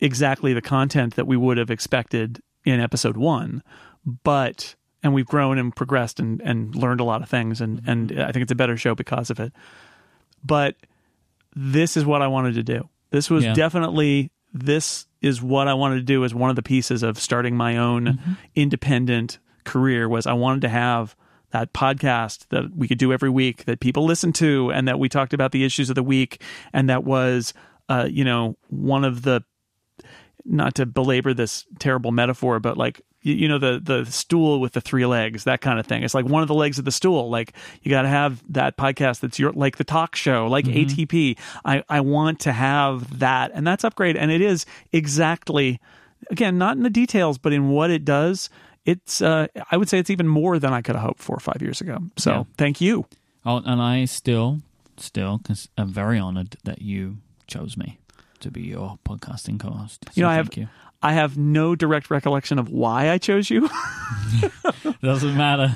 exactly 0.00 0.52
the 0.52 0.60
content 0.60 1.14
that 1.14 1.26
we 1.26 1.36
would 1.36 1.56
have 1.56 1.70
expected 1.70 2.42
in 2.64 2.80
episode 2.80 3.16
one, 3.16 3.62
but 4.24 4.74
and 5.02 5.14
we've 5.14 5.26
grown 5.26 5.58
and 5.58 5.74
progressed 5.74 6.18
and, 6.18 6.40
and 6.42 6.74
learned 6.74 7.00
a 7.00 7.04
lot 7.04 7.22
of 7.22 7.28
things 7.28 7.60
and, 7.60 7.80
and 7.86 8.20
I 8.20 8.32
think 8.32 8.42
it's 8.42 8.52
a 8.52 8.56
better 8.56 8.76
show 8.76 8.94
because 8.94 9.30
of 9.30 9.38
it. 9.38 9.52
But 10.44 10.76
this 11.54 11.96
is 11.96 12.04
what 12.06 12.22
I 12.22 12.26
wanted 12.28 12.54
to 12.54 12.62
do. 12.62 12.88
This 13.10 13.30
was 13.30 13.44
Yeah. 13.44 13.54
definitely 13.54 14.30
this 14.52 15.06
is 15.20 15.42
what 15.42 15.68
I 15.68 15.74
wanted 15.74 15.96
to 15.96 16.02
do 16.02 16.24
as 16.24 16.34
one 16.34 16.48
of 16.50 16.56
the 16.56 16.62
pieces 16.62 17.02
of 17.02 17.18
starting 17.18 17.56
my 17.56 17.76
own 17.76 18.18
independent 18.54 19.38
career 19.64 20.08
was 20.08 20.26
I 20.26 20.32
wanted 20.32 20.62
to 20.62 20.68
have 20.68 21.14
that 21.50 21.72
podcast 21.72 22.46
that 22.48 22.74
we 22.76 22.88
could 22.88 22.98
do 22.98 23.12
every 23.12 23.30
week 23.30 23.64
that 23.66 23.80
people 23.80 24.04
listen 24.04 24.32
to 24.34 24.70
and 24.72 24.86
that 24.88 24.98
we 24.98 25.08
talked 25.08 25.32
about 25.34 25.52
the 25.52 25.64
issues 25.64 25.88
of 25.90 25.94
the 25.96 26.02
week 26.02 26.42
and 26.72 26.88
that 26.88 27.04
was 27.04 27.52
uh, 27.88 28.06
you 28.10 28.24
know 28.24 28.56
one 28.68 29.04
of 29.04 29.22
the 29.22 29.42
not 30.44 30.74
to 30.76 30.86
belabor 30.86 31.34
this 31.34 31.66
terrible 31.78 32.10
metaphor, 32.10 32.58
but 32.58 32.78
like 32.78 33.02
you, 33.22 33.48
know 33.48 33.58
the 33.58 33.80
the 33.82 34.06
stool 34.10 34.60
with 34.60 34.72
the 34.72 34.80
three 34.80 35.04
legs, 35.06 35.44
that 35.44 35.60
kind 35.60 35.78
of 35.78 35.86
thing. 35.86 36.02
It's 36.02 36.14
like 36.14 36.24
one 36.26 36.42
of 36.42 36.48
the 36.48 36.54
legs 36.54 36.78
of 36.78 36.84
the 36.84 36.92
stool. 36.92 37.28
Like 37.30 37.52
you 37.82 37.90
got 37.90 38.02
to 38.02 38.08
have 38.08 38.42
that 38.52 38.76
podcast 38.76 39.20
that's 39.20 39.38
your 39.38 39.52
like 39.52 39.76
the 39.76 39.84
talk 39.84 40.14
show, 40.16 40.46
like 40.46 40.64
ATP. 40.66 41.38
I 41.64 41.82
I 41.88 42.00
want 42.00 42.40
to 42.40 42.52
have 42.52 43.18
that, 43.18 43.50
and 43.54 43.66
that's 43.66 43.84
upgrade, 43.84 44.16
and 44.16 44.30
it 44.30 44.40
is 44.40 44.64
exactly 44.92 45.80
again 46.30 46.58
not 46.58 46.76
in 46.76 46.82
the 46.82 46.90
details, 46.90 47.38
but 47.38 47.52
in 47.52 47.70
what 47.70 47.90
it 47.90 48.04
does. 48.04 48.50
It's 48.84 49.20
uh, 49.20 49.48
I 49.70 49.76
would 49.76 49.88
say 49.88 49.98
it's 49.98 50.10
even 50.10 50.28
more 50.28 50.58
than 50.58 50.72
I 50.72 50.80
could 50.82 50.94
have 50.94 51.04
hoped 51.04 51.20
for 51.20 51.38
five 51.40 51.60
years 51.60 51.80
ago. 51.80 51.98
So 52.16 52.30
Yeah. 52.30 52.44
thank 52.56 52.80
you. 52.80 53.04
Oh, 53.44 53.62
and 53.64 53.80
I 53.82 54.04
still, 54.06 54.60
still, 54.96 55.40
cons- 55.44 55.68
am 55.76 55.88
very 55.88 56.18
honored 56.18 56.56
that 56.64 56.80
you 56.82 57.18
chose 57.46 57.76
me 57.76 57.98
to 58.40 58.50
be 58.50 58.62
your 58.62 58.98
podcasting 59.04 59.58
co-host. 59.60 60.04
So 60.06 60.12
You 60.14 60.22
know, 60.22 60.30
I 60.30 60.36
thank 60.36 60.54
have- 60.54 60.62
you. 60.62 60.68
I 61.02 61.12
have 61.12 61.38
no 61.38 61.74
direct 61.76 62.10
recollection 62.10 62.58
of 62.58 62.68
why 62.70 63.10
I 63.10 63.18
chose 63.18 63.50
you. 63.50 63.68
Doesn't 65.02 65.36
matter. 65.36 65.74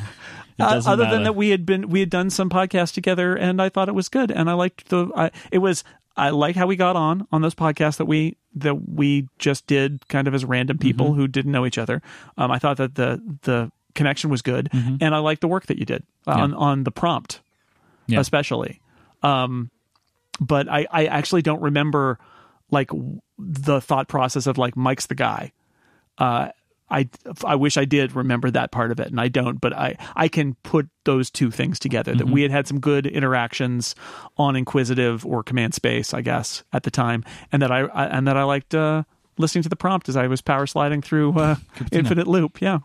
Uh, 0.59 0.81
other 0.87 1.05
matter. 1.05 1.15
than 1.17 1.23
that 1.25 1.35
we 1.37 1.49
had 1.51 1.65
been 1.67 1.89
we 1.89 2.01
had 2.01 2.11
done 2.11 2.31
some 2.31 2.49
podcasts 2.51 2.93
together 2.93 3.35
and 3.35 3.61
i 3.61 3.69
thought 3.69 3.89
it 3.89 3.95
was 3.95 4.09
good 4.09 4.31
and 4.31 4.49
i 4.51 4.53
liked 4.53 4.89
the 4.91 5.09
I, 5.17 5.31
it 5.51 5.59
was 5.59 5.83
i 6.17 6.29
like 6.31 6.55
how 6.55 6.67
we 6.67 6.77
got 6.77 6.95
on 6.95 7.27
on 7.33 7.41
those 7.41 7.55
podcasts 7.55 7.97
that 7.97 8.05
we 8.05 8.37
that 8.57 8.75
we 8.89 9.29
just 9.39 9.67
did 9.67 10.07
kind 10.09 10.29
of 10.29 10.35
as 10.35 10.45
random 10.45 10.77
people 10.79 11.07
Mm-hmm. 11.07 11.17
who 11.17 11.27
didn't 11.27 11.51
know 11.53 11.65
each 11.67 11.79
other 11.79 12.01
um, 12.37 12.51
i 12.53 12.59
thought 12.59 12.77
that 12.77 12.95
the 12.95 13.21
the 13.43 13.73
connection 13.95 14.29
was 14.31 14.43
good 14.43 14.69
Mm-hmm. 14.73 14.97
and 15.01 15.15
i 15.15 15.19
liked 15.19 15.41
the 15.41 15.49
work 15.49 15.67
that 15.67 15.79
you 15.79 15.87
did 15.87 16.05
uh, 16.29 16.33
on 16.33 16.55
on 16.55 16.85
the 16.85 16.93
prompt 16.93 17.41
Yeah. 18.07 18.21
especially 18.21 18.81
um 19.23 19.71
but 20.39 20.69
i 20.69 20.87
i 20.93 21.07
actually 21.07 21.43
don't 21.43 21.63
remember 21.63 22.19
like 22.73 22.91
the 23.39 23.81
thought 23.81 24.09
process 24.09 24.49
of 24.49 24.59
like 24.59 24.77
Myke's 24.77 25.07
the 25.07 25.15
guy 25.15 25.53
uh, 26.19 26.49
I 26.91 27.09
I 27.45 27.55
wish 27.55 27.77
I 27.79 27.85
did 27.85 28.15
remember 28.15 28.51
that 28.51 28.71
part 28.71 28.93
of 28.93 29.01
it, 29.01 29.09
and 29.09 29.21
I 29.21 29.29
don't. 29.29 29.61
But 29.61 29.73
I 29.73 29.97
I 30.15 30.29
can 30.29 30.55
put 30.63 30.89
those 31.05 31.31
two 31.31 31.51
things 31.51 31.79
together. 31.79 32.15
That 32.15 32.27
we 32.27 32.43
had 32.43 32.51
had 32.51 32.69
some 32.69 32.81
good 32.81 33.07
interactions 33.07 33.95
on 34.37 34.57
Inquisitive 34.57 35.25
or 35.25 35.43
Command 35.43 35.75
Space, 35.75 36.13
I 36.13 36.21
guess, 36.21 36.65
at 36.73 36.83
the 36.83 36.91
time, 36.91 37.25
and 37.51 37.63
that 37.63 37.73
I, 37.73 37.81
I 37.81 38.07
and 38.07 38.29
that 38.29 38.37
I 38.37 38.43
liked 38.43 38.75
uh, 38.75 39.05
listening 39.39 39.63
to 39.63 39.71
the 39.71 39.77
prompt 39.77 40.09
as 40.11 40.17
I 40.17 40.27
was 40.27 40.43
power 40.43 40.67
sliding 40.67 41.01
through 41.01 41.39
uh, 41.39 41.57
Infinite 41.93 42.27
Loop. 42.27 42.61
Yeah, 42.61 42.81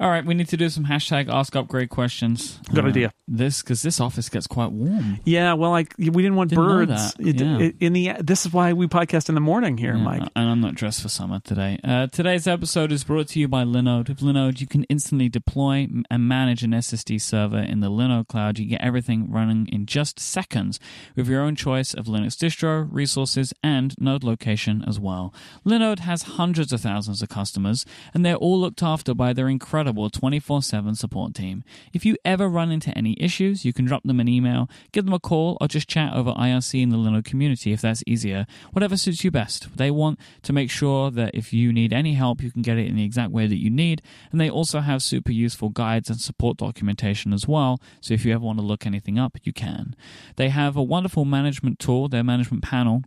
All 0.00 0.08
right, 0.10 0.24
we 0.24 0.34
need 0.34 0.48
to 0.48 0.56
do 0.56 0.68
some 0.68 0.84
hashtag 0.86 1.28
ask 1.28 1.54
upgrade 1.56 1.88
questions. 1.88 2.58
Good 2.72 2.84
Uh, 2.84 2.88
idea. 2.88 3.12
This 3.28 3.62
because 3.62 3.82
this 3.82 4.00
office 4.00 4.28
gets 4.28 4.46
quite 4.46 4.72
warm. 4.72 5.18
yeah. 5.24 5.52
Well, 5.54 5.70
like 5.70 5.94
we 5.98 6.10
didn't 6.10 6.34
want 6.34 6.50
Didn't 6.50 6.64
birds. 6.64 7.14
It- 7.18 7.40
Yeah. 7.40 7.58
it- 7.58 7.76
in 7.80 7.92
the 7.92 8.12
this 8.20 8.44
is 8.44 8.52
why 8.52 8.72
we 8.72 8.86
podcast 8.86 9.28
in 9.28 9.34
the 9.34 9.40
morning 9.40 9.78
here, 9.78 9.94
Yeah, 9.96 10.04
Myke. 10.04 10.28
And 10.36 10.48
I'm 10.50 10.60
not 10.60 10.74
dressed 10.74 11.00
for 11.00 11.08
summer 11.08 11.40
today. 11.40 11.78
Uh, 11.84 12.06
today's 12.08 12.46
episode 12.46 12.90
is 12.92 13.04
brought 13.04 13.28
to 13.28 13.38
you 13.40 13.46
by 13.48 13.64
Linode. 13.64 14.08
With 14.08 14.18
Linode, 14.20 14.60
you 14.60 14.66
can 14.66 14.84
instantly 14.84 15.28
deploy 15.28 15.88
and 16.10 16.28
manage 16.28 16.62
an 16.64 16.72
SSD 16.74 17.18
server 17.18 17.58
in 17.60 17.80
the 17.80 17.90
Linode 17.90 18.26
cloud. 18.28 18.58
You 18.58 18.66
get 18.66 18.80
everything 18.82 19.30
running 19.30 19.68
in 19.68 19.86
just 19.86 20.18
seconds 20.20 20.80
with 21.16 21.28
your 21.28 21.40
own 21.40 21.54
choice 21.54 21.94
of 21.94 22.06
Linux 22.06 22.34
distro, 22.36 22.88
resources, 22.90 23.54
and 23.62 23.94
node 23.98 24.24
location 24.24 24.84
as 24.86 24.98
well. 24.98 25.32
Linode 25.64 26.00
has 26.00 26.22
hundreds 26.22 26.72
of 26.72 26.80
thousands 26.80 27.22
of 27.22 27.28
customers, 27.28 27.86
and 28.12 28.26
they're 28.26 28.34
all 28.36 28.60
looked 28.60 28.82
after 28.82 29.14
by 29.14 29.32
their 29.32 29.48
incredible 29.48 29.83
24 29.92 30.62
7 30.62 30.94
support 30.94 31.34
team. 31.34 31.64
If 31.92 32.04
you 32.04 32.16
ever 32.24 32.48
run 32.48 32.70
into 32.70 32.96
any 32.96 33.16
issues, 33.20 33.64
you 33.64 33.72
can 33.72 33.84
drop 33.84 34.02
them 34.04 34.20
an 34.20 34.28
email, 34.28 34.68
give 34.92 35.04
them 35.04 35.14
a 35.14 35.20
call, 35.20 35.58
or 35.60 35.68
just 35.68 35.88
chat 35.88 36.14
over 36.14 36.32
IRC 36.32 36.82
in 36.82 36.90
the 36.90 36.96
Linode 36.96 37.24
community 37.24 37.72
if 37.72 37.80
that's 37.80 38.02
easier. 38.06 38.46
Whatever 38.72 38.96
suits 38.96 39.24
you 39.24 39.30
best. 39.30 39.76
They 39.76 39.90
want 39.90 40.18
to 40.42 40.52
make 40.52 40.70
sure 40.70 41.10
that 41.10 41.34
if 41.34 41.52
you 41.52 41.72
need 41.72 41.92
any 41.92 42.14
help, 42.14 42.42
you 42.42 42.50
can 42.50 42.62
get 42.62 42.78
it 42.78 42.86
in 42.86 42.96
the 42.96 43.04
exact 43.04 43.32
way 43.32 43.46
that 43.46 43.60
you 43.60 43.70
need. 43.70 44.02
And 44.30 44.40
they 44.40 44.50
also 44.50 44.80
have 44.80 45.02
super 45.02 45.32
useful 45.32 45.68
guides 45.68 46.08
and 46.08 46.20
support 46.20 46.58
documentation 46.58 47.32
as 47.32 47.46
well. 47.48 47.80
So 48.00 48.14
if 48.14 48.24
you 48.24 48.32
ever 48.32 48.44
want 48.44 48.58
to 48.58 48.64
look 48.64 48.86
anything 48.86 49.18
up, 49.18 49.38
you 49.42 49.52
can. 49.52 49.96
They 50.36 50.48
have 50.48 50.76
a 50.76 50.82
wonderful 50.82 51.24
management 51.24 51.78
tool, 51.78 52.08
their 52.08 52.24
management 52.24 52.62
panel. 52.62 53.02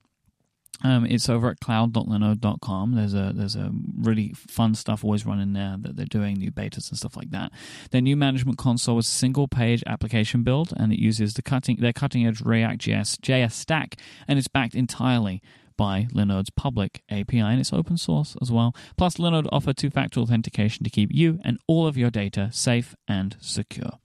Um, 0.83 1.05
it's 1.05 1.27
over 1.27 1.49
at 1.49 1.59
cloud.linode.com. 1.59 2.93
There's 2.93 3.13
a 3.13 3.31
there's 3.33 3.55
a 3.55 3.71
really 3.99 4.33
fun 4.35 4.75
stuff 4.75 5.03
always 5.03 5.25
running 5.25 5.53
there 5.53 5.75
that 5.79 5.95
they're 5.95 6.05
doing 6.05 6.35
new 6.35 6.51
betas 6.51 6.89
and 6.89 6.97
stuff 6.97 7.17
like 7.17 7.31
that. 7.31 7.51
Their 7.91 8.01
new 8.01 8.15
management 8.15 8.57
console 8.57 8.99
is 8.99 9.07
a 9.07 9.11
single 9.11 9.47
page 9.47 9.83
application 9.87 10.43
build, 10.43 10.73
and 10.77 10.93
it 10.93 10.99
uses 10.99 11.33
the 11.33 11.41
cutting 11.41 11.77
their 11.77 11.93
cutting 11.93 12.27
edge 12.27 12.41
React 12.41 12.81
JS, 12.81 13.19
JS 13.19 13.53
stack, 13.53 13.95
and 14.27 14.37
it's 14.37 14.47
backed 14.47 14.75
entirely 14.75 15.41
by 15.77 16.07
Linode's 16.11 16.49
public 16.49 17.03
API, 17.09 17.39
and 17.39 17.59
it's 17.59 17.73
open 17.73 17.97
source 17.97 18.35
as 18.41 18.51
well. 18.51 18.75
Plus, 18.97 19.17
Linode 19.17 19.47
offer 19.51 19.73
two 19.73 19.89
factor 19.89 20.19
authentication 20.19 20.83
to 20.83 20.89
keep 20.89 21.11
you 21.13 21.39
and 21.43 21.59
all 21.67 21.87
of 21.87 21.97
your 21.97 22.09
data 22.09 22.49
safe 22.51 22.95
and 23.07 23.37
secure. 23.39 23.99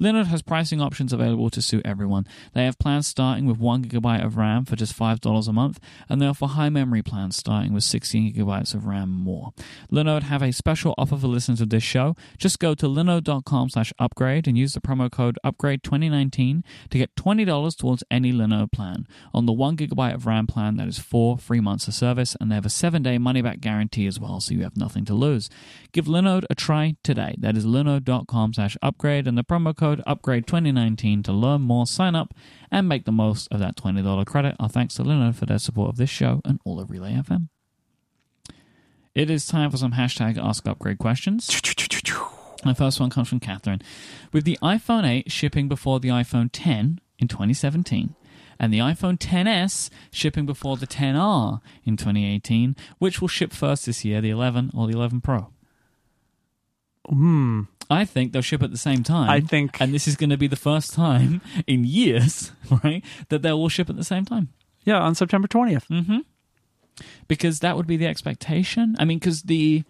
Linode 0.00 0.26
has 0.26 0.42
pricing 0.42 0.80
options 0.80 1.12
available 1.12 1.50
to 1.50 1.62
suit 1.62 1.84
everyone. 1.84 2.26
They 2.52 2.64
have 2.64 2.78
plans 2.78 3.06
starting 3.06 3.46
with 3.46 3.58
1 3.58 3.84
gigabyte 3.84 4.24
of 4.24 4.36
RAM 4.36 4.64
for 4.64 4.76
just 4.76 4.98
$5 4.98 5.48
a 5.48 5.52
month, 5.52 5.80
and 6.08 6.20
they 6.20 6.26
offer 6.26 6.46
high 6.46 6.68
memory 6.68 7.02
plans 7.02 7.36
starting 7.36 7.72
with 7.72 7.84
16 7.84 8.34
gigabytes 8.34 8.74
of 8.74 8.86
RAM 8.86 9.10
more. 9.10 9.52
Linode 9.90 10.24
have 10.24 10.42
a 10.42 10.52
special 10.52 10.94
offer 10.98 11.16
for 11.16 11.26
listeners 11.26 11.60
of 11.60 11.70
this 11.70 11.82
show. 11.82 12.16
Just 12.38 12.58
go 12.58 12.74
to 12.74 12.86
linode.com 12.86 13.70
slash 13.70 13.92
upgrade 13.98 14.46
and 14.46 14.56
use 14.58 14.74
the 14.74 14.80
promo 14.80 15.10
code 15.10 15.38
upgrade2019 15.44 16.62
to 16.90 16.98
get 16.98 17.14
$20 17.16 17.76
towards 17.76 18.04
any 18.10 18.32
Linode 18.32 18.72
plan. 18.72 19.06
On 19.32 19.46
the 19.46 19.52
1 19.52 19.76
gigabyte 19.76 20.14
of 20.14 20.26
RAM 20.26 20.46
plan, 20.46 20.76
that 20.76 20.88
is 20.88 20.98
four 20.98 21.38
free 21.38 21.60
months 21.60 21.88
of 21.88 21.94
service, 21.94 22.36
and 22.40 22.50
they 22.50 22.54
have 22.54 22.66
a 22.66 22.68
7-day 22.68 23.18
money-back 23.18 23.60
guarantee 23.60 24.06
as 24.06 24.18
well, 24.18 24.40
so 24.40 24.54
you 24.54 24.62
have 24.62 24.76
nothing 24.76 25.04
to 25.04 25.14
lose. 25.14 25.48
Give 25.92 26.06
Linode 26.06 26.44
a 26.50 26.54
try 26.54 26.96
today. 27.02 27.36
That 27.38 27.56
is 27.56 27.64
linode.com 27.64 28.54
slash 28.54 28.76
upgrade 28.82 29.26
and 29.26 29.36
the 29.36 29.44
promo 29.52 29.76
code 29.76 30.02
upgrade2019 30.06 31.22
to 31.24 31.30
learn 31.32 31.60
more, 31.60 31.86
sign 31.86 32.14
up, 32.14 32.32
and 32.70 32.88
make 32.88 33.04
the 33.04 33.12
most 33.12 33.48
of 33.52 33.58
that 33.60 33.76
$20 33.76 34.24
credit. 34.24 34.56
Our 34.58 34.68
thanks 34.70 34.94
to 34.94 35.04
Linode 35.04 35.34
for 35.34 35.44
their 35.44 35.58
support 35.58 35.90
of 35.90 35.96
this 35.98 36.08
show 36.08 36.40
and 36.46 36.58
all 36.64 36.80
of 36.80 36.90
Relay 36.90 37.12
FM. 37.12 37.48
It 39.14 39.28
is 39.28 39.46
time 39.46 39.70
for 39.70 39.76
some 39.76 39.92
hashtag 39.92 40.38
Ask 40.42 40.66
Upgrade 40.66 40.96
questions. 40.96 41.50
My 42.64 42.72
first 42.72 42.98
one 42.98 43.10
comes 43.10 43.28
from 43.28 43.40
Catherine. 43.40 43.82
With 44.32 44.44
the 44.44 44.58
iPhone 44.62 45.06
8 45.06 45.30
shipping 45.30 45.68
before 45.68 46.00
the 46.00 46.08
iPhone 46.08 46.48
10 46.50 47.00
in 47.18 47.28
2017, 47.28 48.14
and 48.58 48.72
the 48.72 48.78
iPhone 48.78 49.18
10s 49.18 49.90
shipping 50.10 50.46
before 50.46 50.78
the 50.78 50.86
10R 50.86 51.60
in 51.84 51.98
2018, 51.98 52.74
which 52.98 53.20
will 53.20 53.28
ship 53.28 53.52
first 53.52 53.84
this 53.84 54.02
year, 54.02 54.22
the 54.22 54.30
11 54.30 54.70
or 54.74 54.86
the 54.86 54.94
11 54.94 55.20
Pro? 55.20 55.48
Hmm. 57.06 57.62
I 57.92 58.04
think 58.04 58.32
they'll 58.32 58.42
ship 58.42 58.62
at 58.62 58.70
the 58.70 58.78
same 58.78 59.02
time. 59.02 59.28
I 59.30 59.40
think- 59.40 59.80
and 59.80 59.92
this 59.94 60.08
is 60.08 60.16
going 60.16 60.30
to 60.30 60.36
be 60.36 60.46
the 60.48 60.56
first 60.56 60.92
time 60.94 61.40
in 61.66 61.84
years, 61.84 62.52
right, 62.84 63.04
that 63.28 63.42
they 63.42 63.52
will 63.52 63.60
all 63.60 63.68
ship 63.68 63.88
at 63.90 63.96
the 63.96 64.04
same 64.04 64.24
time. 64.24 64.48
Yeah, 64.84 64.98
on 64.98 65.14
September 65.14 65.46
20th. 65.48 65.86
Mm-hmm. 65.88 66.18
Because 67.28 67.60
that 67.60 67.76
would 67.76 67.86
be 67.86 67.96
the 67.96 68.06
expectation. 68.06 68.96
I 68.98 69.04
mean, 69.04 69.18
because 69.18 69.42
the. 69.42 69.84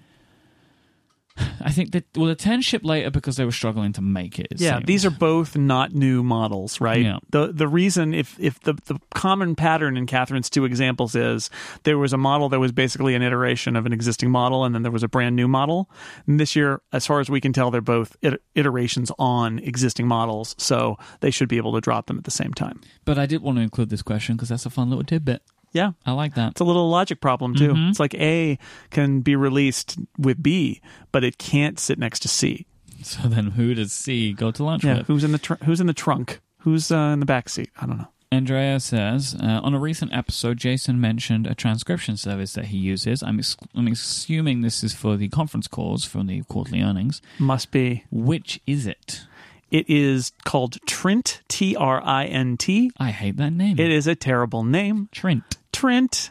I 1.60 1.70
think 1.70 1.92
that 1.92 2.04
well, 2.16 2.26
the 2.26 2.34
ten 2.34 2.60
shipped 2.60 2.84
later 2.84 3.10
because 3.10 3.36
they 3.36 3.44
were 3.44 3.52
struggling 3.52 3.92
to 3.94 4.02
make 4.02 4.38
it. 4.38 4.48
it 4.50 4.60
Yeah, 4.60 4.80
these 4.84 5.06
are 5.06 5.10
both 5.10 5.56
not 5.56 5.92
new 5.92 6.22
models, 6.22 6.80
right? 6.80 7.02
Yeah. 7.02 7.18
The 7.30 7.52
the 7.52 7.68
reason 7.68 8.12
if 8.12 8.38
if 8.38 8.60
the 8.60 8.74
the 8.86 8.98
common 9.14 9.54
pattern 9.54 9.96
in 9.96 10.06
Catherine's 10.06 10.50
two 10.50 10.64
examples 10.64 11.14
is 11.14 11.50
there 11.84 11.98
was 11.98 12.12
a 12.12 12.18
model 12.18 12.48
that 12.50 12.58
was 12.58 12.72
basically 12.72 13.14
an 13.14 13.22
iteration 13.22 13.76
of 13.76 13.86
an 13.86 13.92
existing 13.92 14.30
model, 14.30 14.64
and 14.64 14.74
then 14.74 14.82
there 14.82 14.92
was 14.92 15.02
a 15.02 15.08
brand 15.08 15.36
new 15.36 15.48
model. 15.48 15.90
And 16.26 16.38
this 16.38 16.54
year, 16.54 16.82
as 16.92 17.06
far 17.06 17.20
as 17.20 17.30
we 17.30 17.40
can 17.40 17.52
tell, 17.52 17.70
they're 17.70 17.80
both 17.80 18.16
iterations 18.54 19.10
on 19.18 19.58
existing 19.60 20.06
models, 20.06 20.54
so 20.58 20.98
they 21.20 21.30
should 21.30 21.48
be 21.48 21.56
able 21.56 21.72
to 21.72 21.80
drop 21.80 22.06
them 22.06 22.18
at 22.18 22.24
the 22.24 22.30
same 22.30 22.52
time. 22.52 22.80
But 23.04 23.18
I 23.18 23.26
did 23.26 23.42
want 23.42 23.56
to 23.58 23.62
include 23.62 23.90
this 23.90 24.02
question 24.02 24.36
because 24.36 24.50
that's 24.50 24.66
a 24.66 24.70
fun 24.70 24.90
little 24.90 25.04
tidbit. 25.04 25.42
Yeah. 25.72 25.92
I 26.06 26.12
like 26.12 26.34
that. 26.34 26.52
It's 26.52 26.60
a 26.60 26.64
little 26.64 26.88
logic 26.90 27.20
problem 27.20 27.54
too. 27.54 27.72
Mhm. 27.72 27.90
It's 27.90 28.00
like 28.00 28.14
A 28.14 28.58
can 28.90 29.20
be 29.20 29.34
released 29.36 29.98
with 30.18 30.42
B, 30.42 30.80
but 31.12 31.24
it 31.24 31.38
can't 31.38 31.78
sit 31.78 31.98
next 31.98 32.20
to 32.20 32.28
C. 32.28 32.66
So 33.02 33.28
then, 33.28 33.48
who 33.52 33.74
does 33.74 33.92
C 33.92 34.32
go 34.32 34.50
to 34.52 34.62
lunch 34.62 34.84
Yeah, 34.84 34.98
with? 34.98 35.06
who's 35.08 35.24
in 35.24 35.32
the 35.32 35.38
tr- 35.38 35.62
who's 35.64 35.80
in 35.80 35.86
the 35.86 35.92
trunk? 35.94 36.40
Who's 36.58 36.92
uh, 36.92 36.96
in 37.14 37.20
the 37.20 37.26
back 37.26 37.48
seat? 37.48 37.70
I 37.80 37.86
don't 37.86 37.98
know. 37.98 38.06
Andrea 38.30 38.80
says 38.80 39.34
uh, 39.42 39.60
on 39.62 39.74
a 39.74 39.78
recent 39.78 40.12
episode, 40.14 40.56
Jason 40.56 41.00
mentioned 41.00 41.46
a 41.46 41.54
transcription 41.54 42.16
service 42.16 42.54
that 42.54 42.66
he 42.66 42.78
uses. 42.78 43.22
I'm, 43.22 43.38
ex- 43.38 43.56
I'm 43.74 43.88
assuming 43.88 44.62
this 44.62 44.82
is 44.82 44.94
for 44.94 45.16
the 45.18 45.28
conference 45.28 45.68
calls 45.68 46.04
from 46.06 46.28
the 46.28 46.42
quarterly 46.44 46.80
earnings. 46.80 47.20
Must 47.38 47.70
be. 47.70 48.04
Which 48.10 48.58
is 48.66 48.86
it? 48.86 49.26
It 49.70 49.84
is 49.90 50.32
called 50.44 50.78
Trint, 50.86 51.40
T 51.48 51.74
R 51.76 52.00
I 52.04 52.24
N 52.26 52.56
T. 52.56 52.90
I 52.98 53.10
hate 53.10 53.36
that 53.38 53.52
name. 53.52 53.78
It 53.78 53.90
is 53.90 54.06
a 54.06 54.14
terrible 54.14 54.64
name. 54.64 55.08
Trent. 55.12 55.56
Trent. 55.72 56.30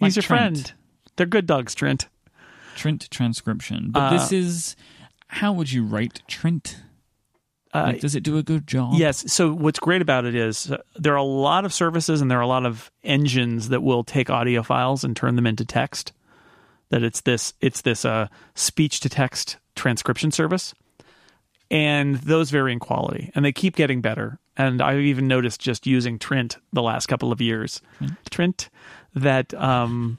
Like 0.00 0.08
He's 0.08 0.16
your 0.16 0.22
Trent. 0.22 0.56
friend. 0.68 0.72
They're 1.16 1.26
good 1.26 1.46
dogs, 1.46 1.74
Trent. 1.74 2.08
Trent 2.74 3.08
transcription. 3.10 3.90
But 3.90 4.00
Uh, 4.00 4.10
this 4.10 4.32
is 4.32 4.76
how 5.28 5.52
would 5.52 5.70
you 5.72 5.84
rate 5.84 6.22
Trent? 6.28 6.82
Uh, 7.74 7.84
Like, 7.86 8.00
does 8.00 8.14
it 8.14 8.22
do 8.22 8.36
a 8.36 8.42
good 8.42 8.66
job? 8.66 8.94
Yes. 8.96 9.32
So 9.32 9.52
what's 9.52 9.78
great 9.78 10.02
about 10.02 10.24
it 10.26 10.34
is 10.34 10.70
uh, 10.70 10.78
there 10.96 11.14
are 11.14 11.16
a 11.16 11.22
lot 11.22 11.64
of 11.64 11.72
services 11.72 12.20
and 12.20 12.30
there 12.30 12.38
are 12.38 12.42
a 12.42 12.46
lot 12.46 12.66
of 12.66 12.90
engines 13.02 13.68
that 13.70 13.82
will 13.82 14.04
take 14.04 14.28
audio 14.28 14.62
files 14.62 15.04
and 15.04 15.16
turn 15.16 15.36
them 15.36 15.46
into 15.46 15.64
text. 15.64 16.12
That 16.90 17.02
it's 17.02 17.22
this 17.22 17.54
it's 17.60 17.80
this 17.82 18.04
uh, 18.04 18.28
speech 18.54 19.00
to 19.00 19.08
text 19.08 19.56
transcription 19.74 20.30
service, 20.30 20.74
and 21.70 22.16
those 22.16 22.50
vary 22.50 22.72
in 22.72 22.78
quality 22.78 23.30
and 23.34 23.42
they 23.44 23.52
keep 23.52 23.74
getting 23.76 24.02
better. 24.02 24.38
And 24.56 24.82
I've 24.82 25.00
even 25.00 25.28
noticed 25.28 25.60
just 25.60 25.86
using 25.86 26.18
Trent 26.18 26.58
the 26.72 26.82
last 26.82 27.06
couple 27.06 27.32
of 27.32 27.40
years, 27.40 27.80
Trent, 28.30 28.68
that 29.14 29.54
um, 29.54 30.18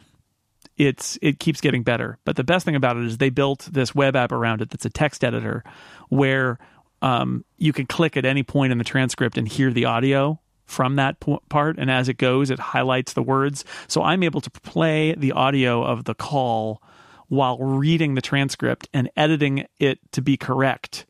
it's 0.77 1.17
it 1.21 1.39
keeps 1.39 1.61
getting 1.61 1.83
better. 1.83 2.17
But 2.25 2.35
the 2.35 2.43
best 2.43 2.65
thing 2.65 2.75
about 2.75 2.97
it 2.97 3.03
is 3.05 3.17
they 3.17 3.29
built 3.29 3.69
this 3.71 3.93
web 3.93 4.15
app 4.15 4.31
around 4.31 4.61
it 4.61 4.69
that's 4.69 4.85
a 4.85 4.89
text 4.89 5.23
editor 5.23 5.63
where 6.09 6.57
um, 7.01 7.45
you 7.57 7.73
can 7.73 7.85
click 7.85 8.17
at 8.17 8.25
any 8.25 8.43
point 8.43 8.71
in 8.71 8.77
the 8.77 8.83
transcript 8.83 9.37
and 9.37 9.47
hear 9.47 9.71
the 9.71 9.85
audio 9.85 10.39
from 10.65 10.95
that 10.95 11.19
po- 11.19 11.41
part. 11.49 11.77
And 11.77 11.91
as 11.91 12.09
it 12.09 12.17
goes 12.17 12.49
it 12.49 12.59
highlights 12.59 13.13
the 13.13 13.21
words. 13.21 13.65
So 13.87 14.01
i'm 14.01 14.23
able 14.23 14.41
to 14.41 14.49
play 14.49 15.13
the 15.13 15.33
audio 15.33 15.83
of 15.83 16.05
the 16.05 16.15
call 16.15 16.81
while 17.27 17.57
reading 17.57 18.15
the 18.15 18.21
transcript 18.21 18.87
and 18.93 19.09
editing 19.15 19.65
it 19.79 19.99
to 20.11 20.21
be 20.21 20.37
correct 20.37 21.05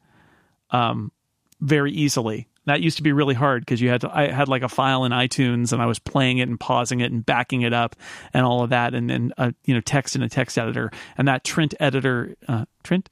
um, 0.71 1.11
very 1.59 1.91
easily 1.91 2.47
that 2.65 2.81
used 2.81 2.98
to 2.98 3.03
be 3.03 3.11
really 3.11 3.35
hard 3.35 3.61
because 3.61 3.81
you 3.81 3.90
had 3.90 4.02
to 4.02 4.18
i 4.18 4.27
had 4.30 4.48
like 4.48 4.64
a 4.64 4.69
file 4.69 5.06
in 5.06 5.11
itunes 5.11 5.73
and 5.73 5.81
i 5.81 5.85
was 5.85 5.99
playing 5.99 6.38
it 6.40 6.49
and 6.49 6.60
pausing 6.60 7.02
it 7.02 7.11
and 7.11 7.26
backing 7.26 7.61
it 7.61 7.73
up 7.73 7.95
and 8.34 8.45
all 8.45 8.64
of 8.64 8.69
that 8.69 8.94
and 8.94 9.10
then 9.10 9.34
uh, 9.38 9.52
you 9.65 9.73
know 9.73 9.81
text 9.81 10.15
in 10.15 10.23
a 10.23 10.30
text 10.30 10.57
editor. 10.57 10.91
And 11.18 11.27
that 11.27 11.44
trent 11.44 11.73
editor 11.80 12.35
uh, 12.48 12.65
trent? 12.84 13.10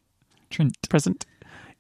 Trent. 0.50 0.76
present 0.90 1.26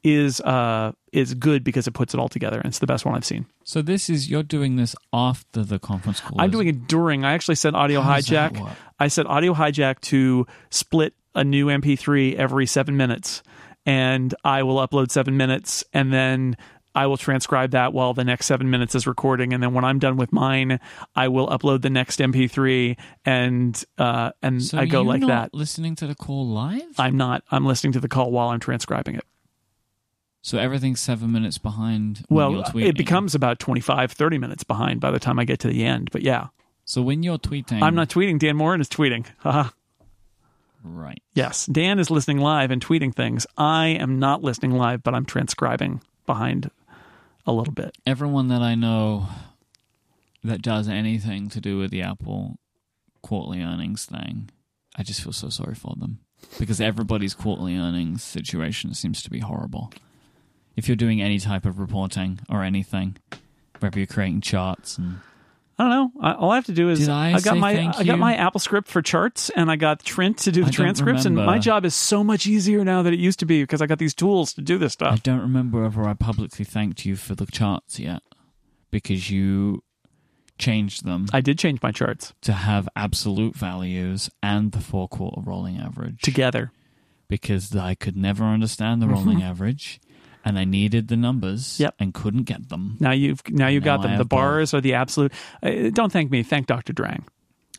is 0.03 0.41
uh 0.41 0.91
is 1.11 1.33
good 1.35 1.63
because 1.63 1.87
it 1.87 1.91
puts 1.91 2.13
it 2.13 2.19
all 2.19 2.29
together. 2.29 2.57
And 2.57 2.67
it's 2.67 2.79
the 2.79 2.87
best 2.87 3.05
one 3.05 3.15
i've 3.15 3.25
seen. 3.25 3.45
So 3.63 3.81
this 3.81 4.09
is 4.09 4.29
you're 4.29 4.43
doing 4.43 4.75
this 4.75 4.95
after 5.13 5.63
the 5.63 5.79
conference 5.79 6.21
call. 6.21 6.39
i'm 6.39 6.51
doing 6.51 6.67
it 6.67 6.87
during. 6.87 7.25
I 7.25 7.33
actually 7.33 7.55
said 7.55 7.75
audio 7.75 8.01
How 8.01 8.17
hijack. 8.17 8.75
i 8.99 9.07
said 9.07 9.25
audio 9.25 9.53
hijack 9.53 9.99
to 10.01 10.47
split 10.69 11.13
a 11.35 11.43
new 11.43 11.67
mp3 11.67 12.35
every 12.35 12.65
seven 12.65 12.97
minutes. 12.97 13.43
And 13.85 14.33
i 14.43 14.63
will 14.63 14.77
upload 14.77 15.11
seven 15.11 15.37
minutes 15.37 15.83
and 15.93 16.13
then 16.13 16.55
I 16.93 17.07
will 17.07 17.17
transcribe 17.17 17.71
that 17.71 17.93
while 17.93 18.13
the 18.13 18.23
next 18.23 18.47
seven 18.47 18.69
minutes 18.69 18.95
is 18.95 19.07
recording, 19.07 19.53
and 19.53 19.63
then 19.63 19.73
when 19.73 19.85
I'm 19.85 19.97
done 19.99 20.17
with 20.17 20.31
mine, 20.33 20.79
I 21.15 21.29
will 21.29 21.47
upload 21.47 21.81
the 21.81 21.89
next 21.89 22.19
MP3, 22.19 22.97
and 23.25 23.83
uh, 23.97 24.31
and 24.41 24.61
So 24.63 24.77
I 24.77 24.85
go 24.85 25.01
like 25.01 25.25
that. 25.27 25.53
Listening 25.53 25.95
to 25.95 26.07
the 26.07 26.15
call 26.15 26.47
live. 26.47 26.83
I'm 26.99 27.15
not. 27.17 27.43
I'm 27.51 27.65
listening 27.65 27.93
to 27.93 27.99
the 27.99 28.09
call 28.09 28.31
while 28.31 28.49
I'm 28.49 28.59
transcribing 28.59 29.15
it. 29.15 29.23
so 30.41 30.57
everything's 30.57 30.99
seven 30.99 31.31
minutes 31.31 31.57
behind. 31.57 32.23
When 32.27 32.35
Well, 32.37 32.51
you're 32.51 32.63
tweeting. 32.63 32.87
it 32.89 32.97
becomes 32.97 33.35
about 33.35 33.59
25, 33.59 34.11
30 34.11 34.37
minutes 34.37 34.63
behind 34.63 34.99
by 34.99 35.11
the 35.11 35.19
time 35.19 35.39
I 35.39 35.45
get 35.45 35.59
to 35.59 35.67
the 35.67 35.83
end. 35.85 36.09
But 36.11 36.23
yeah, 36.23 36.47
So 36.83 37.01
when 37.01 37.21
you're 37.23 37.37
tweeting, 37.37 37.81
I'm 37.81 37.95
not 37.95 38.09
tweeting. 38.09 38.37
Dan 38.39 38.57
Moren 38.57 38.81
is 38.81 38.89
tweeting. 38.89 39.25
Right. 40.83 41.21
yes, 41.35 41.67
Dan 41.67 41.99
is 41.99 42.09
listening 42.09 42.39
live 42.39 42.71
and 42.71 42.83
tweeting 42.83 43.13
things. 43.13 43.45
I 43.55 43.89
am 43.89 44.17
not 44.17 44.41
listening 44.41 44.71
live, 44.71 45.03
but 45.03 45.13
I'm 45.13 45.25
transcribing 45.25 46.01
behind 46.25 46.71
a 47.45 47.51
little 47.51 47.73
bit. 47.73 47.97
Everyone 48.05 48.47
that 48.49 48.61
I 48.61 48.75
know 48.75 49.27
that 50.43 50.61
does 50.61 50.87
anything 50.87 51.49
to 51.49 51.61
do 51.61 51.77
with 51.77 51.91
the 51.91 52.01
Apple 52.01 52.57
quarterly 53.21 53.61
earnings 53.61 54.05
thing, 54.05 54.49
I 54.95 55.03
just 55.03 55.21
feel 55.21 55.33
so 55.33 55.49
sorry 55.49 55.75
for 55.75 55.95
them 55.97 56.19
because 56.59 56.81
everybody's 56.81 57.33
quarterly 57.33 57.77
earnings 57.77 58.23
situation 58.23 58.93
seems 58.93 59.21
to 59.23 59.29
be 59.29 59.39
horrible. 59.39 59.91
If 60.75 60.87
you're 60.87 60.95
doing 60.95 61.21
any 61.21 61.39
type 61.39 61.65
of 61.65 61.79
reporting 61.79 62.39
or 62.49 62.63
anything, 62.63 63.17
whether 63.79 63.99
you're 63.99 64.07
creating 64.07 64.41
charts 64.41 64.97
and 64.97 65.19
I 65.81 65.83
don't 65.85 65.89
know. 65.89 66.11
I, 66.21 66.33
all 66.33 66.51
I 66.51 66.55
have 66.55 66.65
to 66.67 66.73
do 66.73 66.89
is 66.89 66.99
Did 66.99 67.09
I 67.09 67.31
got 67.31 67.43
say 67.43 67.59
my 67.59 67.91
I 67.97 68.03
got 68.03 68.19
my 68.19 68.35
Apple 68.35 68.59
script 68.59 68.87
for 68.87 69.01
charts, 69.01 69.49
and 69.49 69.71
I 69.71 69.77
got 69.77 70.03
Trent 70.03 70.37
to 70.39 70.51
do 70.51 70.61
the 70.61 70.67
I 70.67 70.71
transcripts, 70.71 71.25
and 71.25 71.35
my 71.35 71.57
job 71.57 71.85
is 71.85 71.95
so 71.95 72.23
much 72.23 72.45
easier 72.45 72.85
now 72.85 73.01
than 73.01 73.15
it 73.15 73.19
used 73.19 73.39
to 73.39 73.47
be 73.47 73.63
because 73.63 73.81
I 73.81 73.87
got 73.87 73.97
these 73.97 74.13
tools 74.13 74.53
to 74.53 74.61
do 74.61 74.77
this 74.77 74.93
stuff. 74.93 75.13
I 75.13 75.17
don't 75.17 75.39
remember 75.39 75.81
whether 75.81 76.03
I 76.07 76.13
publicly 76.13 76.65
thanked 76.65 77.03
you 77.03 77.15
for 77.15 77.33
the 77.33 77.47
charts 77.47 77.99
yet 77.99 78.21
because 78.91 79.31
you 79.31 79.83
changed 80.59 81.03
them 81.03 81.25
I 81.33 81.41
did 81.41 81.57
change 81.57 81.81
my 81.81 81.91
charts 81.91 82.35
to 82.41 82.53
have 82.53 82.87
absolute 82.95 83.55
values 83.55 84.29
and 84.43 84.71
the 84.73 84.79
four 84.79 85.07
quarter 85.07 85.41
rolling 85.41 85.79
average 85.79 86.21
together. 86.21 86.71
because 87.27 87.75
I 87.75 87.95
could 87.95 88.15
never 88.15 88.43
understand 88.43 89.01
the 89.01 89.07
rolling 89.07 89.41
average 89.51 89.99
and 90.43 90.57
I 90.57 90.65
needed 90.65 91.07
the 91.07 91.17
numbers. 91.17 91.79
Yep. 91.79 91.95
and 91.99 92.13
couldn't 92.13 92.43
get 92.43 92.69
them. 92.69 92.97
Now 92.99 93.11
you've 93.11 93.41
now 93.49 93.67
you 93.67 93.79
Now 93.79 93.85
got 93.85 94.05
I 94.05 94.09
them. 94.09 94.17
The 94.17 94.25
bars 94.25 94.73
are 94.73 94.81
the 94.81 94.93
absolute. 94.95 95.33
Uh, 95.61 95.89
don't 95.91 96.11
thank 96.11 96.31
me. 96.31 96.43
Thank 96.43 96.67
Dr. 96.67 96.93
Drang. 96.93 97.25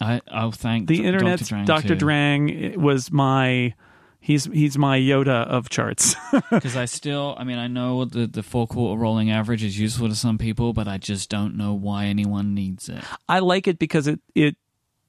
I, 0.00 0.20
I'll 0.30 0.52
thank 0.52 0.88
The 0.88 1.12
Dr. 1.12 1.44
Drang 1.44 1.64
Dr. 1.64 1.94
Drang 1.94 2.76
was 2.80 3.12
my. 3.12 3.74
He's 4.20 4.44
he's 4.44 4.78
my 4.78 4.98
Yoda 4.98 5.46
of 5.48 5.68
charts. 5.68 6.14
because 6.50 6.76
I 6.76 6.84
still, 6.84 7.34
I 7.38 7.44
mean, 7.44 7.58
I 7.58 7.66
know 7.66 8.04
the 8.04 8.28
the 8.28 8.44
four 8.44 8.68
quarter 8.68 9.00
rolling 9.00 9.32
average 9.32 9.64
is 9.64 9.76
useful 9.78 10.08
to 10.08 10.14
some 10.14 10.38
people, 10.38 10.72
but 10.72 10.86
I 10.86 10.98
just 10.98 11.28
don't 11.28 11.56
know 11.56 11.74
why 11.74 12.06
anyone 12.06 12.54
needs 12.54 12.88
it. 12.88 13.02
I 13.28 13.40
like 13.40 13.66
it 13.66 13.80
because 13.80 14.06
it 14.06 14.20
it 14.36 14.56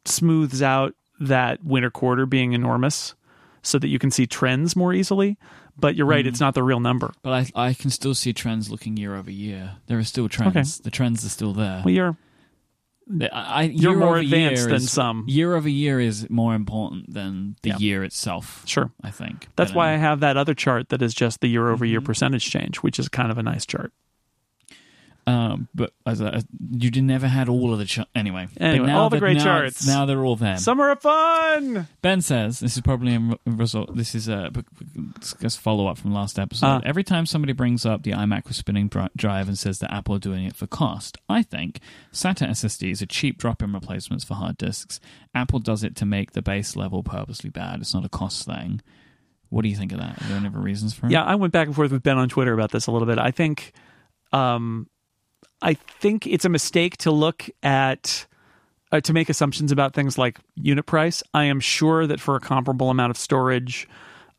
smooths 0.06 0.64
out 0.64 0.96
that 1.20 1.64
winter 1.64 1.92
quarter 1.92 2.26
being 2.26 2.54
enormous, 2.54 3.14
so 3.62 3.78
that 3.78 3.88
you 3.88 4.00
can 4.00 4.10
see 4.10 4.26
trends 4.26 4.76
more 4.76 4.94
easily. 4.94 5.38
But 5.78 5.95
you're 5.95 6.06
Mm. 6.08 6.12
right; 6.12 6.28
it's 6.28 6.40
not 6.40 6.54
the 6.54 6.64
real 6.64 6.80
number. 6.80 7.14
But 7.24 7.52
I 7.56 7.68
I 7.70 7.74
can 7.74 7.90
still 7.90 8.14
see 8.16 8.32
trends 8.34 8.70
looking 8.70 8.95
year 8.98 9.16
over 9.16 9.32
year. 9.32 9.78
There 9.88 9.98
are 9.98 10.04
still 10.04 10.30
trends. 10.30 10.80
The 10.80 10.91
trends 10.91 11.26
are 11.26 11.30
still 11.30 11.54
there. 11.54 11.82
Well, 11.84 11.94
you're 11.94 12.18
I, 13.20 13.28
I, 13.34 13.62
you're 13.64 13.98
more 13.98 14.18
advanced 14.18 14.66
than 14.66 14.76
is- 14.76 14.90
some. 14.91 15.26
Year 15.28 15.56
over 15.56 15.68
year 15.68 16.00
is 16.00 16.30
more 16.30 16.56
important 16.56 17.14
than 17.14 17.58
the 17.62 17.70
Yeah. 17.72 17.78
year 17.80 18.04
itself. 18.06 18.64
Sure. 18.66 18.91
I 19.04 19.12
think 19.12 19.50
That's 19.58 19.72
But, 19.72 19.78
why 19.78 19.91
I 19.91 19.95
um, 19.95 20.00
have 20.02 20.20
that 20.22 20.38
other 20.38 20.54
chart 20.54 20.88
that 20.90 21.02
is 21.02 21.14
just 21.14 21.41
the 21.41 21.48
year 21.50 21.70
over 21.70 21.84
year 21.84 22.00
Mhm. 22.00 22.06
percentage 22.06 22.50
change, 22.50 22.78
which 22.78 23.00
is 23.00 23.10
kind 23.10 23.30
of 23.30 23.38
a 23.38 23.44
nice 23.44 23.66
chart. 23.66 23.91
Um, 25.26 25.70
but 25.74 25.94
as 26.06 26.20
a, 26.20 26.44
you 26.72 26.91
never 27.02 27.28
had 27.28 27.48
all 27.48 27.72
of 27.72 27.80
the 27.80 27.86
ch- 27.86 28.00
anyway. 28.14 28.48
Anyway, 28.60 28.91
all 28.91 29.10
the 29.10 29.20
great 29.20 29.38
now- 29.38 29.44
charts. 29.44 29.88
Now 29.88 30.06
they're 30.06 30.24
all 30.24 30.36
there. 30.36 30.58
Summer 30.58 30.90
of 30.90 31.02
fun. 31.02 31.88
Ben 32.02 32.22
says 32.22 32.60
this 32.60 32.76
is 32.76 32.82
probably 32.82 33.16
a 33.16 33.38
result. 33.45 33.95
This 33.95 34.16
is 34.16 34.28
a 34.28 34.52
just 35.40 35.60
follow 35.60 35.88
up 35.88 35.98
from 35.98 36.14
last 36.14 36.38
episode. 36.38 36.66
Ah. 36.66 36.82
Every 36.84 37.04
time 37.04 37.26
somebody 37.26 37.54
brings 37.54 37.86
up 37.86 38.04
the 38.04 38.12
iMac 38.12 38.45
with 38.48 38.56
spinning 38.58 38.90
drive 39.16 39.48
and 39.48 39.58
says 39.58 39.80
that 39.80 39.94
Apple 39.94 40.16
are 40.16 40.20
doing 40.20 40.45
it 40.45 40.56
for 40.56 40.68
cost, 40.68 41.18
I 41.30 41.41
think 41.41 41.80
SATA 42.12 42.50
SSDs 42.50 43.02
are 43.02 43.06
cheap 43.06 43.38
drop-in 43.38 43.72
replacements 43.74 44.26
for 44.26 44.34
hard 44.34 44.58
disks. 44.58 45.00
Apple 45.34 45.60
does 45.60 45.84
it 45.84 45.95
to 45.98 46.06
make 46.06 46.34
the 46.34 46.41
base 46.41 46.76
level 46.76 47.02
purposely 47.02 47.50
bad. 47.50 47.80
It's 47.80 47.94
not 47.94 48.04
a 48.06 48.10
cost 48.10 48.45
thing. 48.45 48.82
What 49.50 49.62
do 49.62 49.70
you 49.70 49.76
think 49.76 49.91
of 49.91 50.00
that? 50.00 50.22
Are 50.22 50.28
there 50.28 50.38
any 50.38 50.50
reasons 50.50 50.94
for 50.94 51.06
it? 51.06 51.12
Yeah, 51.12 51.24
I 51.24 51.36
went 51.36 51.54
back 51.54 51.68
and 51.68 51.76
forth 51.76 51.91
with 51.91 52.04
Ben 52.04 52.18
on 52.18 52.28
Twitter 52.28 52.54
about 52.54 52.72
this 52.72 52.88
a 52.88 52.91
little 52.91 53.06
bit. 53.08 53.20
I 53.20 53.32
think, 53.32 53.72
um, 54.32 54.88
I 55.64 55.76
think 55.76 56.27
it's 56.27 56.44
a 56.45 56.49
mistake 56.49 56.98
to 56.98 57.11
look 57.11 57.49
at 57.64 58.27
uh, 58.91 58.99
to 59.02 59.14
make 59.14 59.30
assumptions 59.30 59.72
about 59.72 59.94
things 59.94 60.18
like 60.18 60.38
unit 60.56 60.85
price. 60.85 61.23
I 61.34 61.45
am 61.45 61.60
sure 61.60 62.06
that 62.06 62.19
for 62.19 62.35
a 62.35 62.40
comparable 62.40 62.90
amount 62.90 63.11
of 63.11 63.18
storage, 63.18 63.88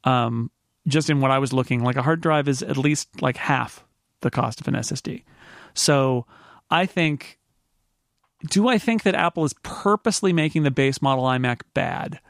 um, 0.04 0.50
just 0.86 1.08
in 1.10 1.20
what 1.20 1.30
I 1.30 1.38
was 1.38 1.52
looking, 1.52 1.82
like 1.82 1.96
a 1.96 2.02
hard 2.02 2.20
drive 2.20 2.46
is 2.46 2.62
at 2.62 2.76
least 2.76 3.22
like 3.22 3.38
half 3.38 3.84
the 4.20 4.30
cost 4.30 4.60
of 4.60 4.68
an 4.68 4.74
SSD. 4.74 5.24
So 5.72 6.26
I 6.70 6.86
think. 6.86 7.38
Do 8.50 8.68
I 8.68 8.76
think 8.76 9.04
that 9.04 9.14
Apple 9.14 9.46
is 9.46 9.54
purposely 9.62 10.30
making 10.34 10.64
the 10.64 10.70
base 10.70 11.00
model 11.00 11.24
iMac 11.24 11.62
bad? 11.72 12.20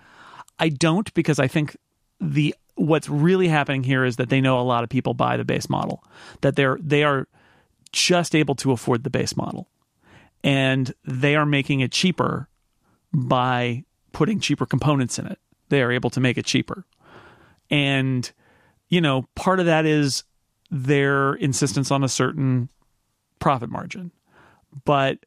I 0.61 0.69
don't 0.69 1.13
because 1.15 1.41
I 1.41 1.49
think 1.49 1.77
the 2.21 2.55
what's 2.77 3.09
really 3.09 3.49
happening 3.49 3.83
here 3.83 4.05
is 4.05 4.15
that 4.17 4.29
they 4.29 4.41
know 4.41 4.61
a 4.61 4.63
lot 4.63 4.85
of 4.85 4.91
people 4.91 5.15
buy 5.15 5.37
the 5.37 5.45
base 5.45 5.69
model 5.69 6.05
that 6.43 6.55
they're 6.55 6.79
they 6.81 7.03
are 7.03 7.27
just 7.95 8.35
able 8.35 8.55
to 8.55 8.73
afford 8.73 9.05
the 9.05 9.11
base 9.11 9.37
model 9.37 9.69
and 10.43 10.93
they 11.05 11.35
are 11.35 11.47
making 11.47 11.81
it 11.81 11.93
cheaper 11.93 12.49
by 13.13 13.85
putting 14.13 14.41
cheaper 14.41 14.67
components 14.67 15.19
in 15.19 15.27
it 15.27 15.39
they 15.69 15.83
are 15.83 15.93
able 15.93 16.11
to 16.11 16.21
make 16.21 16.37
it 16.37 16.45
cheaper 16.45 16.85
and 17.71 18.33
you 18.89 19.01
know 19.01 19.27
part 19.35 19.61
of 19.61 19.67
that 19.67 19.87
is 19.87 20.25
their 20.71 21.35
insistence 21.35 21.91
on 21.91 22.05
a 22.05 22.09
certain 22.09 22.69
profit 23.39 23.71
margin 23.71 24.11
but 24.85 25.19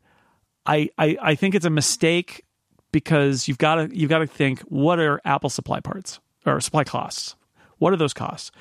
I, 0.65 0.89
I 0.97 1.17
I 1.21 1.35
think 1.35 1.55
it's 1.55 1.65
a 1.65 1.69
mistake 1.69 2.43
because 2.91 3.47
you've 3.47 3.57
got 3.57 3.75
to 3.75 3.97
you've 3.97 4.09
got 4.09 4.19
to 4.19 4.27
think 4.27 4.59
what 4.61 4.99
are 4.99 5.21
Apple 5.23 5.49
supply 5.49 5.79
parts 5.79 6.19
or 6.45 6.59
supply 6.59 6.83
costs? 6.83 7.35
What 7.77 7.93
are 7.93 7.97
those 7.97 8.13
costs? 8.13 8.51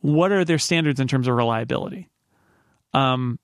What 0.00 0.30
are 0.32 0.44
their 0.44 0.58
standards 0.58 1.00
in 1.00 1.08
terms 1.08 1.26
of 1.26 1.34
reliability? 1.34 2.10
Um, 2.92 3.38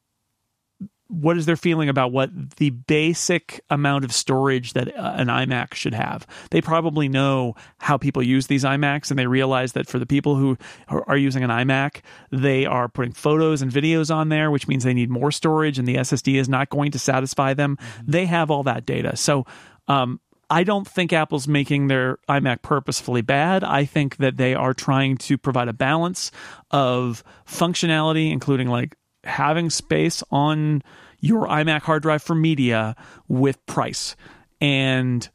what 1.11 1.37
is 1.37 1.47
their 1.47 1.57
feeling 1.57 1.89
about 1.89 2.13
what 2.13 2.31
the 2.57 2.71
basic 2.71 3.61
amount 3.69 4.05
of 4.05 4.13
storage 4.13 4.75
that 4.75 4.97
uh, 4.97 5.15
an 5.17 5.27
iMac 5.27 5.75
should 5.75 5.95
have? 5.95 6.27
They 6.51 6.61
probably 6.61 7.09
know 7.09 7.57
how 7.79 7.99
people 7.99 8.23
use 8.23 8.47
these 8.47 8.65
iMacs, 8.65 9.11
and 9.11 9.19
they 9.19 9.27
realize 9.27 9.73
that 9.73 9.89
for 9.89 9.99
the 9.99 10.07
people 10.07 10.37
who 10.37 10.57
are 10.89 11.05
are 11.09 11.17
using 11.17 11.43
an 11.43 11.51
iMac, 11.51 12.03
they 12.31 12.65
are 12.65 12.89
putting 12.89 13.13
photos 13.13 13.61
and 13.61 13.73
videos 13.73 14.15
on 14.15 14.29
there, 14.29 14.51
which 14.51 14.69
means 14.69 14.85
they 14.85 14.95
need 14.95 15.11
more 15.11 15.33
storage, 15.33 15.79
and 15.79 15.89
the 15.89 15.97
SSD 15.97 16.37
is 16.37 16.49
not 16.49 16.71
going 16.71 16.93
to 16.93 16.99
satisfy 16.99 17.55
them. 17.55 17.77
They 18.07 18.27
have 18.27 18.51
all 18.51 18.63
that 18.65 18.87
data, 18.87 19.17
so. 19.17 19.47
Um, 19.89 20.21
I 20.53 20.65
don't 20.65 20.87
think 20.87 21.13
Apple's 21.13 21.47
making 21.47 21.87
their 21.87 22.19
iMac 22.29 22.63
purposefully 22.63 23.23
bad. 23.23 23.63
I 23.63 23.85
think 23.85 24.17
that 24.17 24.37
they 24.37 24.53
are 24.53 24.75
trying 24.75 25.17
to 25.19 25.39
provide 25.39 25.69
a 25.69 25.73
balance 25.73 26.33
of 26.73 27.23
functionality, 27.47 28.33
including 28.33 28.67
like 28.67 28.97
having 29.25 29.71
space 29.71 30.23
on 30.31 30.83
your 31.21 31.47
iMac 31.47 31.83
hard 31.83 32.03
drive 32.03 32.23
for 32.23 32.35
media 32.35 32.97
with 33.29 33.65
price. 33.67 34.17
And 34.61 35.29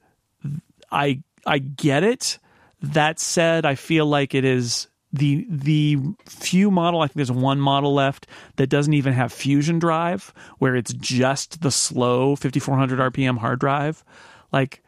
I 0.91 1.23
I 1.45 1.59
get 1.59 2.03
it. 2.03 2.39
That 2.81 3.19
said, 3.19 3.65
I 3.65 3.75
feel 3.75 4.05
like 4.05 4.35
it 4.35 4.45
is 4.45 4.87
the 5.15 5.45
the 5.49 5.97
few 6.25 6.69
model 6.69 7.01
I 7.01 7.07
think 7.07 7.15
there's 7.15 7.31
one 7.31 7.59
model 7.59 7.93
left 7.93 8.27
that 8.57 8.67
doesn't 8.67 8.93
even 8.93 9.13
have 9.13 9.31
fusion 9.31 9.79
drive 9.79 10.33
where 10.59 10.75
it's 10.75 10.93
just 10.93 11.61
the 11.61 11.71
slow 11.71 12.35
5400 12.35 13.13
rpm 13.13 13.37
hard 13.37 13.59
drive 13.59 14.03
like 14.51 14.83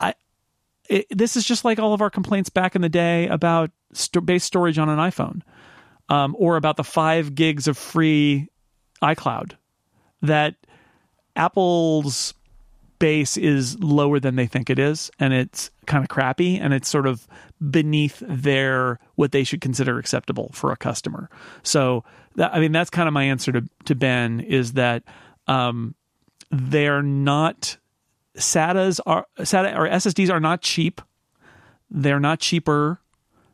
I 0.00 0.14
it, 0.88 1.06
this 1.10 1.36
is 1.36 1.44
just 1.44 1.64
like 1.64 1.78
all 1.78 1.94
of 1.94 2.00
our 2.00 2.10
complaints 2.10 2.48
back 2.48 2.74
in 2.74 2.82
the 2.82 2.88
day 2.88 3.28
about 3.28 3.70
st- 3.92 4.26
base 4.26 4.42
storage 4.42 4.78
on 4.78 4.88
an 4.88 4.98
iPhone 4.98 5.42
um, 6.10 6.36
or 6.38 6.56
about 6.56 6.76
the 6.76 6.84
5 6.84 7.34
gigs 7.34 7.66
of 7.66 7.78
free 7.78 8.48
iCloud 9.02 9.52
that 10.22 10.56
Apple's 11.36 12.34
base 12.98 13.38
is 13.38 13.78
lower 13.82 14.20
than 14.20 14.36
they 14.36 14.46
think 14.46 14.68
it 14.68 14.78
is 14.78 15.10
and 15.18 15.32
it's 15.32 15.70
kind 15.86 16.04
of 16.04 16.10
crappy 16.10 16.58
and 16.58 16.74
it's 16.74 16.88
sort 16.88 17.06
of 17.06 17.26
beneath 17.70 18.22
their 18.26 18.98
what 19.14 19.32
they 19.32 19.42
should 19.42 19.62
consider 19.62 19.98
acceptable 19.98 20.50
for 20.52 20.70
a 20.70 20.76
customer 20.76 21.30
so 21.62 22.04
that, 22.36 22.54
i 22.54 22.60
mean 22.60 22.72
that's 22.72 22.90
kind 22.90 23.08
of 23.08 23.14
my 23.14 23.24
answer 23.24 23.52
to, 23.52 23.66
to 23.86 23.94
ben 23.94 24.40
is 24.40 24.74
that 24.74 25.02
um, 25.46 25.94
they're 26.50 27.02
not 27.02 27.78
SATAs 28.36 29.00
are 29.06 29.26
SATA 29.38 29.76
or 29.76 29.88
SSDs 29.88 30.30
are 30.30 30.40
not 30.40 30.62
cheap. 30.62 31.00
They're 31.90 32.20
not 32.20 32.40
cheaper 32.40 33.00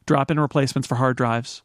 drop-in 0.07 0.39
replacements 0.39 0.87
for 0.87 0.95
hard 0.95 1.16
drives. 1.16 1.62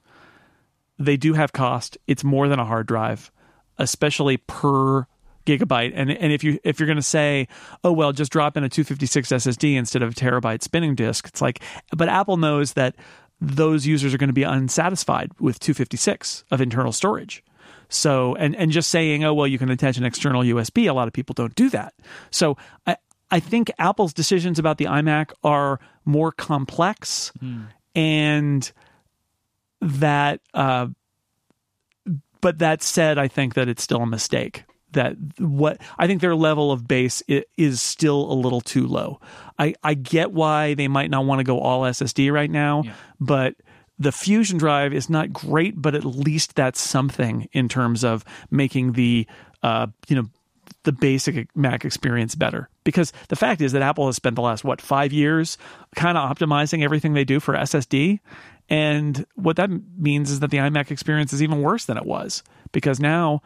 They 1.01 1.17
do 1.17 1.33
have 1.33 1.53
cost. 1.53 1.97
It's 2.07 2.23
more 2.23 2.47
than 2.47 2.59
a 2.59 2.65
hard 2.65 2.87
drive, 2.87 3.31
especially 3.77 4.37
per 4.37 5.07
gigabyte. 5.45 5.93
And 5.95 6.11
and 6.11 6.31
if 6.31 6.43
you 6.43 6.59
if 6.63 6.79
you're 6.79 6.87
going 6.87 6.97
to 6.97 7.01
say, 7.01 7.47
"Oh 7.83 7.91
well, 7.91 8.11
just 8.11 8.31
drop 8.31 8.57
in 8.57 8.63
a 8.63 8.69
256 8.69 9.29
SSD 9.29 9.75
instead 9.75 10.03
of 10.03 10.11
a 10.11 10.15
terabyte 10.15 10.61
spinning 10.61 10.95
disk." 10.95 11.27
It's 11.27 11.41
like 11.41 11.61
but 11.95 12.09
Apple 12.09 12.37
knows 12.37 12.73
that 12.73 12.95
those 13.39 13.87
users 13.87 14.13
are 14.13 14.17
going 14.17 14.29
to 14.29 14.33
be 14.33 14.43
unsatisfied 14.43 15.31
with 15.39 15.59
256 15.59 16.43
of 16.51 16.61
internal 16.61 16.91
storage. 16.91 17.43
So, 17.89 18.35
and 18.35 18.55
and 18.55 18.71
just 18.71 18.89
saying, 18.89 19.23
oh 19.23 19.33
well, 19.33 19.47
you 19.47 19.57
can 19.57 19.69
attach 19.69 19.97
an 19.97 20.05
external 20.05 20.43
USB. 20.43 20.89
A 20.89 20.93
lot 20.93 21.07
of 21.07 21.13
people 21.13 21.33
don't 21.33 21.55
do 21.55 21.69
that. 21.71 21.93
So, 22.29 22.55
I 22.87 22.95
I 23.29 23.39
think 23.39 23.71
Apple's 23.79 24.13
decisions 24.13 24.59
about 24.59 24.77
the 24.77 24.85
iMac 24.85 25.31
are 25.43 25.79
more 26.05 26.31
complex, 26.31 27.31
hmm. 27.39 27.63
and 27.95 28.71
that. 29.81 30.39
Uh, 30.53 30.87
but 32.41 32.59
that 32.59 32.81
said, 32.81 33.17
I 33.17 33.27
think 33.27 33.53
that 33.53 33.67
it's 33.67 33.83
still 33.83 34.01
a 34.01 34.07
mistake. 34.07 34.63
That 34.93 35.15
what 35.37 35.79
I 35.97 36.07
think 36.07 36.19
their 36.21 36.35
level 36.35 36.71
of 36.71 36.87
base 36.87 37.23
is 37.57 37.81
still 37.81 38.29
a 38.31 38.33
little 38.33 38.59
too 38.61 38.87
low. 38.87 39.21
I 39.57 39.73
I 39.83 39.93
get 39.93 40.31
why 40.33 40.73
they 40.73 40.87
might 40.89 41.09
not 41.09 41.25
want 41.25 41.39
to 41.39 41.43
go 41.43 41.59
all 41.59 41.81
SSD 41.83 42.31
right 42.31 42.49
now, 42.51 42.83
Yeah. 42.83 42.93
but 43.19 43.55
the 43.99 44.11
fusion 44.11 44.57
drive 44.57 44.93
is 44.93 45.09
not 45.11 45.31
great 45.31 45.79
but 45.79 45.93
at 45.93 46.03
least 46.03 46.55
that's 46.55 46.81
something 46.81 47.47
in 47.51 47.69
terms 47.69 48.03
of 48.03 48.25
making 48.49 48.93
the 48.93 49.27
uh, 49.61 49.85
you 50.07 50.15
know 50.15 50.27
the 50.83 50.91
basic 50.91 51.55
mac 51.55 51.85
experience 51.85 52.33
better 52.33 52.67
because 52.83 53.13
the 53.27 53.35
fact 53.35 53.61
is 53.61 53.73
that 53.73 53.83
apple 53.83 54.07
has 54.07 54.15
spent 54.15 54.35
the 54.35 54.41
last 54.41 54.63
what 54.63 54.81
five 54.81 55.13
years 55.13 55.55
kind 55.95 56.17
of 56.17 56.35
optimizing 56.35 56.83
everything 56.83 57.13
they 57.13 57.23
do 57.25 57.39
for 57.39 57.53
ssd 57.53 58.19
and 58.71 59.25
what 59.35 59.57
that 59.57 59.69
means 59.97 60.31
is 60.31 60.39
that 60.39 60.49
the 60.49 60.57
imac 60.57 60.89
experience 60.89 61.33
is 61.33 61.43
even 61.43 61.61
worse 61.61 61.85
than 61.85 61.97
it 61.97 62.05
was 62.05 62.41
because 62.71 62.99
now 62.99 63.41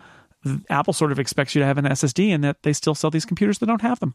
apple 0.69 0.93
sort 0.93 1.11
of 1.11 1.19
expects 1.19 1.55
you 1.55 1.59
to 1.59 1.65
have 1.65 1.77
an 1.77 1.85
ssd 1.85 2.29
and 2.33 2.43
that 2.43 2.63
they 2.63 2.71
still 2.71 2.95
sell 2.95 3.09
these 3.09 3.25
computers 3.25 3.57
that 3.57 3.65
don't 3.65 3.81
have 3.81 3.99
them 3.99 4.13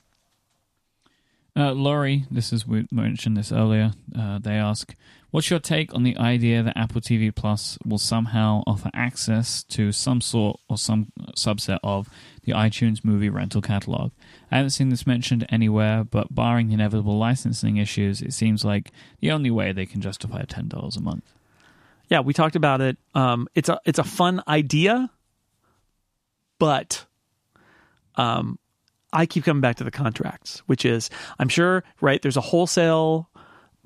Uh, 1.56 1.72
Laurie, 1.72 2.26
this 2.30 2.52
is 2.52 2.64
we 2.64 2.86
mentioned 2.92 3.36
this 3.36 3.50
earlier. 3.50 3.90
Uh, 4.16 4.38
they 4.38 4.54
ask, 4.54 4.94
"What's 5.32 5.50
your 5.50 5.58
take 5.58 5.92
on 5.92 6.04
the 6.04 6.16
idea 6.16 6.62
that 6.62 6.76
Apple 6.76 7.00
TV 7.00 7.34
Plus 7.34 7.76
will 7.84 7.98
somehow 7.98 8.62
offer 8.68 8.88
access 8.94 9.64
to 9.64 9.90
some 9.90 10.20
sort 10.20 10.60
or 10.68 10.78
some 10.78 11.10
subset 11.36 11.80
of 11.82 12.08
the 12.44 12.52
iTunes 12.52 13.04
movie 13.04 13.28
rental 13.28 13.60
catalog?" 13.60 14.12
I 14.50 14.56
haven't 14.56 14.70
seen 14.70 14.88
this 14.88 15.06
mentioned 15.06 15.46
anywhere, 15.48 16.04
but 16.04 16.34
barring 16.34 16.68
the 16.68 16.74
inevitable 16.74 17.18
licensing 17.18 17.76
issues, 17.76 18.20
it 18.20 18.32
seems 18.32 18.64
like 18.64 18.90
the 19.20 19.30
only 19.30 19.50
way 19.50 19.72
they 19.72 19.86
can 19.86 20.00
justify 20.00 20.42
ten 20.44 20.68
dollars 20.68 20.96
a 20.96 21.00
month. 21.00 21.32
Yeah, 22.08 22.20
we 22.20 22.32
talked 22.34 22.56
about 22.56 22.80
it. 22.80 22.98
Um, 23.14 23.46
it's 23.54 23.68
a 23.68 23.80
it's 23.84 24.00
a 24.00 24.04
fun 24.04 24.42
idea, 24.48 25.10
but 26.58 27.06
um, 28.16 28.58
I 29.12 29.26
keep 29.26 29.44
coming 29.44 29.60
back 29.60 29.76
to 29.76 29.84
the 29.84 29.90
contracts, 29.92 30.62
which 30.66 30.84
is 30.84 31.10
I'm 31.38 31.48
sure 31.48 31.84
right. 32.00 32.20
There's 32.20 32.36
a 32.36 32.40
wholesale 32.40 33.28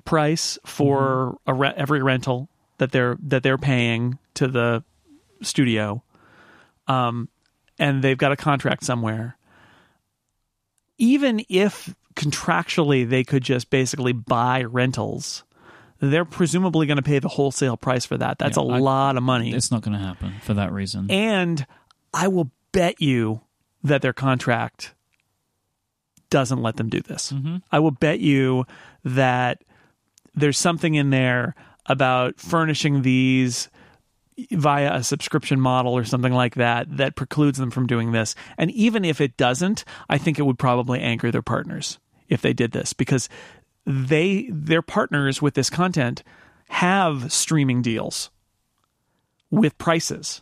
price 0.03 0.57
for 0.65 1.37
a 1.45 1.53
re- 1.53 1.73
every 1.75 2.01
rental 2.01 2.49
that 2.79 2.91
they're 2.91 3.17
that 3.27 3.43
they're 3.43 3.57
paying 3.59 4.17
to 4.35 4.47
the 4.47 4.83
studio, 5.41 6.03
um, 6.87 7.29
and 7.77 8.03
they've 8.03 8.17
got 8.17 8.31
a 8.31 8.35
contract 8.35 8.83
somewhere. 8.83 9.37
Even 10.97 11.41
if 11.49 11.93
contractually 12.15 13.07
they 13.07 13.23
could 13.23 13.43
just 13.43 13.69
basically 13.69 14.13
buy 14.13 14.63
rentals 14.63 15.43
they're 16.01 16.25
presumably 16.25 16.85
going 16.85 16.97
to 16.97 17.01
pay 17.03 17.19
the 17.19 17.29
wholesale 17.29 17.77
price 17.77 18.05
for 18.05 18.17
that. 18.17 18.37
That's 18.37 18.57
Yeah, 18.57 18.63
a 18.63 18.67
I- 18.67 18.79
lot 18.79 19.15
of 19.17 19.23
money. 19.23 19.53
It's 19.53 19.71
not 19.71 19.81
going 19.81 19.97
to 19.97 20.03
happen 20.05 20.33
for 20.43 20.53
that 20.53 20.71
reason. 20.73 21.09
And 21.09 21.65
I 22.13 22.27
will 22.27 22.51
bet 22.73 23.01
you 23.01 23.41
that 23.81 24.01
their 24.01 24.11
contract 24.13 24.93
doesn't 26.29 26.61
let 26.61 26.75
them 26.75 26.89
do 26.89 26.99
this. 27.01 27.31
Mm-hmm. 27.31 27.57
I 27.71 27.79
will 27.79 27.91
bet 27.91 28.19
you 28.19 28.65
that 29.05 29.63
there's 30.35 30.57
something 30.57 30.95
in 30.95 31.11
there 31.11 31.55
about 31.85 32.39
furnishing 32.41 33.01
these 33.01 33.69
via 34.51 34.93
a 34.93 35.03
subscription 35.03 35.59
model 35.59 35.93
or 35.93 36.03
something 36.03 36.33
like 36.33 36.55
that 36.55 36.97
that 36.97 37.15
precludes 37.15 37.57
them 37.57 37.71
from 37.71 37.87
doing 37.87 38.11
this. 38.11 38.35
And 38.57 38.71
even 38.71 39.05
if 39.05 39.21
it 39.21 39.37
doesn't, 39.37 39.85
I 40.09 40.17
think 40.17 40.37
it 40.37 40.45
would 40.45 40.59
probably 40.59 40.99
anger 40.99 41.31
their 41.31 41.41
partners 41.41 41.99
if 42.27 42.41
they 42.41 42.53
did 42.53 42.71
this 42.71 42.93
because 42.93 43.29
they 43.85 44.49
their 44.51 44.81
partners 44.81 45.41
with 45.41 45.53
this 45.53 45.69
content 45.69 46.23
have 46.69 47.31
streaming 47.31 47.81
deals 47.81 48.31
with 49.51 49.77
prices 49.77 50.41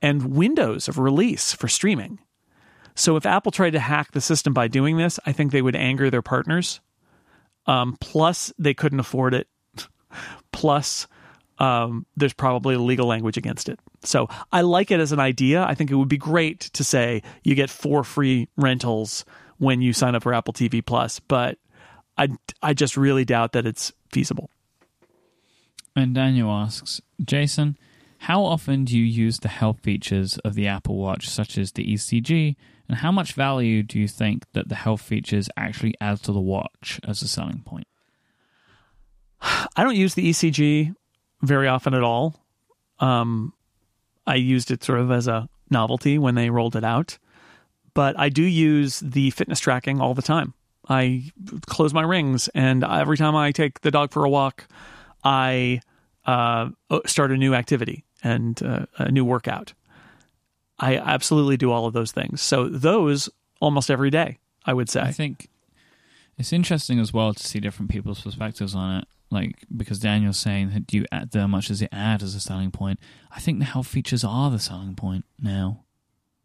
and 0.00 0.34
windows 0.34 0.88
of 0.88 0.98
release 0.98 1.52
for 1.52 1.68
streaming. 1.68 2.18
So 2.94 3.16
if 3.16 3.26
Apple 3.26 3.52
tried 3.52 3.70
to 3.70 3.80
hack 3.80 4.12
the 4.12 4.20
system 4.20 4.52
by 4.52 4.68
doing 4.68 4.96
this, 4.96 5.18
I 5.24 5.32
think 5.32 5.50
they 5.50 5.62
would 5.62 5.76
anger 5.76 6.10
their 6.10 6.22
partners. 6.22 6.80
Um, 7.66 7.96
plus, 8.00 8.52
they 8.58 8.74
couldn't 8.74 9.00
afford 9.00 9.34
it. 9.34 9.48
plus, 10.52 11.06
um, 11.62 12.04
there's 12.16 12.32
probably 12.32 12.76
legal 12.76 13.06
language 13.06 13.36
against 13.36 13.68
it. 13.68 13.78
So 14.02 14.28
I 14.50 14.62
like 14.62 14.90
it 14.90 14.98
as 14.98 15.12
an 15.12 15.20
idea. 15.20 15.62
I 15.62 15.74
think 15.74 15.92
it 15.92 15.94
would 15.94 16.08
be 16.08 16.18
great 16.18 16.60
to 16.72 16.82
say 16.82 17.22
you 17.44 17.54
get 17.54 17.70
four 17.70 18.02
free 18.02 18.48
rentals 18.56 19.24
when 19.58 19.80
you 19.80 19.92
sign 19.92 20.16
up 20.16 20.24
for 20.24 20.34
Apple 20.34 20.52
TV 20.52 20.84
Plus, 20.84 21.20
but 21.20 21.58
I, 22.18 22.30
I 22.62 22.74
just 22.74 22.96
really 22.96 23.24
doubt 23.24 23.52
that 23.52 23.64
it's 23.64 23.92
feasible. 24.10 24.50
And 25.94 26.16
Daniel 26.16 26.50
asks, 26.50 27.00
Jason, 27.24 27.76
how 28.18 28.42
often 28.42 28.84
do 28.84 28.98
you 28.98 29.04
use 29.04 29.38
the 29.38 29.48
health 29.48 29.78
features 29.82 30.38
of 30.38 30.54
the 30.54 30.66
Apple 30.66 30.96
Watch, 30.96 31.28
such 31.28 31.56
as 31.56 31.70
the 31.70 31.84
ECG, 31.94 32.56
and 32.88 32.98
how 32.98 33.12
much 33.12 33.34
value 33.34 33.84
do 33.84 34.00
you 34.00 34.08
think 34.08 34.46
that 34.52 34.68
the 34.68 34.74
health 34.74 35.02
features 35.02 35.48
actually 35.56 35.94
add 36.00 36.24
to 36.24 36.32
the 36.32 36.40
watch 36.40 36.98
as 37.06 37.22
a 37.22 37.28
selling 37.28 37.62
point? 37.64 37.86
I 39.40 39.84
don't 39.84 39.94
use 39.94 40.14
the 40.14 40.28
ECG 40.28 40.96
very 41.42 41.68
often 41.68 41.94
at 41.94 42.02
all. 42.02 42.44
Um, 42.98 43.52
I 44.26 44.36
used 44.36 44.70
it 44.70 44.84
sort 44.84 45.00
of 45.00 45.10
as 45.10 45.26
a 45.26 45.48
novelty 45.70 46.18
when 46.18 46.34
they 46.34 46.50
rolled 46.50 46.76
it 46.76 46.84
out, 46.84 47.18
but 47.94 48.18
I 48.18 48.28
do 48.28 48.42
use 48.42 49.00
the 49.00 49.30
fitness 49.30 49.60
tracking 49.60 50.00
all 50.00 50.14
the 50.14 50.22
time. 50.22 50.54
I 50.88 51.30
close 51.66 51.94
my 51.94 52.02
rings, 52.02 52.48
and 52.48 52.84
every 52.84 53.16
time 53.16 53.36
I 53.36 53.52
take 53.52 53.80
the 53.80 53.90
dog 53.90 54.12
for 54.12 54.24
a 54.24 54.30
walk, 54.30 54.66
I 55.24 55.80
uh, 56.24 56.70
start 57.06 57.30
a 57.30 57.36
new 57.36 57.54
activity 57.54 58.04
and 58.22 58.60
uh, 58.62 58.86
a 58.96 59.10
new 59.10 59.24
workout. 59.24 59.72
I 60.78 60.96
absolutely 60.96 61.56
do 61.56 61.70
all 61.70 61.86
of 61.86 61.92
those 61.92 62.12
things. 62.12 62.42
So 62.42 62.68
those 62.68 63.28
almost 63.60 63.90
every 63.90 64.10
day, 64.10 64.38
I 64.64 64.74
would 64.74 64.88
say. 64.88 65.00
I 65.00 65.12
think 65.12 65.48
it's 66.38 66.52
interesting 66.52 66.98
as 66.98 67.12
well 67.12 67.34
to 67.34 67.42
see 67.42 67.60
different 67.60 67.90
people's 67.90 68.20
perspectives 68.20 68.74
on 68.74 68.98
it. 68.98 69.08
Like 69.30 69.56
because 69.74 69.98
Daniel's 69.98 70.38
saying 70.38 70.70
that 70.70 70.86
do 70.86 70.98
you 70.98 71.06
add 71.10 71.30
how 71.32 71.46
much 71.46 71.68
does 71.68 71.80
it 71.80 71.88
add 71.92 72.22
as 72.22 72.34
a 72.34 72.40
selling 72.40 72.70
point? 72.70 72.98
I 73.30 73.40
think 73.40 73.58
the 73.58 73.64
health 73.64 73.86
features 73.86 74.24
are 74.24 74.50
the 74.50 74.58
selling 74.58 74.94
point 74.94 75.24
now. 75.40 75.84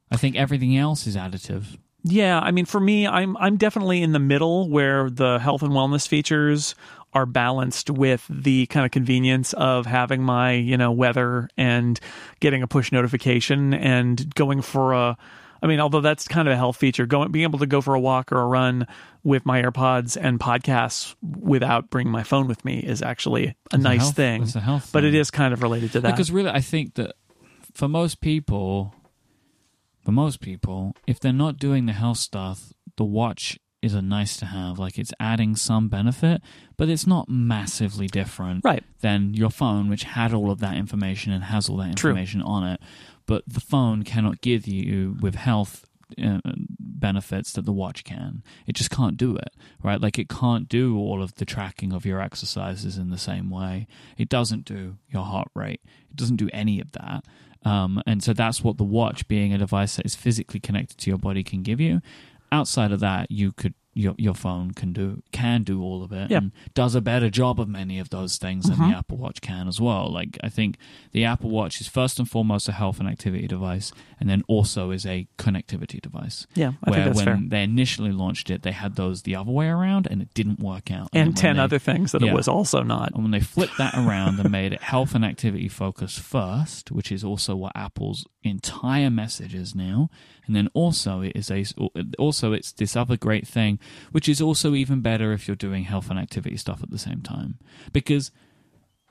I 0.10 0.16
think 0.16 0.38
everything 0.38 0.78
else 0.78 1.06
is 1.06 1.18
additive. 1.18 1.78
Yeah, 2.04 2.40
I 2.40 2.52
mean, 2.52 2.66
for 2.66 2.80
me, 2.80 3.06
I'm 3.06 3.36
I'm 3.38 3.58
definitely 3.58 4.02
in 4.02 4.14
the 4.14 4.20
middle 4.20 4.70
where 4.70 5.10
the 5.10 5.40
health 5.40 5.62
and 5.62 5.74
wellness 5.74 6.08
features 6.08 6.76
are 7.14 7.26
balanced 7.26 7.90
with 7.90 8.26
the 8.30 8.68
kind 8.68 8.86
of 8.86 8.92
convenience 8.92 9.54
of 9.54 9.86
having 9.86 10.24
my 10.24 10.54
you 10.54 10.78
know 10.78 10.92
weather 10.92 11.50
and 11.58 12.00
getting 12.40 12.62
a 12.62 12.68
push 12.68 12.92
notification 12.92 13.74
and 13.74 14.34
going 14.36 14.62
for 14.62 14.94
a. 14.94 15.18
I 15.62 15.68
mean, 15.68 15.80
although 15.80 16.02
that's 16.02 16.28
kind 16.28 16.48
of 16.48 16.54
a 16.54 16.58
health 16.58 16.78
feature, 16.78 17.06
going 17.06 17.32
being 17.32 17.44
able 17.44 17.60
to 17.60 17.66
go 17.66 17.82
for 17.82 17.94
a 17.96 18.00
walk 18.00 18.32
or 18.32 18.40
a 18.42 18.46
run 18.46 18.88
with 19.24 19.46
my 19.46 19.62
AirPods 19.62 20.18
and 20.20 20.40
podcasts 20.40 21.16
without 21.22 21.90
bringing 21.90 22.12
my 22.12 22.24
phone 22.24 22.48
with 22.48 22.64
me 22.64 22.78
is 22.80 23.02
actually 23.02 23.48
a 23.48 23.56
It's 23.74 23.84
nice 23.84 24.02
health- 24.02 24.16
thing. 24.16 24.44
It's 24.44 24.56
a 24.56 24.60
health 24.62 24.90
But 24.94 25.02
thing. 25.04 25.10
it 25.14 25.16
is 25.16 25.32
kind 25.32 25.54
of 25.54 25.62
related 25.64 25.92
to 25.94 26.02
that. 26.02 26.12
Because 26.12 26.32
really, 26.32 26.50
I 26.50 26.62
think 26.62 26.96
that 26.96 27.16
for 27.74 27.88
most 27.88 28.22
people, 28.22 28.94
for 30.04 30.12
most 30.12 30.40
people, 30.42 30.96
if 31.06 31.20
they're 31.20 31.34
not 31.34 31.58
doing 31.58 31.86
the 31.86 31.94
health 31.94 32.18
stuff, 32.18 32.72
the 32.96 33.04
watch 33.04 33.60
is 33.82 33.94
a 33.94 34.02
nice 34.02 34.38
to 34.38 34.46
have. 34.46 34.80
Like 34.80 34.98
it's 34.98 35.14
adding 35.20 35.56
some 35.56 35.88
benefit, 35.90 36.42
but 36.78 36.90
it's 36.90 37.06
not 37.06 37.30
massively 37.30 38.08
different 38.08 38.62
Right. 38.64 38.84
than 39.02 39.34
your 39.34 39.50
phone, 39.52 39.90
which 39.90 40.04
had 40.04 40.34
all 40.34 40.50
of 40.50 40.60
that 40.60 40.76
information 40.78 41.32
and 41.32 41.44
has 41.44 41.70
all 41.70 41.78
that 41.78 41.96
True. 41.96 42.12
information 42.12 42.42
on 42.42 42.64
it. 42.68 42.82
But 43.28 43.44
the 43.46 43.62
phone 43.62 44.04
cannot 44.04 44.42
give 44.42 44.66
you 44.66 45.18
with 45.22 45.36
health 45.36 45.86
uh, 46.22 46.40
benefits 46.80 47.52
that 47.54 47.66
the 47.66 47.74
watch 47.74 48.04
can. 48.04 48.42
It 48.66 48.74
just 48.74 48.90
can't 48.90 49.18
do 49.18 49.36
it, 49.36 49.54
right? 49.84 50.02
Like 50.02 50.18
it 50.18 50.30
can't 50.30 50.68
do 50.68 50.98
all 50.98 51.22
of 51.22 51.36
the 51.36 51.46
tracking 51.46 51.94
of 51.94 52.06
your 52.06 52.22
exercises 52.22 52.98
in 52.98 53.10
the 53.10 53.18
same 53.18 53.50
way. 53.50 53.88
It 54.18 54.30
doesn't 54.30 54.66
do 54.66 54.98
your 55.10 55.26
heart 55.26 55.50
rate. 55.54 55.82
It 56.10 56.16
doesn't 56.16 56.38
do 56.38 56.50
any 56.54 56.80
of 56.80 56.94
that. 56.94 57.26
Um, 57.66 58.02
and 58.08 58.24
so 58.24 58.34
that's 58.34 58.64
what 58.64 58.78
the 58.78 58.84
watch, 58.84 59.28
being 59.28 59.54
a 59.54 59.58
device 59.58 59.98
that 59.98 60.06
is 60.06 60.16
physically 60.16 60.60
connected 60.60 60.98
to 61.00 61.10
your 61.10 61.18
body, 61.18 61.44
can 61.44 61.64
give 61.64 61.82
you. 61.82 62.02
Outside 62.52 62.92
of 62.94 63.02
that, 63.02 63.30
you 63.30 63.52
could 63.52 63.74
your 63.98 64.14
your 64.18 64.34
phone 64.36 64.72
can 64.72 64.94
do 64.94 65.22
can 65.32 65.64
do 65.64 65.82
all 65.82 66.04
of 66.04 66.12
it 66.12 66.30
Yeah. 66.30 66.38
and 66.38 66.52
does 66.74 66.94
a 66.96 67.02
better 67.02 67.30
job 67.30 67.60
of 67.60 67.68
many 67.68 67.98
of 68.00 68.10
those 68.10 68.38
things 68.38 68.66
than 68.70 68.78
the 68.78 68.84
uh-huh. 68.86 69.00
Apple 69.00 69.18
Watch 69.18 69.42
can 69.42 69.68
as 69.68 69.82
well. 69.82 70.12
Like 70.12 70.38
I 70.44 70.50
think 70.50 70.78
the 71.12 71.26
Apple 71.26 71.50
Watch 71.50 71.82
is 71.82 71.88
first 71.88 72.20
and 72.20 72.30
foremost 72.30 72.70
a 72.70 72.72
health 72.72 73.00
and 73.00 73.10
activity 73.10 73.48
device, 73.48 73.92
and 74.20 74.30
then 74.30 74.44
also 74.48 74.92
is 74.92 75.06
a 75.06 75.28
connectivity 75.38 76.00
device. 76.00 76.46
Yeah, 76.54 76.74
I 76.84 76.92
where 76.92 77.12
when 77.12 77.26
fair. 77.26 77.40
they 77.42 77.64
initially 77.64 78.12
launched 78.12 78.50
it, 78.50 78.62
they 78.62 78.72
had 78.72 78.96
those 78.96 79.24
the 79.24 79.36
other 79.36 79.52
way 79.52 79.68
around, 79.68 80.08
and 80.10 80.22
it 80.22 80.34
didn't 80.34 80.60
work 80.60 80.92
out. 80.92 81.10
and 81.14 81.30
when 81.30 81.34
ten 81.36 81.56
they- 81.56 81.62
other 81.64 81.80
things 81.80 82.12
that 82.12 82.22
Yeah. 82.22 82.32
it 82.32 82.34
was 82.36 82.48
also 82.48 82.84
not. 82.84 83.12
and 83.14 83.24
when 83.24 83.32
they 83.32 83.40
flipped 83.40 83.78
that 83.80 83.96
around 83.96 84.40
and 84.40 84.52
made 84.52 84.74
it 84.74 84.82
health 84.84 85.16
and 85.16 85.26
activity 85.26 85.68
focused 85.68 86.20
first, 86.20 86.92
which 86.92 87.12
is 87.12 87.24
also 87.24 87.56
what 87.56 87.72
Apple's 87.76 88.26
entire 88.44 89.10
message 89.10 89.54
is 89.56 89.74
now, 89.76 90.10
and 90.48 90.56
then 90.56 90.70
also 90.74 91.22
it 91.22 91.34
is 91.36 91.52
a 91.52 91.66
also 92.18 92.54
it's 92.54 92.72
this 92.72 92.96
other 92.96 93.18
great 93.18 93.48
thing, 93.48 93.80
which 94.12 94.28
is 94.28 94.42
also 94.42 94.74
even 94.74 95.02
better 95.02 95.34
if 95.34 95.48
you're 95.48 95.56
doing 95.56 95.84
health 95.84 96.10
and 96.10 96.18
activity 96.18 96.58
stuff 96.58 96.82
at 96.82 96.90
the 96.90 96.98
same 96.98 97.22
time, 97.22 97.60
because 97.94 98.32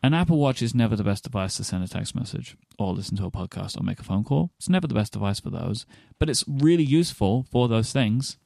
an 0.02 0.14
Apple 0.14 0.38
Watch 0.38 0.62
is 0.62 0.74
never 0.74 0.96
the 0.96 1.04
best 1.04 1.24
device 1.24 1.56
to 1.56 1.64
send 1.64 1.82
a 1.82 1.88
text 1.88 2.14
message 2.14 2.56
or 2.78 2.92
listen 2.92 3.16
to 3.16 3.26
a 3.26 3.30
podcast 3.30 3.78
or 3.78 3.82
make 3.82 4.00
a 4.00 4.04
phone 4.04 4.24
call. 4.24 4.50
It's 4.58 4.68
never 4.68 4.86
the 4.86 4.94
best 4.94 5.12
device 5.12 5.40
for 5.40 5.50
those, 5.50 5.86
but 6.18 6.28
it's 6.30 6.44
really 6.46 6.84
useful 6.84 7.46
for 7.50 7.68
those 7.68 7.92
things 7.92 8.36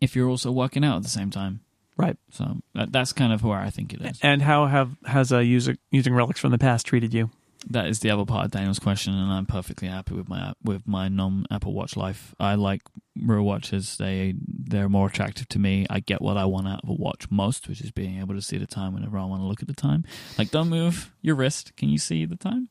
if 0.00 0.16
you're 0.16 0.28
also 0.28 0.50
working 0.50 0.84
out 0.84 0.96
at 0.96 1.02
the 1.02 1.08
same 1.08 1.30
time. 1.30 1.60
Right. 1.96 2.16
So 2.30 2.60
that's 2.74 3.12
kind 3.12 3.32
of 3.32 3.44
where 3.44 3.58
I 3.58 3.70
think 3.70 3.94
it 3.94 4.02
is. 4.02 4.18
And 4.20 4.42
how 4.42 4.66
have 4.66 4.96
has 5.04 5.30
a 5.30 5.44
user 5.44 5.76
using 5.90 6.12
relics 6.12 6.40
from 6.40 6.50
the 6.50 6.58
past 6.58 6.86
treated 6.86 7.14
you? 7.14 7.30
That 7.70 7.86
is 7.86 8.00
the 8.00 8.10
other 8.10 8.24
part 8.26 8.44
of 8.44 8.50
Daniel's 8.50 8.78
question, 8.78 9.14
and 9.14 9.32
I'm 9.32 9.46
perfectly 9.46 9.88
happy 9.88 10.14
with 10.14 10.28
my 10.28 10.52
with 10.62 10.86
my 10.86 11.08
non 11.08 11.46
Apple 11.50 11.72
Watch 11.72 11.96
life. 11.96 12.34
I 12.38 12.54
like 12.56 12.82
real 13.20 13.42
watches; 13.42 13.96
they 13.96 14.34
they're 14.46 14.88
more 14.88 15.06
attractive 15.08 15.48
to 15.48 15.58
me. 15.58 15.86
I 15.88 16.00
get 16.00 16.20
what 16.20 16.36
I 16.36 16.44
want 16.44 16.68
out 16.68 16.80
of 16.82 16.88
a 16.90 16.92
watch 16.92 17.30
most, 17.30 17.68
which 17.68 17.80
is 17.80 17.90
being 17.90 18.20
able 18.20 18.34
to 18.34 18.42
see 18.42 18.58
the 18.58 18.66
time 18.66 18.92
whenever 18.94 19.16
I 19.18 19.24
want 19.24 19.40
to 19.42 19.46
look 19.46 19.62
at 19.62 19.68
the 19.68 19.74
time. 19.74 20.04
Like, 20.38 20.50
don't 20.50 20.68
move 20.68 21.12
your 21.22 21.34
wrist. 21.36 21.74
Can 21.76 21.88
you 21.88 21.98
see 21.98 22.24
the 22.26 22.36
time? 22.36 22.68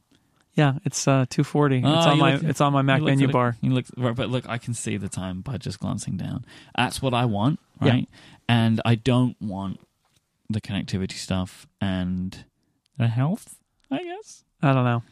Yeah, 0.56 0.74
it's 0.86 1.08
uh, 1.08 1.26
two 1.28 1.44
forty. 1.44 1.78
It's 1.80 1.88
Ah, 1.88 2.12
on 2.12 2.20
my 2.20 2.34
looked- 2.34 2.46
it's 2.46 2.62
on 2.62 2.72
my 2.74 2.84
Mac 2.84 3.02
menu 3.02 3.30
it- 3.30 3.32
bar. 3.32 3.58
You 3.62 3.72
look, 3.72 3.86
but 3.98 4.30
look, 4.30 4.48
I 4.48 4.60
can 4.60 4.76
see 4.76 4.98
the 4.98 5.10
time 5.10 5.42
by 5.42 5.58
just 5.58 5.80
glancing 5.80 6.16
down. 6.18 6.46
That's 6.78 7.02
what 7.02 7.16
I 7.16 7.26
want, 7.26 7.60
Yeah. 7.82 7.90
right? 7.92 8.10
And 8.48 8.80
I 8.86 8.94
don't 8.94 9.36
want 9.42 9.80
the 10.52 10.62
connectivity 10.62 11.14
stuff 11.14 11.66
and 11.82 12.46
the 13.00 13.08
health. 13.08 13.56
I 13.94 14.04
guess 14.04 14.44
I 14.62 14.74
don't 14.74 14.84
know. 14.86 15.04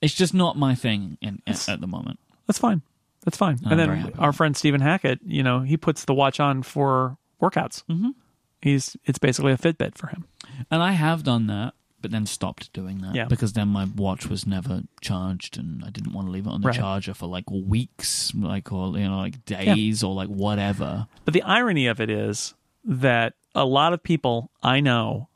it's 0.00 0.14
just 0.14 0.34
not 0.34 0.56
my 0.56 0.74
thing 0.74 1.18
in, 1.20 1.42
at 1.46 1.80
the 1.80 1.86
moment. 1.86 2.18
That's 2.46 2.58
fine. 2.58 2.82
That's 3.24 3.36
fine. 3.36 3.58
I'm 3.64 3.72
and 3.72 3.80
then 3.80 4.12
our 4.18 4.32
friend 4.32 4.56
Stephen 4.56 4.80
Hackett, 4.80 5.20
you 5.24 5.42
know, 5.42 5.60
he 5.60 5.76
puts 5.76 6.04
the 6.06 6.14
watch 6.14 6.40
on 6.40 6.62
for 6.62 7.18
workouts. 7.40 7.84
Mhm. 7.90 8.14
He's 8.62 8.96
it's 9.04 9.18
basically 9.18 9.52
a 9.52 9.58
Fitbit 9.58 9.96
for 9.98 10.06
him. 10.08 10.24
And 10.70 10.82
I 10.82 10.92
have 10.92 11.22
done 11.22 11.46
that, 11.48 11.74
but 12.00 12.10
then 12.10 12.24
stopped 12.26 12.72
doing 12.72 12.98
that 13.02 13.14
Yeah. 13.14 13.24
because 13.26 13.52
then 13.52 13.68
my 13.68 13.84
watch 13.84 14.26
was 14.28 14.46
never 14.46 14.82
charged, 15.02 15.58
and 15.58 15.84
I 15.84 15.90
didn't 15.90 16.12
want 16.12 16.28
to 16.28 16.30
leave 16.32 16.46
it 16.46 16.50
on 16.50 16.60
the 16.62 16.68
Right. 16.68 16.76
charger 16.76 17.12
for 17.14 17.26
like 17.26 17.44
weeks, 17.50 18.34
like 18.34 18.72
or 18.72 18.96
you 18.98 19.08
know, 19.08 19.18
like 19.18 19.44
days 19.44 20.02
or 20.02 20.14
like 20.14 20.28
whatever. 20.28 21.06
But 21.26 21.34
the 21.34 21.42
irony 21.42 21.86
of 21.86 22.00
it 22.00 22.08
is 22.10 22.54
that 22.84 23.34
a 23.54 23.64
lot 23.66 23.92
of 23.92 24.02
people 24.02 24.50
I 24.62 24.80
know 24.80 25.28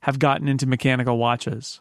have 0.00 0.18
gotten 0.18 0.48
into 0.48 0.66
mechanical 0.66 1.16
watches 1.16 1.80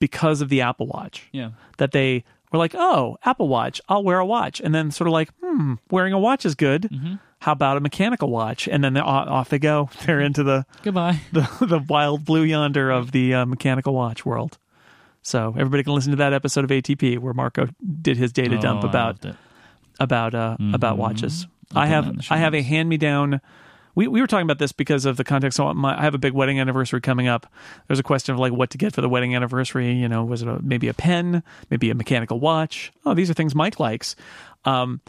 because 0.00 0.40
of 0.40 0.48
the 0.48 0.60
Apple 0.62 0.88
Watch. 0.88 1.28
Yeah, 1.30 1.50
That 1.78 1.92
they 1.92 2.24
were 2.50 2.58
like, 2.58 2.74
"Oh, 2.76 3.16
Apple 3.24 3.46
Watch, 3.46 3.80
I'll 3.88 4.02
wear 4.02 4.18
a 4.18 4.26
watch," 4.26 4.60
and 4.60 4.74
then 4.74 4.90
sort 4.90 5.06
of 5.06 5.12
like, 5.12 5.30
"Hmm, 5.40 5.74
wearing 5.90 6.12
a 6.12 6.18
watch 6.18 6.44
is 6.44 6.56
good. 6.56 6.82
Mm-hmm. 6.90 7.14
How 7.40 7.52
about 7.52 7.76
a 7.76 7.80
mechanical 7.80 8.28
watch?" 8.30 8.66
And 8.66 8.82
then 8.82 8.94
they're 8.94 9.04
off 9.04 9.48
they 9.50 9.58
go. 9.60 9.88
They're 10.06 10.20
into 10.20 10.42
the 10.42 10.66
goodbye. 10.82 11.20
the, 11.32 11.48
the 11.60 11.78
wild 11.78 12.24
blue 12.24 12.42
yonder 12.42 12.90
of 12.90 13.12
the 13.12 13.34
uh, 13.34 13.46
mechanical 13.46 13.94
watch 13.94 14.26
world. 14.26 14.58
So 15.22 15.54
everybody 15.56 15.82
can 15.84 15.94
listen 15.94 16.10
to 16.12 16.16
that 16.16 16.32
episode 16.32 16.64
of 16.64 16.70
ATP 16.70 17.18
where 17.18 17.34
Marco 17.34 17.68
did 18.02 18.16
his 18.16 18.32
data 18.32 18.58
dump 18.58 18.82
Oh, 18.84 18.86
I 18.86 18.90
about 18.90 19.26
about 20.00 20.34
uh, 20.34 20.56
about 20.72 20.96
watches. 20.96 21.46
I'll 21.74 21.82
I 21.82 21.86
have 21.86 22.04
that 22.06 22.10
in 22.10 22.16
the 22.16 22.22
show 22.22 22.34
I 22.34 22.38
have 22.38 22.54
a 22.54 22.62
hand 22.62 22.88
me 22.88 22.96
down. 22.96 23.40
We 24.00 24.08
we 24.08 24.22
were 24.22 24.26
talking 24.26 24.46
about 24.46 24.58
this 24.58 24.72
because 24.72 25.04
of 25.04 25.18
the 25.18 25.24
context. 25.24 25.58
So 25.58 25.74
my, 25.74 25.98
I 25.98 26.04
have 26.04 26.14
a 26.14 26.18
big 26.18 26.32
wedding 26.32 26.58
anniversary 26.58 27.02
coming 27.02 27.28
up. 27.28 27.46
There's 27.86 27.98
a 27.98 28.02
question 28.02 28.32
of 28.32 28.40
like 28.40 28.50
what 28.50 28.70
to 28.70 28.78
get 28.78 28.94
for 28.94 29.02
the 29.02 29.10
wedding 29.10 29.36
anniversary. 29.36 29.92
You 29.92 30.08
know, 30.08 30.24
was 30.24 30.40
it 30.40 30.48
a, 30.48 30.58
maybe 30.62 30.88
a 30.88 30.94
pen, 30.94 31.42
maybe 31.68 31.90
a 31.90 31.94
mechanical 31.94 32.40
watch? 32.40 32.92
Oh, 33.04 33.12
these 33.12 33.28
are 33.28 33.34
things 33.34 33.52
Myke 33.52 33.78
likes. 33.78 34.16
Um, 34.64 35.02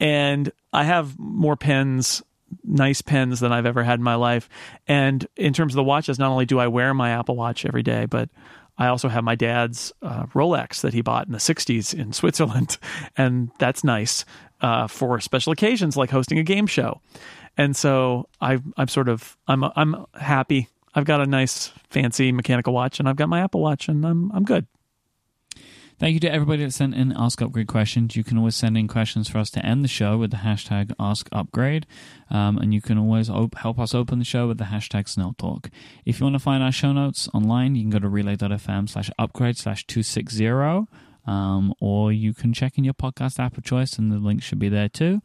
and 0.00 0.50
I 0.72 0.84
have 0.84 1.18
more 1.18 1.56
pens, 1.56 2.22
nice 2.64 3.02
pens 3.02 3.40
than 3.40 3.52
I've 3.52 3.66
ever 3.66 3.82
had 3.82 3.98
in 3.98 4.02
my 4.02 4.14
life. 4.14 4.48
And 4.86 5.26
in 5.36 5.52
terms 5.52 5.74
of 5.74 5.76
the 5.76 5.84
watches, 5.84 6.18
not 6.18 6.30
only 6.30 6.46
do 6.46 6.58
I 6.58 6.68
wear 6.68 6.94
my 6.94 7.10
Apple 7.10 7.36
Watch 7.36 7.66
every 7.66 7.82
day, 7.82 8.06
but 8.06 8.30
I 8.78 8.86
also 8.86 9.10
have 9.10 9.24
my 9.24 9.34
dad's 9.34 9.92
uh, 10.00 10.24
Rolex 10.26 10.80
that 10.80 10.94
he 10.94 11.02
bought 11.02 11.26
in 11.26 11.32
the 11.32 11.38
60s 11.38 11.92
in 11.92 12.14
Switzerland. 12.14 12.78
And 13.18 13.50
that's 13.58 13.84
nice 13.84 14.24
uh, 14.62 14.86
for 14.86 15.20
special 15.20 15.52
occasions 15.52 15.98
like 15.98 16.08
hosting 16.08 16.38
a 16.38 16.42
game 16.42 16.66
show. 16.66 17.02
And 17.58 17.76
so 17.76 18.28
I, 18.40 18.58
I'm 18.76 18.88
sort 18.88 19.08
of 19.08 19.36
I'm 19.48 19.64
I'm 19.64 20.06
happy. 20.14 20.68
I've 20.94 21.04
got 21.04 21.20
a 21.20 21.26
nice 21.26 21.72
fancy 21.90 22.32
mechanical 22.32 22.72
watch, 22.72 23.00
and 23.00 23.08
I've 23.08 23.16
got 23.16 23.28
my 23.28 23.40
Apple 23.40 23.60
Watch, 23.60 23.88
and 23.88 24.06
I'm 24.06 24.30
I'm 24.32 24.44
good. 24.44 24.66
Thank 25.98 26.14
you 26.14 26.20
to 26.20 26.32
everybody 26.32 26.64
that 26.64 26.70
sent 26.70 26.94
in 26.94 27.12
Ask 27.16 27.42
Upgrade 27.42 27.66
questions. 27.66 28.14
You 28.14 28.22
can 28.22 28.38
always 28.38 28.54
send 28.54 28.78
in 28.78 28.86
questions 28.86 29.28
for 29.28 29.38
us 29.38 29.50
to 29.50 29.66
end 29.66 29.82
the 29.82 29.88
show 29.88 30.16
with 30.16 30.30
the 30.30 30.36
hashtag 30.36 30.92
Ask 31.00 31.28
Upgrade. 31.32 31.88
Um, 32.30 32.56
and 32.56 32.72
you 32.72 32.80
can 32.80 32.98
always 32.98 33.28
op- 33.28 33.56
help 33.56 33.80
us 33.80 33.96
open 33.96 34.20
the 34.20 34.24
show 34.24 34.46
with 34.46 34.58
the 34.58 34.66
hashtag 34.66 35.08
Snell 35.08 35.34
Talk. 35.36 35.70
If 36.04 36.20
you 36.20 36.26
want 36.26 36.36
to 36.36 36.40
find 36.40 36.62
our 36.62 36.70
show 36.70 36.92
notes 36.92 37.28
online, 37.34 37.74
you 37.74 37.82
can 37.82 37.90
go 37.90 37.98
to 37.98 38.08
relay.fm 38.08 38.88
slash 38.88 39.10
upgrade 39.18 39.58
slash 39.58 39.84
260. 39.88 40.86
Um, 41.26 41.74
or 41.80 42.12
you 42.12 42.32
can 42.32 42.52
check 42.52 42.78
in 42.78 42.84
your 42.84 42.94
podcast 42.94 43.40
app 43.40 43.58
of 43.58 43.64
choice, 43.64 43.98
and 43.98 44.12
the 44.12 44.18
link 44.18 44.40
should 44.40 44.60
be 44.60 44.68
there 44.68 44.88
too. 44.88 45.20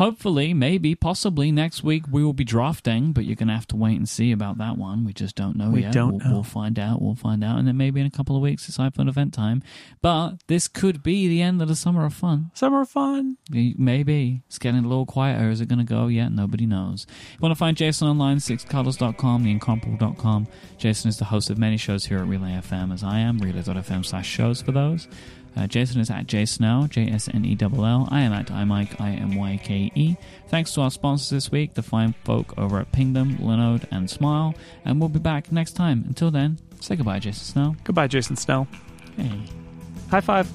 Hopefully, 0.00 0.54
maybe, 0.54 0.94
possibly 0.94 1.52
next 1.52 1.84
week 1.84 2.04
we 2.10 2.24
will 2.24 2.32
be 2.32 2.42
drafting, 2.42 3.12
but 3.12 3.26
you're 3.26 3.36
going 3.36 3.48
to 3.48 3.54
have 3.54 3.66
to 3.66 3.76
wait 3.76 3.96
and 3.98 4.08
see 4.08 4.32
about 4.32 4.56
that 4.56 4.78
one. 4.78 5.04
We 5.04 5.12
just 5.12 5.36
don't 5.36 5.56
know 5.56 5.68
We 5.68 5.82
yet. 5.82 5.92
don't 5.92 6.16
we'll, 6.16 6.26
know. 6.26 6.34
we'll 6.36 6.42
find 6.42 6.78
out. 6.78 7.02
We'll 7.02 7.14
find 7.14 7.44
out. 7.44 7.58
And 7.58 7.68
then 7.68 7.76
maybe 7.76 8.00
in 8.00 8.06
a 8.06 8.10
couple 8.10 8.34
of 8.34 8.40
weeks 8.40 8.66
it's 8.66 8.78
iPhone 8.78 9.10
event 9.10 9.34
time. 9.34 9.62
But 10.00 10.36
this 10.46 10.68
could 10.68 11.02
be 11.02 11.28
the 11.28 11.42
end 11.42 11.60
of 11.60 11.68
the 11.68 11.76
summer 11.76 12.06
of 12.06 12.14
fun. 12.14 12.50
Summer 12.54 12.80
of 12.80 12.88
fun. 12.88 13.36
Maybe. 13.50 14.42
It's 14.46 14.58
getting 14.58 14.86
a 14.86 14.88
little 14.88 15.04
quieter. 15.04 15.50
Is 15.50 15.60
it 15.60 15.68
going 15.68 15.80
to 15.80 15.84
go 15.84 16.06
yet? 16.06 16.32
Nobody 16.32 16.64
knows. 16.64 17.04
If 17.10 17.34
you 17.34 17.40
want 17.42 17.52
to 17.52 17.58
find 17.58 17.76
Jason 17.76 18.08
online, 18.08 18.38
sixcolors.com, 18.38 19.44
theincomparable.com. 19.44 20.46
Jason 20.78 21.10
is 21.10 21.18
the 21.18 21.26
host 21.26 21.50
of 21.50 21.58
many 21.58 21.76
shows 21.76 22.06
here 22.06 22.20
at 22.20 22.26
Relay 22.26 22.52
FM, 22.52 22.90
as 22.94 23.04
I 23.04 23.18
am. 23.18 23.36
Relay.fm 23.38 24.06
slash 24.06 24.26
shows 24.26 24.62
for 24.62 24.72
those. 24.72 25.08
Uh, 25.56 25.66
Jason 25.66 26.00
is 26.00 26.10
at 26.10 26.26
jsnell, 26.26 26.88
J-S-N-E-L-L. 26.88 28.08
I 28.10 28.20
am 28.20 28.32
at 28.32 28.46
imyke, 28.46 29.00
I-M-Y-K-E. 29.00 30.16
Thanks 30.48 30.72
to 30.74 30.80
our 30.82 30.90
sponsors 30.90 31.30
this 31.30 31.50
week, 31.50 31.74
the 31.74 31.82
fine 31.82 32.14
folk 32.24 32.56
over 32.56 32.78
at 32.78 32.92
Pingdom, 32.92 33.38
Linode, 33.38 33.84
and 33.90 34.08
Smile. 34.08 34.54
And 34.84 35.00
we'll 35.00 35.08
be 35.08 35.18
back 35.18 35.50
next 35.52 35.72
time. 35.72 36.04
Until 36.06 36.30
then, 36.30 36.58
say 36.80 36.96
goodbye, 36.96 37.18
Jason 37.18 37.44
Snell. 37.44 37.76
Goodbye, 37.84 38.06
Jason 38.06 38.36
Snell. 38.36 38.66
Hey. 39.16 39.42
High 40.10 40.20
five. 40.20 40.50